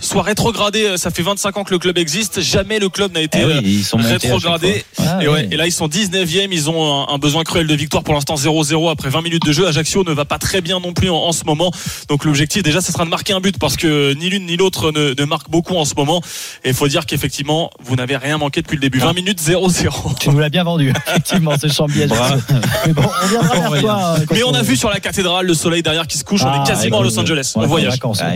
soit 0.00 0.22
rétrogradé, 0.22 0.96
ça 0.96 1.10
fait 1.10 1.22
25 1.22 1.56
ans 1.56 1.64
que 1.64 1.72
le 1.72 1.78
club 1.78 1.98
existe, 1.98 2.40
jamais 2.40 2.78
le 2.78 2.88
club 2.88 3.12
n'a 3.12 3.20
été 3.20 3.38
Eh 3.40 3.44
oui, 3.44 3.52
euh, 3.56 3.60
ils 3.64 3.84
sont 3.84 3.96
rétrogradé. 3.96 4.84
Ah, 4.98 5.18
et, 5.22 5.28
ouais, 5.28 5.42
oui. 5.42 5.48
et 5.50 5.56
là 5.56 5.66
ils 5.66 5.72
sont 5.72 5.88
19e, 5.88 6.48
ils 6.52 6.70
ont 6.70 7.08
un, 7.08 7.14
un 7.14 7.18
besoin 7.18 7.44
cruel 7.44 7.66
de 7.66 7.74
victoire 7.74 8.02
pour 8.04 8.14
l'instant 8.14 8.34
0-0 8.34 8.90
après 8.90 9.08
20 9.08 9.22
minutes 9.22 9.44
de 9.44 9.52
jeu. 9.52 9.66
Ajaccio 9.66 10.04
ne 10.04 10.12
va 10.12 10.24
pas 10.24 10.38
très 10.38 10.60
bien 10.60 10.80
non 10.80 10.92
plus 10.92 11.10
en, 11.10 11.16
en 11.16 11.32
ce 11.32 11.44
moment. 11.44 11.70
Donc 12.08 12.24
l'objectif 12.24 12.62
déjà 12.62 12.80
ce 12.80 12.92
sera 12.92 13.04
de 13.04 13.10
marquer 13.10 13.32
un 13.32 13.40
but 13.40 13.58
parce 13.58 13.76
que 13.76 14.14
ni 14.14 14.28
l'une 14.28 14.46
ni 14.46 14.56
l'autre 14.56 14.90
ne, 14.92 15.14
ne 15.18 15.24
marque 15.24 15.50
beaucoup 15.50 15.76
en 15.76 15.84
ce 15.84 15.94
moment. 15.96 16.20
Et 16.64 16.68
il 16.68 16.74
faut 16.74 16.88
dire 16.88 17.06
qu'effectivement 17.06 17.70
vous 17.82 17.96
n'avez 17.96 18.16
rien 18.16 18.38
manqué 18.38 18.62
depuis 18.62 18.76
le 18.76 18.80
début. 18.82 18.98
20 18.98 19.12
minutes 19.14 19.40
0-0. 19.40 20.18
Tu 20.20 20.30
nous 20.30 20.38
l'as 20.38 20.48
bien 20.50 20.64
vendu, 20.64 20.92
effectivement, 21.08 21.52
ce 21.60 21.68
Chambly 21.68 22.02
Ajaccio. 22.04 22.36
Mais 22.86 22.92
bon, 22.92 23.02
on 23.24 23.26
viendra 23.28 23.70
vers 23.70 23.80
toi. 23.80 24.14
euh, 24.20 24.24
Mais 24.32 24.42
on 24.44 24.54
a 24.54 24.62
vu 24.62 24.76
sur 24.76 24.90
la 24.90 25.00
cathédrale 25.00 25.46
le 25.46 25.54
soleil 25.54 25.82
derrière 25.82 26.06
qui 26.06 26.18
se 26.18 26.24
couche. 26.24 26.42
on 26.42 26.48
Ah, 26.48 26.62
est 26.62 26.66
quasiment 26.68 27.00
à 27.00 27.02
Los 27.02 27.18
Angeles. 27.18 27.52
On 27.56 27.66
voyage. 27.66 27.92
vacances, 27.92 28.20
Ah, 28.22 28.32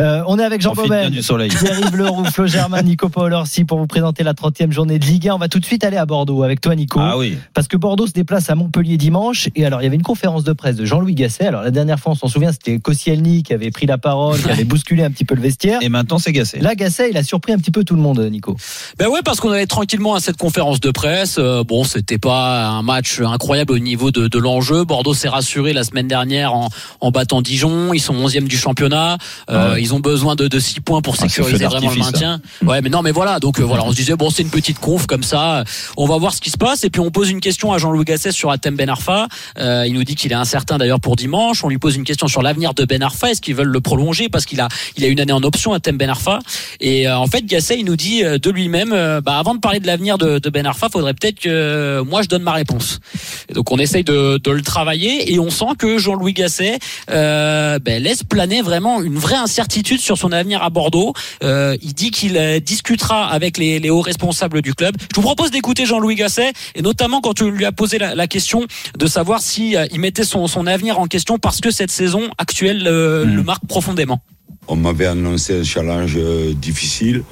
Euh, 0.00 0.22
on 0.26 0.38
est 0.38 0.44
avec 0.44 0.60
Jean 0.60 0.72
profite 0.72 0.90
bien 0.94 1.04
Bobel. 1.04 1.18
du 1.18 1.22
soleil. 1.22 1.48
Pierre-Yves 1.50 1.96
Leroux, 1.96 2.24
Flo 2.32 2.46
Germain, 2.46 2.82
Nico 2.82 3.08
Paul 3.08 3.32
Orsi 3.32 3.64
pour 3.64 3.78
vous 3.78 3.86
présenter 3.86 4.22
la 4.22 4.32
30e 4.34 4.70
journée 4.72 4.98
de 4.98 5.04
Ligue 5.04 5.28
1. 5.28 5.34
On 5.34 5.38
va 5.38 5.48
tout 5.48 5.58
de 5.60 5.64
suite 5.64 5.84
aller 5.84 5.96
à 5.96 6.06
Bordeaux 6.06 6.42
avec 6.42 6.60
toi, 6.60 6.74
Nico. 6.74 7.00
Ah 7.00 7.16
oui. 7.16 7.36
Parce 7.54 7.68
que 7.68 7.76
Bordeaux 7.76 8.06
se 8.06 8.12
déplace 8.12 8.50
à 8.50 8.54
Montpellier 8.54 8.96
dimanche. 8.96 9.48
Et 9.56 9.64
alors, 9.66 9.80
il 9.80 9.84
y 9.84 9.86
avait 9.86 9.96
une 9.96 10.02
conférence 10.02 10.44
de 10.44 10.52
presse 10.52 10.76
de 10.76 10.84
Jean-Louis 10.84 11.14
Gasset. 11.14 11.46
Alors, 11.46 11.62
la 11.62 11.70
dernière 11.70 11.98
fois, 11.98 12.12
on 12.12 12.14
s'en 12.14 12.28
souvient, 12.28 12.52
c'était 12.52 12.78
Koscielny 12.78 13.42
qui 13.42 13.52
avait 13.52 13.70
pris 13.70 13.86
la 13.86 13.98
parole, 13.98 14.40
qui 14.40 14.50
avait 14.50 14.64
bousculé 14.64 15.02
un 15.04 15.10
petit 15.10 15.24
peu 15.24 15.34
le 15.34 15.42
vestiaire. 15.42 15.78
Et 15.82 15.88
maintenant 15.88 16.18
c'est 16.18 16.32
Gassé. 16.32 16.60
Là, 16.60 16.74
Gasset, 16.74 17.10
il 17.10 17.16
a 17.16 17.22
surpris 17.22 17.52
un 17.52 17.58
petit 17.58 17.70
peu 17.70 17.84
tout 17.84 17.94
le 17.96 18.02
monde, 18.02 18.20
Nico. 18.30 18.56
Ben 18.98 19.08
ouais, 19.08 19.20
parce 19.24 19.40
qu'on 19.40 19.50
allait 19.50 19.66
tranquillement 19.66 20.14
à 20.14 20.20
cette 20.20 20.36
conférence 20.36 20.80
de 20.80 20.90
presse. 20.90 21.36
Euh, 21.38 21.64
bon, 21.64 21.84
c'était 21.84 22.18
pas 22.18 22.66
un 22.68 22.82
match 22.82 23.20
incroyable 23.20 23.72
au 23.72 23.78
niveau 23.78 24.10
de, 24.10 24.28
de 24.28 24.38
l'enjeu. 24.38 24.84
Bordeaux 24.84 25.14
s'est 25.14 25.28
rassuré 25.28 25.72
la 25.72 25.84
semaine 25.84 26.08
dernière 26.08 26.54
en, 26.54 26.68
en 27.00 27.10
battant 27.10 27.42
Dijon. 27.42 27.92
Ils 27.94 28.00
sont 28.00 28.14
11e 28.14 28.46
du 28.46 28.56
championnat. 28.56 29.18
Euh, 29.50 29.72
Ouais. 29.74 29.80
Ils 29.82 29.94
ont 29.94 30.00
besoin 30.00 30.34
de, 30.34 30.46
de 30.46 30.58
6 30.58 30.80
points 30.84 31.00
pour 31.02 31.16
Ah, 31.18 31.22
sécuriser 31.22 31.64
feu 31.64 31.70
vraiment 31.70 31.90
le 31.90 31.98
maintien. 31.98 32.40
Ouais, 32.62 32.80
mais 32.82 32.88
non, 32.90 33.02
mais 33.02 33.10
voilà. 33.12 33.40
Donc 33.40 33.58
euh, 33.58 33.64
voilà, 33.64 33.84
on 33.84 33.90
se 33.90 33.96
disait 33.96 34.16
bon, 34.16 34.30
c'est 34.30 34.42
une 34.42 34.50
petite 34.50 34.78
conf 34.78 35.06
comme 35.06 35.22
ça. 35.22 35.64
On 35.96 36.06
va 36.06 36.16
voir 36.18 36.32
ce 36.34 36.40
qui 36.40 36.50
se 36.50 36.56
passe. 36.56 36.84
Et 36.84 36.90
puis 36.90 37.00
on 37.00 37.10
pose 37.10 37.30
une 37.30 37.40
question 37.40 37.72
à 37.72 37.78
Jean-Louis 37.78 38.04
Gasset 38.04 38.32
sur 38.32 38.50
Atem 38.50 38.76
Ben 38.76 38.88
Arfa. 38.88 39.28
Euh, 39.58 39.84
il 39.86 39.94
nous 39.94 40.04
dit 40.04 40.14
qu'il 40.14 40.30
est 40.32 40.36
incertain 40.36 40.78
d'ailleurs 40.78 41.00
pour 41.00 41.16
dimanche. 41.16 41.64
On 41.64 41.68
lui 41.68 41.78
pose 41.78 41.96
une 41.96 42.04
question 42.04 42.28
sur 42.28 42.42
l'avenir 42.42 42.74
de 42.74 42.84
Ben 42.84 43.02
Arfa. 43.02 43.30
Est-ce 43.30 43.40
qu'ils 43.40 43.54
veulent 43.54 43.68
le 43.68 43.80
prolonger? 43.80 44.28
Parce 44.28 44.44
qu'il 44.44 44.60
a 44.60 44.68
il 44.96 45.04
a 45.04 45.08
une 45.08 45.20
année 45.20 45.32
en 45.32 45.42
option 45.42 45.72
Atem 45.72 45.96
Ben 45.96 46.10
Arfa. 46.10 46.38
Et 46.80 47.08
euh, 47.08 47.16
en 47.18 47.26
fait, 47.26 47.44
Gasset 47.46 47.78
il 47.78 47.84
nous 47.86 47.96
dit 47.96 48.22
euh, 48.24 48.38
de 48.38 48.50
lui-même, 48.50 48.92
euh, 48.92 49.20
bah, 49.20 49.38
avant 49.38 49.54
de 49.54 49.60
parler 49.60 49.80
de 49.80 49.86
l'avenir 49.86 50.18
de, 50.18 50.38
de 50.38 50.50
Ben 50.50 50.66
Arfa, 50.66 50.88
faudrait 50.88 51.14
peut-être 51.14 51.40
que 51.40 51.48
euh, 51.48 52.04
moi 52.04 52.22
je 52.22 52.28
donne 52.28 52.42
ma 52.42 52.52
réponse. 52.52 53.00
Et 53.48 53.52
donc 53.54 53.70
on 53.72 53.78
essaye 53.78 54.04
de, 54.04 54.38
de 54.38 54.50
le 54.50 54.62
travailler 54.62 55.32
et 55.32 55.38
on 55.38 55.50
sent 55.50 55.64
que 55.78 55.98
Jean-Louis 55.98 56.32
Gasset 56.34 56.78
euh, 57.10 57.78
ben, 57.78 58.02
laisse 58.02 58.22
planer 58.22 58.62
vraiment 58.62 59.02
une 59.02 59.18
vraie 59.18 59.36
incertitude 59.36 60.00
sur 60.00 60.18
son 60.18 60.32
avenir 60.32 60.62
à 60.62 60.70
Bordeaux. 60.74 61.14
Euh, 61.42 61.78
il 61.80 61.94
dit 61.94 62.10
qu'il 62.10 62.36
euh, 62.36 62.60
discutera 62.60 63.28
avec 63.28 63.56
les, 63.56 63.78
les 63.78 63.88
hauts 63.88 64.02
responsables 64.02 64.60
du 64.60 64.74
club. 64.74 64.94
Je 65.10 65.16
vous 65.16 65.22
propose 65.22 65.50
d'écouter 65.50 65.86
Jean-Louis 65.86 66.16
Gasset 66.16 66.52
et 66.74 66.82
notamment 66.82 67.22
quand 67.22 67.32
tu 67.32 67.50
lui 67.50 67.64
as 67.64 67.72
posé 67.72 67.96
la, 67.96 68.14
la 68.14 68.26
question 68.26 68.66
de 68.98 69.06
savoir 69.06 69.40
si 69.40 69.76
euh, 69.76 69.86
il 69.90 70.00
mettait 70.00 70.24
son, 70.24 70.46
son 70.46 70.66
avenir 70.66 70.98
en 70.98 71.06
question 71.06 71.38
parce 71.38 71.60
que 71.62 71.70
cette 71.70 71.90
saison 71.90 72.28
actuelle 72.36 72.86
euh, 72.86 73.24
le 73.24 73.42
marque 73.42 73.66
profondément. 73.66 74.20
On 74.68 74.76
m'avait 74.76 75.06
annoncé 75.06 75.60
un 75.60 75.64
challenge 75.64 76.18
difficile. 76.56 77.22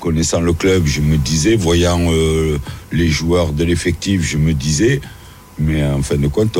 Connaissant 0.00 0.40
le 0.40 0.52
club, 0.52 0.86
je 0.86 1.00
me 1.00 1.16
disais, 1.16 1.56
voyant 1.56 2.00
les 2.92 3.08
joueurs 3.08 3.52
de 3.52 3.64
l'effectif, 3.64 4.22
je 4.22 4.38
me 4.38 4.54
disais, 4.54 5.00
mais 5.58 5.84
en 5.84 6.02
fin 6.02 6.16
de 6.16 6.28
compte, 6.28 6.56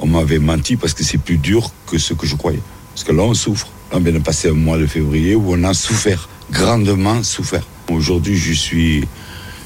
on 0.00 0.06
m'avait 0.06 0.38
menti 0.38 0.76
parce 0.76 0.94
que 0.94 1.04
c'est 1.04 1.18
plus 1.18 1.38
dur 1.38 1.70
que 1.86 1.98
ce 1.98 2.14
que 2.14 2.26
je 2.26 2.36
croyais. 2.36 2.62
Parce 2.94 3.04
que 3.04 3.12
là, 3.12 3.22
on 3.22 3.34
souffre. 3.34 3.68
On 3.96 4.00
vient 4.00 4.12
de 4.12 4.18
passer 4.18 4.48
un 4.48 4.54
mois 4.54 4.76
de 4.76 4.86
février 4.88 5.36
où 5.36 5.52
on 5.52 5.62
a 5.62 5.72
souffert, 5.72 6.28
grandement 6.50 7.22
souffert. 7.22 7.62
Aujourd'hui, 7.88 8.36
je 8.36 8.52
suis 8.52 9.04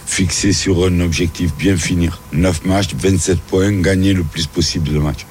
fixé 0.04 0.52
sur 0.52 0.84
un 0.84 1.00
objectif 1.00 1.54
bien 1.56 1.78
finir. 1.78 2.20
9 2.34 2.66
matchs, 2.66 2.90
27 2.94 3.40
points, 3.40 3.72
gagner 3.80 4.12
le 4.12 4.24
plus 4.24 4.46
possible 4.46 4.92
de 4.92 4.98
matchs. 4.98 5.24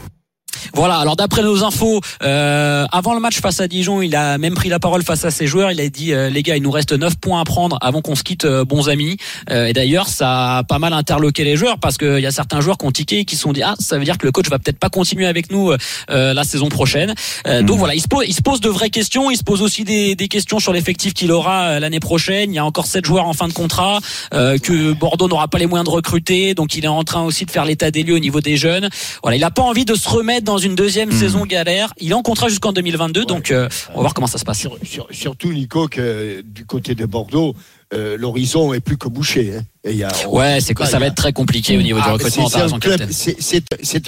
Voilà, 0.73 0.97
alors 0.97 1.15
d'après 1.15 1.41
nos 1.43 1.63
infos, 1.63 2.01
euh, 2.23 2.85
avant 2.91 3.13
le 3.13 3.19
match 3.19 3.39
face 3.39 3.59
à 3.59 3.67
Dijon, 3.67 4.01
il 4.01 4.15
a 4.15 4.37
même 4.37 4.53
pris 4.53 4.69
la 4.69 4.79
parole 4.79 5.03
face 5.03 5.25
à 5.25 5.31
ses 5.31 5.47
joueurs. 5.47 5.71
Il 5.71 5.79
a 5.79 5.89
dit 5.89 6.13
euh, 6.13 6.29
les 6.29 6.43
gars, 6.43 6.57
il 6.57 6.63
nous 6.63 6.71
reste 6.71 6.93
9 6.93 7.17
points 7.17 7.41
à 7.41 7.43
prendre 7.43 7.77
avant 7.81 8.01
qu'on 8.01 8.15
se 8.15 8.23
quitte, 8.23 8.45
euh, 8.45 8.65
bons 8.65 8.89
amis. 8.89 9.17
Euh, 9.49 9.67
et 9.67 9.73
d'ailleurs, 9.73 10.07
ça 10.07 10.57
a 10.57 10.63
pas 10.63 10.79
mal 10.79 10.93
interloqué 10.93 11.43
les 11.43 11.55
joueurs 11.55 11.79
parce 11.79 11.97
qu'il 11.97 12.19
y 12.19 12.25
a 12.25 12.31
certains 12.31 12.61
joueurs 12.61 12.77
qui 12.77 12.85
ont 12.85 12.91
tiqué 12.91 13.19
et 13.19 13.25
qui 13.25 13.35
se 13.35 13.43
sont 13.43 13.53
dit 13.53 13.63
ah 13.63 13.75
ça 13.79 13.97
veut 13.97 14.03
dire 14.03 14.17
que 14.17 14.25
le 14.25 14.31
coach 14.31 14.49
va 14.49 14.59
peut-être 14.59 14.79
pas 14.79 14.89
continuer 14.89 15.25
avec 15.25 15.51
nous 15.51 15.71
euh, 16.09 16.33
la 16.33 16.43
saison 16.43 16.69
prochaine. 16.69 17.13
Euh, 17.47 17.61
Donc 17.61 17.77
voilà, 17.79 17.95
il 17.95 18.01
se, 18.01 18.07
pose, 18.07 18.25
il 18.27 18.33
se 18.33 18.41
pose 18.41 18.61
de 18.61 18.69
vraies 18.69 18.89
questions. 18.89 19.31
Il 19.31 19.37
se 19.37 19.43
pose 19.43 19.61
aussi 19.61 19.83
des, 19.83 20.15
des 20.15 20.27
questions 20.27 20.59
sur 20.59 20.73
l'effectif 20.73 21.13
qu'il 21.13 21.31
aura 21.31 21.65
euh, 21.65 21.79
l'année 21.79 21.99
prochaine. 21.99 22.51
Il 22.51 22.55
y 22.55 22.59
a 22.59 22.65
encore 22.65 22.85
7 22.85 23.05
joueurs 23.05 23.27
en 23.27 23.33
fin 23.33 23.47
de 23.47 23.53
contrat 23.53 23.99
euh, 24.33 24.57
que 24.57 24.93
Bordeaux 24.93 25.27
n'aura 25.27 25.47
pas 25.47 25.57
les 25.57 25.65
moyens 25.65 25.87
de 25.87 25.93
recruter. 25.93 26.53
Donc 26.53 26.75
il 26.75 26.85
est 26.85 26.89
en 26.89 27.03
train 27.03 27.23
aussi 27.23 27.45
de 27.45 27.51
faire 27.51 27.65
l'état 27.65 27.91
des 27.91 28.03
lieux 28.03 28.15
au 28.15 28.19
niveau 28.19 28.41
des 28.41 28.57
jeunes. 28.57 28.89
Voilà, 29.23 29.37
il 29.37 29.43
a 29.43 29.51
pas 29.51 29.63
envie 29.63 29.85
de 29.85 29.95
se 29.95 30.07
remettre 30.09 30.36
dans 30.45 30.57
une 30.57 30.75
deuxième 30.75 31.11
saison 31.11 31.45
galère. 31.45 31.93
Il 31.99 32.11
est 32.11 32.13
en 32.13 32.21
contrat 32.21 32.47
jusqu'en 32.49 32.71
2022, 32.73 33.25
donc 33.25 33.51
euh, 33.51 33.67
on 33.89 33.95
va 33.95 34.01
voir 34.01 34.13
comment 34.13 34.27
ça 34.27 34.37
se 34.37 34.45
passe. 34.45 34.59
Sur- 34.59 34.77
sur- 34.83 35.07
surtout, 35.11 35.51
Nico, 35.53 35.87
que 35.87 36.41
du 36.41 36.65
côté 36.65 36.95
de 36.95 37.05
Bordeaux, 37.05 37.55
euh, 37.93 38.17
l'horizon 38.17 38.73
est 38.73 38.79
plus 38.79 38.97
que 38.97 39.07
bouché. 39.07 39.53
hein. 39.57 39.61
Et 39.83 39.91
il 39.91 39.97
y 39.97 40.03
a- 40.03 40.11
on- 40.27 40.37
Ouais, 40.37 40.59
c'est 40.59 40.73
que 40.73 40.85
ça 40.85 40.99
va 40.99 41.05
être 41.07 41.15
très 41.15 41.31
compliqué 41.33 41.77
au 41.77 41.81
niveau 41.81 41.99
du 41.99 42.05
Ah, 42.07 42.13
recrutement. 42.13 42.49
c'est- 42.49 42.55
un 42.73 42.79
club- 42.79 42.99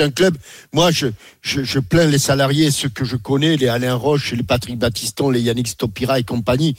un. 0.10 0.36
Moi, 0.74 0.92
je, 0.92 1.08
je, 1.42 1.64
je 1.64 1.80
plains 1.80 2.06
les 2.08 2.18
salariés, 2.18 2.72
ceux 2.72 2.90
que 2.90 3.06
je 3.06 3.16
connais, 3.16 3.56
les 3.56 3.68
Alain 3.70 3.96
Roche, 3.96 4.34
les 4.34 4.44
Patrick 4.44 4.78
Battiston, 4.78 5.30
les 5.30 5.42
Yannick 5.42 5.68
Stopira 5.70 6.20
et 6.20 6.24
compagnie. 6.24 6.76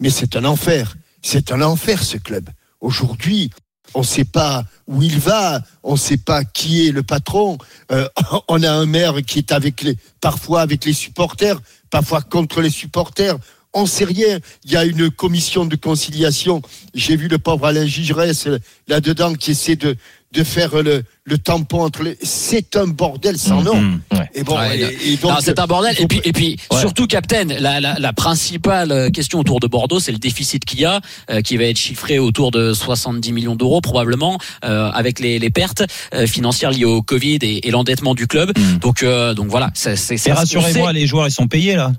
Mais 0.00 0.10
c'est 0.10 0.36
un 0.36 0.44
enfer. 0.44 0.96
C'est 1.22 1.50
un 1.50 1.62
enfer, 1.62 2.02
ce 2.04 2.18
club. 2.18 2.48
Aujourd'hui, 2.80 3.50
on 3.96 4.00
ne 4.00 4.04
sait 4.04 4.26
pas 4.26 4.62
où 4.86 5.02
il 5.02 5.18
va, 5.18 5.62
on 5.82 5.92
ne 5.92 5.98
sait 5.98 6.18
pas 6.18 6.44
qui 6.44 6.86
est 6.86 6.92
le 6.92 7.02
patron. 7.02 7.56
Euh, 7.90 8.06
on 8.48 8.62
a 8.62 8.70
un 8.70 8.84
maire 8.84 9.14
qui 9.26 9.38
est 9.38 9.98
parfois 10.20 10.60
avec 10.60 10.84
les 10.84 10.92
supporters, 10.92 11.58
parfois 11.88 12.20
contre 12.20 12.60
les 12.60 12.68
supporters. 12.68 13.38
On 13.72 13.82
ne 13.82 13.86
sait 13.86 14.04
rien. 14.04 14.38
Il 14.64 14.72
y 14.72 14.76
a 14.76 14.84
une 14.84 15.10
commission 15.10 15.64
de 15.64 15.76
conciliation. 15.76 16.60
J'ai 16.92 17.16
vu 17.16 17.28
le 17.28 17.38
pauvre 17.38 17.66
Alain 17.66 17.86
Gigerès 17.86 18.48
là-dedans 18.86 19.32
qui 19.32 19.52
essaie 19.52 19.76
de, 19.76 19.96
de 20.32 20.44
faire 20.44 20.82
le, 20.82 21.02
le 21.24 21.38
tampon 21.38 21.82
entre 21.82 22.02
les. 22.02 22.16
C'est 22.22 22.76
un 22.76 22.86
bordel 22.86 23.38
sans 23.38 23.62
nom. 23.62 23.98
Et 24.34 24.42
bon, 24.42 24.58
Ouais, 24.58 24.78
et- 24.78 24.82
non. 24.82 24.88
et 25.06 25.16
donc, 25.16 25.30
Non, 25.32 25.36
c'est 25.40 25.58
un 25.58 25.66
bordel. 25.66 25.94
Et 25.98 26.06
puis, 26.06 26.20
et 26.24 26.32
puis 26.32 26.58
Ouais. 26.70 26.80
surtout, 26.80 27.06
Captain, 27.06 27.44
la, 27.44 27.80
la, 27.80 27.98
la 27.98 28.12
principale 28.12 28.92
euh, 28.92 29.10
question 29.10 29.38
autour 29.38 29.60
de 29.60 29.66
Bordeaux, 29.66 29.98
c'est 30.00 30.12
le 30.12 30.18
déficit 30.18 30.64
qu'il 30.64 30.80
y 30.80 30.84
a, 30.84 31.00
euh, 31.30 31.40
qui 31.40 31.56
va 31.56 31.64
être 31.64 31.78
chiffré 31.78 32.18
autour 32.18 32.50
de 32.50 32.74
70 32.74 33.32
millions 33.32 33.56
d'euros 33.56 33.80
probablement, 33.80 34.38
euh, 34.64 34.90
avec 34.90 35.20
les, 35.20 35.38
les 35.38 35.50
pertes 35.50 35.84
euh, 36.12 36.26
financières 36.26 36.70
liées 36.70 36.84
au 36.84 37.02
Covid 37.02 37.38
et, 37.42 37.66
et 37.66 37.70
l'endettement 37.70 38.14
du 38.14 38.26
club. 38.26 38.52
Donc, 38.80 39.02
euh, 39.02 39.32
donc 39.32 39.46
voilà. 39.48 39.70
c'est- 39.74 39.96
c'est- 39.96 40.14
Et 40.14 40.18
c'est- 40.18 40.32
rassurez-moi, 40.32 40.92
les 40.92 41.06
joueurs, 41.06 41.26
ils 41.28 41.32
sont 41.32 41.46
payés 41.48 41.76
là 41.76 41.92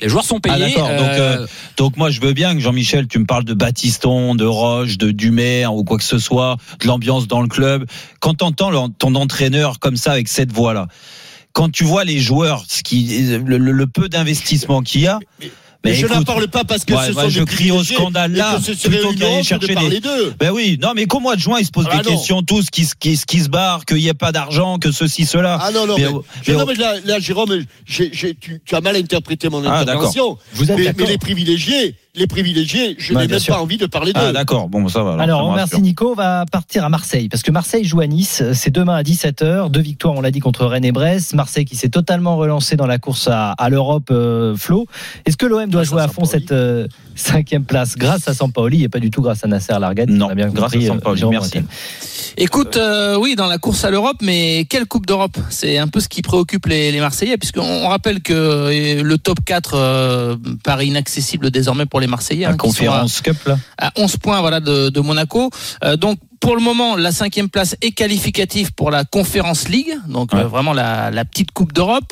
les 0.00 0.08
joueurs 0.08 0.24
sont 0.24 0.40
payés. 0.40 0.54
Ah 0.56 0.58
d'accord. 0.68 0.88
Donc, 0.88 1.08
euh, 1.08 1.36
euh, 1.42 1.46
donc 1.76 1.96
moi 1.96 2.10
je 2.10 2.20
veux 2.20 2.32
bien 2.32 2.54
que 2.54 2.60
Jean-Michel, 2.60 3.06
tu 3.08 3.18
me 3.18 3.26
parles 3.26 3.44
de 3.44 3.54
Baptiston, 3.54 4.34
de 4.34 4.44
Roche, 4.44 4.98
de 4.98 5.10
Dumer 5.10 5.66
ou 5.66 5.84
quoi 5.84 5.98
que 5.98 6.04
ce 6.04 6.18
soit, 6.18 6.56
de 6.80 6.86
l'ambiance 6.86 7.26
dans 7.28 7.42
le 7.42 7.48
club. 7.48 7.86
Quand 8.20 8.34
t'entends 8.34 8.70
le- 8.70 8.92
ton 8.98 9.14
entraîneur 9.14 9.78
comme 9.78 9.96
ça 9.96 10.12
avec 10.12 10.28
cette 10.28 10.52
voix 10.52 10.74
là, 10.74 10.88
quand 11.52 11.70
tu 11.70 11.84
vois 11.84 12.04
les 12.04 12.18
joueurs, 12.18 12.64
ce 12.68 12.82
qui, 12.82 13.04
le, 13.44 13.58
le- 13.58 13.72
le 13.72 13.86
peu 13.86 14.08
d'investissement 14.08 14.80
qu'il 14.82 15.02
y 15.02 15.06
a. 15.06 15.18
Mais 15.84 15.94
je 15.94 16.06
n'en 16.06 16.22
parle 16.22 16.46
pas 16.48 16.64
parce 16.64 16.84
que 16.84 16.92
ouais, 16.94 17.08
ce 17.08 17.12
ouais, 17.12 17.22
sont 17.24 17.28
je 17.28 17.40
des 17.40 17.44
crie 17.46 17.70
au 17.72 17.82
scandale 17.82 18.32
là 18.32 18.58
plutôt 18.60 19.12
qu'aller 19.14 19.38
de 19.38 19.42
chercher 19.42 19.74
parler 19.74 20.00
des. 20.00 20.00
d'eux. 20.00 20.34
Ben 20.38 20.50
oui, 20.52 20.78
non 20.80 20.92
mais 20.94 21.06
qu'au 21.06 21.18
mois 21.20 21.34
de 21.34 21.40
juin 21.40 21.58
ils 21.58 21.66
se 21.66 21.70
posent 21.72 21.88
Ah 21.90 21.98
des 22.02 22.10
non. 22.10 22.16
questions 22.16 22.42
tous, 22.42 22.70
qui, 22.70 22.84
se- 22.84 22.94
qui, 22.98 23.16
se- 23.16 23.26
qui 23.26 23.40
se 23.40 23.48
barrent, 23.48 23.84
qu'il 23.84 23.96
n'y 23.96 24.06
ait 24.08 24.14
pas 24.14 24.30
d'argent, 24.32 24.78
que 24.78 24.92
ceci 24.92 25.26
cela. 25.26 25.58
Ah 25.60 25.70
non, 25.72 25.86
non, 25.86 25.96
Mais- 25.98 26.04
mais, 26.04 26.10
mais- 26.48 26.54
non, 26.54 26.66
mais 26.66 26.74
là, 26.74 26.94
là, 27.04 27.18
Jérôme, 27.18 27.64
j'ai- 27.84 28.10
j'ai- 28.12 28.34
tu, 28.34 28.60
tu 28.64 28.74
as 28.76 28.80
mal 28.80 28.94
interprété 28.96 29.48
mon 29.48 29.64
Ah, 29.64 29.80
intervention. 29.80 30.38
êtes 30.60 30.68
mais, 30.78 30.92
mais 30.96 31.06
les 31.06 31.18
privilégiés, 31.18 31.96
les 32.14 32.26
privilégiés, 32.26 32.94
je 32.98 33.14
n'ai 33.14 33.20
bien 33.20 33.36
même 33.36 33.38
sûr. 33.38 33.54
pas 33.54 33.62
envie 33.62 33.78
de 33.78 33.86
parler 33.86 34.12
d'eux. 34.12 34.20
Ah 34.22 34.32
d'accord, 34.32 34.68
bon 34.68 34.86
ça 34.88 35.02
va. 35.02 35.14
Alors, 35.14 35.38
ça 35.40 35.44
me 35.44 35.48
on 35.48 35.52
rassure. 35.52 35.52
remercie 35.52 35.80
Nico. 35.80 36.10
On 36.12 36.14
va 36.14 36.44
partir 36.50 36.84
à 36.84 36.90
Marseille 36.90 37.30
parce 37.30 37.42
que 37.42 37.50
Marseille 37.50 37.84
joue 37.84 38.00
à 38.00 38.06
Nice. 38.06 38.42
C'est 38.52 38.70
demain 38.70 38.96
à 38.96 39.02
17h. 39.02 39.70
Deux 39.70 39.80
victoires, 39.80 40.12
on 40.14 40.20
l'a 40.20 40.30
dit, 40.30 40.40
contre 40.40 40.66
Rennes 40.66 40.84
et 40.84 40.92
Brest. 40.92 41.32
Marseille 41.32 41.64
qui 41.64 41.74
s'est 41.74 41.88
totalement 41.88 42.36
relancé 42.36 42.76
dans 42.76 42.86
la 42.86 42.98
course 42.98 43.28
à, 43.28 43.52
à 43.52 43.70
l'Europe, 43.70 44.08
euh, 44.10 44.54
Flo. 44.56 44.86
Est-ce 45.24 45.38
que 45.38 45.46
l'OM 45.46 45.70
doit 45.70 45.84
jouer 45.84 46.02
à 46.02 46.08
fond 46.08 46.26
cette 46.26 46.52
euh, 46.52 46.86
cinquième 47.14 47.64
place 47.64 47.96
grâce 47.96 48.28
à 48.28 48.34
Sampaoli 48.34 48.82
et 48.84 48.90
pas 48.90 48.98
du 49.00 49.10
tout 49.10 49.22
grâce 49.22 49.42
à 49.44 49.48
Nasser 49.48 49.72
Largani 49.80 50.12
Non, 50.12 50.26
On 50.26 50.30
a 50.30 50.34
bien 50.34 50.48
grâce 50.48 50.72
à 50.72 50.76
compris, 50.76 50.84
euh, 50.84 50.88
Sampaoli, 50.92 51.24
merci. 51.30 51.60
Écoute, 52.36 52.76
euh, 52.76 53.16
oui, 53.18 53.36
dans 53.36 53.46
la 53.46 53.56
course 53.58 53.84
à 53.84 53.90
l'Europe, 53.90 54.16
mais 54.22 54.66
quelle 54.68 54.84
Coupe 54.86 55.06
d'Europe? 55.06 55.36
C'est 55.48 55.78
un 55.78 55.88
peu 55.88 56.00
ce 56.00 56.08
qui 56.08 56.20
préoccupe 56.22 56.66
les, 56.66 56.92
les 56.92 57.00
Marseillais, 57.00 57.38
puisqu'on 57.38 57.62
on 57.62 57.88
rappelle 57.88 58.20
que 58.20 59.00
le 59.02 59.18
top 59.18 59.38
4 59.46 59.72
euh, 59.74 60.36
paraît 60.62 60.86
inaccessible 60.86 61.50
désormais 61.50 61.86
pour 61.86 62.00
les 62.00 62.01
Marseillais. 62.06 62.44
La 62.44 62.52
hein, 62.52 62.56
conférence 62.56 63.20
Cup 63.20 63.36
là. 63.46 63.58
à 63.78 63.92
11 63.96 64.16
points 64.16 64.40
voilà, 64.40 64.60
de, 64.60 64.88
de 64.88 65.00
Monaco. 65.00 65.50
Euh, 65.84 65.96
donc, 65.96 66.18
pour 66.42 66.56
le 66.56 66.60
moment, 66.62 66.96
la 66.96 67.12
cinquième 67.12 67.48
place 67.48 67.76
est 67.82 67.92
qualificative 67.92 68.72
pour 68.74 68.90
la 68.90 69.04
Conférence 69.04 69.68
League, 69.68 69.94
donc 70.08 70.34
euh, 70.34 70.42
vraiment 70.48 70.72
la, 70.72 71.10
la 71.12 71.24
petite 71.24 71.52
Coupe 71.52 71.72
d'Europe, 71.72 72.10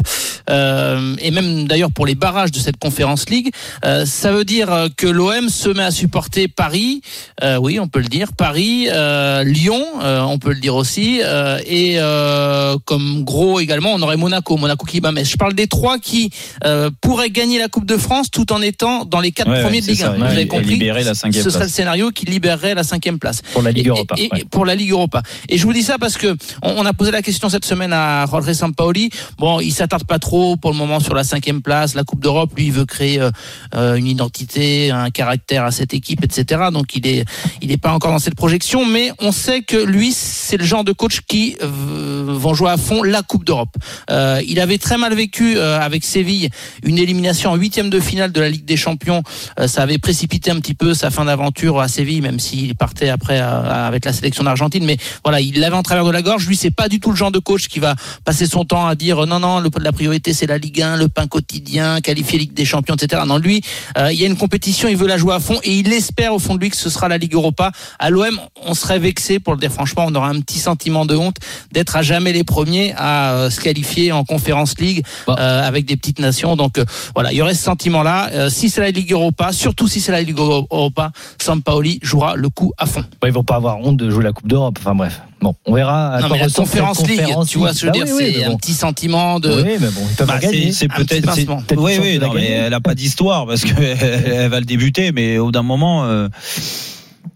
euh, 0.49 1.17
et 1.21 1.33
même 1.33 1.67
d'ailleurs 1.67 1.91
pour 1.91 2.07
les 2.07 2.15
barrages 2.15 2.53
de 2.53 2.59
cette 2.61 2.77
Conférence 2.79 3.29
League. 3.29 3.51
Euh, 3.85 4.07
ça 4.07 4.31
veut 4.31 4.45
dire 4.45 4.73
euh, 4.73 4.89
que 4.97 5.09
l'OM 5.09 5.49
se 5.49 5.69
met 5.69 5.83
à 5.83 5.91
supporter 5.91 6.47
Paris, 6.47 7.03
euh, 7.43 7.57
oui, 7.61 7.81
on 7.81 7.89
peut 7.89 7.99
le 7.99 8.07
dire, 8.09 8.33
Paris, 8.33 8.87
euh, 8.89 9.43
Lyon, 9.43 9.85
euh, 10.03 10.21
on 10.23 10.39
peut 10.39 10.51
le 10.53 10.61
dire 10.61 10.77
aussi, 10.77 11.21
euh, 11.25 11.59
et 11.67 11.95
euh, 11.99 12.77
comme 12.85 13.25
gros 13.25 13.59
également, 13.59 13.93
on 13.95 14.01
aurait 14.03 14.17
Monaco, 14.17 14.57
Monaco 14.57 14.87
qui 14.87 15.01
bat 15.01 15.11
Metz. 15.11 15.29
Je 15.29 15.37
parle 15.39 15.55
des 15.55 15.67
trois 15.67 15.99
qui 15.99 16.31
euh, 16.65 16.89
pourraient 17.01 17.31
gagner 17.31 17.59
la 17.59 17.69
Coupe 17.69 17.85
de 17.87 17.97
France 17.97 18.31
tout 18.31 18.53
en 18.53 18.63
étant 18.63 19.05
dans 19.05 19.21
les 19.21 19.33
quatre 19.33 19.51
Ouais, 19.51 19.63
premiers 19.63 19.79
ouais, 19.81 19.83
de 19.83 19.87
Ligue 19.89 20.03
1. 20.03 20.05
ça, 20.05 20.13
Vous 20.13 20.23
avez 20.23 20.47
compris 20.47 20.67
libérer 20.75 21.03
la 21.03 21.15
cinquième 21.15 21.43
Ce 21.43 21.51
serait 21.51 21.65
le 21.65 21.71
scénario 21.71 22.11
qui 22.13 22.27
libérerait 22.27 22.75
la 22.77 22.85
cinquième 22.85 23.19
place. 23.19 23.43
Pour 23.53 23.63
la 23.63 23.73
Ligue 23.73 23.87
Et- 23.87 23.91
Europa, 23.91 24.15
et-. 24.25 24.45
Pour 24.51 24.65
la 24.65 24.75
Ligue 24.75 24.93
Europa. 24.93 25.23
Et 25.49 25.59
je 25.59 25.65
vous 25.65 25.73
dis 25.73 25.83
ça 25.83 25.99
parce 25.99 26.17
que 26.17 26.37
on, 26.63 26.71
on 26.79 26.87
a 26.87 26.93
posé 26.93 27.11
la 27.11 27.23
question 27.23 27.49
cette 27.49 27.65
semaine 27.65 27.93
à 27.93 28.27
Jorge 28.27 28.53
Sampaoli. 28.53 29.11
Bon, 29.39 29.61
il 29.61 29.73
s'attarde 29.73 30.05
pas 30.05 30.19
trop 30.19 30.57
pour 30.57 30.71
le 30.71 30.77
moment 30.77 31.01
sur 31.01 31.15
la 31.15 31.25
cinquième 31.25 31.63
place, 31.63 31.95
la 31.95 32.05
Coupe 32.05 32.21
d'Europe. 32.21 32.53
Lui, 32.57 32.67
il 32.67 32.73
veut 32.73 32.85
créer 32.85 33.21
euh, 33.21 33.31
euh, 33.75 33.95
une 33.95 34.07
identité, 34.07 34.91
un 34.91 35.11
caractère 35.11 35.65
à 35.65 35.71
cette 35.71 35.95
équipe, 35.95 36.25
etc. 36.25 36.69
Donc, 36.73 36.95
il 36.97 37.07
est, 37.07 37.25
il 37.63 37.73
est 37.73 37.77
pas 37.77 37.93
encore 37.93 38.13
dans 38.13 38.19
cette 38.19 38.35
projection, 38.35 38.85
mais 38.85 39.13
on 39.21 39.33
sait 39.33 39.63
que 39.63 39.77
lui, 39.77 40.13
c'est 40.13 40.57
le 40.57 40.65
genre 40.65 40.85
de 40.85 40.93
coach 40.93 41.21
qui 41.27 41.57
euh, 41.63 42.25
vont 42.27 42.55
jouer 42.55 42.71
à 42.71 42.77
fond 42.77 43.03
la 43.03 43.23
Coupe 43.23 43.45
d'Europe. 43.45 43.77
Euh, 44.11 44.43
il 44.47 44.61
avait 44.61 44.79
très 44.79 44.99
mal 44.99 45.15
vécu 45.15 45.57
euh, 45.57 45.81
avec 45.81 46.05
Séville 46.05 46.49
une 46.83 46.99
élimination 46.99 47.51
en 47.51 47.57
huitième 47.57 47.91
de 47.91 48.01
finale 48.01 48.33
de 48.33 48.41
la 48.41 48.49
Ligue 48.49 48.65
des 48.65 48.77
Champions. 48.77 49.23
Euh, 49.59 49.67
ça 49.67 49.83
avait 49.83 49.99
précipité 49.99 50.51
un 50.51 50.57
petit 50.57 50.75
peu 50.75 50.95
sa 50.95 51.11
fin 51.11 51.25
d'aventure 51.25 51.81
à 51.81 51.89
Séville, 51.89 52.21
même 52.21 52.39
s'il 52.39 52.75
partait 52.75 53.09
après 53.09 53.39
avec 53.41 54.05
la 54.05 54.10
sélection 54.13 54.45
d'Argentine. 54.45 54.85
Mais 54.85 54.97
voilà, 55.25 55.41
il 55.41 55.59
l'avait 55.61 55.77
en 55.77 55.83
travers 55.83 56.05
de 56.05 56.11
la 56.11 56.23
gorge. 56.23 56.47
Lui, 56.47 56.57
c'est 56.57 56.71
pas 56.71 56.89
du 56.89 57.01
tout 57.01 57.11
le 57.11 57.17
genre 57.17 57.31
de 57.31 57.39
coach 57.39 57.69
qui 57.69 57.81
va 57.81 57.95
passer 58.25 58.47
son 58.47 58.65
temps 58.65 58.87
à 58.87 58.95
dire 58.95 59.21
euh, 59.21 59.27
non, 59.27 59.41
non, 59.41 59.61
le, 59.61 59.71
la 59.81 59.93
priorité 59.93 60.33
c'est 60.33 60.47
la 60.47 60.59
Ligue 60.59 60.83
1, 60.83 60.97
le 60.97 61.09
pain 61.09 61.27
quotidien, 61.27 62.01
qualifier 62.01 62.39
Ligue 62.39 62.55
des 62.55 62.65
Champions, 62.65 62.95
etc. 62.95 63.23
Non, 63.27 63.39
lui, 63.39 63.63
euh, 63.99 64.13
il 64.13 64.21
y 64.21 64.25
a 64.25 64.27
une 64.27 64.37
compétition, 64.37 64.89
il 64.89 64.97
veut 64.97 65.07
la 65.07 65.17
jouer 65.17 65.35
à 65.35 65.41
fond 65.41 65.59
et 65.63 65.75
il 65.75 65.93
espère 65.93 66.35
au 66.35 66.39
fond 66.39 66.55
de 66.55 66.61
lui 66.61 66.71
que 66.71 66.77
ce 66.77 66.91
sera 66.91 67.09
la 67.09 67.19
Ligue 67.19 67.35
Europa. 67.35 67.73
À 67.99 68.11
l'OM, 68.11 68.41
on 68.65 68.75
serait 68.75 68.99
vexé 68.99 69.39
pour 69.39 69.55
le 69.55 69.61
dire 69.61 69.73
franchement, 69.73 70.05
on 70.09 70.15
aura 70.15 70.29
un 70.29 70.41
petit 70.41 70.59
sentiment 70.59 71.07
de 71.07 71.17
honte 71.17 71.37
d'être 71.73 71.97
à 71.97 72.03
jamais 72.03 72.33
les 72.33 72.45
premiers 72.45 72.95
à 72.97 73.33
euh, 73.33 73.51
se 73.51 73.61
qualifier 73.61 74.13
en 74.13 74.25
Conférence 74.25 74.79
League 74.79 75.05
euh, 75.29 75.35
avec 75.63 75.85
des 75.85 75.97
petites 75.97 76.19
nations. 76.19 76.57
Donc 76.57 76.81
voilà, 77.15 77.33
il 77.33 77.39
y 77.39 77.43
aurait 77.43 77.55
ce 77.55 77.65
sentiment-là. 77.65 78.51
Si 78.51 78.71
c'est 78.71 78.81
la 78.81 78.91
Ligue 78.91 79.13
Europa, 79.13 79.53
surtout 79.53 79.89
si 79.89 80.01
c'est 80.01 80.13
la 80.13 80.23
Ligue 80.23 80.39
Europa, 80.39 81.11
Sampaoli 81.41 81.99
jouera 82.03 82.37
le 82.37 82.49
coup 82.49 82.73
à 82.79 82.87
fond. 82.87 83.05
Ils 83.25 83.33
vont 83.33 83.45
pas 83.45 83.57
avoir 83.57 83.79
honte 83.79 83.97
de 84.01 84.11
jouer 84.11 84.25
la 84.25 84.33
Coupe 84.33 84.49
d'Europe. 84.49 84.77
Enfin 84.81 84.95
bref. 84.95 85.21
Bon, 85.41 85.55
on 85.67 85.75
verra. 85.75 86.09
à 86.15 86.21
Non, 86.21 86.27
quoi 86.29 86.37
mais 86.37 86.43
la 86.43 86.49
cette 86.49 86.57
Conférence 86.59 87.07
League, 87.07 87.21
Conférence 87.21 87.49
tu 87.49 87.59
vois 87.59 87.73
ce 87.73 87.75
que 87.75 87.81
je 87.81 87.87
veux 87.87 87.93
League. 87.93 88.05
dire, 88.05 88.15
Bah 88.15 88.21
oui, 88.21 88.25
oui, 88.35 88.37
c'est 88.41 88.45
un 88.53 88.57
petit 88.57 88.73
sentiment 88.75 89.41
de. 89.41 89.49
Oui, 89.51 89.77
mais 89.81 89.89
bon, 89.89 90.01
ils 90.11 90.17
peuvent 90.17 90.27
Bah, 90.27 90.35
pas 90.35 90.39
gagner. 90.41 90.73
c'est- 90.73 90.89
peut-être. 90.89 91.31
Oui, 91.77 91.99
oui, 92.01 92.19
non, 92.19 92.33
mais 92.35 92.47
elle 92.51 92.75
a 92.75 92.81
pas 92.81 92.95
d'histoire 92.95 93.47
parce 93.47 93.63
qu'elle 93.65 94.49
va 94.51 94.61
le 94.61 94.67
débuter, 94.67 95.13
mais 95.13 95.39
au 95.39 95.51
d'un 95.51 95.63
moment. 95.63 96.05
euh, 96.05 96.29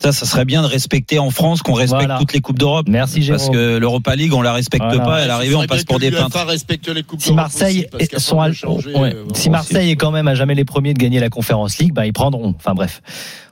Ça, 0.03 0.13
ça 0.13 0.27
serait 0.27 0.45
bien 0.45 0.61
de 0.61 0.67
respecter 0.67 1.19
en 1.19 1.31
France 1.31 1.63
qu'on 1.63 1.73
respecte 1.73 2.03
Voilà. 2.05 2.19
toutes 2.19 2.33
les 2.35 2.41
coupes 2.41 2.59
d'Europe. 2.59 2.87
Merci, 2.91 3.21
Parce 3.27 3.43
Jérôme. 3.45 3.55
que 3.57 3.77
l'Europa 3.79 4.15
League, 4.17 4.35
on 4.35 4.43
la 4.43 4.53
respecte 4.53 4.85
Voilà. 4.85 5.03
pas. 5.05 5.17
À 5.17 5.27
l'arrivée, 5.27 5.55
on 5.55 5.65
passe 5.67 5.85
pour 5.85 5.99
des 5.99 6.11
peintres. 6.11 6.45
respecte 6.47 6.89
les 6.89 7.03
coupes 7.03 7.23
Si 7.23 7.33
Marseille 7.33 7.79
aussi, 7.81 7.89
parce 7.91 8.05
est- 8.05 8.19
sont 8.19 8.41
à- 8.41 8.49
de 8.49 8.55
changer, 8.55 8.93
ouais. 8.95 9.15
euh, 9.15 9.25
si 9.35 9.49
Marseille 9.49 9.91
est 9.91 9.97
quand 9.97 10.11
même 10.11 10.29
à 10.29 10.35
jamais 10.35 10.55
les 10.55 10.65
premiers 10.67 10.93
de 10.93 10.99
gagner 10.99 11.21
la 11.21 11.31
Conférence 11.31 11.79
League, 11.79 11.93
bah 11.95 12.05
ils 12.07 12.13
prendront. 12.13 12.55
Enfin 12.59 12.75
bref, 12.75 13.01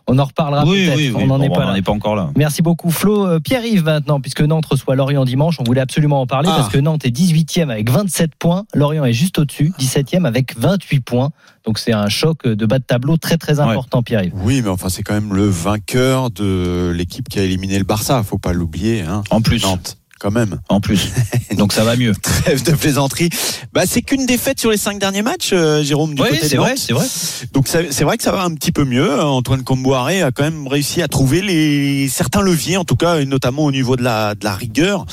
on 0.06 0.18
en 0.18 0.24
reparlera 0.24 0.64
Oui, 0.64 0.84
peut-être. 0.86 0.96
oui, 0.96 1.12
oui. 1.14 1.22
on 1.22 1.26
n'en 1.28 1.40
est 1.40 1.48
bon, 1.48 1.74
est 1.74 1.82
pas 1.82 1.92
encore 1.92 2.16
là. 2.16 2.30
Merci 2.36 2.62
beaucoup 2.62 2.90
Flo. 2.90 3.26
Euh, 3.26 3.38
Pierre-Yves 3.40 3.84
maintenant, 3.84 4.20
puisque 4.20 4.40
Nantes 4.40 4.66
reçoit 4.66 4.94
Lorient 4.96 5.24
dimanche, 5.24 5.56
on 5.60 5.64
voulait 5.64 5.80
absolument 5.80 6.20
en 6.20 6.26
parler 6.26 6.48
Ah. 6.52 6.56
parce 6.58 6.68
que 6.70 6.78
Nantes 6.78 7.04
est 7.04 7.10
18e 7.10 7.70
avec 7.70 7.90
27 7.90 8.34
points, 8.34 8.64
Lorient 8.74 9.04
est 9.04 9.12
juste 9.12 9.38
au-dessus, 9.38 9.72
17e 9.78 10.24
avec 10.26 10.56
28 10.58 11.00
points. 11.00 11.30
Donc 11.64 11.78
c'est 11.78 11.92
un 11.92 12.08
choc 12.08 12.46
de 12.46 12.66
bas 12.66 12.78
de 12.80 12.84
tableau 12.84 13.16
très 13.16 13.36
très 13.38 13.60
important 13.60 14.02
Pierre-Yves. 14.02 14.32
Oui, 14.34 14.60
mais 14.62 14.68
enfin, 14.70 14.88
c'est 14.88 15.02
quand 15.04 15.14
même 15.14 15.32
le 15.34 15.46
vainqueur 15.46 16.30
de 16.30 16.92
l'équipe 16.94 17.28
qui 17.28 17.38
a 17.38 17.42
éliminé 17.44 17.78
le 17.78 17.84
Barça. 17.84 18.22
Faut 18.24 18.38
pas 18.38 18.52
l'oublier. 18.52 19.02
Hein. 19.02 19.22
En 19.30 19.40
plus. 19.40 19.62
Nantes, 19.62 19.98
quand 20.22 20.30
même. 20.30 20.60
En 20.68 20.80
plus. 20.80 21.10
Donc 21.56 21.72
ça 21.72 21.82
va 21.82 21.96
mieux. 21.96 22.14
Trêve 22.22 22.62
de 22.62 22.72
plaisanterie. 22.72 23.28
Bah, 23.72 23.82
c'est 23.86 24.02
qu'une 24.02 24.24
défaite 24.24 24.60
sur 24.60 24.70
les 24.70 24.76
cinq 24.76 25.00
derniers 25.00 25.22
matchs, 25.22 25.50
euh, 25.52 25.82
Jérôme, 25.82 26.14
du 26.14 26.22
Oui, 26.22 26.28
c'est 26.40 26.56
vrai, 26.56 26.70
Nantes. 26.70 26.78
c'est 26.78 26.92
vrai. 26.92 27.06
Donc 27.52 27.66
c'est 27.66 28.04
vrai 28.04 28.16
que 28.16 28.22
ça 28.22 28.30
va 28.30 28.44
un 28.44 28.54
petit 28.54 28.70
peu 28.70 28.84
mieux. 28.84 29.20
Antoine 29.20 29.64
Comboiré 29.64 30.22
a 30.22 30.30
quand 30.30 30.44
même 30.44 30.68
réussi 30.68 31.02
à 31.02 31.08
trouver 31.08 31.42
les 31.42 32.08
certains 32.08 32.40
leviers, 32.40 32.76
en 32.76 32.84
tout 32.84 32.94
cas, 32.94 33.18
et 33.18 33.24
notamment 33.24 33.64
au 33.64 33.72
niveau 33.72 33.96
de 33.96 34.02
la, 34.02 34.36
de 34.36 34.44
la 34.44 34.54
rigueur. 34.54 35.06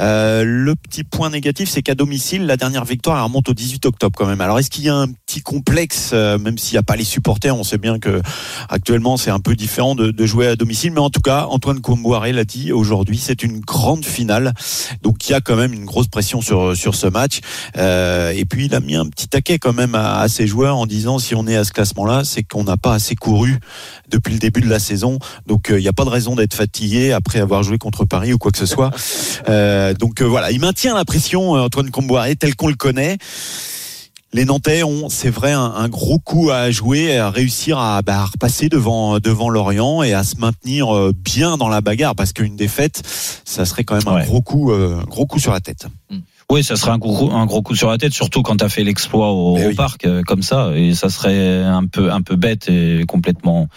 Euh, 0.00 0.42
le 0.44 0.74
petit 0.74 1.04
point 1.04 1.30
négatif, 1.30 1.68
c'est 1.68 1.82
qu'à 1.82 1.94
domicile, 1.94 2.46
la 2.46 2.56
dernière 2.56 2.84
victoire 2.84 3.16
elle 3.16 3.24
remonte 3.24 3.48
au 3.48 3.54
18 3.54 3.86
octobre 3.86 4.16
quand 4.18 4.26
même. 4.26 4.40
Alors 4.40 4.58
est-ce 4.58 4.70
qu'il 4.70 4.84
y 4.84 4.88
a 4.88 4.94
un 4.94 5.08
petit 5.08 5.40
complexe, 5.40 6.10
euh, 6.12 6.38
même 6.38 6.58
s'il 6.58 6.74
n'y 6.74 6.78
a 6.78 6.82
pas 6.82 6.96
les 6.96 7.04
supporters, 7.04 7.56
on 7.56 7.64
sait 7.64 7.78
bien 7.78 7.98
que 7.98 8.20
actuellement 8.68 9.16
c'est 9.16 9.30
un 9.30 9.40
peu 9.40 9.54
différent 9.54 9.94
de, 9.94 10.10
de 10.10 10.26
jouer 10.26 10.48
à 10.48 10.56
domicile, 10.56 10.92
mais 10.92 11.00
en 11.00 11.10
tout 11.10 11.20
cas, 11.20 11.46
Antoine 11.50 11.80
Comboiré 11.80 12.32
l'a 12.32 12.44
dit 12.44 12.72
aujourd'hui, 12.72 13.18
c'est 13.18 13.42
une 13.42 13.60
grande 13.60 14.04
finale. 14.04 14.47
Donc 15.02 15.28
il 15.28 15.32
y 15.32 15.34
a 15.34 15.40
quand 15.40 15.56
même 15.56 15.72
une 15.72 15.84
grosse 15.84 16.08
pression 16.08 16.40
sur 16.40 16.76
sur 16.76 16.94
ce 16.94 17.06
match. 17.06 17.40
Euh, 17.76 18.30
et 18.30 18.44
puis 18.44 18.66
il 18.66 18.74
a 18.74 18.80
mis 18.80 18.96
un 18.96 19.06
petit 19.06 19.28
taquet 19.28 19.58
quand 19.58 19.72
même 19.72 19.94
à, 19.94 20.26
ses 20.28 20.46
joueurs 20.46 20.76
en 20.76 20.86
disant 20.86 21.18
si 21.18 21.34
on 21.34 21.46
est 21.46 21.56
à 21.56 21.64
ce 21.64 21.72
classement-là, 21.72 22.22
c'est 22.24 22.42
qu'on 22.42 22.64
n'a 22.64 22.76
pas 22.76 22.94
assez 22.94 23.14
couru 23.14 23.58
depuis 24.10 24.32
le 24.32 24.38
début 24.38 24.60
de 24.60 24.68
la 24.68 24.78
saison. 24.78 25.18
Donc 25.46 25.70
euh, 25.70 25.78
il 25.78 25.82
n'y 25.82 25.88
a 25.88 25.92
pas 25.92 26.04
de 26.04 26.10
raison 26.10 26.36
d'être 26.36 26.54
fatigué 26.54 27.12
après 27.12 27.40
avoir 27.40 27.62
joué 27.62 27.78
contre 27.78 28.04
Paris 28.04 28.32
ou 28.32 28.38
quoi 28.38 28.50
que 28.50 28.58
ce 28.58 28.66
soit. 28.66 28.90
Euh, 29.48 29.94
donc 29.94 30.22
voilà, 30.22 30.50
il 30.50 30.60
maintient 30.60 30.94
la 30.94 31.04
pression 31.04 31.52
Antoine 31.52 31.90
Comboiré 31.90 32.36
tel 32.36 32.54
qu'on 32.56 32.68
le 32.68 32.74
connaît. 32.74 33.18
Les 34.34 34.44
Nantais 34.44 34.82
ont, 34.82 35.08
c'est 35.08 35.30
vrai, 35.30 35.52
un, 35.52 35.62
un 35.62 35.88
gros 35.88 36.18
coup 36.18 36.50
à 36.50 36.70
jouer, 36.70 37.16
à 37.16 37.30
réussir 37.30 37.78
à, 37.78 38.02
bah, 38.02 38.20
à 38.20 38.24
repasser 38.26 38.68
devant 38.68 39.18
devant 39.18 39.48
Lorient 39.48 40.02
et 40.02 40.12
à 40.12 40.22
se 40.22 40.36
maintenir 40.36 40.94
euh, 40.94 41.12
bien 41.14 41.56
dans 41.56 41.68
la 41.68 41.80
bagarre, 41.80 42.14
parce 42.14 42.34
qu'une 42.34 42.54
défaite, 42.54 43.02
ça 43.44 43.64
serait 43.64 43.84
quand 43.84 43.94
même 43.94 44.14
un 44.14 44.22
gros 44.24 44.42
coup, 44.42 44.70
euh, 44.70 45.00
gros 45.06 45.24
coup 45.24 45.38
sur 45.38 45.52
la 45.52 45.60
tête. 45.60 45.86
Oui, 46.50 46.62
ça 46.62 46.76
serait 46.76 46.90
un 46.90 46.98
gros, 46.98 47.30
un 47.32 47.46
gros 47.46 47.62
coup 47.62 47.74
sur 47.74 47.88
la 47.90 47.96
tête, 47.96 48.12
surtout 48.12 48.42
quand 48.42 48.56
tu 48.56 48.64
as 48.64 48.68
fait 48.68 48.84
l'exploit 48.84 49.32
au, 49.32 49.58
au 49.58 49.74
parc 49.74 50.04
euh, 50.04 50.22
comme 50.22 50.42
ça, 50.42 50.72
et 50.74 50.94
ça 50.94 51.08
serait 51.08 51.62
un 51.62 51.86
peu, 51.86 52.12
un 52.12 52.20
peu 52.20 52.36
bête 52.36 52.68
et 52.68 53.04
complètement 53.08 53.68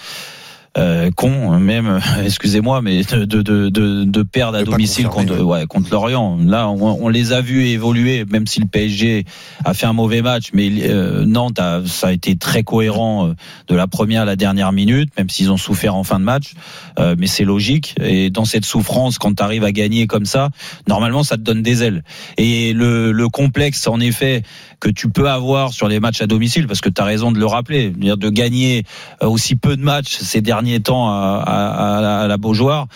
euh, 0.77 1.11
con, 1.15 1.60
même, 1.60 1.88
euh, 1.88 1.99
excusez-moi, 2.23 2.81
mais 2.81 3.03
de, 3.03 3.26
de, 3.26 3.41
de, 3.41 3.69
de, 3.69 4.03
de 4.06 4.23
perdre 4.23 4.57
à 4.57 4.64
domicile 4.64 5.07
contre, 5.07 5.41
ouais, 5.41 5.65
contre 5.68 5.91
Lorient. 5.91 6.38
Là, 6.45 6.69
on, 6.69 7.03
on 7.03 7.10
les 7.10 7.34
a 7.34 7.41
vus 7.41 7.65
évoluer, 7.65 8.26
même 8.26 8.48
si 8.48 8.61
le 8.61 8.68
PSG 8.68 9.26
a 9.65 9.73
fait 9.73 9.85
un 9.85 9.93
mauvais 9.93 10.22
match, 10.22 10.52
mais 10.53 10.69
euh, 10.84 11.26
Nantes, 11.26 11.60
a, 11.60 11.81
ça 11.85 12.07
a 12.07 12.11
été 12.14 12.38
très 12.38 12.64
cohérent 12.64 13.27
euh, 13.27 13.34
de 13.68 13.76
la 13.76 13.88
première 13.88 14.22
à 14.22 14.26
la 14.26 14.35
dernière 14.38 14.72
minute, 14.72 15.10
même 15.18 15.30
s'ils 15.30 15.52
ont 15.52 15.57
souffert 15.57 15.95
en 15.95 16.03
fin 16.03 16.19
de 16.19 16.26
match. 16.26 16.53
Euh, 16.99 17.15
mais 17.18 17.27
c'est 17.27 17.43
logique. 17.43 17.95
Et 18.02 18.30
dans 18.30 18.45
cette 18.45 18.65
souffrance, 18.65 19.18
quand 19.18 19.35
tu 19.35 19.43
arrives 19.43 19.65
à 19.65 19.72
gagner 19.73 20.07
comme 20.07 20.26
ça, 20.26 20.49
normalement, 20.88 21.23
ça 21.23 21.35
te 21.35 21.41
donne 21.41 21.61
des 21.61 21.84
ailes. 21.84 22.03
Et 22.38 22.72
le, 22.73 23.11
le 23.11 23.30
complexe, 23.30 23.88
en 23.88 23.99
effet, 23.99 24.43
que 24.82 24.90
tu 24.90 25.10
peux 25.10 25.30
avoir 25.30 25.72
sur 25.72 25.88
les 25.88 26.02
matchs 26.02 26.22
à 26.22 26.28
domicile, 26.28 26.68
parce 26.68 26.82
que 26.82 26.90
tu 26.90 27.02
as 27.02 27.06
raison 27.06 27.32
de 27.32 27.40
le 27.40 27.45
rappeler, 27.45 27.91
de 27.91 28.30
gagner 28.30 28.84
euh, 29.24 29.28
aussi 29.28 29.56
peu 29.56 29.78
de 29.78 29.82
matchs 29.84 30.18
ces 30.18 30.41
derniers 30.41 30.82
temps 30.82 31.08
à, 31.10 32.28
la- 32.28 32.38
Beaujoire, 32.38 32.88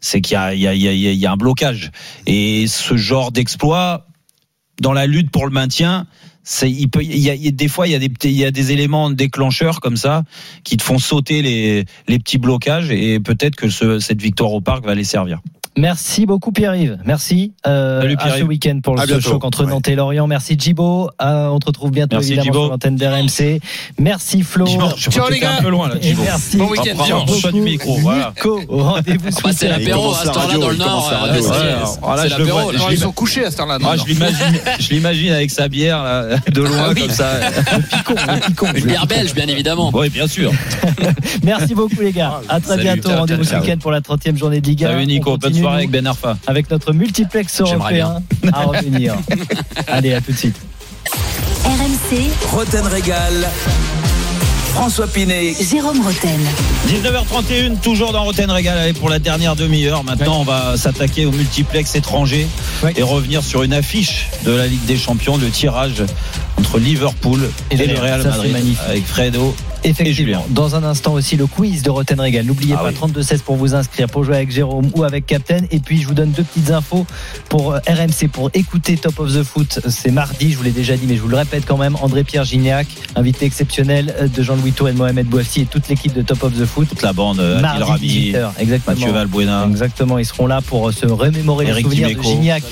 c'est 0.00 0.20
qu'il 0.20 0.38
y 0.54 0.66
y, 0.66 0.86
y, 0.86 1.14
y 1.16 1.26
a 1.26 1.32
un 1.32 1.36
blocage. 1.36 1.90
Et 2.26 2.66
ce 2.68 2.96
genre 2.96 3.32
d'exploit, 3.32 4.06
dans 4.80 4.92
la 4.92 5.06
lutte 5.06 5.30
pour 5.30 5.46
le 5.46 5.52
maintien, 5.52 6.06
c'est, 6.42 6.70
il 6.70 6.88
peut, 6.88 7.02
il 7.02 7.18
y 7.18 7.30
a, 7.30 7.34
il 7.34 7.42
y 7.42 7.48
a- 7.48 7.50
des 7.50 7.68
fois, 7.68 7.86
il 7.88 7.92
y 7.92 7.94
a 7.94 7.98
des, 7.98 8.12
il 8.24 8.32
y 8.32 8.44
a 8.44 8.50
des 8.50 8.72
éléments 8.72 9.10
déclencheurs 9.10 9.80
comme 9.80 9.96
ça 9.96 10.24
qui 10.64 10.76
te 10.76 10.82
font 10.82 10.98
sauter 10.98 11.40
les, 11.42 11.84
les 12.08 12.18
petits 12.18 12.38
blocages 12.38 12.90
et 12.90 13.20
peut-être 13.20 13.56
que 13.56 13.68
ce, 13.70 13.98
cette 13.98 14.20
victoire 14.20 14.52
au 14.52 14.60
parc 14.60 14.84
va 14.84 14.94
les 14.94 15.04
servir. 15.04 15.40
Merci 15.80 16.26
beaucoup 16.26 16.52
Pierre-Yves. 16.52 16.98
Merci 17.06 17.52
euh, 17.66 18.02
Salut, 18.02 18.12
à 18.14 18.16
Pierre-Yves. 18.18 18.42
ce 18.42 18.46
week-end 18.46 18.80
pour 18.82 18.96
le 18.96 19.00
À 19.02 19.06
ce 19.06 19.18
choc 19.18 19.42
entre 19.44 19.64
Nantes 19.64 19.88
et 19.88 19.94
Lorient. 19.94 20.26
Merci 20.26 20.56
Djibo. 20.58 21.08
Euh, 21.22 21.46
on 21.48 21.58
te 21.58 21.66
retrouve 21.66 21.90
bientôt 21.90 22.16
Merci, 22.16 22.32
évidemment 22.34 22.44
Djibo. 22.52 22.62
sur 22.64 22.70
l'antenne 22.72 22.96
d'RMC. 22.96 23.60
Merci 23.98 24.42
Flo. 24.42 24.66
Dimanche, 24.66 24.92
je 24.98 25.08
crois 25.10 25.28
que 25.28 25.32
t'étais 25.34 25.46
un 25.46 25.62
peu 25.62 25.70
loin, 25.70 25.88
là, 25.88 25.94
Et 25.96 26.02
Djibo. 26.02 26.22
merci. 26.22 26.56
Bon 26.58 26.68
week-end, 26.68 27.02
dimanche. 27.02 27.46
Du 27.52 27.60
micro, 27.62 27.96
voilà. 27.96 28.32
Nico, 28.36 28.60
au 28.68 28.82
rendez-vous 28.82 29.30
ce 29.30 29.42
bah, 29.42 29.50
c'est 29.56 29.66
week-end. 29.68 29.78
l'apéro, 29.78 30.10
à 30.12 30.14
cette 30.18 30.36
heure-là, 30.36 30.58
dans 30.58 30.68
le 30.68 30.76
Nord. 30.76 31.12
c'est- 31.32 32.06
Ouais, 32.06 32.28
l'apéro. 32.28 32.70
Ils 32.72 32.76
l'imagine- 32.78 32.98
sont 32.98 33.12
couchés 33.12 33.46
à 33.46 33.48
Ah, 33.58 33.78
non. 33.78 33.88
je 33.96 34.06
l'imagine, 34.06 34.58
je 34.78 34.88
l'imagine 34.90 35.32
avec 35.32 35.50
sa 35.50 35.68
bière 35.68 36.02
là, 36.02 36.26
de 36.52 36.60
loin 36.60 36.88
Ah 36.90 36.94
comme 36.94 37.10
ça. 37.10 37.30
Une 38.74 38.84
bière 38.84 39.06
belge, 39.06 39.32
bien 39.34 39.46
évidemment. 39.48 39.90
Oui, 39.94 40.10
bien 40.10 40.26
sûr. 40.26 40.52
Merci 41.42 41.74
beaucoup 41.74 42.00
les 42.02 42.12
gars. 42.12 42.40
À 42.50 42.60
très 42.60 42.76
bientôt. 42.76 43.08
ciao, 43.08 43.18
Rendez-vous 43.20 43.44
ce 43.44 43.50
ciao. 43.50 43.60
week-end 43.62 43.78
pour 43.78 43.90
la 43.92 44.00
30e 44.02 44.36
journée 44.36 44.60
de 44.60 44.66
Ligue 44.66 44.84
1. 44.84 44.88
Salut 44.92 45.06
Nico, 45.06 45.30
On 45.30 45.32
bonne 45.36 45.40
continue, 45.50 45.62
soirée 45.70 45.78
avec 45.84 45.90
Ben 45.90 46.06
Arfa. 46.06 46.36
Avec 46.46 46.70
notre 46.70 46.92
multiplex 46.92 47.60
européen 47.60 48.22
à 48.52 48.62
revenir. 48.62 49.16
Allez, 49.86 50.14
à 50.14 50.20
tout 50.20 50.32
de 50.32 50.36
suite. 50.36 50.56
RMC, 51.64 52.30
Roten 52.52 52.86
Régal. 52.86 53.48
François 54.72 55.08
Pinet. 55.08 55.54
Jérôme 55.68 56.00
Roten. 56.00 56.40
19h31, 56.88 57.80
toujours 57.80 58.12
dans 58.12 58.22
Roten 58.22 58.50
Régal 58.50 58.78
Allez, 58.78 58.92
pour 58.92 59.08
la 59.08 59.18
dernière 59.18 59.56
demi-heure. 59.56 60.04
Maintenant, 60.04 60.40
on 60.40 60.44
va 60.44 60.76
s'attaquer 60.76 61.26
au 61.26 61.32
multiplex 61.32 61.94
étranger 61.96 62.46
et 62.96 63.02
revenir 63.02 63.42
sur 63.42 63.62
une 63.64 63.72
affiche 63.72 64.28
de 64.44 64.52
la 64.52 64.66
Ligue 64.66 64.84
des 64.86 64.96
Champions, 64.96 65.36
le 65.36 65.50
tirage 65.50 66.04
entre 66.56 66.78
Liverpool 66.78 67.50
et, 67.70 67.74
Et 67.74 67.86
le 67.86 67.98
Real 67.98 68.22
Madrid 68.22 68.52
magnifique. 68.52 68.78
avec 68.88 69.06
Fredo. 69.06 69.54
Effectivement. 69.84 70.46
Dans 70.50 70.74
un 70.74 70.84
instant 70.84 71.14
aussi, 71.14 71.36
le 71.36 71.46
quiz 71.46 71.82
de 71.82 71.90
Roten 71.90 72.20
Régal. 72.20 72.44
N'oubliez 72.44 72.74
Ah 72.76 72.82
pas 72.82 72.90
oui. 72.90 73.12
32-16 73.12 73.40
pour 73.40 73.56
vous 73.56 73.74
inscrire, 73.74 74.08
pour 74.08 74.24
jouer 74.24 74.36
avec 74.36 74.50
Jérôme 74.50 74.90
ou 74.94 75.04
avec 75.04 75.26
Captain. 75.26 75.60
Et 75.70 75.80
puis, 75.80 76.00
je 76.00 76.06
vous 76.06 76.14
donne 76.14 76.30
deux 76.30 76.42
petites 76.42 76.70
infos 76.70 77.06
pour 77.48 77.72
euh, 77.72 77.78
RMC, 77.88 78.28
pour 78.30 78.50
écouter 78.54 78.96
Top 78.96 79.18
of 79.20 79.32
the 79.32 79.42
Foot. 79.42 79.80
C'est 79.88 80.10
mardi, 80.10 80.52
je 80.52 80.56
vous 80.56 80.62
l'ai 80.64 80.70
déjà 80.70 80.96
dit, 80.96 81.06
mais 81.06 81.16
je 81.16 81.22
vous 81.22 81.28
le 81.28 81.36
répète 81.36 81.64
quand 81.66 81.76
même. 81.76 81.96
André-Pierre 82.00 82.44
Gignac, 82.44 82.86
invité 83.16 83.46
exceptionnel 83.46 84.14
euh, 84.20 84.28
de 84.28 84.42
Jean-Louis 84.42 84.72
Tour 84.72 84.88
et 84.88 84.92
de 84.92 84.98
Mohamed 84.98 85.26
Bouafsi 85.26 85.62
et 85.62 85.66
toute 85.66 85.88
l'équipe 85.88 86.12
de 86.12 86.22
Top 86.22 86.42
of 86.42 86.52
the 86.52 86.64
Foot. 86.64 86.88
Toute 86.88 87.02
la 87.02 87.12
bande, 87.12 87.40
euh, 87.40 87.56
Adil 87.58 87.62
Mardi 87.62 87.82
Rami, 87.82 88.32
18h, 88.32 88.50
exactement. 88.58 88.96
Mathieu 88.96 89.12
Valbuena. 89.12 89.66
Exactement, 89.68 90.18
ils 90.18 90.26
seront 90.26 90.46
là 90.46 90.60
pour 90.60 90.92
se 90.92 91.06
remémorer 91.06 91.64
les 91.64 91.70
Eric 91.72 91.84
souvenirs 91.86 92.08
de. 92.08 92.22
Gignac 92.22 92.62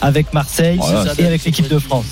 avec 0.00 0.32
Marseille 0.32 0.78
Voilà, 0.80 1.12
et 1.18 1.24
avec 1.26 1.44
l'équipe 1.44 1.68
de 1.68 1.78
France. 1.78 2.04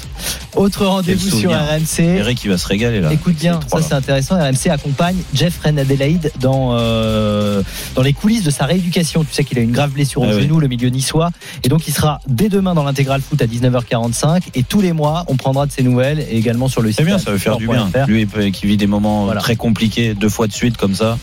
Autre 0.56 0.86
rendez-vous 0.86 1.30
sur. 1.40 1.50
RMC. 1.52 2.00
Eric, 2.00 2.44
il 2.44 2.50
va 2.50 2.58
se 2.58 2.66
régaler 2.66 3.00
là. 3.00 3.12
Écoute 3.12 3.34
bien, 3.34 3.60
ça 3.70 3.82
c'est 3.82 3.94
intéressant. 3.94 4.36
RMC 4.38 4.70
accompagne 4.70 5.16
Jeff 5.34 5.58
Ren 5.64 5.76
Adelaide 5.78 6.32
dans, 6.40 6.70
euh, 6.78 7.62
dans 7.94 8.02
les 8.02 8.12
coulisses 8.12 8.44
de 8.44 8.50
sa 8.50 8.64
rééducation. 8.66 9.24
Tu 9.24 9.32
sais 9.32 9.44
qu'il 9.44 9.58
a 9.58 9.62
une 9.62 9.72
grave 9.72 9.90
blessure 9.90 10.22
au 10.22 10.24
Ah 10.24 10.34
oui. 10.34 10.42
genou, 10.42 10.60
le 10.60 10.68
milieu 10.68 10.88
niçois. 10.88 11.30
Et 11.64 11.68
donc 11.68 11.86
il 11.88 11.92
sera 11.94 12.20
dès 12.26 12.48
demain 12.48 12.74
dans 12.74 12.84
l'intégral 12.84 13.20
foot 13.20 13.40
à 13.42 13.46
19h45. 13.46 14.42
Et 14.54 14.62
tous 14.62 14.80
les 14.80 14.92
mois, 14.92 15.24
on 15.28 15.36
prendra 15.36 15.66
de 15.66 15.72
ses 15.72 15.82
nouvelles 15.82 16.20
et 16.30 16.36
également 16.36 16.68
sur 16.68 16.82
le 16.82 16.88
site. 16.90 16.98
C'est 16.98 17.04
bien, 17.04 17.18
ça 17.18 17.30
veut 17.30 17.38
faire 17.38 17.56
du 17.56 17.66
bien. 17.68 17.90
Lui 18.06 18.26
qui 18.52 18.66
vit 18.66 18.76
des 18.76 18.86
moments 18.86 19.24
Voilà. 19.24 19.40
très 19.40 19.56
compliqués 19.56 20.14
deux 20.14 20.28
fois 20.28 20.46
de 20.46 20.52
suite 20.52 20.76
comme 20.76 20.94
ça. 20.94 21.18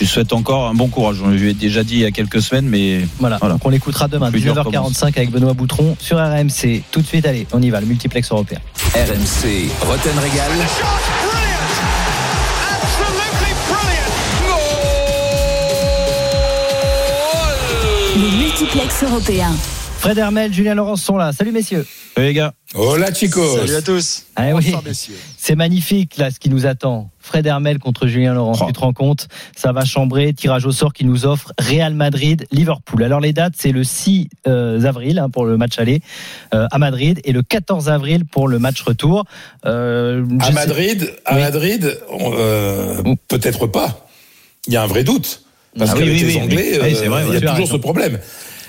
Je 0.00 0.06
lui 0.06 0.10
souhaite 0.10 0.32
encore 0.32 0.66
un 0.66 0.72
bon 0.72 0.88
courage. 0.88 1.16
Je 1.22 1.28
lui 1.30 1.50
ai 1.50 1.52
déjà 1.52 1.84
dit 1.84 1.96
il 1.96 2.00
y 2.00 2.04
a 2.06 2.10
quelques 2.10 2.40
semaines, 2.40 2.66
mais 2.66 3.02
Voilà, 3.18 3.38
donc 3.38 3.60
on 3.66 3.68
l'écoutera 3.68 4.08
demain, 4.08 4.30
Plus 4.30 4.40
dur 4.40 4.54
19h45 4.54 5.02
avec 5.08 5.30
Benoît 5.30 5.52
Boutron 5.52 5.94
sur 6.00 6.16
RMC. 6.16 6.82
Tout 6.90 7.02
de 7.02 7.06
suite, 7.06 7.26
allez, 7.26 7.46
on 7.52 7.60
y 7.60 7.68
va, 7.68 7.80
le 7.80 7.86
multiplex 7.86 8.32
européen. 8.32 8.60
RMC. 8.94 9.68
Roten 9.82 10.18
Régal. 10.18 10.50
Le 18.16 18.38
multiplex 18.38 19.02
européen. 19.02 19.52
Fred 19.98 20.16
Hermel, 20.16 20.52
Julien 20.52 20.74
Laurence 20.74 21.02
sont 21.02 21.16
là. 21.18 21.32
Salut 21.32 21.52
messieurs. 21.52 21.86
Salut 22.14 22.28
les 22.28 22.34
gars. 22.34 22.54
Hola 22.74 23.12
chicos. 23.12 23.56
Salut 23.58 23.74
à 23.74 23.82
tous. 23.82 24.24
Ah 24.34 24.54
oui. 24.54 24.74
C'est 25.42 25.54
magnifique 25.56 26.18
là 26.18 26.30
ce 26.30 26.38
qui 26.38 26.50
nous 26.50 26.66
attend. 26.66 27.10
Fred 27.18 27.46
Hermel 27.46 27.78
contre 27.78 28.06
Julien 28.06 28.34
Laurent. 28.34 28.52
Oh. 28.60 28.64
Tu 28.66 28.72
te 28.74 28.80
rends 28.80 28.92
compte? 28.92 29.26
Ça 29.56 29.72
va 29.72 29.86
chambrer. 29.86 30.34
Tirage 30.34 30.66
au 30.66 30.70
sort 30.72 30.92
qui 30.92 31.06
nous 31.06 31.24
offre 31.24 31.52
Real 31.58 31.94
Madrid, 31.94 32.46
Liverpool. 32.52 33.02
Alors 33.02 33.20
les 33.20 33.32
dates, 33.32 33.54
c'est 33.56 33.72
le 33.72 33.82
6 33.82 34.28
euh, 34.46 34.84
avril 34.84 35.18
hein, 35.18 35.30
pour 35.30 35.46
le 35.46 35.56
match 35.56 35.78
aller 35.78 36.02
euh, 36.52 36.66
à 36.70 36.78
Madrid 36.78 37.20
et 37.24 37.32
le 37.32 37.40
14 37.42 37.88
avril 37.88 38.26
pour 38.26 38.48
le 38.48 38.58
match 38.58 38.82
retour. 38.82 39.24
Euh, 39.64 40.26
À 40.40 40.46
sais- 40.48 40.52
Madrid, 40.52 41.10
à 41.24 41.36
Oui. 41.36 41.40
Madrid, 41.40 41.98
peut-être 43.28 43.66
pas. 43.66 44.06
Il 44.66 44.74
y 44.74 44.76
a 44.76 44.82
un 44.82 44.86
vrai 44.86 45.04
doute 45.04 45.42
parce 45.78 45.92
Ah 45.92 45.94
oui, 45.94 46.00
qu'avec 46.00 46.14
oui, 46.22 46.26
les 46.34 46.36
Anglais, 46.38 46.66
il 46.68 47.32
y 47.32 47.36
a 47.36 47.40
toujours 47.40 47.54
raison. 47.56 47.66
ce 47.72 47.76
problème. 47.78 48.18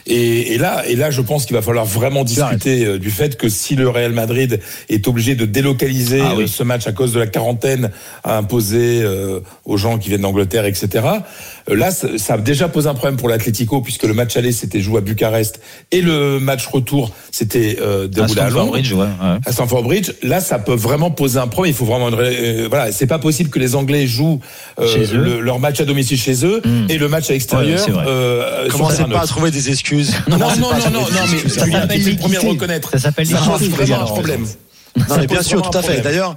Et, 0.08 0.54
et 0.54 0.58
là, 0.58 0.84
et 0.88 0.96
là, 0.96 1.12
je 1.12 1.22
pense 1.22 1.46
qu'il 1.46 1.56
va 1.56 1.62
falloir 1.62 1.86
vraiment 1.86 2.24
discuter 2.24 2.86
euh, 2.86 2.98
du 3.00 3.12
fait 3.12 3.38
que 3.38 3.50
si 3.50 3.76
le 3.76 3.88
Real 3.90 4.12
Madrid 4.14 4.60
est 4.90 5.08
obligé 5.08 5.36
de 5.36 5.46
délocaliser 5.46 6.22
Ah 6.24 6.34
oui. 6.36 6.44
euh, 6.44 6.48
ce 6.48 6.64
match 6.64 6.88
à 6.88 6.92
cause 6.92 7.14
de 7.14 7.20
la 7.20 7.28
quarantaine 7.28 7.92
à 8.24 8.38
imposer 8.38 9.02
euh, 9.04 9.40
aux 9.66 9.78
gens 9.78 9.98
qui 9.98 10.10
viennent 10.10 10.22
d'Angleterre, 10.22 10.66
etc. 10.66 10.90
euh, 11.70 11.76
Là, 11.76 11.92
ça, 11.92 12.08
ça 12.18 12.34
a 12.34 12.38
déjà 12.38 12.68
posé 12.68 12.88
un 12.90 12.94
problème 12.96 13.18
pour 13.18 13.30
l'Atlético 13.30 13.82
puisque 13.82 14.04
le 14.04 14.14
match 14.14 14.36
aller 14.38 14.52
s'était 14.52 14.82
joué 14.82 14.98
à 14.98 15.02
Bucarest 15.02 15.60
et 15.92 16.02
le 16.02 16.40
match 16.40 16.66
retour 16.68 17.12
s'était 17.32 17.52
c'était 17.52 17.80
euh, 17.82 18.08
déroulé 18.08 18.40
à, 18.40 18.44
Stamford 18.46 18.58
Londres, 18.60 18.72
Bridge, 18.72 18.94
ouais, 18.94 19.00
ouais. 19.00 19.38
à 19.46 19.52
Stamford 19.52 19.84
Bridge. 19.84 20.12
Là, 20.24 20.40
ça 20.40 20.58
peut 20.58 20.74
vraiment 20.74 21.12
poser 21.12 21.38
un 21.38 21.48
problème. 21.48 21.74
Il 21.74 21.76
faut 21.76 21.86
vraiment, 21.86 22.10
euh, 22.18 22.68
voilà, 22.70 22.92
c'est 22.94 23.08
pas 23.08 23.20
possible 23.20 23.50
que 23.50 23.60
les 23.60 23.76
Anglais 23.76 24.08
jouent 24.08 24.40
euh, 24.80 25.06
le- 25.14 25.42
leur 25.42 25.60
match 25.60 25.80
à 25.82 25.86
domicile 25.86 26.18
chez 26.18 26.46
eux 26.46 26.62
et 26.90 26.98
le 26.98 27.08
match 27.10 27.30
à 27.30 27.34
l'extérieur. 27.34 27.86
Ouais, 27.90 27.94
euh, 28.08 28.70
Commencez 28.70 29.04
pas 29.04 29.22
à 29.22 29.28
trouver 29.28 29.52
des 29.52 29.70
excuses. 29.70 29.91
Non, 30.28 30.38
non, 30.38 30.38
non, 30.38 30.56
non, 30.58 30.70
non, 30.78 30.92
non, 30.92 31.08
mais 31.30 31.34
excuses. 31.34 31.54
ça 31.54 31.66
c'est 31.90 31.98
le 31.98 32.16
premier 32.18 32.38
à 32.38 32.40
reconnaître. 32.42 32.92
Ça 32.92 33.00
s'appelle 33.00 33.28
Ça 33.28 33.38
pose 33.38 33.62
l'équité, 33.62 33.76
vraiment 33.84 33.94
un 33.96 33.98
alors. 34.00 34.14
problème. 34.14 34.46
Non, 35.10 35.16
mais 35.18 35.28
bien 35.28 35.42
sûr, 35.42 35.62
tout 35.62 35.78
à 35.78 35.82
fait. 35.82 36.02
D'ailleurs, 36.02 36.36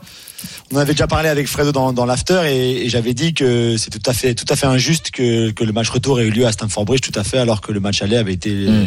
on 0.72 0.76
avait 0.76 0.93
déjà 0.93 1.06
parlé 1.06 1.28
avec 1.28 1.47
Fredo 1.48 1.72
dans, 1.72 1.93
dans 1.93 2.05
l'after 2.06 2.43
et, 2.47 2.85
et 2.85 2.89
j'avais 2.89 3.12
dit 3.14 3.35
que 3.35 3.76
c'est 3.76 3.90
tout 3.90 4.10
à 4.10 4.12
fait, 4.14 4.35
tout 4.35 4.44
à 4.48 4.55
fait 4.56 4.66
injuste 4.66 5.10
que, 5.10 5.51
que 5.51 5.64
le 5.64 5.72
match 5.72 5.89
retour 5.89 6.20
ait 6.20 6.26
eu 6.26 6.31
lieu 6.31 6.47
à 6.47 6.52
Stamford 6.52 6.85
Bridge, 6.85 7.01
tout 7.01 7.18
à 7.18 7.24
fait, 7.24 7.39
alors 7.39 7.60
que 7.60 7.72
le 7.72 7.81
match 7.81 8.01
aller 8.02 8.16
avait 8.16 8.32
été 8.32 8.51
euh, 8.68 8.85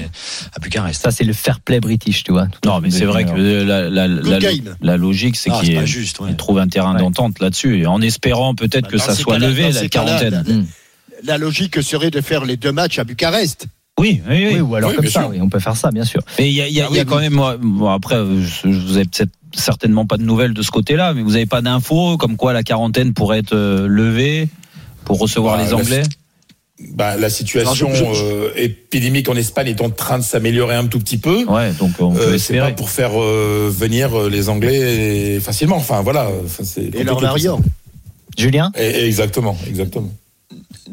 à 0.55 0.59
Bucarest. 0.59 1.01
Ça, 1.01 1.11
c'est 1.11 1.23
le 1.23 1.33
fair 1.33 1.59
play 1.59 1.79
british, 1.79 2.23
tu 2.23 2.31
vois. 2.31 2.47
Non, 2.65 2.79
mais 2.81 2.91
c'est 2.91 3.05
vrai 3.05 3.25
que 3.25 3.31
la, 3.31 3.89
la, 3.89 4.07
la, 4.07 4.39
game. 4.39 4.75
la 4.81 4.97
logique, 4.97 5.35
c'est 5.35 5.49
Ah, 5.53 5.59
qu'il 5.61 5.77
ouais. 5.77 6.33
trouve 6.37 6.59
un 6.59 6.67
terrain 6.67 6.93
d'entente 6.95 7.39
là-dessus, 7.39 7.85
en 7.85 8.01
espérant 8.01 8.55
peut-être 8.55 8.87
que 8.87 8.97
Dans 8.97 9.03
ça 9.03 9.15
soit 9.15 9.37
levé, 9.39 9.71
la 9.71 9.87
quarantaine. 9.89 10.43
la-. 10.47 10.53
La 11.23 11.37
logique 11.39 11.81
serait 11.81 12.11
de 12.11 12.21
faire 12.21 12.45
les 12.45 12.57
deux 12.57 12.71
matchs 12.71 12.99
à 12.99 13.03
Bucarest. 13.03 13.65
Oui, 13.99 14.21
oui, 14.29 14.35
oui. 14.47 14.49
Oui, 14.55 14.61
ou 14.61 14.75
alors 14.75 14.91
Oui, 14.91 14.95
comme 14.95 15.07
ça, 15.07 15.29
on 15.41 15.49
peut 15.49 15.59
faire 15.59 15.75
ça, 15.75 15.89
bien 15.91 16.05
sûr. 16.05 16.21
Mais 16.37 16.49
il 16.49 16.53
y 16.55 16.61
a, 16.61 16.67
il 16.67 16.73
y 16.73 16.81
a- 16.81 16.85
Ah 16.85 16.89
il 16.91 16.97
y 16.97 16.99
a 16.99 17.03
oui, 17.03 17.07
quand 17.09 17.17
oui. 17.17 17.29
même, 17.29 17.57
bon, 17.59 17.89
après, 17.89 18.15
je, 18.17 18.69
je 18.71 18.85
vous 18.87 18.95
avez 18.97 19.05
peut-être 19.05 19.31
certainement 19.55 20.05
pas 20.05 20.17
de 20.17 20.23
nouvelles 20.23 20.53
de 20.53 20.61
ce 20.61 20.69
côté-là, 20.71 21.13
mais 21.13 21.23
vous 21.23 21.31
n'avez 21.31 21.45
pas 21.47 21.61
d'infos 21.61 22.17
comme 22.17 22.37
quoi 22.37 22.53
la 22.53 22.61
quarantaine 22.63 23.13
pourrait 23.13 23.39
être 23.39 23.53
euh, 23.55 23.87
levée 23.87 24.49
pour 25.05 25.17
recevoir 25.19 25.57
Bah, 25.57 25.63
les 25.63 25.69
la- 25.71 25.75
Anglais? 25.77 26.03
Bah, 26.93 27.17
la 27.17 27.29
situation 27.31 27.87
Alors, 27.89 28.13
je- 28.13 28.19
je- 28.19 28.25
euh, 28.25 28.51
épidémique 28.55 29.29
en 29.29 29.35
Espagne 29.35 29.69
est 29.69 29.81
en 29.81 29.89
train 29.89 30.19
de 30.19 30.23
s'améliorer 30.23 30.75
un 30.75 30.85
tout 30.85 30.99
petit 30.99 31.17
peu. 31.17 31.43
Ouais, 31.45 31.71
donc 31.79 31.93
on 31.99 32.11
peut 32.11 32.21
Euh, 32.21 32.37
c'est 32.37 32.59
pas 32.59 32.69
pour 32.71 32.91
faire 32.91 33.19
euh, 33.19 33.67
venir 33.75 34.29
les 34.29 34.47
Anglais 34.49 35.39
facilement. 35.39 35.77
Enfin 35.77 36.01
voilà. 36.03 36.29
Enfin, 36.45 36.63
c'est 36.63 36.83
Et 36.93 37.03
leur 37.03 37.15
compliqué 37.15 37.33
tout 37.33 37.39
ça. 37.39 37.49
variant. 37.49 37.61
Julien? 38.37 38.71
Et 38.77 39.07
Exactement, 39.07 39.57
exactement. 39.67 40.11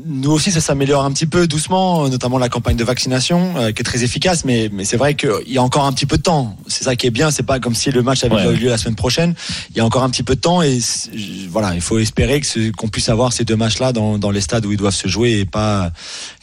Nous 0.06 0.30
aussi, 0.30 0.50
ça 0.50 0.60
s'améliore 0.60 1.04
un 1.04 1.12
petit 1.12 1.26
peu 1.26 1.46
doucement, 1.46 2.08
notamment 2.08 2.38
la 2.38 2.48
campagne 2.48 2.76
de 2.76 2.84
vaccination 2.84 3.54
euh, 3.56 3.72
qui 3.72 3.80
est 3.80 3.84
très 3.84 4.02
efficace, 4.02 4.44
mais, 4.44 4.68
mais 4.72 4.84
c'est 4.84 4.96
vrai 4.96 5.14
qu'il 5.14 5.30
y 5.48 5.58
a 5.58 5.62
encore 5.62 5.84
un 5.84 5.92
petit 5.92 6.06
peu 6.06 6.16
de 6.16 6.22
temps. 6.22 6.56
C'est 6.66 6.84
ça 6.84 6.96
qui 6.96 7.06
est 7.06 7.10
bien, 7.10 7.30
c'est 7.30 7.42
pas 7.44 7.60
comme 7.60 7.74
si 7.74 7.90
le 7.90 8.02
match 8.02 8.24
avait 8.24 8.34
Ouais. 8.34 8.52
eu 8.54 8.56
lieu 8.56 8.68
la 8.70 8.78
semaine 8.78 8.96
prochaine. 8.96 9.34
Il 9.70 9.76
y 9.76 9.80
a 9.80 9.84
encore 9.84 10.02
un 10.02 10.10
petit 10.10 10.22
peu 10.22 10.34
de 10.34 10.40
temps 10.40 10.62
et 10.62 10.78
voilà, 11.48 11.74
il 11.74 11.80
faut 11.80 11.98
espérer 11.98 12.40
que 12.40 12.70
qu'on 12.72 12.88
puisse 12.88 13.08
avoir 13.08 13.32
ces 13.32 13.44
deux 13.44 13.56
matchs-là 13.56 13.92
dans, 13.92 14.18
dans 14.18 14.30
les 14.30 14.40
stades 14.40 14.66
où 14.66 14.72
ils 14.72 14.78
doivent 14.78 14.94
se 14.94 15.08
jouer 15.08 15.38
et 15.40 15.44
pas 15.44 15.92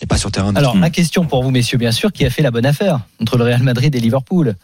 et 0.02 0.06
pas 0.06 0.18
sur 0.18 0.32
terrain. 0.32 0.56
Alors, 0.56 0.78
la 0.78 0.90
question 0.90 1.26
pour 1.26 1.44
vous, 1.44 1.52
messieurs, 1.52 1.78
bien 1.78 1.91
sûr, 1.91 2.11
qui 2.11 2.26
a 2.26 2.30
fait 2.30 2.41
la 2.44 2.52
bonne 2.52 2.65
affaire 2.65 3.02
entre 3.22 3.38
le 3.38 3.44
Real 3.44 3.64
Madrid 3.64 3.94
et 3.95 3.99
Liverpool 3.99 4.56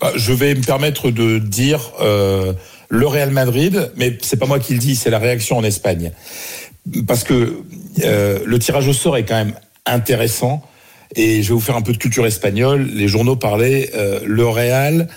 Bah, 0.00 0.10
je 0.16 0.32
vais 0.32 0.54
me 0.54 0.62
permettre 0.62 1.10
de 1.10 1.38
dire 1.38 1.80
euh, 2.00 2.52
le 2.88 3.06
Real 3.06 3.30
Madrid, 3.30 3.90
mais 3.96 4.18
c'est 4.22 4.36
pas 4.38 4.46
moi 4.46 4.58
qui 4.58 4.72
le 4.72 4.78
dis, 4.80 4.96
c'est 4.96 5.10
la 5.10 5.18
réaction 5.18 5.56
en 5.56 5.64
Espagne. 5.64 6.10
Parce 7.06 7.24
que 7.24 7.62
euh, 8.04 8.38
le 8.44 8.58
tirage 8.58 8.88
au 8.88 8.92
sort 8.92 9.16
est 9.16 9.24
quand 9.24 9.36
même 9.36 9.54
intéressant. 9.86 10.62
Et 11.16 11.42
je 11.42 11.48
vais 11.48 11.54
vous 11.54 11.60
faire 11.60 11.76
un 11.76 11.82
peu 11.82 11.92
de 11.92 11.98
culture 11.98 12.26
espagnole. 12.26 12.88
Les 12.92 13.08
journaux 13.08 13.36
parlaient, 13.36 13.90
euh, 13.94 14.20
le 14.24 14.46
Real 14.46 15.08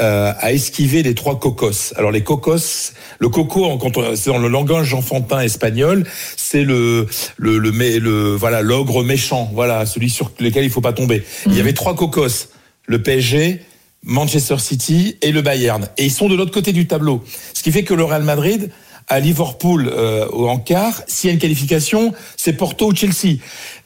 euh, 0.00 0.32
a 0.38 0.52
esquivé 0.52 1.02
les 1.02 1.14
trois 1.14 1.40
cocos. 1.40 1.94
Alors 1.96 2.10
les 2.10 2.22
cocos, 2.22 2.92
le 3.18 3.28
coco, 3.30 3.80
c'est 4.14 4.30
dans 4.30 4.38
le 4.38 4.48
langage 4.48 4.92
enfantin 4.92 5.40
espagnol, 5.40 6.04
c'est 6.36 6.64
le 6.64 7.06
le 7.38 7.58
le, 7.58 8.34
voilà 8.34 8.60
l'ogre 8.60 9.02
méchant, 9.02 9.50
voilà 9.54 9.86
celui 9.86 10.10
sur 10.10 10.30
lequel 10.38 10.64
il 10.64 10.70
faut 10.70 10.82
pas 10.82 10.92
tomber. 10.92 11.24
Il 11.46 11.56
y 11.56 11.60
avait 11.60 11.72
trois 11.72 11.96
cocos, 11.96 12.50
le 12.84 13.02
PSG, 13.02 13.62
Manchester 14.02 14.58
City 14.58 15.16
et 15.22 15.32
le 15.32 15.40
Bayern. 15.40 15.88
Et 15.96 16.04
ils 16.04 16.12
sont 16.12 16.28
de 16.28 16.34
l'autre 16.34 16.52
côté 16.52 16.72
du 16.72 16.86
tableau. 16.86 17.24
Ce 17.54 17.62
qui 17.62 17.72
fait 17.72 17.82
que 17.82 17.94
le 17.94 18.04
Real 18.04 18.22
Madrid 18.22 18.70
à 19.08 19.20
Liverpool 19.20 19.90
euh, 19.92 20.26
en 20.32 20.58
quart, 20.58 21.02
s'il 21.06 21.28
y 21.28 21.30
a 21.30 21.34
une 21.34 21.38
qualification, 21.40 22.12
c'est 22.36 22.52
Porto 22.54 22.90
ou 22.90 22.94
Chelsea. 22.94 23.38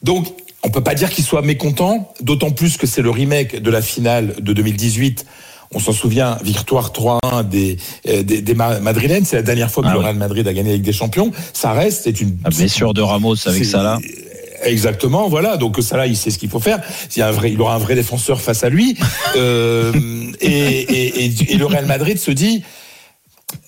Donc 0.03 0.27
on 0.63 0.69
peut 0.69 0.83
pas 0.83 0.93
dire 0.95 1.09
qu'ils 1.09 1.23
soient 1.23 1.41
mécontents, 1.41 2.13
d'autant 2.21 2.51
plus 2.51 2.77
que 2.77 2.85
c'est 2.87 3.01
le 3.01 3.09
remake 3.09 3.61
de 3.61 3.71
la 3.71 3.81
finale 3.81 4.35
de 4.39 4.53
2018. 4.53 5.25
On 5.73 5.79
s'en 5.79 5.93
souvient, 5.93 6.37
victoire 6.43 6.91
3-1 6.91 7.47
des, 7.47 7.77
euh, 8.09 8.23
des, 8.23 8.41
des 8.41 8.53
Ma- 8.53 8.79
Madrilènes. 8.79 9.23
C'est 9.25 9.37
la 9.37 9.41
dernière 9.41 9.71
fois 9.71 9.83
que 9.83 9.87
Ah 9.89 9.93
le. 9.93 9.99
Real 9.99 10.15
Madrid 10.17 10.47
a 10.47 10.53
gagné 10.53 10.73
Ligue 10.73 10.83
des 10.83 10.91
Champions. 10.93 11.31
Ça 11.53 11.71
reste, 11.71 12.01
c'est 12.03 12.19
une 12.19 12.37
La 12.43 12.49
blessure 12.49 12.93
de 12.93 13.01
Ramos 13.01 13.35
avec 13.47 13.63
Salah. 13.65 13.99
Exactement, 14.63 15.29
voilà. 15.29 15.57
Donc 15.57 15.77
Salah, 15.81 16.07
il 16.07 16.15
sait 16.17 16.29
ce 16.29 16.37
qu'il 16.37 16.49
faut 16.49 16.59
faire. 16.59 16.81
Il, 17.15 17.19
y 17.19 17.21
a 17.21 17.27
un 17.29 17.31
vrai, 17.31 17.51
il 17.51 17.61
aura 17.61 17.73
un 17.75 17.79
vrai 17.79 17.95
défenseur 17.95 18.41
face 18.41 18.63
à 18.63 18.69
lui. 18.69 18.97
Euh, 19.37 19.93
et, 20.41 20.47
et, 20.49 21.25
et- 21.25 21.53
et 21.53 21.57
le 21.57 21.65
Real 21.65 21.85
Madrid 21.85 22.17
se 22.19 22.31
dit. 22.31 22.63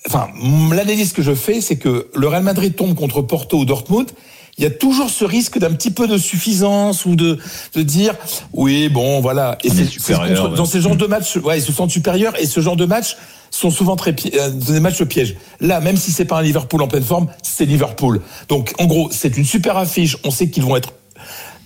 Enfin, 0.06 0.28
l'analyse 0.74 1.12
que 1.12 1.22
je 1.22 1.34
fais, 1.34 1.60
c'est 1.60 1.76
que 1.76 2.08
le 2.14 2.28
Real 2.28 2.42
Madrid 2.42 2.74
tombe 2.74 2.94
contre 2.94 3.22
Porto 3.22 3.58
ou 3.58 3.64
Dortmund. 3.64 4.08
Il 4.56 4.62
y 4.62 4.66
a 4.68 4.70
toujours 4.70 5.10
ce 5.10 5.24
risque 5.24 5.58
d'un 5.58 5.72
petit 5.72 5.90
peu 5.90 6.06
de 6.06 6.16
suffisance 6.16 7.06
ou 7.06 7.16
de, 7.16 7.38
de 7.74 7.82
dire 7.82 8.14
oui 8.52 8.88
bon 8.88 9.20
voilà. 9.20 9.58
Et 9.64 9.68
c'est 9.68 9.84
supérieur, 9.86 10.42
contre- 10.42 10.54
dans 10.56 10.64
ces 10.64 10.80
genres 10.80 10.94
de 10.96 11.06
matchs 11.06 11.36
ouais 11.38 11.58
ils 11.58 11.62
se 11.62 11.72
sentent 11.72 11.90
supérieurs 11.90 12.38
et 12.40 12.46
ce 12.46 12.60
genre 12.60 12.76
de 12.76 12.84
matchs 12.84 13.16
sont 13.50 13.70
souvent 13.72 13.96
très 13.96 14.14
euh, 14.34 14.50
des 14.50 14.78
matchs 14.78 15.02
pièges 15.04 15.34
là 15.60 15.80
même 15.80 15.96
si 15.96 16.12
c'est 16.12 16.24
pas 16.24 16.38
un 16.38 16.42
Liverpool 16.42 16.80
en 16.82 16.86
pleine 16.86 17.02
forme 17.02 17.26
c'est 17.42 17.64
Liverpool. 17.64 18.20
Donc 18.48 18.72
en 18.78 18.86
gros 18.86 19.08
c'est 19.10 19.36
une 19.36 19.44
super 19.44 19.76
affiche 19.76 20.18
on 20.22 20.30
sait 20.30 20.48
qu'ils 20.48 20.62
vont 20.62 20.76
être 20.76 20.92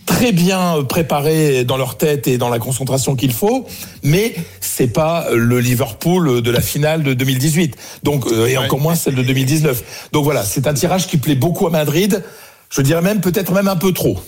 très 0.08 0.32
bien 0.32 0.82
préparés 0.88 1.64
dans 1.64 1.76
leur 1.76 1.98
tête 1.98 2.26
et 2.26 2.38
dans 2.38 2.48
la 2.48 2.58
concentration 2.58 3.14
qu'il 3.14 3.32
faut, 3.32 3.66
mais 4.02 4.34
c'est 4.58 4.86
pas 4.88 5.26
le 5.34 5.60
Liverpool 5.60 6.40
de 6.40 6.50
la 6.50 6.62
finale 6.62 7.02
de 7.02 7.12
2018. 7.12 7.76
Donc 8.04 8.26
euh, 8.26 8.46
et 8.46 8.56
encore 8.56 8.80
moins 8.80 8.94
celle 8.94 9.14
de 9.14 9.22
2019. 9.22 10.08
Donc 10.12 10.24
voilà, 10.24 10.44
c'est 10.44 10.66
un 10.66 10.72
tirage 10.72 11.06
qui 11.06 11.18
plaît 11.18 11.34
beaucoup 11.34 11.66
à 11.66 11.70
Madrid. 11.70 12.24
Je 12.70 12.80
dirais 12.80 13.02
même 13.02 13.20
peut-être 13.20 13.52
même 13.52 13.68
un 13.68 13.76
peu 13.76 13.92
trop. 13.92 14.18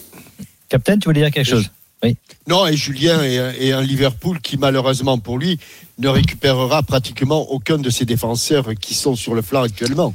Captain, 0.69 0.99
tu 0.99 1.09
voulais 1.09 1.23
dire 1.23 1.31
quelque 1.31 1.49
chose? 1.49 1.71
Oui. 2.03 2.17
Non, 2.47 2.67
et 2.67 2.77
Julien 2.77 3.23
est, 3.23 3.69
est 3.69 3.73
un 3.73 3.83
Liverpool 3.83 4.41
qui, 4.41 4.59
malheureusement 4.59 5.19
pour 5.19 5.39
lui, 5.39 5.59
ne 5.99 6.09
récupérera 6.09 6.83
pratiquement 6.83 7.51
aucun 7.51 7.79
de 7.79 7.89
ses 7.89 8.05
défenseurs 8.05 8.75
qui 8.79 8.95
sont 8.95 9.17
sur 9.17 9.35
le 9.35 9.41
flanc 9.41 9.63
actuellement. 9.63 10.15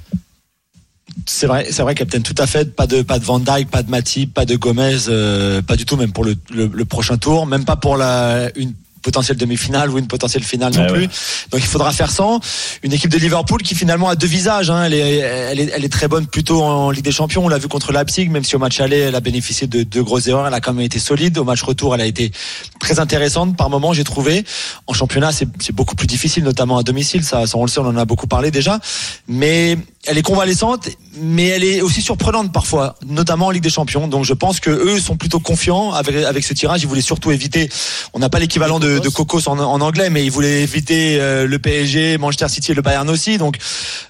C'est 1.27 1.48
vrai, 1.48 1.68
c'est 1.72 1.82
vrai, 1.82 1.95
Captain, 1.95 2.22
tout 2.22 2.36
à 2.38 2.48
fait. 2.48 2.76
Pas 2.76 2.88
de, 2.88 3.02
pas 3.02 3.19
de 3.19 3.26
Van 3.26 3.40
Dijk, 3.40 3.69
pas 3.69 3.84
de 3.84 3.90
Matip, 3.90 4.34
pas 4.34 4.45
de 4.45 4.56
Gomez, 4.56 4.98
euh, 5.07 5.61
pas 5.61 5.76
du 5.76 5.86
tout, 5.86 5.95
même 5.98 6.11
pour 6.11 6.26
le, 6.26 6.36
le, 6.52 6.69
le 6.72 6.86
prochain 6.86 7.18
tour, 7.18 7.45
même 7.45 7.64
pas 7.65 7.76
pour 7.76 7.95
la, 7.98 8.49
une 8.56 8.73
potentielle 9.02 9.38
demi-finale 9.38 9.91
ou 9.91 9.99
une 9.99 10.07
potentielle 10.07 10.44
finale 10.44 10.73
non 10.73 10.82
Ouais, 10.82 10.88
plus. 10.88 11.02
ouais. 11.03 11.10
Donc 11.52 11.61
il 11.61 11.68
faudra 11.68 11.91
faire 11.91 12.10
sans. 12.10 12.40
Une 12.82 12.91
équipe 12.91 13.11
de 13.11 13.19
Liverpool 13.19 13.61
qui 13.61 13.76
finalement 13.76 14.10
a 14.10 14.15
deux 14.15 14.26
visages. 14.26 14.72
Hein. 14.72 14.84
Elle, 14.86 14.95
est, 14.95 15.18
elle, 15.19 15.60
est, 15.60 15.72
elle 15.76 15.86
est 15.86 15.91
très 15.94 16.07
bonne 16.07 16.26
plutôt 16.26 16.64
en 16.64 16.90
Ligue 16.90 17.03
des 17.06 17.11
Champions. 17.11 17.45
On 17.45 17.48
l'a 17.48 17.60
vu 17.60 17.68
contre 17.68 17.91
Leipzig, 17.91 18.30
même 18.30 18.44
si 18.44 18.56
au 18.56 18.60
match 18.60 18.80
aller, 18.82 18.98
elle 18.98 19.14
a 19.14 19.19
bénéficié 19.19 19.68
de 19.68 19.84
deux 19.84 20.02
grosses 20.03 20.26
erreurs. 20.26 20.48
Elle 20.48 20.53
a 20.56 20.60
quand 20.60 20.73
même 20.73 20.86
été 20.86 20.98
solide. 20.98 21.38
Au 21.38 21.44
match 21.44 21.61
retour, 21.61 21.94
elle 21.94 22.02
a 22.02 22.07
été 22.07 22.32
très 22.80 22.99
intéressante 22.99 23.56
par 23.56 23.69
moment, 23.69 23.94
j'ai 23.94 24.03
trouvé. 24.03 24.44
En 24.88 24.94
championnat, 24.94 25.32
c'est 25.32 25.48
c'est 25.60 25.76
beaucoup 25.76 25.95
plus 25.95 26.07
difficile, 26.07 26.44
notamment 26.44 26.80
à 26.80 26.84
domicile. 26.84 27.23
Ça, 27.23 27.45
ça, 27.45 27.57
on 27.60 27.64
le 27.64 27.69
sait, 27.69 27.80
on 27.82 27.86
en 27.88 27.98
a 27.98 28.06
beaucoup 28.06 28.26
parlé 28.27 28.49
déjà. 28.49 28.80
Mais 29.27 29.77
elle 30.07 30.18
est 30.18 30.23
convalescente, 30.23 30.90
mais 31.19 31.48
elle 31.48 31.64
est 31.64 31.82
aussi 31.82 32.02
surprenante 32.02 32.52
parfois, 32.52 32.95
notamment 33.06 33.48
en 33.48 33.52
Ligue 33.52 33.64
des 33.64 33.69
Champions. 33.69 34.07
Donc 34.07 34.26
je 34.26 34.34
pense 34.34 34.60
que 34.60 34.69
eux 34.69 34.99
sont 34.99 35.18
plutôt 35.18 35.40
confiants 35.40 35.91
avec, 35.91 36.15
avec 36.15 36.44
ce 36.44 36.53
tirage. 36.53 36.84
Ils 36.84 36.88
voulaient 36.88 37.02
surtout 37.02 37.32
éviter. 37.32 37.69
On 38.14 38.19
n'a 38.19 38.30
pas 38.30 38.40
l'équivalent 38.40 38.80
de, 38.80 38.99
de 38.99 39.10
Cocos 39.10 39.48
en, 39.48 39.57
en 39.60 39.82
anglais, 39.82 40.10
mais 40.10 40.23
ils 40.26 40.32
voulaient 40.32 40.61
éviter 40.61 41.19
euh, 41.19 41.48
le 41.48 41.60
PSG, 41.60 42.18
Manchester 42.18 42.49
City 42.49 42.72
et 42.72 42.76
le 42.76 42.82
Bayern 42.82 43.10
aussi. 43.10 43.38
Donc, 43.38 43.57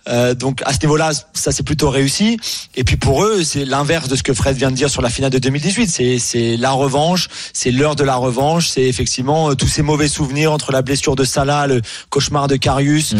euh, 0.07 0.33
donc 0.33 0.61
à 0.65 0.73
ce 0.73 0.79
niveau-là, 0.81 1.11
ça 1.33 1.51
c'est 1.51 1.63
plutôt 1.63 1.89
réussi. 1.89 2.37
Et 2.75 2.83
puis 2.83 2.97
pour 2.97 3.23
eux, 3.23 3.43
c'est 3.43 3.65
l'inverse 3.65 4.07
de 4.07 4.15
ce 4.15 4.23
que 4.23 4.33
Fred 4.33 4.55
vient 4.57 4.71
de 4.71 4.75
dire 4.75 4.89
sur 4.89 5.01
la 5.01 5.09
finale 5.09 5.31
de 5.31 5.39
2018. 5.39 5.87
C'est 5.87 6.19
c'est 6.19 6.57
la 6.57 6.71
revanche, 6.71 7.27
c'est 7.53 7.71
l'heure 7.71 7.95
de 7.95 8.03
la 8.03 8.15
revanche. 8.15 8.69
C'est 8.69 8.83
effectivement 8.83 9.51
euh, 9.51 9.55
tous 9.55 9.67
ces 9.67 9.81
mauvais 9.81 10.07
souvenirs 10.07 10.51
entre 10.51 10.71
la 10.71 10.81
blessure 10.81 11.15
de 11.15 11.23
Salah, 11.23 11.67
le 11.67 11.81
cauchemar 12.09 12.47
de 12.47 12.55
Karius. 12.55 13.13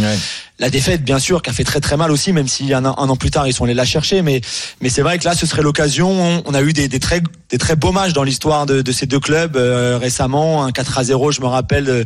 La 0.57 0.69
défaite, 0.69 1.03
bien 1.03 1.19
sûr, 1.19 1.41
qui 1.41 1.49
a 1.49 1.53
fait 1.53 1.65
très 1.65 1.82
très 1.82 1.98
mal 1.98 2.11
aussi, 2.11 2.32
même 2.32 2.48
si 2.48 2.73
un, 2.73 2.86
un 2.86 2.91
an 2.91 3.15
plus 3.18 3.30
tard 3.30 3.45
ils 3.45 3.53
sont 3.53 3.65
allés 3.65 3.73
la 3.73 3.84
chercher. 3.84 4.22
Mais 4.22 4.40
mais 4.80 4.88
c'est 4.88 5.02
vrai 5.02 5.19
que 5.19 5.26
là, 5.26 5.36
ce 5.36 5.45
serait 5.45 5.61
l'occasion. 5.61 6.44
On, 6.45 6.53
a 6.53 6.61
eu 6.61 6.72
des, 6.72 6.88
des 6.88 6.99
très 7.02 7.22
des 7.49 7.57
très 7.57 7.76
beaux 7.76 7.91
matchs 7.91 8.14
dans 8.14 8.23
l'histoire 8.23 8.65
de, 8.65 8.82
de 8.82 8.91
ces 8.94 9.06
deux 9.06 9.19
clubs 9.19 9.57
euh, 9.57 9.98
récemment. 10.02 10.64
Un 10.64 10.72
4 10.72 10.98
à 10.98 11.03
0, 11.03 11.32
je 11.32 11.41
me 11.41 11.48
rappelle 11.48 11.90
euh, 11.90 12.03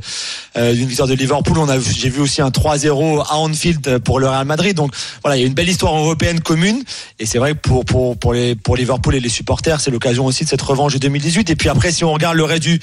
euh, 0.57 0.73
d'une 0.73 0.87
victoire 0.87 1.07
de 1.07 1.13
Liverpool. 1.13 1.59
On 1.59 1.69
a 1.69 1.79
j'ai 1.79 2.09
vu 2.09 2.21
aussi 2.21 2.41
un 2.41 2.49
3 2.49 2.73
à 2.73 2.77
0 2.79 3.21
à 3.21 3.35
Anfield 3.35 3.99
pour 3.99 4.19
le 4.19 4.27
Real 4.27 4.45
Madrid. 4.45 4.75
Donc 4.75 4.95
voilà, 5.21 5.37
il 5.37 5.41
y 5.41 5.43
a 5.43 5.47
une 5.47 5.53
belle 5.53 5.69
histoire 5.69 5.95
européenne 5.95 6.39
commune. 6.39 6.83
Et 7.19 7.27
c'est 7.27 7.37
vrai 7.37 7.53
que 7.53 7.59
pour 7.59 7.85
pour 7.85 8.17
pour 8.17 8.33
les 8.33 8.55
pour 8.55 8.75
Liverpool 8.75 9.13
et 9.13 9.19
les 9.19 9.29
supporters, 9.29 9.79
c'est 9.79 9.91
l'occasion 9.91 10.25
aussi 10.25 10.43
de 10.43 10.49
cette 10.49 10.61
revanche 10.63 10.93
de 10.93 10.97
2018. 10.97 11.51
Et 11.51 11.55
puis 11.55 11.69
après, 11.69 11.91
si 11.91 12.03
on 12.03 12.11
regarde 12.11 12.35
le 12.35 12.45
reste 12.45 12.63
du 12.63 12.79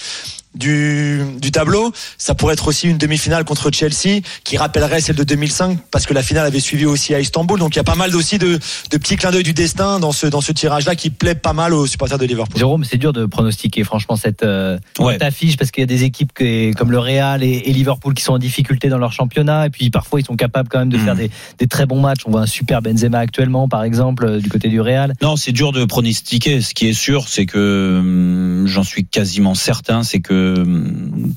du, 0.56 1.20
du 1.40 1.50
tableau. 1.50 1.92
Ça 2.18 2.34
pourrait 2.34 2.54
être 2.54 2.68
aussi 2.68 2.88
une 2.88 2.98
demi-finale 2.98 3.44
contre 3.44 3.70
Chelsea 3.72 4.20
qui 4.44 4.56
rappellerait 4.56 5.00
celle 5.00 5.16
de 5.16 5.24
2005 5.24 5.78
parce 5.90 6.06
que 6.06 6.14
la 6.14 6.22
finale 6.22 6.46
avait 6.46 6.60
suivi 6.60 6.84
aussi 6.86 7.14
à 7.14 7.20
Istanbul. 7.20 7.58
Donc 7.58 7.74
il 7.74 7.78
y 7.78 7.80
a 7.80 7.84
pas 7.84 7.94
mal 7.94 8.14
aussi 8.16 8.38
de, 8.38 8.58
de 8.90 8.96
petits 8.98 9.16
clins 9.16 9.30
d'œil 9.30 9.42
du 9.42 9.52
destin 9.52 10.00
dans 10.00 10.12
ce, 10.12 10.26
dans 10.26 10.40
ce 10.40 10.52
tirage-là 10.52 10.94
qui 10.96 11.10
plaît 11.10 11.34
pas 11.34 11.52
mal 11.52 11.72
aux 11.74 11.86
supporters 11.86 12.18
de 12.18 12.24
Liverpool. 12.26 12.58
Jérôme, 12.58 12.84
c'est 12.84 12.96
dur 12.98 13.12
de 13.12 13.26
pronostiquer 13.26 13.84
franchement 13.84 14.16
cette, 14.16 14.42
euh, 14.42 14.78
Ouais. 14.98 15.14
cette 15.14 15.22
affiche 15.22 15.56
parce 15.56 15.70
qu'il 15.70 15.82
y 15.82 15.84
a 15.84 15.86
des 15.86 16.04
équipes 16.04 16.32
que- 16.32 16.72
comme 16.74 16.90
le 16.90 16.98
Real 16.98 17.42
et, 17.42 17.62
et 17.66 17.72
Liverpool 17.72 18.14
qui 18.14 18.22
sont 18.22 18.32
en 18.32 18.38
difficulté 18.38 18.88
dans 18.88 18.98
leur 18.98 19.12
championnat 19.12 19.66
et 19.66 19.70
puis 19.70 19.90
parfois 19.90 20.20
ils 20.20 20.24
sont 20.26 20.36
capables 20.36 20.68
quand 20.68 20.78
même 20.78 20.88
de 20.88 20.98
faire 20.98 21.14
des, 21.16 21.30
des 21.58 21.66
très 21.66 21.86
bons 21.86 22.00
matchs. 22.00 22.20
On 22.26 22.30
voit 22.30 22.40
un 22.42 22.46
super 22.46 22.82
Benzema 22.82 23.18
actuellement 23.18 23.68
par 23.68 23.84
exemple 23.84 24.24
euh, 24.26 24.40
du 24.40 24.48
côté 24.48 24.68
du 24.68 24.80
Real. 24.80 25.12
Non, 25.22 25.36
c'est 25.36 25.52
dur 25.52 25.72
de 25.72 25.84
pronostiquer. 25.84 26.60
Ce 26.62 26.74
qui 26.74 26.88
est 26.88 26.92
sûr, 26.92 27.28
c'est 27.28 27.46
que 27.46 27.98
hum, 28.00 28.66
j'en 28.66 28.82
suis 28.84 29.04
quasiment 29.04 29.54
certain, 29.54 30.02
c'est 30.02 30.20
que 30.20 30.45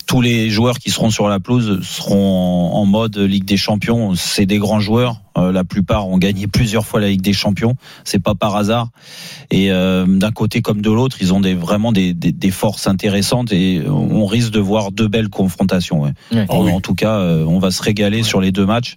tous 0.08 0.22
les 0.22 0.50
joueurs 0.50 0.80
qui 0.80 0.90
seront 0.92 1.10
sur 1.10 1.28
la 1.28 1.40
pelouse 1.40 1.80
seront 1.84 2.72
en, 2.74 2.86
mode 2.86 3.18
Ligue 3.18 3.46
des 3.46 3.58
Champions. 3.58 4.14
C'est 4.16 4.46
des 4.46 4.58
grands 4.58 4.80
joueurs. 4.80 5.22
Euh, 5.38 5.52
la 5.52 5.64
plupart 5.64 6.08
ont 6.08 6.18
gagné 6.18 6.48
plusieurs 6.48 6.86
fois 6.86 7.00
la 7.00 7.08
Ligue 7.10 7.22
des 7.22 7.34
Champions. 7.34 7.76
C'est 8.04 8.20
pas 8.20 8.36
par 8.36 8.56
hasard. 8.56 8.90
Et 9.52 9.72
euh, 9.72 10.06
d'un 10.08 10.32
côté 10.32 10.62
comme 10.62 10.82
de 10.82 10.90
l'autre, 10.92 11.18
ils 11.22 11.34
ont 11.34 11.40
des, 11.40 11.54
vraiment 11.54 11.92
des, 11.92 12.14
des, 12.14 12.32
des 12.32 12.52
forces 12.52 12.88
intéressantes 12.88 13.52
et 13.54 13.82
on 13.88 14.26
risque 14.26 14.52
de 14.52 14.60
voir 14.60 14.92
deux 14.92 15.08
belles 15.08 15.30
confrontations. 15.30 16.02
ouais. 16.02 16.12
Ouais. 16.32 16.46
En, 16.50 16.68
en 16.68 16.82
tout 16.82 16.96
cas, 16.96 17.16
euh, 17.20 17.46
on 17.46 17.60
va 17.60 17.72
se 17.72 17.82
régaler 17.84 18.24
sur 18.24 18.42
les 18.42 18.52
deux 18.52 18.66
matchs. 18.66 18.96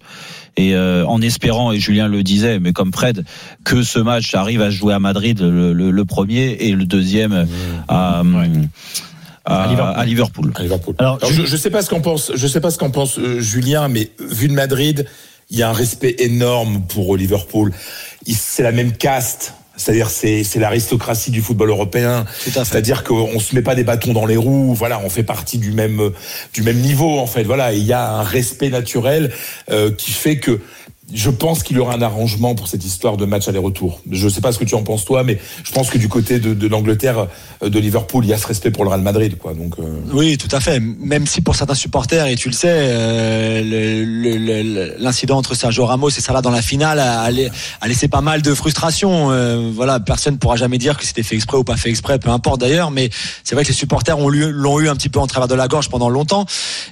Et 0.55 0.75
euh, 0.75 1.03
en 1.07 1.19
espérant, 1.21 1.71
et 1.71 1.79
Julien 1.79 2.07
le 2.07 2.21
disait, 2.21 2.59
mais 2.59 2.73
comme 2.73 2.93
Fred, 2.93 3.25
que 3.63 3.81
ce 3.81 3.97
match 3.97 4.35
arrive 4.35 4.61
à 4.61 4.69
jouer 4.69 4.93
à 4.93 4.99
Madrid 4.99 5.39
le, 5.39 5.73
le- 5.73 5.89
le 5.89 6.05
premier 6.05 6.51
et 6.59 6.73
le 6.73 6.85
deuxième 6.85 7.47
à, 7.87 8.21
à, 9.45 9.63
à 9.63 10.05
Liverpool. 10.05 10.51
À 10.55 10.61
Liverpool. 10.61 10.95
Alors, 10.99 11.17
Alors, 11.21 11.31
je, 11.31 11.43
je 11.45 11.57
sais 11.57 11.69
pas 11.69 11.81
ce 11.81 11.89
qu'en 11.89 12.01
pense, 12.01 12.31
je 12.33 12.47
sais 12.47 12.61
pas 12.61 12.71
ce 12.71 12.77
qu'en 12.77 12.91
pense 12.91 13.17
euh, 13.19 13.39
Julien, 13.39 13.87
mais 13.87 14.09
vu 14.19 14.47
de 14.47 14.53
Madrid, 14.53 15.05
il 15.49 15.57
y 15.57 15.63
a 15.63 15.69
un 15.69 15.73
respect 15.73 16.15
énorme 16.19 16.81
pour 16.87 17.17
Liverpool. 17.17 17.73
Il- 18.25 18.35
C'est 18.35 18.63
la 18.63 18.71
même 18.71 18.93
caste. 18.93 19.53
C'est-à-dire 19.75 20.11
c'est 20.11 20.43
c'est 20.43 20.59
l'aristocratie 20.59 21.31
du 21.31 21.41
football 21.41 21.69
européen. 21.69 22.25
C'est-à-dire 22.39 23.03
qu'on 23.03 23.39
se 23.39 23.55
met 23.55 23.63
pas 23.63 23.73
des 23.73 23.83
bâtons 23.83 24.13
dans 24.13 24.27
les 24.27 24.37
roues. 24.37 24.75
Voilà, 24.75 24.99
on 25.03 25.09
fait 25.09 25.23
partie 25.23 25.57
du 25.57 25.71
même 25.71 26.11
du 26.53 26.61
même 26.61 26.77
niveau 26.77 27.17
en 27.17 27.25
fait. 27.25 27.41
Voilà, 27.43 27.73
il 27.73 27.83
y 27.83 27.91
a 27.91 28.11
un 28.11 28.21
respect 28.21 28.69
naturel 28.69 29.31
euh, 29.71 29.89
qui 29.91 30.11
fait 30.11 30.37
que 30.37 30.61
je 31.11 31.29
pense 31.29 31.63
qu'il 31.63 31.77
y 31.77 31.79
aura 31.79 31.95
un 31.95 32.01
arrangement 32.01 32.55
pour 32.55 32.67
cette 32.67 32.85
histoire 32.85 33.17
de 33.17 33.25
match 33.25 33.47
aller-retour. 33.47 33.99
Je 34.09 34.27
sais 34.29 34.41
pas 34.41 34.51
ce 34.51 34.59
que 34.59 34.63
tu 34.63 34.75
en 34.75 34.83
penses 34.83 35.05
toi, 35.05 35.23
mais 35.23 35.37
je 35.63 35.71
pense 35.71 35.89
que 35.89 35.97
du 35.97 36.07
côté 36.07 36.39
de, 36.39 36.67
l'Angleterre, 36.67 37.27
euh, 37.61 37.69
de 37.69 37.79
Liverpool, 37.79 38.23
il 38.25 38.29
y 38.29 38.33
a 38.33 38.37
ce 38.37 38.47
respect 38.47 38.71
pour 38.71 38.83
le 38.85 38.89
Real 38.89 39.01
Madrid, 39.01 39.37
quoi. 39.37 39.53
Donc 39.53 39.75
euh, 39.79 39.99
Oui, 40.13 40.37
tout 40.37 40.53
à 40.55 40.59
fait. 40.61 40.79
Même 40.79 41.27
si 41.27 41.41
pour 41.41 41.55
certains 41.55 41.75
supporters, 41.75 42.27
et 42.27 42.35
tu 42.35 42.47
le 42.47 42.53
sais, 42.55 42.69
euh, 42.71 44.95
l'incident 44.99 45.37
entre 45.37 45.55
Sergio 45.55 45.85
Ramos 45.85 46.09
et 46.09 46.21
Salah 46.21 46.41
dans 46.41 46.51
la 46.51 46.61
finale 46.61 46.99
a, 46.99 47.21
a 47.21 47.31
la- 47.31 47.49
a 47.81 47.87
laissé 47.87 48.07
pas 48.07 48.21
mal 48.21 48.41
de 48.41 48.53
frustration. 48.53 49.27
Voilà, 49.73 49.99
personne 49.99 50.35
ne 50.35 50.39
pourra 50.39 50.55
jamais 50.55 50.77
dire 50.77 50.97
que 50.97 51.05
c'était 51.05 51.23
fait 51.23 51.35
exprès 51.35 51.57
ou 51.57 51.63
pas 51.63 51.77
fait 51.77 51.89
exprès, 51.89 52.19
peu 52.19 52.29
importe 52.29 52.61
d'ailleurs. 52.61 52.91
Mais 52.91 53.09
c'est 53.43 53.55
vrai 53.55 53.63
que 53.63 53.69
les 53.69 53.73
supporters 53.75 54.17
l'ont 54.17 54.79
eu 54.79 54.89
un 54.89 54.95
petit 54.95 55.09
peu 55.09 55.19
en 55.19 55.27
travers 55.27 55.47
de 55.47 55.55
la 55.55 55.67
gorge 55.67 55.89
pendant 55.89 56.09
longtemps. 56.09 56.45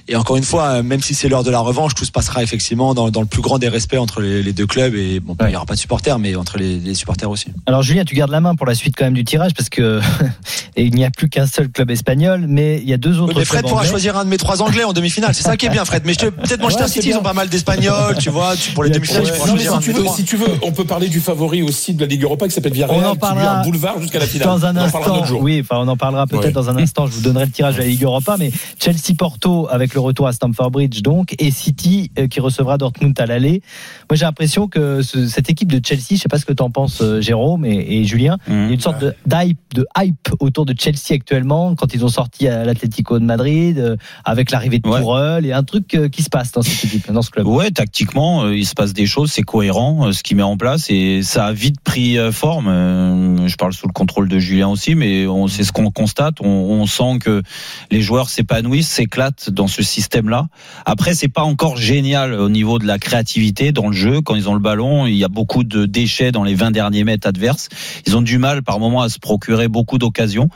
Et 0.08 0.16
encore 0.16 0.36
une 0.36 0.44
fois, 0.44 0.82
même 0.82 1.02
si 1.02 1.14
c'est 1.14 1.28
l'heure 1.28 1.44
de 1.44 1.50
la 1.50 1.60
revanche, 1.60 1.94
tout 1.94 2.04
se 2.04 2.12
passera 2.12 2.42
effectivement 2.42 2.94
dans, 2.94 3.10
dans 3.10 3.20
le 3.20 3.26
plus 3.26 3.42
grand 3.42 3.58
des 3.58 3.68
respects 3.68 3.96
entre 4.02 4.20
les, 4.20 4.42
les 4.42 4.52
deux 4.52 4.66
clubs. 4.66 4.94
Et 4.94 5.20
bon, 5.20 5.36
il 5.46 5.50
y 5.52 5.56
aura 5.56 5.64
pas 5.66 5.74
de 5.74 5.78
supporters, 5.78 6.18
mais 6.18 6.34
entre 6.36 6.58
les, 6.58 6.78
les 6.78 6.94
supporters 6.94 7.30
aussi. 7.30 7.46
Alors 7.66 7.82
Julien, 7.82 8.04
tu 8.04 8.14
gardes 8.14 8.30
la 8.30 8.40
main 8.40 8.54
pour 8.54 8.66
la 8.66 8.74
suite 8.74 8.94
quand 8.96 9.04
même 9.04 9.14
du 9.14 9.24
tirage 9.24 9.52
parce 9.54 9.68
que 9.68 10.00
et 10.76 10.84
il 10.84 10.94
n'y 10.94 11.04
a 11.04 11.10
plus 11.10 11.28
qu'un 11.28 11.46
seul 11.46 11.68
club 11.70 11.90
espagnol, 11.90 12.44
mais 12.48 12.78
il 12.82 12.88
y 12.88 12.92
a 12.92 12.96
deux 12.98 13.18
autres. 13.20 13.32
Oui, 13.32 13.38
mais 13.38 13.44
Fred 13.44 13.60
clubs 13.60 13.70
pourra 13.70 13.80
anglais. 13.82 13.90
choisir 13.90 14.16
un 14.16 14.24
de 14.24 14.30
mes 14.30 14.36
trois 14.38 14.62
anglais 14.62 14.84
en 14.84 14.92
demi-finale. 14.92 15.34
C'est 15.34 15.42
ça 15.44 15.56
qui 15.56 15.66
est 15.66 15.70
bien, 15.70 15.84
Fred. 15.84 16.02
Mais 16.04 16.14
peut-être 16.14 16.60
Manchester 16.60 16.82
Ouais, 16.84 16.88
City, 16.88 17.08
ils 17.10 17.16
ont 17.16 17.22
pas 17.22 17.32
mal 17.32 17.48
d'Espagnols, 17.48 18.16
tu 18.18 18.30
vois. 18.30 18.56
Tu, 18.56 18.72
pour 18.72 18.84
les 18.84 18.90
demi-finales, 18.90 19.24
tu 19.24 19.32
pourras 19.32 19.46
Non, 19.46 19.52
mais 19.54 19.58
choisir 19.62 19.74
un 19.74 19.80
si 19.80 19.84
tu, 19.86 19.92
veux, 19.92 20.02
trois. 20.04 20.16
si 20.16 20.24
tu 20.24 20.36
veux, 20.36 20.48
on 20.62 20.72
peut 20.72 20.84
parler 20.84 21.08
du 21.08 21.20
favori 21.20 21.62
aussi 21.62 21.94
de 21.94 22.00
la 22.00 22.06
Ligue 22.06 22.22
Europa 22.22 22.46
qui 22.48 22.54
s'appelle 22.54 22.72
Villarreal, 22.72 22.96
On 23.04 23.08
en 23.08 23.12
qui 23.12 23.18
lui 23.18 23.24
a 23.24 23.28
parlera 23.28 23.58
un 23.58 23.62
boulevard 23.62 24.00
jusqu'à 24.00 24.18
la 24.18 24.26
finale. 24.26 24.48
Dans 24.48 24.64
un 24.66 24.76
on 24.76 24.80
en 24.80 24.90
parlera 24.90 24.98
un 24.98 25.02
instant, 25.12 25.16
autre 25.18 25.26
jour. 25.26 25.42
oui, 25.42 25.60
enfin 25.62 25.76
on 25.84 25.88
en 25.88 25.96
parlera 25.96 26.26
peut-être 26.26 26.44
Ouais. 26.46 26.52
dans 26.52 26.70
un 26.70 26.76
instant. 26.76 27.06
Je 27.06 27.12
vous 27.12 27.20
donnerai 27.20 27.44
le 27.46 27.50
tirage 27.50 27.74
de 27.76 27.80
la 27.80 27.86
Ligue 27.86 28.02
Europa, 28.02 28.36
mais 28.38 28.50
Chelsea 28.80 29.14
Porto 29.16 29.68
avec 29.70 29.94
le 29.94 30.00
retour 30.00 30.26
à 30.26 30.32
Stamford 30.32 30.70
Bridge 30.70 31.02
donc, 31.02 31.34
et 31.38 31.50
City 31.50 32.10
euh, 32.18 32.26
qui 32.28 32.40
recevra 32.40 32.78
Dortmund 32.78 33.18
à 33.20 33.26
l'aller. 33.26 33.62
Moi 34.10 34.16
j'ai 34.16 34.24
l'impression 34.24 34.68
que 34.68 35.02
ce- 35.02 35.26
cette 35.26 35.48
équipe 35.50 35.70
de 35.72 35.80
Chelsea, 35.84 36.02
je 36.12 36.16
sais 36.16 36.28
pas 36.28 36.38
ce 36.38 36.44
que 36.44 36.52
tu 36.52 36.62
en 36.62 36.70
penses 36.70 37.00
euh, 37.02 37.20
Jérôme 37.20 37.64
et, 37.64 37.98
et 38.00 38.04
Julien, 38.04 38.38
il 38.48 38.54
y 38.54 38.56
a 38.56 38.68
une 38.70 38.80
sorte 38.80 39.00
de 39.00 39.14
d'hype, 39.26 39.58
de 39.74 39.86
hype 39.98 40.28
autour 40.40 40.66
de 40.66 40.74
Chelsea 40.78 41.12
actuellement 41.12 41.74
quand 41.74 41.94
ils 41.94 42.04
ont 42.04 42.08
sorti 42.08 42.48
à 42.48 42.64
l'Atlético 42.64 43.18
de 43.18 43.24
Madrid 43.24 43.78
euh, 43.78 43.96
avec 44.24 44.50
l'arrivée 44.50 44.78
de 44.78 44.88
Tourelle 45.00 45.46
et 45.46 45.52
un 45.52 45.62
truc 45.62 45.94
euh, 45.94 46.08
qui 46.08 46.22
se 46.22 46.28
passe 46.30 46.52
dans 46.52 46.62
cette 46.62 46.84
équipe, 46.84 47.10
dans 47.10 47.22
ce 47.22 47.30
club. 47.30 47.46
Ouais, 47.46 47.70
tactiquement, 47.70 48.44
euh, 48.44 48.56
il 48.56 48.66
se 48.66 48.74
passe 48.74 48.92
des 48.92 49.06
choses, 49.06 49.30
c'est 49.32 49.42
cohérent 49.42 50.08
euh, 50.08 50.12
ce 50.12 50.22
qu'il 50.22 50.36
met 50.36 50.42
en 50.42 50.56
place 50.56 50.90
et 50.90 51.22
ça 51.22 51.46
a 51.46 51.52
vite 51.52 51.80
pris 51.80 52.18
euh, 52.18 52.32
forme. 52.32 52.68
Euh, 52.68 53.46
Je 53.48 53.56
parle 53.56 53.72
sous 53.72 53.86
le 53.86 53.92
contrôle 53.92 54.28
de 54.28 54.38
Julien 54.38 54.68
aussi, 54.68 54.94
mais 54.94 55.26
on 55.26 55.48
c'est 55.48 55.64
ce 55.64 55.72
qu'on 55.72 55.90
constate. 55.90 56.36
On, 56.40 56.46
on 56.48 56.86
sent 56.86 57.18
que 57.20 57.42
les 57.90 58.00
joueurs 58.00 58.28
s'épanouissent, 58.30 58.88
s'éclatent 58.88 59.50
dans 59.50 59.66
ce 59.66 59.82
système-là. 59.82 60.48
Après, 60.86 61.14
c'est 61.14 61.28
pas 61.28 61.42
encore 61.42 61.76
génial 61.76 62.34
au 62.34 62.48
niveau 62.48 62.78
de 62.78 62.86
la 62.86 62.98
créativité 62.98 63.72
dans 63.82 63.88
le 63.88 63.96
jeu. 63.96 64.20
Quand 64.20 64.34
ils 64.36 64.48
ont 64.48 64.54
le 64.54 64.60
ballon, 64.60 65.06
il 65.06 65.14
y 65.16 65.24
a 65.24 65.28
beaucoup 65.28 65.64
de 65.64 65.86
déchets 65.86 66.30
dans 66.32 66.44
les 66.44 66.54
20 66.54 66.70
derniers 66.70 67.02
mètres 67.04 67.26
adverses. 67.26 67.68
Ils 68.06 68.16
ont 68.16 68.22
du 68.22 68.38
mal 68.38 68.62
par 68.62 68.78
moment 68.78 69.02
à 69.02 69.08
se 69.08 69.18
procurer 69.18 69.66
beaucoup 69.68 69.98
d'occasions. 69.98 70.48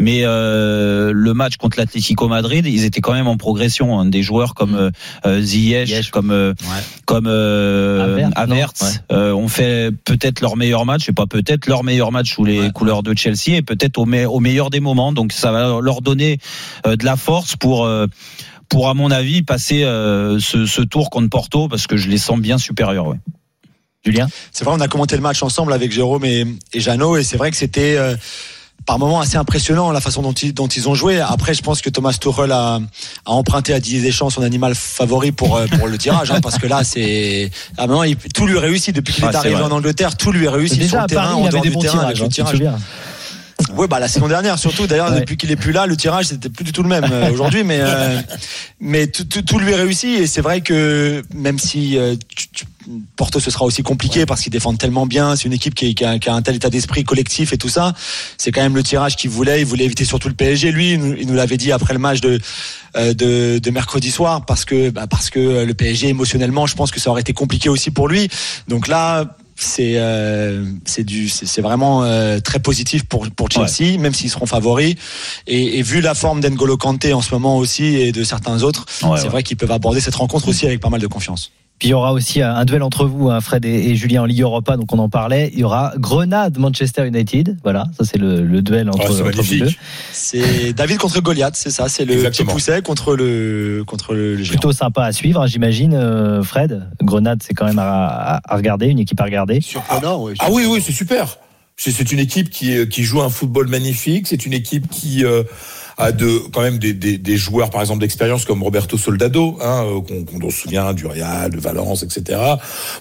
Mais 0.00 0.20
euh, 0.24 1.12
le 1.14 1.34
match 1.34 1.56
contre 1.56 1.78
l'Atlético 1.78 2.26
Madrid, 2.28 2.66
ils 2.66 2.84
étaient 2.84 3.00
quand 3.00 3.12
même 3.12 3.28
en 3.28 3.36
progression. 3.36 3.98
hein. 4.00 4.06
Des 4.06 4.22
joueurs 4.22 4.54
comme 4.54 4.74
euh, 4.74 4.90
euh, 5.24 5.40
Ziyech, 5.40 6.10
comme 6.10 6.30
euh, 6.32 6.52
comme 7.06 7.26
euh, 7.28 8.04
Havertz, 8.14 8.34
non 8.36 8.42
Havertz, 8.42 8.82
Ouais. 8.82 9.16
euh, 9.16 9.32
ont 9.32 9.48
fait 9.48 9.90
peut-être 10.04 10.40
leur 10.40 10.56
meilleur 10.56 10.84
match, 10.84 11.08
et 11.08 11.12
pas 11.12 11.26
peut-être 11.26 11.66
leur 11.68 11.84
meilleur 11.84 12.10
match 12.10 12.34
sous 12.34 12.44
les 12.44 12.70
couleurs 12.72 13.02
de 13.04 13.16
Chelsea, 13.16 13.50
et 13.56 13.62
peut-être 13.62 13.98
au, 13.98 14.04
me- 14.06 14.26
au 14.26 14.40
meilleur 14.40 14.70
des 14.70 14.80
moments. 14.80 15.12
Donc 15.12 15.32
ça 15.32 15.52
va 15.52 15.80
leur 15.80 16.02
donner 16.02 16.38
de 16.84 17.04
la 17.04 17.16
force 17.16 17.54
pour. 17.56 17.88
Pour, 18.74 18.88
à 18.88 18.94
mon 18.94 19.12
avis, 19.12 19.42
passer 19.42 19.84
euh, 19.84 20.40
ce, 20.40 20.66
ce 20.66 20.82
tour 20.82 21.08
contre 21.08 21.28
Porto, 21.30 21.68
parce 21.68 21.86
que 21.86 21.96
je 21.96 22.08
les 22.08 22.18
sens 22.18 22.40
bien 22.40 22.58
supérieurs. 22.58 23.06
Ouais. 23.06 23.18
Julien? 24.04 24.26
C'est 24.50 24.64
vrai, 24.64 24.74
on 24.76 24.80
a 24.80 24.88
commenté 24.88 25.14
le 25.14 25.22
match 25.22 25.44
ensemble 25.44 25.72
avec 25.72 25.92
Jérôme 25.92 26.24
et, 26.24 26.44
et 26.72 26.80
Jeannot, 26.80 27.16
et 27.16 27.22
c'est 27.22 27.36
vrai 27.36 27.52
que 27.52 27.56
c'était 27.56 27.94
euh, 27.96 28.16
par 28.84 28.98
moments 28.98 29.20
assez 29.20 29.36
impressionnant 29.36 29.92
la 29.92 30.00
façon 30.00 30.22
dont 30.22 30.32
ils, 30.32 30.52
dont 30.52 30.66
ils 30.66 30.88
ont 30.88 30.96
joué. 30.96 31.20
Après, 31.20 31.54
je 31.54 31.62
pense 31.62 31.82
que 31.82 31.88
Thomas 31.88 32.14
Tuchel 32.20 32.50
a, 32.50 32.80
a 33.26 33.30
emprunté 33.30 33.72
à 33.74 33.78
Didier 33.78 34.02
Deschamps 34.02 34.28
son 34.30 34.42
animal 34.42 34.74
favori 34.74 35.30
pour 35.30 35.56
euh, 35.56 35.66
pour 35.78 35.86
le 35.86 35.96
tirage, 35.96 36.32
hein, 36.32 36.40
parce 36.42 36.58
que 36.58 36.66
là, 36.66 36.82
c'est 36.82 37.52
à 37.78 37.86
moment, 37.86 38.02
il- 38.02 38.16
tout 38.16 38.46
lui 38.48 38.58
réussit 38.58 38.92
depuis 38.92 39.14
qu'il 39.14 39.24
Ah, 39.24 39.30
est 39.30 39.36
arrivé 39.36 39.54
vrai. 39.54 39.62
en 39.62 39.70
Angleterre, 39.70 40.16
tout 40.16 40.32
lui 40.32 40.48
réussit 40.48 40.82
sur 40.88 41.00
le 41.00 41.06
terrain, 41.06 41.34
en 41.34 41.48
dehors 41.48 41.62
des 41.62 41.68
du 41.68 41.74
bons 41.76 41.80
terrain, 41.80 41.92
tirages, 42.12 42.20
avec 42.20 42.36
le 42.36 42.42
hein, 42.42 42.52
tirage. 42.52 42.80
Oui, 43.76 43.86
bah 43.88 43.98
la 43.98 44.08
saison 44.08 44.28
dernière 44.28 44.58
surtout. 44.58 44.86
D'ailleurs, 44.86 45.10
Ouais. 45.12 45.20
depuis 45.20 45.36
qu'il 45.36 45.50
est 45.50 45.56
plus 45.56 45.72
là, 45.72 45.86
le 45.86 45.96
tirage 45.96 46.26
c'était 46.26 46.48
plus 46.50 46.64
du 46.64 46.72
tout 46.72 46.82
le 46.82 46.88
même 46.88 47.06
euh, 47.10 47.30
aujourd'hui, 47.32 47.64
mais 47.64 47.78
euh, 47.80 48.20
mais 48.80 49.06
tout, 49.06 49.24
tout, 49.24 49.42
tout 49.42 49.58
lui 49.58 49.72
est 49.72 49.76
réussi 49.76 50.08
et 50.14 50.26
c'est 50.26 50.40
vrai 50.40 50.60
que 50.60 51.22
même 51.34 51.58
si 51.58 51.96
euh, 51.98 52.16
tu- 52.34 52.48
tu- 52.52 52.64
Porto 53.16 53.40
ce 53.40 53.50
sera 53.50 53.64
aussi 53.64 53.82
compliqué 53.82 54.26
parce 54.26 54.42
qu'ils 54.42 54.52
défendent 54.52 54.76
tellement 54.78 55.06
bien, 55.06 55.36
c'est 55.36 55.44
une 55.46 55.54
équipe 55.54 55.74
qui, 55.74 55.94
qui 55.94 56.04
a, 56.04 56.18
qui 56.18 56.28
a 56.28 56.34
un 56.34 56.42
tel 56.42 56.56
état 56.56 56.68
d'esprit 56.68 57.02
collectif 57.02 57.54
et 57.54 57.56
tout 57.58 57.70
ça. 57.70 57.94
C'est 58.36 58.52
quand 58.52 58.60
même 58.60 58.74
le 58.76 58.82
tirage 58.82 59.16
qu'il 59.16 59.30
voulait. 59.30 59.60
Il 59.60 59.66
voulait 59.66 59.84
éviter 59.86 60.04
surtout 60.04 60.28
le 60.28 60.34
PSG. 60.34 60.70
Lui, 60.70 60.92
il 60.92 60.98
nous, 61.00 61.14
il 61.18 61.26
nous 61.26 61.32
l'avait 61.34 61.56
dit 61.56 61.72
après 61.72 61.94
le 61.94 61.98
match 61.98 62.20
de, 62.20 62.38
euh, 62.96 63.14
de 63.14 63.58
de 63.58 63.70
mercredi 63.70 64.10
soir 64.10 64.44
parce 64.44 64.66
que 64.66 64.90
bah, 64.90 65.06
parce 65.08 65.30
que 65.30 65.64
le 65.64 65.72
PSG 65.74 66.08
émotionnellement, 66.08 66.66
je 66.66 66.74
pense 66.74 66.90
que 66.90 67.00
ça 67.00 67.08
aurait 67.10 67.22
été 67.22 67.32
compliqué 67.32 67.70
aussi 67.70 67.90
pour 67.90 68.06
lui. 68.06 68.28
Donc 68.68 68.86
là 68.86 69.34
c'est 69.56 69.94
euh, 69.98 70.64
c'est 70.84 71.04
du 71.04 71.28
c'est 71.28 71.60
vraiment 71.62 72.02
euh, 72.04 72.40
très 72.40 72.58
positif 72.58 73.04
pour 73.04 73.28
pour 73.30 73.48
Chelsea 73.50 73.98
même 73.98 74.14
s'ils 74.14 74.30
seront 74.30 74.46
favoris. 74.46 74.94
Et, 75.46 75.78
et 75.78 75.82
vu 75.82 76.00
la 76.00 76.14
forme 76.14 76.40
d'Engolo 76.40 76.76
Kanté 76.76 77.12
en 77.12 77.22
ce 77.22 77.32
moment 77.32 77.56
aussi 77.58 77.84
et 77.96 78.12
de 78.12 78.24
certains 78.24 78.62
autres 78.62 78.86
Ouais, 79.02 79.16
c'est 79.16 79.24
ouais. 79.24 79.28
vrai 79.30 79.42
qu'ils 79.42 79.56
peuvent 79.56 79.70
aborder 79.72 80.00
cette 80.00 80.14
rencontre 80.16 80.48
aussi 80.48 80.66
avec 80.66 80.80
pas 80.80 80.90
mal 80.90 81.00
de 81.00 81.06
confiance 81.06 81.50
Puis 81.84 81.90
il 81.90 81.92
y 81.92 81.94
aura 81.94 82.14
aussi 82.14 82.40
un 82.40 82.64
duel 82.64 82.82
entre 82.82 83.04
vous, 83.04 83.28
hein, 83.28 83.42
Fred 83.42 83.62
et, 83.66 83.90
et 83.90 83.94
Julien 83.94 84.22
en 84.22 84.24
Ligue 84.24 84.40
Europa, 84.40 84.78
donc 84.78 84.90
on 84.94 84.98
en 84.98 85.10
parlait. 85.10 85.50
Il 85.52 85.58
y 85.58 85.64
aura 85.64 85.92
Grenade-Manchester 85.98 87.06
United. 87.06 87.58
Voilà, 87.62 87.84
ça 87.98 88.06
c'est 88.06 88.16
le, 88.16 88.40
le 88.42 88.62
duel 88.62 88.88
entre, 88.88 89.12
c'est 89.12 89.20
entre 89.20 89.42
vous 89.42 89.58
deux. 89.58 89.70
c'est 90.10 90.72
David 90.72 90.96
contre 90.96 91.20
Goliath 91.20 91.56
c'est 91.56 91.68
ça 91.68 91.90
c'est 91.90 92.06
le 92.06 92.14
Exactement. 92.14 92.46
petit 92.46 92.54
pousset 92.54 92.80
contre 92.80 93.14
le 93.14 93.82
contre 93.86 94.14
le, 94.14 94.34
le 94.36 94.42
géant 94.42 94.48
Plutôt 94.52 94.72
sympa 94.72 95.02
à 95.04 95.12
suivre, 95.12 95.42
hein, 95.42 95.46
j'imagine, 95.46 95.92
euh, 95.92 96.42
Fred. 96.42 96.88
Grenade, 97.02 97.42
c'est 97.46 97.52
quand 97.52 97.66
même 97.66 97.78
à, 97.78 98.06
à- 98.06 98.40
à 98.54 98.56
regarder, 98.56 98.86
une 98.86 98.98
équipe 99.00 99.20
à 99.20 99.24
regarder. 99.24 99.60
Surprenant, 99.60 100.22
oui. 100.24 100.32
Ah 100.38 100.46
oui, 100.50 100.64
oui, 100.66 100.80
c'est 100.82 100.92
super. 100.92 101.36
C'est 101.76 101.90
c'est 101.90 102.12
une 102.12 102.20
équipe 102.20 102.50
qui, 102.50 102.72
est- 102.72 102.88
qui 102.88 103.02
joue 103.02 103.20
un 103.22 103.30
football 103.30 103.66
magnifique. 103.68 104.26
C'est 104.28 104.46
une 104.46 104.52
équipe 104.52 104.88
qui 104.90 105.24
euh, 105.24 105.42
a 105.98 106.12
de, 106.12 106.38
quand 106.52 106.60
même 106.62 106.78
des, 106.78 106.92
des, 106.94 107.18
des 107.18 107.36
joueurs, 107.36 107.70
par 107.70 107.80
exemple, 107.80 108.00
d'expérience 108.00 108.44
comme 108.44 108.62
Roberto 108.62 108.96
Soldado, 108.96 109.58
hein, 109.60 109.84
euh, 109.86 110.00
qu'on 110.00 110.24
qu'on 110.24 110.50
se 110.50 110.56
souvient 110.62 110.92
du 110.94 111.06
Real, 111.06 111.50
de 111.50 111.58
Valence, 111.58 112.02
etc. 112.04 112.38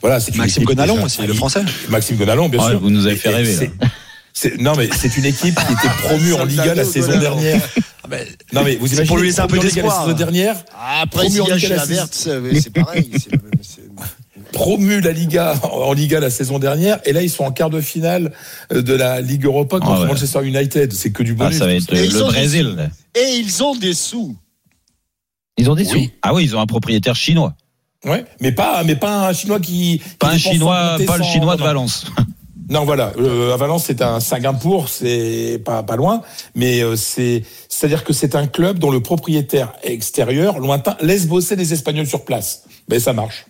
Voilà, 0.02 0.20
c'est 0.20 0.32
une 0.34 0.40
Maxime 0.42 0.64
équipe 0.64 0.76
Gonalon 0.76 0.96
déjà- 0.96 1.06
aussi 1.06 1.22
le 1.28 1.34
français 1.34 1.64
Maxime 1.90 2.18
Gonalon, 2.18 2.50
bien 2.50 2.68
sûr. 2.68 2.80
vous 2.80 2.90
nous 2.90 3.06
avez 3.06 3.16
fait 3.16 3.30
Et- 3.30 3.32
et 3.32 3.36
rêver, 3.36 3.54
c'est- 3.56 3.72
c'est- 4.34 4.58
Non, 4.60 4.74
mais 4.76 4.90
c'est 4.96 5.18
une 5.18 5.26
équipe 5.26 5.56
qui 5.56 5.74
était 5.74 5.94
promue 6.08 6.34
en 6.34 6.46
Liga 6.46 6.74
la 6.74 6.84
saison 6.86 7.20
dernière. 7.20 7.62
Non 8.54 8.64
mais 8.64 8.76
vous 8.76 8.88
C'est 8.88 8.94
imaginez 8.96 9.08
pour 9.08 9.18
lui 9.18 9.28
laisser 9.28 9.40
un 9.40 9.48
peu 9.48 9.56
Liga 9.56 9.68
la 9.68 9.74
d'espoir. 9.74 10.04
saison 10.06 10.18
dernière. 10.18 10.64
Après, 11.02 11.26
promu 11.26 11.42
en 11.42 11.46
Liga 11.56 11.70
la 11.70 11.86
saison- 11.86 12.08
c'est 12.12 12.60
c'est 12.62 12.74
pareil. 12.74 13.10
Promu 14.54 15.02
la 15.02 15.12
Liga 15.12 15.56
en 15.64 15.92
Liga 15.92 16.20
la 16.22 16.30
saison 16.30 16.60
dernière 16.60 17.00
et 17.06 17.12
là 17.12 17.22
ils 17.22 17.30
sont 17.30 17.44
en 17.44 17.52
quart 17.52 17.70
de 17.70 17.82
finale 17.82 18.32
euh, 18.72 18.82
de 18.82 18.94
la 18.94 19.20
Ligue 19.20 19.44
Europa 19.46 19.80
contre 19.80 19.92
Ah 19.98 20.02
ouais. 20.02 20.08
Manchester 20.08 20.46
United. 20.46 20.94
C'est 20.94 21.12
que 21.12 21.24
du 21.24 21.32
Ah, 21.40 21.44
bonus. 21.46 21.58
ça 21.58 21.66
va 21.66 21.74
être 21.74 21.94
Et 21.94 22.06
ils 22.06 22.12
le 22.14 22.24
ont 22.24 22.28
des 22.28 22.34
Brésil. 22.34 22.76
sous. 22.78 23.20
Et 23.22 23.36
ils 23.40 23.64
ont 23.64 23.76
des 23.76 23.94
sous. 23.94 24.36
Ils 25.58 25.70
ont 25.70 25.76
des 25.76 25.84
Oui. 25.92 26.04
sous. 26.06 26.10
Ah 26.22 26.34
oui, 26.34 26.46
ils 26.46 26.56
ont 26.56 26.62
un 26.62 26.66
propriétaire 26.66 27.16
chinois. 27.16 27.54
Ouais, 28.06 28.26
mais 28.42 28.52
pas 28.52 28.84
mais 28.84 28.96
pas 28.96 29.28
un 29.30 29.34
chinois 29.34 29.60
qui 29.60 30.02
Pas 30.20 30.30
qui 30.30 30.36
un 30.36 30.38
chinois, 30.38 30.98
pas 31.06 31.18
le 31.18 31.24
chinois 31.24 31.56
de 31.56 31.62
non. 31.62 31.66
Valence. 31.68 32.06
Non, 32.70 32.86
voilà. 32.86 33.12
Euh, 33.18 33.54
à 33.54 33.58
Valence, 33.58 33.84
c'est 33.86 34.02
un 34.02 34.20
Singapour, 34.22 34.88
c'est 34.90 35.62
pas 35.66 35.84
pas 35.84 35.96
loin, 35.98 36.22
mais 36.56 36.82
euh, 36.82 36.96
c'est 36.96 37.44
c'est-à-dire 37.70 38.04
que 38.04 38.14
c'est 38.14 38.36
un 38.36 38.48
club 38.48 38.80
dont 38.80 38.90
le 38.92 39.02
propriétaire 39.02 39.74
extérieur, 39.84 40.60
lointain, 40.60 40.96
laisse 41.02 41.28
bosser 41.28 41.56
les 41.56 41.72
Espagnols 41.74 42.08
sur 42.08 42.24
place. 42.26 42.64
Mais 42.90 43.00
ça 43.00 43.14
marche. 43.14 43.46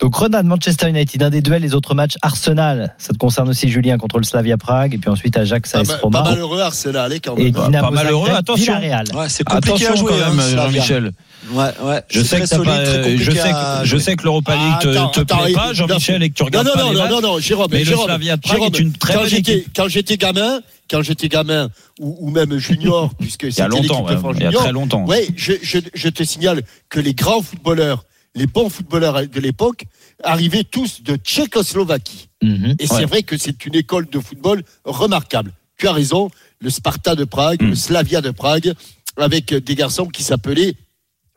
Donc 0.00 0.12
Grenade, 0.12 0.46
Manchester 0.46 0.88
United, 0.88 1.22
un 1.22 1.30
des 1.30 1.40
duels, 1.40 1.62
les 1.62 1.74
autres 1.74 1.94
matchs 1.94 2.16
Arsenal, 2.22 2.94
ça 2.98 3.12
te 3.12 3.18
concerne 3.18 3.48
aussi 3.48 3.68
Julien 3.68 3.96
contre 3.98 4.18
le 4.18 4.24
Slavia 4.24 4.56
Prague 4.56 4.94
et 4.94 4.98
puis 4.98 5.08
ensuite 5.10 5.36
Ajax 5.36 5.72
Pas, 5.72 5.78
AS 5.80 5.88
mal- 5.88 5.98
Roma 6.02 6.22
pas 6.22 6.30
malheureux 6.30 6.60
Arsenal, 6.60 7.12
hein, 7.12 7.16
quand 7.24 7.36
et 7.36 7.44
même. 7.44 7.52
Dynamo 7.52 7.88
Pas 7.88 7.90
malheureux, 7.90 8.26
Zagreb, 8.26 8.40
attention. 8.40 8.74
Ouais, 8.74 9.28
c'est 9.28 9.44
compliqué 9.44 9.86
à 9.86 9.88
Attention 9.90 9.96
jouer, 9.96 10.12
quand 10.20 10.26
hein, 10.30 10.34
même, 10.34 10.40
Slavia. 10.46 10.70
Jean-Michel. 10.80 11.10
Ouais, 11.52 11.64
ouais. 11.82 12.02
Je 12.08 12.22
sais 12.22 12.40
que 12.40 12.46
solide, 12.46 12.64
pas, 12.66 12.82
très 12.84 12.96
compliqué 13.02 13.18
je 13.24 13.30
sais 13.32 13.38
à 13.40 13.78
que, 13.80 13.84
je 13.86 13.90
jouer. 13.90 14.00
sais 14.00 14.16
que 14.16 14.22
l'Europa 14.24 14.54
League 14.56 14.78
te, 14.80 14.88
Attends, 14.88 15.08
te 15.08 15.20
attends, 15.20 15.36
plaît 15.44 15.52
pas, 15.52 15.72
Jean-Michel, 15.74 16.22
et 16.22 16.30
que 16.30 16.34
tu 16.34 16.42
Non, 16.42 16.46
regardes 16.46 16.66
non, 16.66 16.72
pas 16.74 16.80
non, 16.82 16.88
les 16.90 16.96
non, 16.96 17.02
matchs. 17.02 17.12
non, 17.12 17.20
non, 17.20 17.38
Jérôme, 17.38 17.68
Mais 17.70 17.78
le 17.80 17.84
Jérôme, 17.84 18.04
Slavia 18.06 18.36
de 18.36 18.40
Prague 18.40 18.56
Jérôme, 18.56 18.74
est 18.74 18.78
une 18.80 18.92
très 18.92 19.12
quand 19.14 19.20
bonne 19.20 19.28
j'étais, 19.28 19.52
équipe. 19.58 19.72
quand 19.76 19.88
j'étais 19.88 20.16
gamin, 20.16 20.60
quand 20.90 21.02
j'étais 21.02 21.28
gamin, 21.28 21.68
ou, 22.00 22.16
ou 22.20 22.30
même 22.30 22.56
junior, 22.58 23.10
puisque 23.20 23.52
c'était 23.52 23.68
l'équipe 23.68 23.90
de 24.08 24.16
France 24.16 24.36
il 24.38 24.42
y 24.42 24.46
a 24.46 24.48
junior, 24.50 24.62
très 24.62 24.72
longtemps. 24.72 25.04
Ouais, 25.04 25.26
je, 25.36 25.52
je, 25.62 25.78
je 25.94 26.08
te 26.08 26.22
signale 26.22 26.62
que 26.88 26.98
les 27.00 27.12
grands 27.14 27.42
footballeurs, 27.42 28.04
les 28.34 28.46
bons 28.46 28.68
footballeurs 28.68 29.26
de 29.26 29.40
l'époque, 29.40 29.84
arrivaient 30.22 30.64
tous 30.64 31.02
de 31.02 31.16
Tchécoslovaquie. 31.16 32.28
Mhm. 32.42 32.76
Et 32.78 32.86
c'est 32.86 33.04
vrai 33.04 33.22
que 33.22 33.36
c'est 33.36 33.64
une 33.66 33.74
école 33.74 34.08
de 34.08 34.20
football 34.20 34.62
remarquable. 34.84 35.52
Tu 35.76 35.86
as 35.88 35.92
raison, 35.92 36.30
le 36.60 36.70
Sparta 36.70 37.14
de 37.14 37.24
Prague, 37.24 37.62
Mm. 37.62 37.70
le 37.70 37.74
Slavia 37.74 38.20
de 38.20 38.30
Prague, 38.30 38.74
avec 39.16 39.52
des 39.54 39.74
garçons 39.74 40.06
qui 40.06 40.22
s'appelaient, 40.22 40.74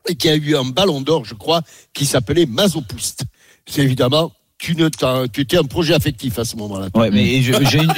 et 0.08 0.14
qui 0.16 0.28
a 0.28 0.34
eu 0.36 0.56
un 0.56 0.64
ballon 0.64 1.00
d'or, 1.00 1.24
je 1.24 1.34
crois, 1.34 1.62
qui 1.92 2.06
s'appelait 2.06 2.46
Mazopoust. 2.46 3.24
C'est 3.66 3.82
évidemment, 3.82 4.32
tu, 4.58 4.74
ne, 4.74 4.88
tu 5.32 5.40
étais 5.40 5.56
un 5.56 5.62
projet 5.62 5.94
affectif 5.94 6.38
à 6.38 6.44
ce 6.44 6.56
moment-là. 6.56 6.88
Ouais, 6.94 7.10
mais 7.12 7.40
j'ai 7.42 7.52
une, 7.78 7.92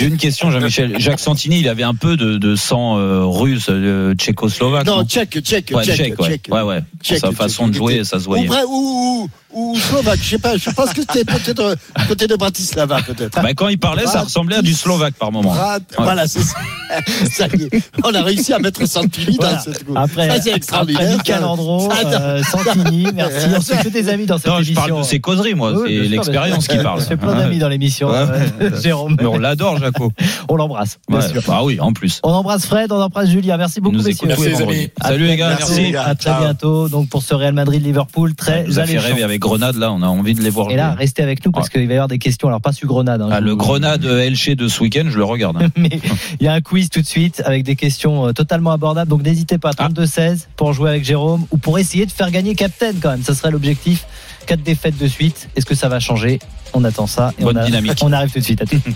une 0.12 0.16
question, 0.16 0.50
Jean-Michel. 0.50 0.98
Jacques 0.98 1.20
Santini, 1.20 1.60
il 1.60 1.68
avait 1.68 1.82
un 1.82 1.94
peu 1.94 2.16
de, 2.16 2.38
de 2.38 2.56
sang 2.56 2.96
euh, 2.98 3.24
russe, 3.24 3.66
euh, 3.68 4.14
tchécoslovaque. 4.14 4.86
Non, 4.86 5.04
tchèque, 5.04 5.38
tchèque, 5.40 5.70
ouais, 5.74 5.84
tchèque, 5.84 5.96
tchèque, 5.96 6.20
ouais. 6.20 6.28
tchèque. 6.28 6.48
ouais, 6.50 6.62
ouais. 6.62 6.80
Tchèque, 7.02 7.18
Sa 7.18 7.32
façon 7.32 7.64
tchèque, 7.64 7.72
de 7.72 7.76
jouer, 7.76 8.04
ça 8.04 8.18
se 8.18 8.24
voyait. 8.24 8.46
vrai- 8.46 8.64
ou, 8.66 9.28
ou, 9.47 9.47
ou 9.52 9.76
slovaque, 9.76 10.18
je 10.22 10.28
sais 10.30 10.38
pas, 10.38 10.56
je 10.56 10.70
pense 10.70 10.92
que 10.92 11.00
c'était 11.00 11.24
peut-être 11.24 11.76
côté 12.06 12.26
de 12.26 12.36
Bratislava, 12.36 13.00
peut-être. 13.02 13.40
Bah, 13.42 13.54
quand 13.54 13.68
il 13.68 13.78
parlait, 13.78 14.06
ça 14.06 14.22
ressemblait 14.22 14.56
à 14.56 14.62
du 14.62 14.74
slovaque 14.74 15.14
par 15.14 15.32
moment. 15.32 15.52
Brat- 15.54 15.78
Ouais. 15.78 16.04
Voilà, 16.04 16.26
c'est 16.26 16.42
ça. 16.42 16.56
Ça 17.30 17.46
y 17.54 17.64
est. 17.64 17.82
On 18.02 18.14
a 18.14 18.22
réussi 18.22 18.52
à 18.54 18.58
mettre 18.58 18.86
Santini 18.88 19.36
Voilà. 19.38 19.56
dans 19.56 19.60
cette 19.62 19.84
Après, 19.94 20.26
Ça, 20.28 20.34
c'est 20.34 20.40
après 20.48 20.56
extraordinaire. 20.56 21.16
Michael 21.18 21.44
Andro, 21.44 21.90
Ça, 21.90 22.08
euh, 22.20 22.42
Santini, 22.42 23.06
merci. 23.14 23.46
On 23.56 23.60
se 23.60 23.74
fait 23.74 23.90
des 23.90 24.08
amis 24.08 24.24
dans 24.26 24.38
cette 24.38 24.46
Non, 24.46 24.56
je 24.62 24.68
émission. 24.72 24.86
parle 24.88 25.02
de 25.02 25.06
ses 25.06 25.20
causeries, 25.20 25.54
moi. 25.54 25.72
Oui, 25.72 25.98
c'est 26.02 26.08
l'expérience 26.08 26.66
qui 26.66 26.76
parle. 26.78 26.98
On 26.98 27.02
se 27.02 27.06
fait 27.08 27.16
plein 27.18 27.34
d'amis 27.34 27.58
dans 27.58 27.68
l'émission, 27.68 28.08
Ouais. 28.08 28.16
euh, 28.62 28.80
Jérôme. 28.82 29.16
Mais 29.20 29.26
on 29.26 29.38
l'adore, 29.38 29.76
Jaco. 29.78 30.12
On 30.48 30.56
l'embrasse, 30.56 30.98
bien 31.08 31.18
Ouais. 31.20 31.28
sûr. 31.28 31.42
Ah 31.48 31.62
oui, 31.64 31.78
en 31.80 31.92
plus. 31.92 32.20
On 32.22 32.30
embrasse 32.32 32.64
Fred, 32.66 32.90
on 32.90 33.00
embrasse 33.02 33.28
Julien. 33.28 33.56
Merci 33.58 33.80
beaucoup, 33.82 33.96
nous 33.96 34.02
messieurs. 34.02 34.28
tous 34.34 34.42
les 34.42 34.50
vendredis. 34.52 34.90
Salut 35.02 35.26
les 35.26 35.36
gars, 35.36 35.48
Merci, 35.58 35.90
merci. 35.92 35.96
À 35.96 36.14
très 36.14 36.38
bientôt. 36.40 36.88
Donc 36.88 37.08
pour 37.10 37.22
ce 37.22 37.34
Real 37.34 37.52
Madrid-Liverpool, 37.52 38.34
très 38.34 38.78
alléchant. 38.78 39.02
rêver 39.06 39.22
avec 39.24 39.44
Grenade, 39.48 39.76
là, 39.76 39.92
on 39.92 40.02
a 40.02 40.06
envie 40.06 40.34
de 40.34 40.42
les 40.42 40.50
voir 40.50 40.70
Et 40.70 40.76
là, 40.76 40.90
jouer. 40.90 40.98
restez 40.98 41.22
avec 41.22 41.44
nous 41.44 41.52
parce 41.52 41.68
qu'il 41.68 41.86
va 41.86 41.92
y 41.92 41.96
avoir 41.96 42.08
des 42.08 42.18
questions. 42.18 42.48
Alors 42.48 42.60
pas 42.60 42.72
sur 42.72 42.86
Grenade. 42.88 43.20
hein, 43.22 43.28
Ah, 43.32 43.40
le 43.40 43.50
vous- 43.52 43.56
Grenade 43.56 44.04
Elche 44.04 44.50
de 44.50 44.68
ce 44.68 44.80
week-end, 44.82 45.04
je 45.08 45.16
le 45.16 45.24
regarde. 45.24 45.56
hein. 45.62 45.68
Mais 45.76 46.00
il 46.40 46.44
y 46.44 46.48
a 46.48 46.52
un 46.52 46.60
quiz 46.60 46.88
tout 46.90 47.00
de 47.00 47.06
suite 47.06 47.42
avec 47.44 47.64
des 47.64 47.76
questions 47.76 48.26
euh, 48.28 48.32
totalement 48.32 48.70
abordables. 48.72 49.10
Donc 49.10 49.22
n'hésitez 49.22 49.58
pas, 49.58 49.70
32-16 49.72 50.46
pour 50.56 50.72
jouer 50.72 50.90
avec 50.90 51.04
Jérôme 51.04 51.46
ou 51.50 51.56
pour 51.58 51.78
essayer 51.78 52.06
de 52.06 52.12
faire 52.12 52.30
gagner 52.30 52.54
Captain 52.54 52.92
quand 53.00 53.10
même. 53.10 53.22
Ça 53.22 53.34
serait 53.34 53.50
l'objectif. 53.50 54.04
Quatre 54.46 54.62
défaites 54.62 54.96
de 54.98 55.06
suite. 55.06 55.48
Est-ce 55.56 55.66
que 55.66 55.74
ça 55.74 55.88
va 55.88 56.00
changer? 56.00 56.38
On 56.74 56.84
attend 56.84 57.06
ça. 57.06 57.32
Et 57.38 57.44
Bonne 57.44 57.58
on, 57.58 57.60
a- 57.60 57.64
dynamique. 57.66 57.98
on 58.02 58.12
arrive 58.12 58.30
tout 58.32 58.38
de 58.38 58.44
suite. 58.44 58.62
À 58.62 58.66
tout. 58.66 58.76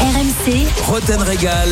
RMC, 0.00 0.66
Roten 0.86 1.20
Régal. 1.22 1.68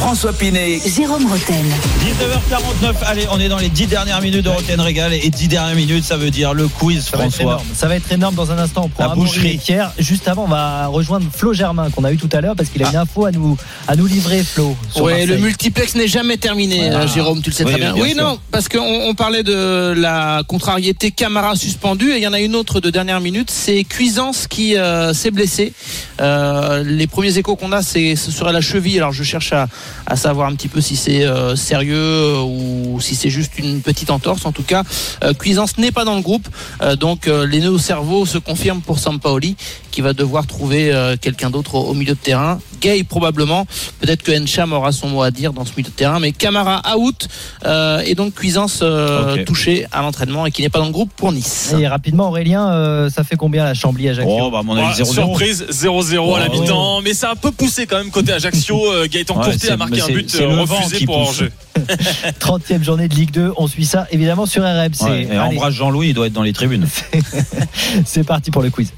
François 0.00 0.32
Pinet. 0.32 0.80
Jérôme 0.96 1.26
Roten. 1.30 1.62
19h49, 2.00 2.94
allez, 3.06 3.26
on 3.30 3.38
est 3.38 3.50
dans 3.50 3.58
les 3.58 3.68
10 3.68 3.86
dernières 3.86 4.22
minutes 4.22 4.42
de 4.44 4.48
Rotten 4.48 4.80
Régal 4.80 5.12
et 5.12 5.28
10 5.28 5.48
dernières 5.48 5.76
minutes, 5.76 6.04
ça 6.04 6.16
veut 6.16 6.30
dire 6.30 6.54
le 6.54 6.68
quiz, 6.68 7.04
Ça 7.04 7.18
va, 7.18 7.24
être 7.26 7.34
François. 7.34 7.52
énorme. 7.52 7.66
ça 7.74 7.86
va 7.86 7.96
être 7.96 8.10
énorme 8.10 8.34
dans 8.34 8.50
un 8.50 8.56
instant. 8.58 8.84
On 8.86 8.88
prend 8.88 9.08
La 9.08 9.14
boucherie. 9.14 9.58
Pierre. 9.58 9.92
Juste 9.98 10.26
avant, 10.26 10.44
on 10.44 10.48
va 10.48 10.86
rejoindre 10.86 11.26
Flo 11.30 11.52
Germain 11.52 11.90
qu'on 11.90 12.04
a 12.04 12.12
eu 12.12 12.16
tout 12.16 12.30
à 12.32 12.40
l'heure 12.40 12.56
parce 12.56 12.70
qu'il 12.70 12.82
a 12.82 12.88
une 12.88 12.96
info 12.96 13.26
à 13.26 13.30
nous, 13.30 13.58
à 13.88 13.94
nous 13.94 14.06
livrer, 14.06 14.42
Flo. 14.42 14.74
Ouais, 14.96 15.26
le 15.26 15.36
multiplex 15.36 15.94
n'est 15.94 16.08
jamais 16.08 16.38
terminé, 16.38 16.78
Voilà. 16.88 17.00
euh, 17.00 17.06
Jérôme, 17.06 17.42
tu 17.42 17.50
le 17.50 17.54
sais 17.54 17.64
Oui, 17.64 17.72
très 17.72 17.80
bien. 17.80 17.92
bien 17.92 18.02
Oui, 18.02 18.14
sûr. 18.14 18.22
non, 18.24 18.38
parce 18.50 18.70
qu'on 18.70 18.80
on 19.06 19.14
parlait 19.14 19.42
de 19.42 19.92
la 19.94 20.42
contrariété 20.48 21.10
Camara 21.10 21.56
suspendu 21.56 22.10
et 22.12 22.16
il 22.16 22.22
y 22.22 22.26
en 22.26 22.32
a 22.32 22.40
une 22.40 22.56
autre 22.56 22.80
de 22.80 22.88
dernière 22.88 23.20
minute, 23.20 23.50
c'est 23.50 23.84
Cuisance 23.84 24.46
qui 24.48 24.78
euh, 24.78 25.12
s'est 25.12 25.30
blessé. 25.30 25.74
Euh, 26.22 26.82
les 26.86 27.06
premiers 27.06 27.36
échos 27.36 27.54
qu'on 27.56 27.72
a, 27.72 27.82
c'est 27.82 28.16
ce 28.16 28.30
serait 28.30 28.52
la 28.54 28.62
cheville. 28.62 28.96
Alors 28.96 29.12
je 29.12 29.22
cherche 29.24 29.52
à, 29.52 29.68
à 30.06 30.16
savoir 30.16 30.48
un 30.48 30.54
petit 30.54 30.68
peu 30.68 30.80
si 30.80 30.96
c'est 30.96 31.24
euh, 31.24 31.56
sérieux 31.56 31.96
euh, 31.96 32.40
ou 32.42 33.00
si 33.00 33.14
c'est 33.14 33.30
juste 33.30 33.52
une 33.58 33.80
petite 33.80 34.10
entorse. 34.10 34.44
En 34.46 34.52
tout 34.52 34.62
cas, 34.62 34.82
euh, 35.24 35.32
Cuisance 35.34 35.78
n'est 35.78 35.92
pas 35.92 36.04
dans 36.04 36.16
le 36.16 36.22
groupe, 36.22 36.48
Euh, 36.82 36.96
donc 36.96 37.26
euh, 37.28 37.46
les 37.46 37.60
nœuds 37.60 37.70
au 37.70 37.78
cerveau 37.78 38.24
se 38.26 38.38
confirment 38.38 38.80
pour 38.82 38.98
Sampaoli 38.98 39.56
qui 39.90 40.00
va 40.00 40.12
devoir 40.12 40.46
trouver 40.46 40.92
euh, 40.92 41.16
quelqu'un 41.20 41.50
d'autre 41.50 41.74
au, 41.74 41.82
au 41.90 41.94
milieu 41.94 42.14
de 42.14 42.18
terrain. 42.18 42.58
Gay 42.80 43.04
probablement. 43.04 43.66
Peut-être 44.00 44.22
que 44.22 44.32
Encham 44.32 44.72
aura 44.72 44.92
son 44.92 45.08
mot 45.08 45.22
à 45.22 45.30
dire 45.30 45.52
dans 45.52 45.64
ce 45.64 45.72
milieu 45.76 45.90
de 45.90 45.94
terrain. 45.94 46.18
Mais 46.20 46.32
Camara 46.32 46.80
out 46.96 47.28
euh, 47.66 48.00
et 48.06 48.14
donc 48.14 48.34
Cuisance 48.34 48.80
euh, 48.82 49.34
Ok. 49.34 49.44
touché 49.44 49.86
à 49.92 50.00
l'entraînement 50.02 50.46
et 50.46 50.50
qui 50.50 50.62
n'est 50.62 50.68
pas 50.70 50.78
dans 50.78 50.86
le 50.86 50.92
groupe 50.92 51.10
pour 51.16 51.32
Nice. 51.32 51.74
Et 51.78 51.86
rapidement, 51.88 52.28
Aurélien, 52.28 52.70
euh, 52.72 53.10
ça 53.10 53.24
fait 53.24 53.36
combien 53.36 53.64
la 53.64 53.74
Chambly 53.74 54.08
à 54.08 54.12
Ajaccio 54.12 54.38
Oh, 54.40 54.50
bah, 54.50 54.60
à 54.60 54.62
mon 54.62 54.76
avis, 54.76 54.86
Ouais, 54.86 55.04
0-0. 55.04 55.12
surprise 55.12 55.66
0-0 55.70 56.34
à 56.36 56.40
la 56.40 56.46
Oh. 56.50 56.60
mi-temps, 56.60 57.00
mais 57.02 57.12
c'est 57.14 57.26
un 57.26 57.36
peu 57.36 57.50
poussé 57.50 57.86
quand 57.86 57.98
même 57.98 58.10
côté 58.10 58.32
Ajaccio. 58.32 58.76
Euh, 58.92 59.06
Gaëtan 59.10 59.36
Ouais, 59.40 59.70
a 59.70 59.76
marqué 59.80 60.00
un 60.00 60.06
c'est- 60.06 60.12
but 60.12 60.34
euh, 60.40 60.62
refusé 60.62 60.96
qui 60.98 61.06
pour 61.06 61.26
pousse. 61.26 61.40
Angers. 61.40 61.52
30e 62.40 62.82
journée 62.84 63.08
de 63.08 63.14
Ligue 63.14 63.30
2. 63.32 63.52
On 63.56 63.66
suit 63.66 63.86
ça 63.86 64.06
évidemment 64.10 64.46
sur 64.46 64.62
RMC. 64.62 65.02
Ouais, 65.02 65.28
et 65.30 65.38
embrasse 65.38 65.74
Jean-Louis, 65.74 66.08
il 66.10 66.14
doit 66.14 66.26
être 66.26 66.32
dans 66.32 66.42
les 66.42 66.52
tribunes. 66.52 66.86
c'est 68.04 68.24
parti 68.24 68.50
pour 68.50 68.62
le 68.62 68.70
quiz. 68.70 68.92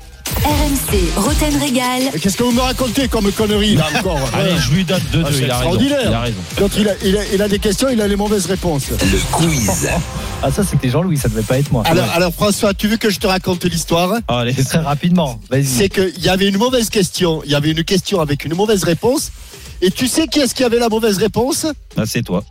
RMC, 0.45 0.99
Roten 1.17 1.57
Régal. 1.61 2.03
Qu'est-ce 2.21 2.37
que 2.39 2.43
vous 2.43 2.53
me 2.53 2.61
racontez 2.61 3.07
comme 3.09 3.31
conneries 3.33 3.75
là 3.75 3.87
encore 3.99 4.19
Allez, 4.35 4.53
je 4.59 4.71
lui 4.73 4.85
donne 4.85 5.03
2-2, 5.13 5.23
Ah, 5.25 5.29
c'est 5.31 5.39
il 5.39 5.51
a 5.51 5.59
raison. 5.59 5.71
extraordinaire. 5.71 6.01
Il 6.07 6.15
a 6.15 6.21
raison. 6.21 6.37
Quand 6.59 6.69
il 6.79 6.89
a, 6.89 6.93
il, 7.05 7.17
a, 7.19 7.21
il 7.35 7.43
a 7.43 7.49
des 7.49 7.59
questions, 7.59 7.89
il 7.91 8.01
a 8.01 8.09
les 8.09 8.17
mauvaises 8.17 8.47
réponses. 8.47 8.85
Le 8.91 9.19
quiz. 9.33 9.89
Ah 10.45 10.51
ça 10.51 10.63
c'était 10.65 10.89
Jean-Louis, 10.89 11.19
ça 11.19 11.29
devait 11.29 11.43
pas 11.43 11.59
être 11.59 11.71
moi. 11.71 11.83
Alors, 11.87 12.09
alors 12.15 12.33
François, 12.33 12.73
tu 12.75 12.89
veux 12.89 12.97
que 12.97 13.11
je 13.11 13.19
te 13.21 13.27
raconte 13.27 13.65
l'histoire 13.65 14.15
Allez, 14.27 14.55
Très 14.55 14.79
rapidement, 14.79 15.39
vas-y. 15.51 15.65
C'est 15.67 15.89
qu'il 15.89 16.19
y 16.21 16.29
avait 16.29 16.49
une 16.49 16.57
mauvaise 16.59 16.89
question. 16.89 17.43
Il 17.45 17.51
y 17.51 17.55
avait 17.55 17.71
une 17.71 17.85
question 17.85 18.21
avec 18.21 18.45
une 18.45 18.55
mauvaise 18.55 18.83
réponse. 18.85 19.31
Et 19.83 19.91
tu 19.91 20.07
sais 20.07 20.29
qui 20.29 20.39
est-ce 20.39 20.55
qui 20.55 20.63
avait 20.63 20.79
la 20.79 20.89
mauvaise 20.89 21.19
réponse? 21.19 21.67
Ah, 21.97 22.07
c'est 22.07 22.23
toi. 22.23 22.45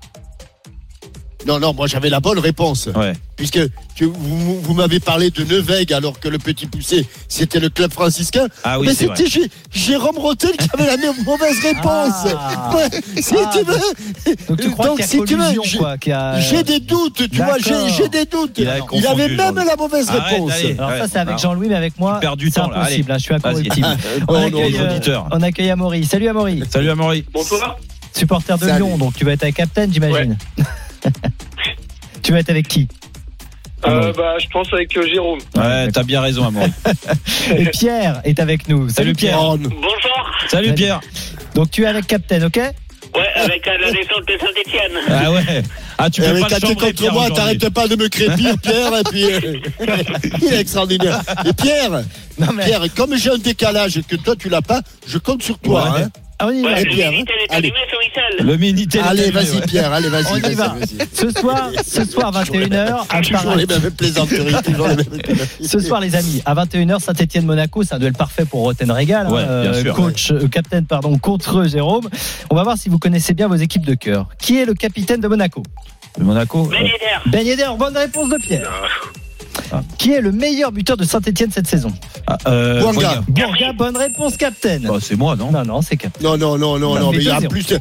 Non, 1.47 1.59
non, 1.59 1.73
moi 1.73 1.87
j'avais 1.87 2.09
la 2.09 2.19
bonne 2.19 2.37
réponse. 2.39 2.87
Ouais. 2.95 3.13
Puisque 3.35 3.59
tu- 3.95 4.05
vous, 4.05 4.61
vous 4.61 4.73
m'avez 4.75 4.99
parlé 4.99 5.31
de 5.31 5.43
Nevègue 5.43 5.91
alors 5.91 6.19
que 6.19 6.27
le 6.29 6.37
petit 6.37 6.67
poussé 6.67 7.05
c'était 7.27 7.59
le 7.59 7.69
club 7.69 7.91
franciscain. 7.91 8.47
Ah 8.63 8.79
oui, 8.79 8.87
Mais 8.87 8.93
c'est 8.93 9.07
c'était 9.15 9.49
Jérôme 9.71 10.17
Rotel 10.19 10.51
qui 10.51 10.69
avait 10.73 10.85
la 10.85 10.97
même 10.97 11.15
mauvaise 11.25 11.59
réponse. 11.63 12.27
Ah. 12.37 12.71
Ouais, 12.75 12.89
si 13.21 13.33
Ah, 13.37 13.51
tu 13.51 13.63
veux. 13.65 14.35
Donc 14.47 14.59
tu 14.61 14.69
crois 14.71 14.85
Donc, 14.87 14.95
qu'il 14.97 15.01
y 15.01 15.03
a 15.03 15.07
si 15.07 15.23
tu 15.23 15.35
veux, 15.35 15.77
quoi 15.79 15.97
qu'il 15.97 16.11
y 16.11 16.13
a- 16.13 16.39
J'ai 16.39 16.63
des 16.63 16.79
doutes, 16.79 17.27
tu 17.31 17.37
vois, 17.37 17.57
j'ai 17.57 18.07
des 18.09 18.25
doutes. 18.25 18.51
Il 18.57 18.67
avait 18.67 19.27
même 19.29 19.37
Jean-Louis. 19.37 19.65
la 19.65 19.75
mauvaise 19.75 20.09
Arrête, 20.09 20.33
réponse. 20.33 20.51
allez. 20.53 20.75
Alors 20.77 20.91
ça 20.91 21.07
c'est 21.07 21.17
avec 21.17 21.27
Alors, 21.29 21.39
Jean-Louis, 21.39 21.67
mais 21.69 21.75
avec 21.75 21.99
moi, 21.99 22.13
tu 22.15 22.19
perds 22.21 22.37
du 22.37 22.45
c'est 22.51 22.59
temps, 22.59 22.69
là. 22.69 22.81
impossible. 22.81 23.11
Allez. 23.11 23.19
je 23.19 23.23
suis 23.25 23.33
incorruptible. 23.33 23.87
On, 24.27 24.33
Oh, 24.35 24.37
non, 24.39 24.45
accueille, 24.47 24.75
euh, 24.77 25.17
on 25.31 25.41
accueille 25.41 25.69
Amaury. 25.71 26.05
Salut 26.05 26.27
Amaury, 26.27 26.63
Salut 26.69 26.89
Amaury. 26.91 27.25
Bonsoir. 27.33 27.77
supporter 28.13 28.57
de. 28.59 28.65
Lyon, 28.67 28.97
donc 28.97 29.15
tu 29.15 29.25
vas 29.25 29.31
être 29.31 29.43
avec 29.43 29.55
Captain, 29.55 29.87
j'imagine. 29.91 30.37
tu 32.23 32.31
vas 32.31 32.39
être 32.39 32.49
avec 32.49 32.67
qui 32.67 32.87
Euh, 33.85 34.13
bah, 34.13 34.35
je 34.39 34.47
pense 34.49 34.71
avec 34.73 34.95
euh, 34.95 35.07
Jérôme. 35.07 35.39
Ouais, 35.55 35.89
t'as 35.91 36.03
bien 36.03 36.21
raison, 36.21 36.45
Amaury. 36.45 36.71
Et 37.57 37.65
Pierre 37.65 38.21
est 38.23 38.39
avec 38.39 38.67
nous. 38.67 38.89
Salut 38.89 39.13
Pierre. 39.13 39.39
Oh, 39.41 39.57
Bonsoir. 39.57 40.31
Salut 40.47 40.67
Salut. 40.67 40.75
Pierre. 40.75 40.99
Donc 41.55 41.71
tu 41.71 41.83
es 41.83 41.87
avec 41.87 42.05
Captain, 42.07 42.45
ok 42.45 42.57
Ouais, 43.13 43.27
avec 43.35 43.67
euh, 43.67 43.77
la 43.77 43.91
descente 43.91 44.25
de 44.25 44.37
Saint-Etienne. 44.39 44.91
Ah 45.09 45.31
ouais. 45.33 45.63
Ah, 45.97 46.09
tu 46.09 46.21
Eh, 46.21 46.27
peux 46.31 46.39
pas 46.39 46.47
le 46.47 46.47
tu 46.47 46.53
es 46.55 46.59
chambrer, 46.69 46.75
contre 46.87 46.93
Pierre, 47.01 47.13
moi, 47.13 47.29
t'arrêtes 47.29 47.69
pas 47.69 47.87
de 47.89 47.95
me 47.97 48.07
crépir, 48.07 48.55
Pierre, 48.59 48.93
et 48.99 49.03
puis 49.03 49.25
euh, 49.25 49.57
il 50.41 50.53
est 50.53 50.59
extraordinaire. 50.61 51.19
Et 51.45 51.51
Pierre, 51.51 51.91
Non 52.39 52.53
mais 52.55 52.63
Pierre, 52.65 52.81
comme 52.95 53.17
j'ai 53.17 53.31
un 53.31 53.37
décalage 53.37 53.97
et 53.97 54.03
que 54.03 54.15
toi 54.15 54.35
tu 54.39 54.47
l'as 54.47 54.61
pas, 54.61 54.81
je 55.07 55.17
compte 55.17 55.43
sur 55.43 55.59
toi. 55.59 55.91
Ouais. 55.91 56.01
hein. 56.03 56.09
On 56.47 56.51
y 56.51 56.61
va. 56.61 56.69
Ouais, 56.73 56.85
Pierre, 56.85 57.11
hein. 57.11 57.23
Allez. 57.49 57.73
Le 58.39 58.55
Minitel. 58.57 59.01
Allez, 59.05 59.23
est 59.27 59.31
vas-y, 59.31 59.57
ouais. 59.57 59.65
Pierre, 59.67 59.91
allez, 59.93 60.09
vas-y. 60.09 60.25
On 60.31 60.37
y 60.37 60.41
vas-y, 60.41 60.55
va. 60.55 60.67
vas-y. 60.69 60.97
Ce 61.13 61.29
soir, 61.39 61.69
ce 61.85 62.05
soir 62.05 62.31
21h, 62.43 63.05
à 63.09 63.21
Toujours 63.21 63.55
les 63.55 63.65
mêmes 63.65 63.91
plaisanteries, 63.91 64.55
toujours 64.63 64.87
les 64.87 64.95
mêmes 64.95 65.05
plaisanteries. 65.23 65.67
Ce 65.67 65.79
soir, 65.79 65.99
les 66.01 66.15
amis, 66.15 66.41
à 66.45 66.53
21h, 66.55 66.99
Saint-Etienne-Monaco, 66.99 67.83
c'est 67.83 67.95
un 67.95 67.99
duel 67.99 68.13
parfait 68.13 68.45
pour 68.45 68.61
Roten 68.61 68.89
Régal, 68.91 69.27
hein, 69.27 69.31
Ouais, 69.71 69.81
sûr. 69.81 69.93
coach, 69.95 70.31
euh, 70.31 70.47
capitaine, 70.47 70.85
pardon, 70.85 71.17
contre 71.17 71.65
Jérôme. 71.65 72.09
On 72.49 72.55
va 72.55 72.63
voir 72.63 72.77
si 72.77 72.89
vous 72.89 72.99
connaissez 72.99 73.33
bien 73.33 73.47
vos 73.47 73.55
équipes 73.55 73.85
de 73.85 73.93
cœur. 73.95 74.27
Qui 74.39 74.59
est 74.59 74.65
le 74.65 74.73
capitaine 74.73 75.19
de 75.21 75.27
Monaco? 75.27 75.63
Le 76.17 76.25
Monaco. 76.25 76.69
euh, 76.73 76.77
Ben 77.27 77.45
Yedder, 77.45 77.69
bonne 77.77 77.95
réponse 77.95 78.29
de 78.29 78.37
Pierre. 78.37 78.69
Qui 79.97 80.13
est 80.13 80.21
le 80.21 80.31
meilleur 80.31 80.71
buteur 80.71 80.97
de 80.97 81.03
Saint-Etienne 81.03 81.51
cette 81.51 81.67
saison 81.67 81.91
ah, 82.27 82.37
euh, 82.47 82.81
Bourga. 82.81 83.21
Bourga. 83.27 83.45
Bourga, 83.47 83.73
bonne 83.73 83.97
réponse, 83.97 84.37
capitaine. 84.37 84.83
Bah, 84.87 84.95
c'est 85.01 85.15
moi, 85.17 85.35
non 85.35 85.51
Non, 85.51 85.63
non, 85.65 85.81
c'est 85.81 85.97
capitaine. 85.97 86.27
Non, 86.27 86.37
non, 86.37 86.57
non, 86.57 86.77
non, 86.79 86.95
Non, 86.95 86.99
non, 86.99 87.11
mais 87.11 87.17
il 87.17 87.23
y 87.23 87.29
a 87.31 87.39
2-0. 87.39 87.47
plus 87.49 87.67
de. 87.67 87.79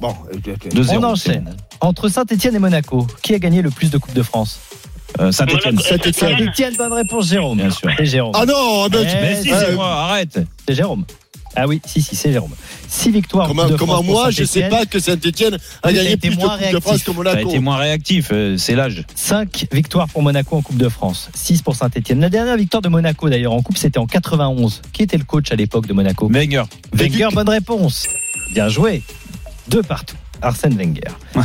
Bon, 0.00 0.14
euh, 0.32 0.36
euh, 0.48 0.54
Deux 0.72 0.90
On 0.90 1.02
enchaîne. 1.04 1.54
Entre 1.80 2.08
Saint-Etienne 2.08 2.54
et 2.54 2.58
Monaco, 2.58 3.06
qui 3.22 3.34
a 3.34 3.38
gagné 3.38 3.62
le 3.62 3.70
plus 3.70 3.90
de 3.90 3.98
Coupes 3.98 4.14
de 4.14 4.22
France 4.22 4.60
Euh, 5.20 5.32
Saint-Etienne. 5.32 5.78
Saint-Étienne. 5.78 6.38
Saint-Etienne, 6.38 6.74
bonne 6.76 6.92
réponse, 6.92 7.28
Jérôme. 7.28 7.58
Bien 7.58 7.70
sûr. 7.70 7.90
C'est 7.96 8.06
Jérôme. 8.06 8.32
Ah 8.34 8.46
non, 8.46 8.88
mais, 8.90 8.98
Eh, 9.02 9.20
Mais 9.20 9.42
si, 9.42 9.52
euh, 9.52 9.56
c'est 9.66 9.74
moi, 9.74 9.88
arrête. 10.04 10.38
C'est 10.68 10.74
Jérôme. 10.74 11.04
Ah 11.56 11.66
oui, 11.66 11.80
si, 11.84 12.00
si, 12.00 12.14
c'est 12.16 12.32
Jérôme. 12.32 12.54
Six 12.88 13.10
victoires. 13.10 13.46
en 13.46 13.48
comment, 13.48 13.62
Coupe 13.62 13.72
de 13.72 13.76
comment 13.76 13.92
France 13.94 14.06
moi, 14.06 14.30
je 14.30 14.44
sais 14.44 14.60
Saint-Étienne. 14.60 14.70
pas 14.70 14.86
que 14.86 14.98
Saint-Etienne 15.00 15.58
a 15.82 15.92
gagné 15.92 16.12
été 16.12 16.28
plus 16.28 16.36
de 16.36 16.40
moins 16.40 16.56
Coupe 16.56 16.72
de 16.72 16.80
France 16.80 16.84
réactif. 16.84 17.04
que 17.04 17.10
Monaco 17.12 17.48
été 17.48 17.58
moins 17.58 17.76
réactif, 17.76 18.28
euh, 18.32 18.56
c'est 18.56 18.74
l'âge. 18.74 19.04
5 19.14 19.66
victoires 19.72 20.08
pour 20.08 20.22
Monaco 20.22 20.56
en 20.56 20.62
Coupe 20.62 20.76
de 20.76 20.88
France, 20.88 21.28
6 21.34 21.62
pour 21.62 21.74
Saint-Etienne. 21.74 22.20
La 22.20 22.28
dernière 22.28 22.56
victoire 22.56 22.82
de 22.82 22.88
Monaco 22.88 23.28
d'ailleurs 23.28 23.52
en 23.52 23.62
Coupe, 23.62 23.78
c'était 23.78 23.98
en 23.98 24.06
91. 24.06 24.82
Qui 24.92 25.02
était 25.02 25.18
le 25.18 25.24
coach 25.24 25.50
à 25.50 25.56
l'époque 25.56 25.86
de 25.86 25.92
Monaco? 25.92 26.28
Wenger. 26.28 26.64
Wenger, 26.92 27.28
bonne 27.32 27.48
réponse. 27.48 28.06
Bien 28.54 28.68
joué. 28.68 29.02
Deux 29.68 29.82
partout. 29.82 30.16
Arsène 30.42 30.76
Wenger. 30.76 31.02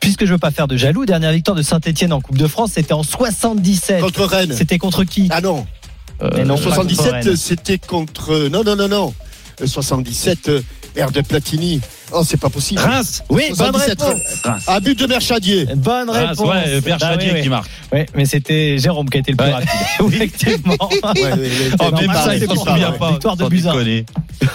Puisque 0.00 0.24
je 0.24 0.32
veux 0.32 0.38
pas 0.38 0.50
faire 0.50 0.68
de 0.68 0.76
jaloux, 0.76 1.04
dernière 1.04 1.32
victoire 1.32 1.56
de 1.56 1.62
Saint-Etienne 1.62 2.12
en 2.12 2.20
Coupe 2.20 2.38
de 2.38 2.46
France, 2.46 2.72
c'était 2.74 2.92
en 2.92 3.02
77. 3.02 4.00
Contre 4.00 4.24
Rennes. 4.24 4.52
C'était 4.56 4.78
contre 4.78 5.04
qui? 5.04 5.28
Ah 5.30 5.40
non. 5.40 5.66
Mais 6.22 6.44
non, 6.44 6.56
pas 6.56 6.74
contre 6.76 6.94
77, 6.94 7.12
Rennes. 7.12 7.36
c'était 7.36 7.78
contre. 7.78 8.48
Non, 8.48 8.62
non, 8.64 8.76
non, 8.76 8.88
non. 8.88 9.14
Euh, 9.60 9.66
77, 9.66 10.48
euh, 10.48 10.62
Air 10.96 11.10
de 11.10 11.20
Platini. 11.20 11.80
Oh, 12.12 12.22
c'est 12.24 12.38
pas 12.40 12.48
possible. 12.50 12.80
Reims. 12.80 13.22
Oui, 13.28 13.44
bonne 13.48 13.72
77, 13.72 14.02
réponse. 14.02 14.20
Un 14.68 14.80
but 14.80 14.98
de 14.98 15.06
Merchadier. 15.06 15.66
Bonne 15.76 16.10
Reims, 16.10 16.38
réponse. 16.38 16.48
ouais, 16.48 16.80
Pierre 16.82 16.98
Ah, 17.00 17.10
Chadier 17.12 17.28
oui, 17.30 17.34
oui. 17.36 17.42
qui 17.42 17.48
marque. 17.48 17.70
Oui, 17.92 18.00
mais 18.14 18.24
c'était 18.24 18.78
Jérôme 18.78 19.08
qui 19.08 19.16
a 19.16 19.20
été 19.20 19.32
le 19.32 19.36
plus 19.36 19.46
Ouais. 19.46 19.52
rapide. 19.52 19.68
Effectivement. 20.12 20.74
Ouais, 21.14 21.22
ouais, 21.22 21.32
ouais, 21.32 21.48
Oh, 21.80 21.90
pas 21.90 22.14
ça, 22.14 22.36
il 22.36 22.46
pas 22.46 22.54
souvient 22.54 22.64
pareil. 22.64 22.98
pas. 22.98 23.10
Victoire 23.12 23.36
de 23.36 23.44
Buzyn. 23.48 23.72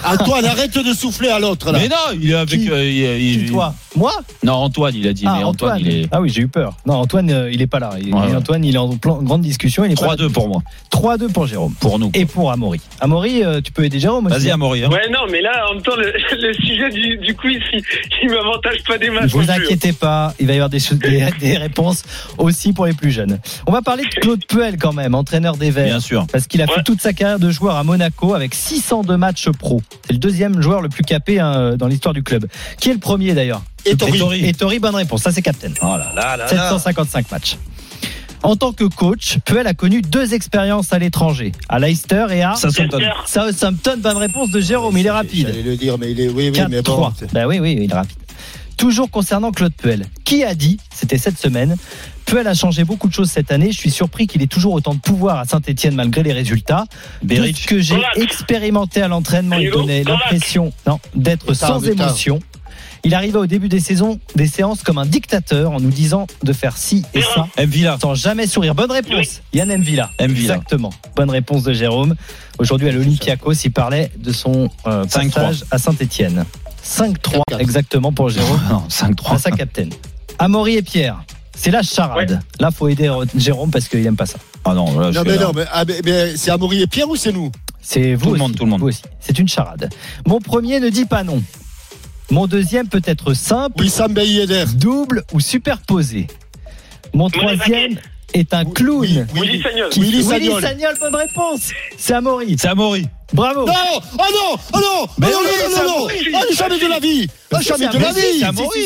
Antoine, 0.04 0.44
arrête 0.44 0.76
de 0.78 0.92
souffler 0.92 1.28
à 1.28 1.38
l'autre 1.38 1.70
là. 1.72 1.78
Mais 1.78 1.88
non, 1.88 1.96
il 2.20 2.30
est 2.30 2.34
avec. 2.34 2.60
Qui 2.60 2.70
euh, 2.70 2.84
il- 2.88 3.44
Qui, 3.46 3.50
toi 3.50 3.74
Moi 3.96 4.12
Non, 4.44 4.54
Antoine, 4.54 4.94
il 4.94 5.06
a 5.08 5.12
dit. 5.12 5.24
Ah, 5.26 5.34
mais 5.38 5.44
Antoine, 5.44 5.78
il 5.80 5.88
est. 5.90 6.08
Ah 6.12 6.20
oui, 6.20 6.28
j'ai 6.28 6.42
eu 6.42 6.48
peur. 6.48 6.76
Non, 6.86 6.94
Antoine, 6.94 7.30
euh, 7.30 7.50
il 7.52 7.60
est 7.62 7.66
pas 7.66 7.78
là. 7.78 7.90
Il- 8.00 8.14
Ouais, 8.14 8.20
ouais. 8.28 8.34
Antoine, 8.36 8.64
il 8.64 8.74
est 8.74 8.78
en 8.78 8.96
plan- 8.96 9.22
grande 9.22 9.42
discussion. 9.42 9.84
Il 9.84 9.92
est 9.92 10.00
pas 10.00 10.06
là. 10.08 10.16
3-2 10.16 10.28
pour 10.30 10.48
moi. 10.48 10.62
3-2 10.90 11.28
pour 11.32 11.46
Jérôme. 11.46 11.74
Pour 11.80 11.98
nous. 11.98 12.10
Et 12.14 12.26
pour 12.26 12.50
Amaury. 12.52 12.80
Amaury, 13.00 13.42
euh, 13.44 13.60
tu 13.60 13.72
peux 13.72 13.84
aider 13.84 13.98
Jérôme 14.00 14.26
aussi. 14.26 14.38
Vas-y, 14.38 14.50
Amaury. 14.50 14.84
hein. 14.84 14.90
Ouais, 14.90 15.08
non, 15.10 15.20
mais 15.30 15.40
là, 15.40 15.50
en 15.70 15.74
même 15.74 15.82
temps, 15.82 15.96
le, 15.96 16.52
sujet 16.54 16.90
du, 16.90 17.18
du 17.18 17.34
quiz, 17.40 17.60
il, 17.72 17.82
il 18.22 18.30
m'avantage 18.30 18.82
pas 18.86 18.98
des 18.98 19.08
Ne 19.08 19.14
matchs. 19.20 19.30
vous 19.32 19.40
non 19.42 19.54
plus. 19.54 19.64
inquiétez 19.64 19.92
pas, 19.92 20.34
il 20.38 20.46
va 20.46 20.52
y 20.52 20.56
avoir 20.56 20.68
des, 20.70 20.80
choses- 20.80 20.98
des, 20.98 21.26
des 21.40 21.56
réponses 21.56 22.04
aussi 22.38 22.72
pour 22.72 22.86
les 22.86 22.92
plus 22.92 23.10
jeunes. 23.10 23.38
On 23.66 23.72
va 23.72 23.82
parler 23.82 24.04
de 24.04 24.20
Claude 24.20 24.44
Puel 24.46 24.76
quand 24.78 24.92
même, 24.92 25.14
entraîneur 25.14 25.56
des 25.56 25.70
Verts. 25.70 25.86
Bien 25.86 26.00
sûr. 26.00 26.26
Parce 26.30 26.46
qu'il 26.46 26.62
a 26.62 26.66
fait 26.66 26.82
toute 26.82 27.00
sa 27.00 27.12
carrière 27.12 27.38
de 27.38 27.50
joueur 27.50 27.76
à 27.76 27.84
Monaco 27.84 28.34
avec 28.34 28.54
602 28.54 29.16
matchs 29.16 29.48
pro. 29.50 29.82
C'est 30.06 30.12
le 30.12 30.18
deuxième 30.18 30.60
joueur 30.60 30.80
le 30.82 30.88
plus 30.88 31.02
capé 31.02 31.40
hein, 31.40 31.76
dans 31.76 31.86
l'histoire 31.86 32.14
du 32.14 32.22
club. 32.22 32.46
Qui 32.80 32.90
est 32.90 32.94
le 32.94 32.98
premier 33.00 33.34
d'ailleurs? 33.34 33.62
Et 33.86 33.96
Tori. 33.96 34.78
Bonne 34.78 34.94
réponse. 34.94 35.22
Ça, 35.22 35.32
c'est 35.32 35.40
captain. 35.42 35.70
Oh 35.80 35.96
là 35.96 36.12
là 36.14 36.36
là 36.36 36.44
là. 36.44 36.48
755 36.48 37.30
matchs. 37.30 37.56
En 38.42 38.56
tant 38.56 38.72
que 38.72 38.84
coach, 38.84 39.38
Puel 39.44 39.66
a 39.66 39.74
connu 39.74 40.00
deux 40.00 40.32
expériences 40.32 40.92
à 40.92 40.98
l'étranger, 40.98 41.52
à 41.68 41.78
Leicester 41.78 42.26
et 42.30 42.42
à 42.42 42.54
Southampton. 42.56 42.98
Southampton. 43.26 43.98
Bonne 43.98 44.16
réponse 44.16 44.50
de 44.50 44.60
Jérôme, 44.60 44.96
il 44.96 45.06
est 45.06 45.10
rapide. 45.10 45.48
J'allais 45.48 45.62
le 45.62 45.76
dire, 45.76 45.98
mais 45.98 46.10
il 46.10 46.20
est. 46.20 46.28
Oui, 46.28 46.50
oui, 46.52 46.62
mais 46.70 46.80
4-3. 46.80 46.82
bon. 46.82 47.12
Bah 47.32 47.46
oui, 47.46 47.58
oui, 47.58 47.76
il 47.78 47.90
est 47.90 47.94
rapide. 47.94 48.16
Toujours 48.78 49.10
concernant 49.10 49.52
Claude 49.52 49.74
Puel, 49.74 50.06
qui 50.24 50.42
a 50.42 50.54
dit, 50.54 50.78
c'était 50.94 51.18
cette 51.18 51.38
semaine, 51.38 51.76
Puel 52.24 52.46
a 52.46 52.54
changé 52.54 52.84
beaucoup 52.84 53.08
de 53.08 53.12
choses 53.12 53.30
cette 53.30 53.52
année. 53.52 53.72
Je 53.72 53.76
suis 53.76 53.90
surpris 53.90 54.26
qu'il 54.26 54.40
ait 54.40 54.46
toujours 54.46 54.72
autant 54.72 54.94
de 54.94 55.00
pouvoir 55.00 55.38
à 55.38 55.44
Saint-Etienne 55.44 55.94
malgré 55.94 56.22
les 56.22 56.32
résultats. 56.32 56.86
Tout 57.20 57.26
Beric. 57.26 57.58
ce 57.58 57.66
que 57.66 57.80
j'ai 57.80 58.00
expérimenté 58.16 59.02
à 59.02 59.08
l'entraînement, 59.08 59.56
il 59.56 59.70
donnait 59.70 60.02
l'impression 60.02 60.72
non, 60.86 60.98
d'être 61.14 61.52
sans 61.52 61.84
émotion. 61.86 62.40
Il 63.04 63.14
arrivait 63.14 63.38
au 63.38 63.46
début 63.46 63.68
des 63.68 63.80
saisons, 63.80 64.18
des 64.34 64.46
séances 64.46 64.82
comme 64.82 64.98
un 64.98 65.06
dictateur 65.06 65.70
en 65.72 65.80
nous 65.80 65.90
disant 65.90 66.26
de 66.42 66.52
faire 66.52 66.76
ci 66.76 67.04
et 67.14 67.22
ça 67.22 67.46
M. 67.56 67.68
Villa. 67.70 67.98
sans 68.00 68.14
jamais 68.14 68.46
sourire. 68.46 68.74
Bonne 68.74 68.92
réponse. 68.92 69.40
Yann 69.52 69.68
Mvila. 69.74 70.10
M. 70.18 70.32
Villa. 70.32 70.54
Exactement. 70.56 70.90
Bonne 71.16 71.30
réponse 71.30 71.62
de 71.62 71.72
Jérôme. 71.72 72.14
Aujourd'hui 72.58 72.88
à 72.88 72.92
l'Olympiakos, 72.92 73.52
il 73.64 73.72
parlait 73.72 74.10
de 74.18 74.32
son 74.32 74.68
euh, 74.86 75.04
5-3. 75.06 75.30
passage 75.32 75.64
à 75.70 75.78
Saint-Etienne. 75.78 76.44
5-3 76.84 77.42
exactement 77.58 78.12
pour 78.12 78.28
Jérôme. 78.28 78.60
Non, 78.70 78.82
5-3. 78.88 79.34
À 79.34 79.38
sa 79.38 79.50
capitaine. 79.50 79.90
Amaury 80.38 80.76
et 80.76 80.82
Pierre. 80.82 81.22
C'est 81.54 81.70
la 81.70 81.82
charade. 81.82 82.40
Là, 82.58 82.70
faut 82.70 82.88
aider 82.88 83.10
Jérôme 83.36 83.70
parce 83.70 83.88
qu'il 83.88 84.04
aime 84.06 84.16
pas 84.16 84.26
ça. 84.26 84.38
Ah 84.64 84.72
non, 84.74 84.98
là, 84.98 85.10
je 85.12 85.18
Non, 85.18 85.22
suis 85.24 85.30
mais 85.30 85.36
là. 85.36 85.44
non, 85.44 85.52
mais, 85.54 85.64
ah, 85.72 85.84
mais- 85.86 86.00
mais 86.04 86.36
c'est 86.36 86.50
Amaury 86.50 86.82
et 86.82 86.86
Pierre 86.86 87.08
ou 87.08 87.16
c'est 87.16 87.32
nous? 87.32 87.50
C'est 87.82 88.14
vous 88.14 88.26
Tout 88.26 88.32
le 88.32 88.38
monde, 88.38 88.54
tout 88.56 88.64
le 88.64 88.70
monde. 88.70 88.80
Vous 88.80 88.88
aussi. 88.88 89.02
C'est 89.20 89.38
une 89.38 89.48
charade. 89.48 89.88
Mon 90.26 90.38
premier 90.38 90.80
ne 90.80 90.88
dit 90.90 91.06
pas 91.06 91.22
non. 91.24 91.42
Mon 92.30 92.46
deuxième 92.46 92.88
peut 92.88 93.02
être 93.04 93.34
simple, 93.34 93.82
Wissam 93.82 94.12
Ben 94.12 94.26
Yedder. 94.26 94.64
double 94.76 95.24
ou 95.32 95.40
superposé. 95.40 96.28
Mon 97.12 97.28
troisième 97.28 97.96
est 98.34 98.54
un 98.54 98.64
clown. 98.64 99.26
Willy 99.34 99.62
Sagnol. 99.62 99.88
Qui- 99.90 100.00
Willy. 100.00 100.22
Sagnol, 100.60 100.94
bonne 101.00 101.16
réponse. 101.16 101.70
C'est 101.98 102.14
Amaury. 102.14 102.56
C'est 102.58 102.68
Amaury. 102.68 103.08
Bravo. 103.32 103.64
Non 103.66 103.72
Oh 103.94 103.98
non 104.18 104.58
Oh 104.74 104.78
non 104.78 105.06
Mais 105.18 105.26
Oh 105.30 105.32
non, 105.32 105.38
oui, 105.40 105.46
non, 105.46 105.68
c'est 105.70 105.82
non, 105.82 105.88
non, 105.88 106.00
non 106.00 106.08
Ah, 106.34 106.54
jamais 106.54 106.78
de 106.80 106.86
la 106.88 106.98
vie 106.98 107.28
Ah, 107.52 107.60
jamais 107.60 107.86
c'est 107.90 107.98
de 107.98 108.02
la 108.02 108.12
vie 108.12 108.20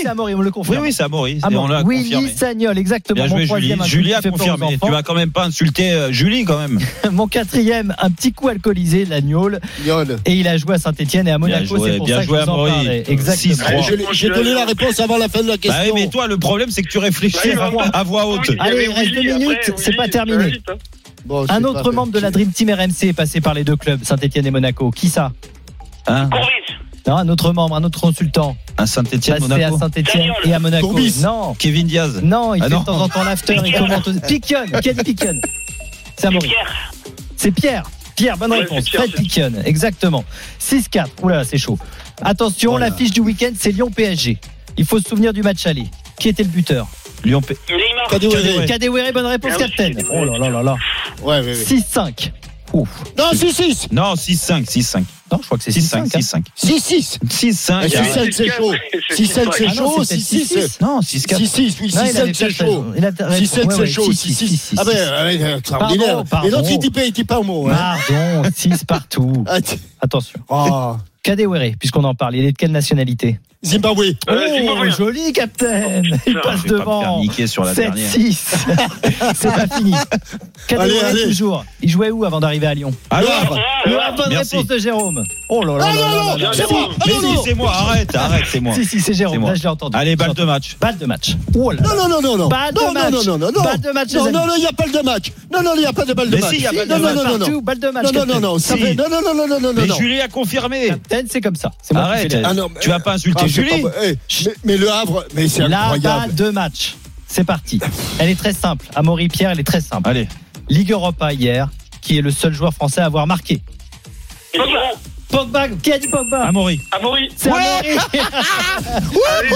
C'est 0.02 0.06
Amaury. 0.08 0.34
on 0.34 0.40
le 0.40 0.46
Oui, 0.48 0.52
confirme. 0.52 0.82
oui, 0.82 0.92
c'est 0.92 1.02
Amaury. 1.02 1.38
Ah 1.42 1.48
on 1.52 1.66
l'a 1.68 1.82
Willy 1.82 2.10
confirmé. 2.10 2.32
Sagnol, 2.36 2.78
exactement. 2.78 3.24
Bien 3.26 3.28
joué, 3.28 3.46
Julie. 3.46 3.74
Julie 3.84 4.14
a 4.14 4.20
confirmé. 4.22 4.78
Tu 4.82 4.90
vas 4.90 5.02
quand 5.02 5.14
même 5.14 5.30
pas 5.30 5.44
insulter 5.44 5.92
euh, 5.92 6.12
Julie, 6.12 6.44
quand 6.44 6.58
même. 6.58 6.78
Mon 7.10 7.26
quatrième, 7.26 7.94
un 7.98 8.10
petit 8.10 8.32
coup 8.32 8.48
alcoolisé. 8.48 9.06
Mignonne. 9.06 9.60
Et 10.26 10.32
il 10.34 10.46
a 10.48 10.56
joué 10.58 10.74
à 10.74 10.78
Saint-Etienne 10.78 11.26
et 11.28 11.30
à 11.30 11.38
Monaco, 11.38 11.78
c'est 11.84 11.96
pour 11.96 12.06
bien 12.06 12.16
ça 12.16 12.22
que 12.22 12.26
joué, 12.28 12.38
je 12.40 12.44
vous 12.44 12.50
en 12.50 12.54
Amaury. 12.54 12.70
parlais. 12.72 13.04
Exactement. 13.08 13.54
6-3. 13.54 13.82
Je 13.88 13.94
l'ai- 13.94 14.04
J'ai 14.12 14.28
donné 14.28 14.52
la 14.54 14.64
réponse 14.66 15.00
avant 15.00 15.16
la 15.16 15.28
fin 15.28 15.42
de 15.42 15.48
la 15.48 15.54
Bah 15.54 15.58
question. 15.58 15.94
oui, 15.94 16.00
mais 16.02 16.08
toi, 16.10 16.26
le 16.26 16.38
problème, 16.38 16.70
c'est 16.70 16.82
que 16.82 16.88
tu 16.88 16.98
réfléchis 16.98 17.52
à, 17.92 18.02
voix 18.04 18.26
haute. 18.26 18.50
Allez, 18.58 18.84
il 18.88 18.92
reste 18.92 19.14
deux 19.14 19.38
minutes, 19.38 19.72
c'est 19.76 19.96
pas 19.96 20.08
terminé. 20.08 20.52
Bon, 21.24 21.46
Un 21.48 21.64
autre 21.64 21.90
membre 21.92 22.12
de 22.12 22.18
la 22.18 22.30
Dream 22.30 22.52
Team 22.52 22.70
RMC 22.70 23.05
est 23.09 23.12
passé 23.14 23.40
par 23.40 23.55
les 23.55 23.64
deux 23.64 23.76
clubs, 23.76 24.02
Saint-Etienne 24.05 24.46
et 24.46 24.51
Monaco. 24.51 24.90
Qui 24.90 25.09
ça? 25.09 25.32
Hein? 26.06 26.28
Non, 27.06 27.16
un 27.16 27.28
autre 27.28 27.52
membre, 27.52 27.76
un 27.76 27.84
autre 27.84 28.01
consultant. 28.01 28.56
un 28.76 28.86
Saint-Etienne, 28.86 29.36
à 29.36 29.40
Monaco. 29.40 29.78
Saint-Etienne 29.78 30.06
Sagnol. 30.06 30.36
et 30.44 30.52
à 30.52 30.59
Monaco. 30.59 30.88
Courbis. 30.88 31.20
Non, 31.22 31.55
Kevin 31.55 31.86
Diaz. 31.86 32.20
non, 32.22 32.55
il 32.55 32.62
Ah 32.62 32.66
fait 32.68 32.74
non. 32.74 32.80
de 32.80 32.84
temps 32.86 33.01
en 33.01 33.09
temps 33.09 33.22
l'after, 33.24 33.56
il 33.64 33.72
commente. 33.74 34.06
aussi. 34.09 34.20
Piquion, 34.20 34.64
quel 34.82 34.96
Piquion 34.96 35.32
C'est. 36.18 36.28
Pierre. 36.30 36.92
C'est 37.36 37.51
Pierre. 37.52 37.82
Pierre, 38.16 38.36
bonne 38.36 38.51
Ouais, 38.52 38.60
réponse. 38.60 38.84
Pierre, 38.84 39.02
Fred 39.05 39.14
c'est- 39.16 39.22
Piquion, 39.22 39.52
exactement. 39.64 40.24
6-4. 40.59 41.09
Oula, 41.22 41.44
c'est 41.44 41.59
chaud. 41.59 41.78
Attention, 42.22 42.72
Voilà. 42.72 42.88
l'affiche 42.90 43.10
du 43.12 43.20
week-end, 43.20 43.51
c'est 43.59 43.72
Lyon-PSG. 43.72 44.38
Il 44.76 44.84
faut 44.84 44.98
se 44.98 45.09
souvenir 45.09 45.32
du 45.32 45.42
match 45.42 45.66
aller. 45.66 45.86
Qui 46.18 46.28
était 46.28 46.42
le 46.42 46.48
buteur? 46.48 46.86
Lyon 47.24 47.40
P. 47.40 47.56
Kadewere. 48.66 49.12
Bonne 49.12 49.26
réponse, 49.26 49.52
c'est- 49.76 49.96
Oh 50.10 50.24
là 50.24 50.38
là 50.38 50.48
là 50.51 50.62
là. 50.62 50.76
Ouais, 51.24 51.40
ouais, 51.40 51.46
ouais. 51.46 51.55
6-5. 51.55 52.30
Ouf. 52.72 52.88
Non, 53.16 53.30
6-6 53.32 53.88
Non, 53.92 54.14
6-5, 54.14 54.64
6-5. 54.66 55.05
Non, 55.32 55.38
je 55.40 55.46
crois 55.46 55.59
que 55.59 55.64
c'est 55.64 55.70
6-5, 55.70 56.06
6-5. 56.09 56.18
6-5. 56.18 56.44
6-6 56.56 57.18
6-5. 57.28 57.88
6-5, 57.88 58.32
c'est 58.32 58.48
chaud. 58.48 58.74
6-5, 59.10 59.26
c'est 59.56 59.66
Ah 59.68 59.74
chaud. 59.74 60.05
c'était 60.05 60.20
6-6. 60.20 60.82
Non, 60.82 61.01
6-4. 61.01 61.36
6-6, 61.38 61.76
oui, 61.80 61.92
Non, 61.94 62.02
il 62.05 62.16
avait 62.18 62.32
6-5, 62.32 62.34
c'est 62.34 62.51
chaud. 62.51 62.64
raison. 62.64 62.92
Il 62.96 63.06
a 63.06 63.10
raison. 63.28 63.44
6-7, 63.44 63.64
Ouais, 63.66 63.74
c'est 63.76 63.86
chaud. 63.86 64.12
6, 64.12 64.32
6-6. 64.32 64.46
6, 64.56 64.74
Ah 64.76 64.84
ben, 64.84 64.90
euh, 64.96 65.56
extraordinaire. 65.59 66.24
Et 66.44 66.51
l'autre, 66.51 66.68
il 66.70 66.78
dit 66.78 66.90
dit 67.12 67.24
pas 67.24 67.38
un 67.38 67.42
mot. 67.42 67.68
hein. 67.68 67.96
Pardon, 68.09 68.51
6 68.56 68.84
partout. 68.84 69.44
Ah, 69.48 69.59
Attention. 70.01 70.40
Ah, 70.51 70.96
Kadewere, 71.22 71.74
puisqu'on 71.78 72.05
en 72.05 72.14
parle, 72.14 72.36
il 72.36 72.44
est 72.44 72.52
de 72.52 72.56
quelle 72.56 72.72
nationalité? 72.72 73.38
Zimbabwe. 73.65 74.15
Oh, 74.28 74.91
joli, 74.97 75.32
Captain. 75.32 76.03
Il 76.27 76.39
passe 76.41 76.65
devant. 76.65 77.20
niquer 77.20 77.47
sur 77.47 77.65
la 77.65 77.73
7-6. 77.73 77.77
dernière. 77.77 78.09
C'est 79.35 79.49
pas 79.49 79.77
fini. 79.77 79.95
Allez, 80.78 80.99
allez. 81.01 81.24
toujours. 81.24 81.65
Il 81.81 81.89
jouait 81.89 82.11
où 82.11 82.24
avant 82.24 82.41
d'arriver 82.41 82.66
à 82.66 82.74
Lyon 82.74 82.93
Alors, 83.11 83.59
Le 83.86 83.99
Havre, 84.01 84.16
bonne 84.16 84.27
Merci. 84.31 84.57
réponse 84.57 84.69
de 84.69 84.78
Jérôme. 84.78 85.24
Oh 85.49 85.65
là 85.65 85.78
là. 85.78 85.85
Ah 85.89 85.95
là 85.95 85.95
non, 85.95 86.09
là 86.09 86.16
non, 86.16 86.36
là 86.36 86.36
là 86.36 86.51
c'est 86.55 86.70
moi. 86.70 86.89
Ah 87.01 87.05
mais 87.07 87.12
non, 87.15 87.20
si, 87.20 87.39
c'est 87.45 87.55
moi, 87.55 87.73
arrête, 87.74 88.15
arrête, 88.15 88.45
c'est 88.51 88.61
moi. 88.61 88.74
Si, 88.74 88.85
si, 88.85 89.01
c'est 89.01 89.15
Jérôme. 89.15 89.45
Là, 89.45 89.55
je 89.55 89.62
l'ai 89.62 89.69
entendu. 89.69 89.97
Allez, 89.97 90.16
balle 90.16 90.35
de 90.35 90.45
match. 90.45 90.77
Balle 90.81 90.99
de 90.99 91.07
match. 91.07 91.36
Oh. 91.55 91.73
Non, 91.73 91.97
non, 91.97 92.09
non, 92.09 92.20
non, 92.23 92.36
non. 92.36 92.49
Balle 92.49 92.74
de 92.74 92.81
non, 92.81 92.93
match. 92.93 93.12
non, 93.12 93.23
non, 93.24 93.39
non, 93.39 93.53
non. 93.53 93.62
Balle 93.62 93.81
de 93.81 93.91
match, 93.91 94.12
Non, 94.15 94.24
non, 94.31 94.47
non, 94.47 94.55
il 94.57 94.61
n'y 94.61 94.66
a 94.66 94.73
pas 94.73 94.86
de 94.89 95.05
match. 95.05 95.32
Non, 95.53 95.62
non, 95.62 95.73
il 95.74 95.81
n'y 95.81 95.86
a 95.86 95.93
pas 95.93 96.05
de 96.05 96.12
balle 96.12 96.31
de 96.31 96.36
Mais 96.36 96.41
match. 96.43 96.51
si, 96.51 96.57
il 96.57 96.62
y 96.62 96.66
a 96.66 96.73
balle 96.73 96.89
de 96.89 96.95
non, 96.95 97.01
match. 97.01 97.15
non, 97.15 97.39
non, 97.39 97.49
non, 97.49 97.59
balle 97.61 97.78
de 97.78 97.89
match. 97.89 98.05
Non, 98.05 98.12
non, 98.12 98.27
non, 98.27 98.41
non. 98.41 98.57
Non, 98.57 99.05
non, 99.11 99.20
non, 99.23 99.35
non, 99.35 99.49
non, 99.49 99.61
non, 99.61 99.73
Mais 99.74 99.86
non. 99.86 99.97
Julie 99.97 100.20
a 100.20 100.28
confirmé. 100.28 100.89
Captain, 100.89 101.23
c'est 101.31 101.41
comme 101.41 101.57
ça. 101.57 101.70
Arrête. 101.95 102.36
Ah 102.45 102.53
Tu 102.81 102.89
vas 102.89 103.01
pas 103.01 103.15
insulter 103.15 103.49
Pas- 103.62 103.90
eh, 104.05 104.16
mais, 104.44 104.52
mais 104.64 104.76
le 104.76 104.90
Havre, 104.90 105.24
mais 105.35 105.48
c'est 105.48 105.62
incroyable. 105.62 106.02
balle 106.02 106.35
de 106.35 106.51
match. 106.51 106.94
C'est 107.26 107.44
parti. 107.44 107.81
Elle 108.18 108.31
est 108.31 108.39
très 108.39 108.52
simple. 108.52 108.86
Amaury 108.94 109.28
Pierre, 109.28 109.51
elle 109.51 109.60
est 109.60 109.64
très 109.66 109.81
simple. 109.81 110.09
Allez. 110.09 110.28
Ligue 110.68 110.93
Europa 110.93 111.32
hier, 111.32 111.68
qui 112.01 112.18
est 112.18 112.22
le 112.22 112.31
seul 112.31 112.52
joueur 112.55 112.72
français 112.72 113.01
à 113.01 113.06
avoir 113.06 113.26
marqué. 113.26 113.60
Pogba, 115.28 115.68
qui 115.68 115.93
a 115.93 115.98
dit 115.98 116.06
Pogba 116.06 116.44
Amaury. 116.44 116.81
Amaury. 116.93 117.28
C'est 117.36 117.48
Amaury. 117.51 117.98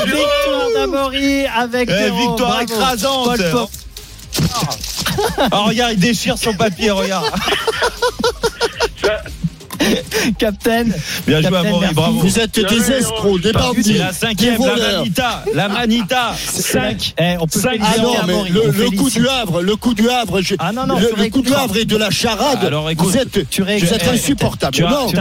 Victoire 0.07 0.69
d'Amaury 0.75 1.47
avec 1.47 1.89
Eh, 1.91 2.11
victoire 2.11 2.37
bravo. 2.51 2.63
écrasante. 2.63 3.25
Paul 3.27 3.51
Pogba. 3.53 3.69
Oh, 5.53 5.65
regarde, 5.65 5.93
il 5.95 5.99
déchire 6.01 6.37
son 6.37 6.53
papier, 6.55 6.91
regarde. 6.91 7.27
Captain. 10.39 10.85
Bien 11.27 11.41
joué, 11.43 11.57
Amaury, 11.57 11.87
bravo. 11.95 12.21
Vous 12.21 12.39
êtes 12.39 12.59
des 12.61 12.93
escrocs, 12.93 13.41
des 13.41 13.53
bandits. 13.53 13.95
la 13.95 14.13
cinquième, 14.13 14.59
la 14.65 14.99
manita. 14.99 15.45
La 15.55 15.69
manita. 15.69 16.35
5. 16.39 17.15
Eh, 17.19 17.37
on 17.41 17.47
peut 17.47 17.61
Cinq 17.61 17.71
féliciter 17.73 17.97
Ah 17.99 18.03
non, 18.03 18.13
mais 18.27 18.33
Amaury. 18.33 18.51
le, 18.51 18.91
coup 18.97 19.11
du 19.11 19.29
Havre, 19.29 19.63
le 19.63 19.77
coup 19.77 19.95
du 19.95 20.09
Havre, 20.09 20.41
je- 20.43 20.55
Ah 20.59 20.73
non, 20.73 20.87
non, 20.87 20.99
le, 20.99 21.29
coup 21.31 21.43
du. 21.43 21.53
Havre 21.53 21.77
et 21.77 21.85
de 21.85 21.97
la 21.97 22.11
charade. 22.11 22.65
Alors, 22.65 22.89
écoute, 22.91 23.09
vous 23.09 23.17
êtes, 23.17 23.49
tu 23.49 23.63
vous 23.63 23.69
êtes 23.69 24.09
insupportable. 24.09 24.75
Tu 24.75 24.85
as- 24.85 24.91
non, 24.91 25.07
tu 25.09 25.17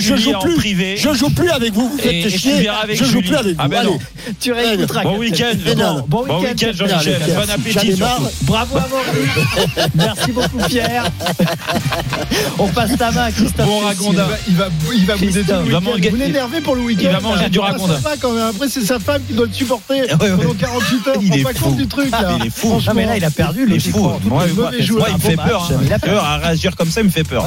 je, 0.00 0.16
joue 0.16 0.38
plus. 0.40 0.54
privé. 0.56 0.96
Je 0.96 1.12
joue 1.14 1.30
plus 1.30 1.50
avec 1.50 1.72
vous. 1.72 1.88
Vous 1.88 1.98
faites 1.98 2.28
chier. 2.28 2.68
je 2.92 3.04
joue 3.04 3.20
plus 3.22 3.36
avec 3.36 3.56
Ah 3.58 3.64
vous. 3.64 3.68
ben 3.70 3.78
Allez. 3.78 3.88
non. 3.90 3.98
Tu 4.40 4.52
réécouteras. 4.52 5.02
Bon 5.02 5.18
week-end. 5.18 5.52
Bon, 6.08 6.24
week-end. 6.24 6.70
Jean-Michel. 6.74 7.20
Bon 7.28 7.50
appétit. 7.50 8.02
Bravo 8.42 8.76
Amaury. 8.76 9.88
Merci 9.94 10.32
beaucoup 10.32 10.58
Pierre. 10.68 11.04
On 12.58 12.68
passe 12.68 12.96
ta 12.96 13.10
main 13.10 13.30
Christophe. 13.30 13.66
Ragondin. 14.08 14.26
Il 14.48 14.56
va, 14.56 14.68
il 14.94 15.06
va 15.06 15.14
vous 15.16 15.22
Il 15.66 15.72
va 15.72 15.80
manger- 15.80 16.10
Vous 16.10 16.16
l'énervez 16.16 16.60
pour 16.60 16.74
le 16.76 16.82
week-end. 16.82 17.02
il 17.04 17.10
va 17.12 17.20
manger 17.20 17.48
du 17.48 17.58
pas 17.58 18.14
quand 18.20 18.32
même. 18.32 18.46
Après, 18.46 18.68
c'est 18.68 18.82
sa 18.82 18.98
femme 18.98 19.22
qui 19.26 19.34
doit 19.34 19.46
le 19.46 19.52
supporter 19.52 20.02
ouais, 20.20 20.30
ouais. 20.30 20.36
pendant 20.36 20.54
48 20.54 21.08
heures. 21.08 21.14
Il 21.22 21.36
est 21.38 21.42
pas 21.42 21.54
fou. 21.54 21.64
compte 21.66 21.76
du 21.76 21.86
truc 21.86 22.10
là. 22.10 22.36
Il 22.40 22.46
est 22.46 22.50
fou. 22.50 22.68
Franchement. 22.68 22.92
Non 22.92 23.00
mais 23.00 23.06
là 23.06 23.16
il 23.16 23.24
a 23.24 23.30
perdu 23.30 23.64
le 23.66 23.76
Il 23.76 23.76
est 23.76 23.90
fou. 23.90 24.10
Moi, 24.24 24.46
il 24.48 24.54
me 24.54 25.18
fait 25.18 25.36
peur. 25.36 25.68
hein. 25.70 25.80
il 25.84 25.92
a 25.92 25.98
peur. 25.98 26.12
Peur 26.14 26.24
à 26.24 26.36
réagir 26.38 26.76
comme 26.76 26.90
ça, 26.90 27.00
il 27.00 27.06
me 27.06 27.10
fait 27.10 27.24
peur. 27.24 27.46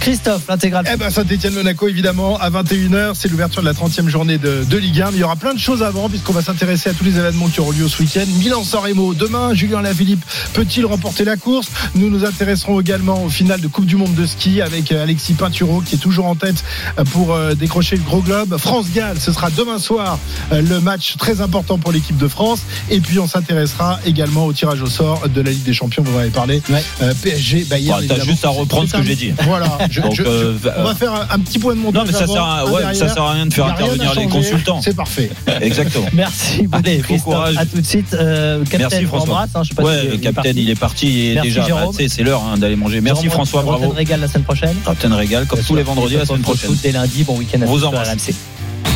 Christophe, 0.00 0.42
l'intégrale. 0.48 0.84
Eh 0.92 0.96
ben 0.96 1.10
Saint-Etienne 1.10 1.54
Monaco 1.54 1.88
évidemment 1.88 2.38
à 2.38 2.50
21h 2.50 3.12
c'est 3.14 3.28
l'ouverture 3.28 3.62
de 3.62 3.66
la 3.66 3.72
30e 3.72 4.08
journée 4.08 4.38
de, 4.38 4.76
Ligue 4.76 5.00
1 5.00 5.10
mais 5.10 5.16
il 5.16 5.20
y 5.20 5.24
aura 5.24 5.36
plein 5.36 5.54
de 5.54 5.58
choses 5.58 5.82
avant 5.82 6.08
puisqu'on 6.08 6.32
va 6.32 6.42
s'intéresser 6.42 6.90
à 6.90 6.92
tous 6.94 7.04
les 7.04 7.16
événements 7.18 7.48
qui 7.48 7.58
auront 7.60 7.72
lieu 7.72 7.88
ce 7.88 8.00
week-end 8.02 8.24
Milan 8.38 8.62
San 8.62 8.80
Remo 8.82 9.12
demain 9.14 9.54
Julien 9.54 9.82
Lafilippe 9.82 10.24
peut-il 10.52 10.86
remporter 10.86 11.24
la 11.24 11.36
course? 11.36 11.68
Nous 11.94 12.08
nous 12.10 12.24
intéresserons 12.24 12.80
également 12.80 13.24
au 13.24 13.28
final 13.28 13.60
de 13.60 13.66
Coupe 13.66 13.86
du 13.86 13.96
Monde 13.96 14.14
de 14.14 14.26
ski 14.26 14.62
avec 14.62 14.92
euh, 14.92 14.97
Alexis 14.98 15.34
Pinturo 15.34 15.80
qui 15.80 15.94
est 15.96 15.98
toujours 15.98 16.26
en 16.26 16.34
tête 16.34 16.62
euh, 16.98 17.04
pour 17.04 17.32
euh, 17.34 17.54
décrocher 17.54 17.96
le 17.96 18.02
gros 18.02 18.20
globe 18.20 18.56
France-Galles 18.58 19.20
ce 19.20 19.32
sera 19.32 19.50
demain 19.50 19.78
soir 19.78 20.18
euh, 20.52 20.62
le 20.62 20.80
match 20.80 21.16
très 21.18 21.40
important 21.40 21.78
pour 21.78 21.92
l'équipe 21.92 22.16
de 22.16 22.28
France 22.28 22.60
et 22.90 23.00
puis 23.00 23.18
on 23.18 23.26
s'intéressera 23.26 23.98
également 24.06 24.46
au 24.46 24.52
tirage 24.52 24.82
au 24.82 24.86
sort 24.86 25.28
de 25.28 25.40
la 25.40 25.50
Ligue 25.50 25.62
des 25.64 25.72
Champions 25.72 26.02
vous 26.04 26.16
en 26.16 26.20
avez 26.20 26.30
parlé 26.30 26.60
Euh, 27.02 27.12
PSG 27.22 27.64
Bayern 27.68 28.06
Bah, 28.06 28.14
T'as 28.18 28.24
juste 28.24 28.44
à 28.44 28.48
reprendre 28.50 28.86
ce 28.88 28.92
que 28.92 28.98
un- 28.98 29.02
j'ai 29.04 29.16
dit. 29.16 29.32
voilà 29.44 29.78
je- 29.90 30.00
Donc, 30.00 30.14
je- 30.14 30.22
je- 30.22 30.28
euh, 30.28 30.54
on 30.78 30.84
va 30.84 30.94
faire 30.94 31.12
un, 31.14 31.26
un 31.30 31.38
petit 31.40 31.58
point 31.58 31.74
de 31.74 31.80
montage 31.80 32.02
Non, 32.02 32.06
mais 32.06 32.12
ça 32.12 32.24
avant, 32.24 32.32
sert 32.34 32.42
à, 32.44 32.60
un 32.60 32.64
ouais, 32.64 32.80
derrière. 32.82 32.96
ça 32.96 33.08
sert 33.14 33.22
à 33.22 33.32
rien 33.32 33.46
de 33.46 33.52
faire 33.54 33.66
Il 33.66 33.70
intervenir 33.82 34.14
les 34.14 34.26
consultants. 34.28 34.80
C'est 34.82 34.96
parfait. 34.96 35.30
Exactement. 35.60 36.06
Merci 36.12 36.62
beaucoup 36.66 36.82
Allez, 36.86 37.02
bon 37.08 37.18
courage. 37.18 37.56
À 37.56 37.66
tout 37.66 37.80
de 37.80 37.86
suite. 37.86 38.14
Euh, 38.14 38.60
Captain, 38.64 38.78
Merci 38.78 39.04
on 39.04 39.08
François. 39.08 39.28
embrasse, 39.34 39.50
hein, 39.54 39.62
je 39.64 39.68
sais 39.70 39.74
pas 39.74 39.82
ouais, 39.82 40.00
si 40.00 40.06
le 40.06 40.14
il 40.14 40.14
est 40.14 40.20
capitaine, 40.20 40.42
parti. 40.54 40.62
il 40.62 40.70
est 40.70 40.74
parti 40.74 41.06
et 41.28 41.34
Merci, 41.34 41.48
déjà, 41.50 41.60
bah, 41.68 41.86
c'est 42.08 42.22
l'heure 42.22 42.42
hein, 42.42 42.58
d'aller 42.58 42.76
manger. 42.76 43.00
Merci 43.00 43.22
Jérôme, 43.22 43.34
François, 43.34 43.62
bravo. 43.62 43.90
Régal 43.90 44.20
la 44.20 44.28
semaine 44.28 44.44
prochaine. 44.44 44.74
Captain 44.84 45.14
Régal, 45.14 45.46
comme 45.46 45.60
tous 45.60 45.76
les 45.76 45.82
vendredis 45.82 46.16
la 46.16 46.26
semaine 46.26 46.42
prochaine. 46.42 46.74
Dès 46.82 46.92
lundi, 46.92 47.24
bon 47.24 47.36
week-end 47.36 47.60
à 47.62 47.66
vous 47.66 47.78
sur 47.78 47.88
embrasse. 47.88 48.30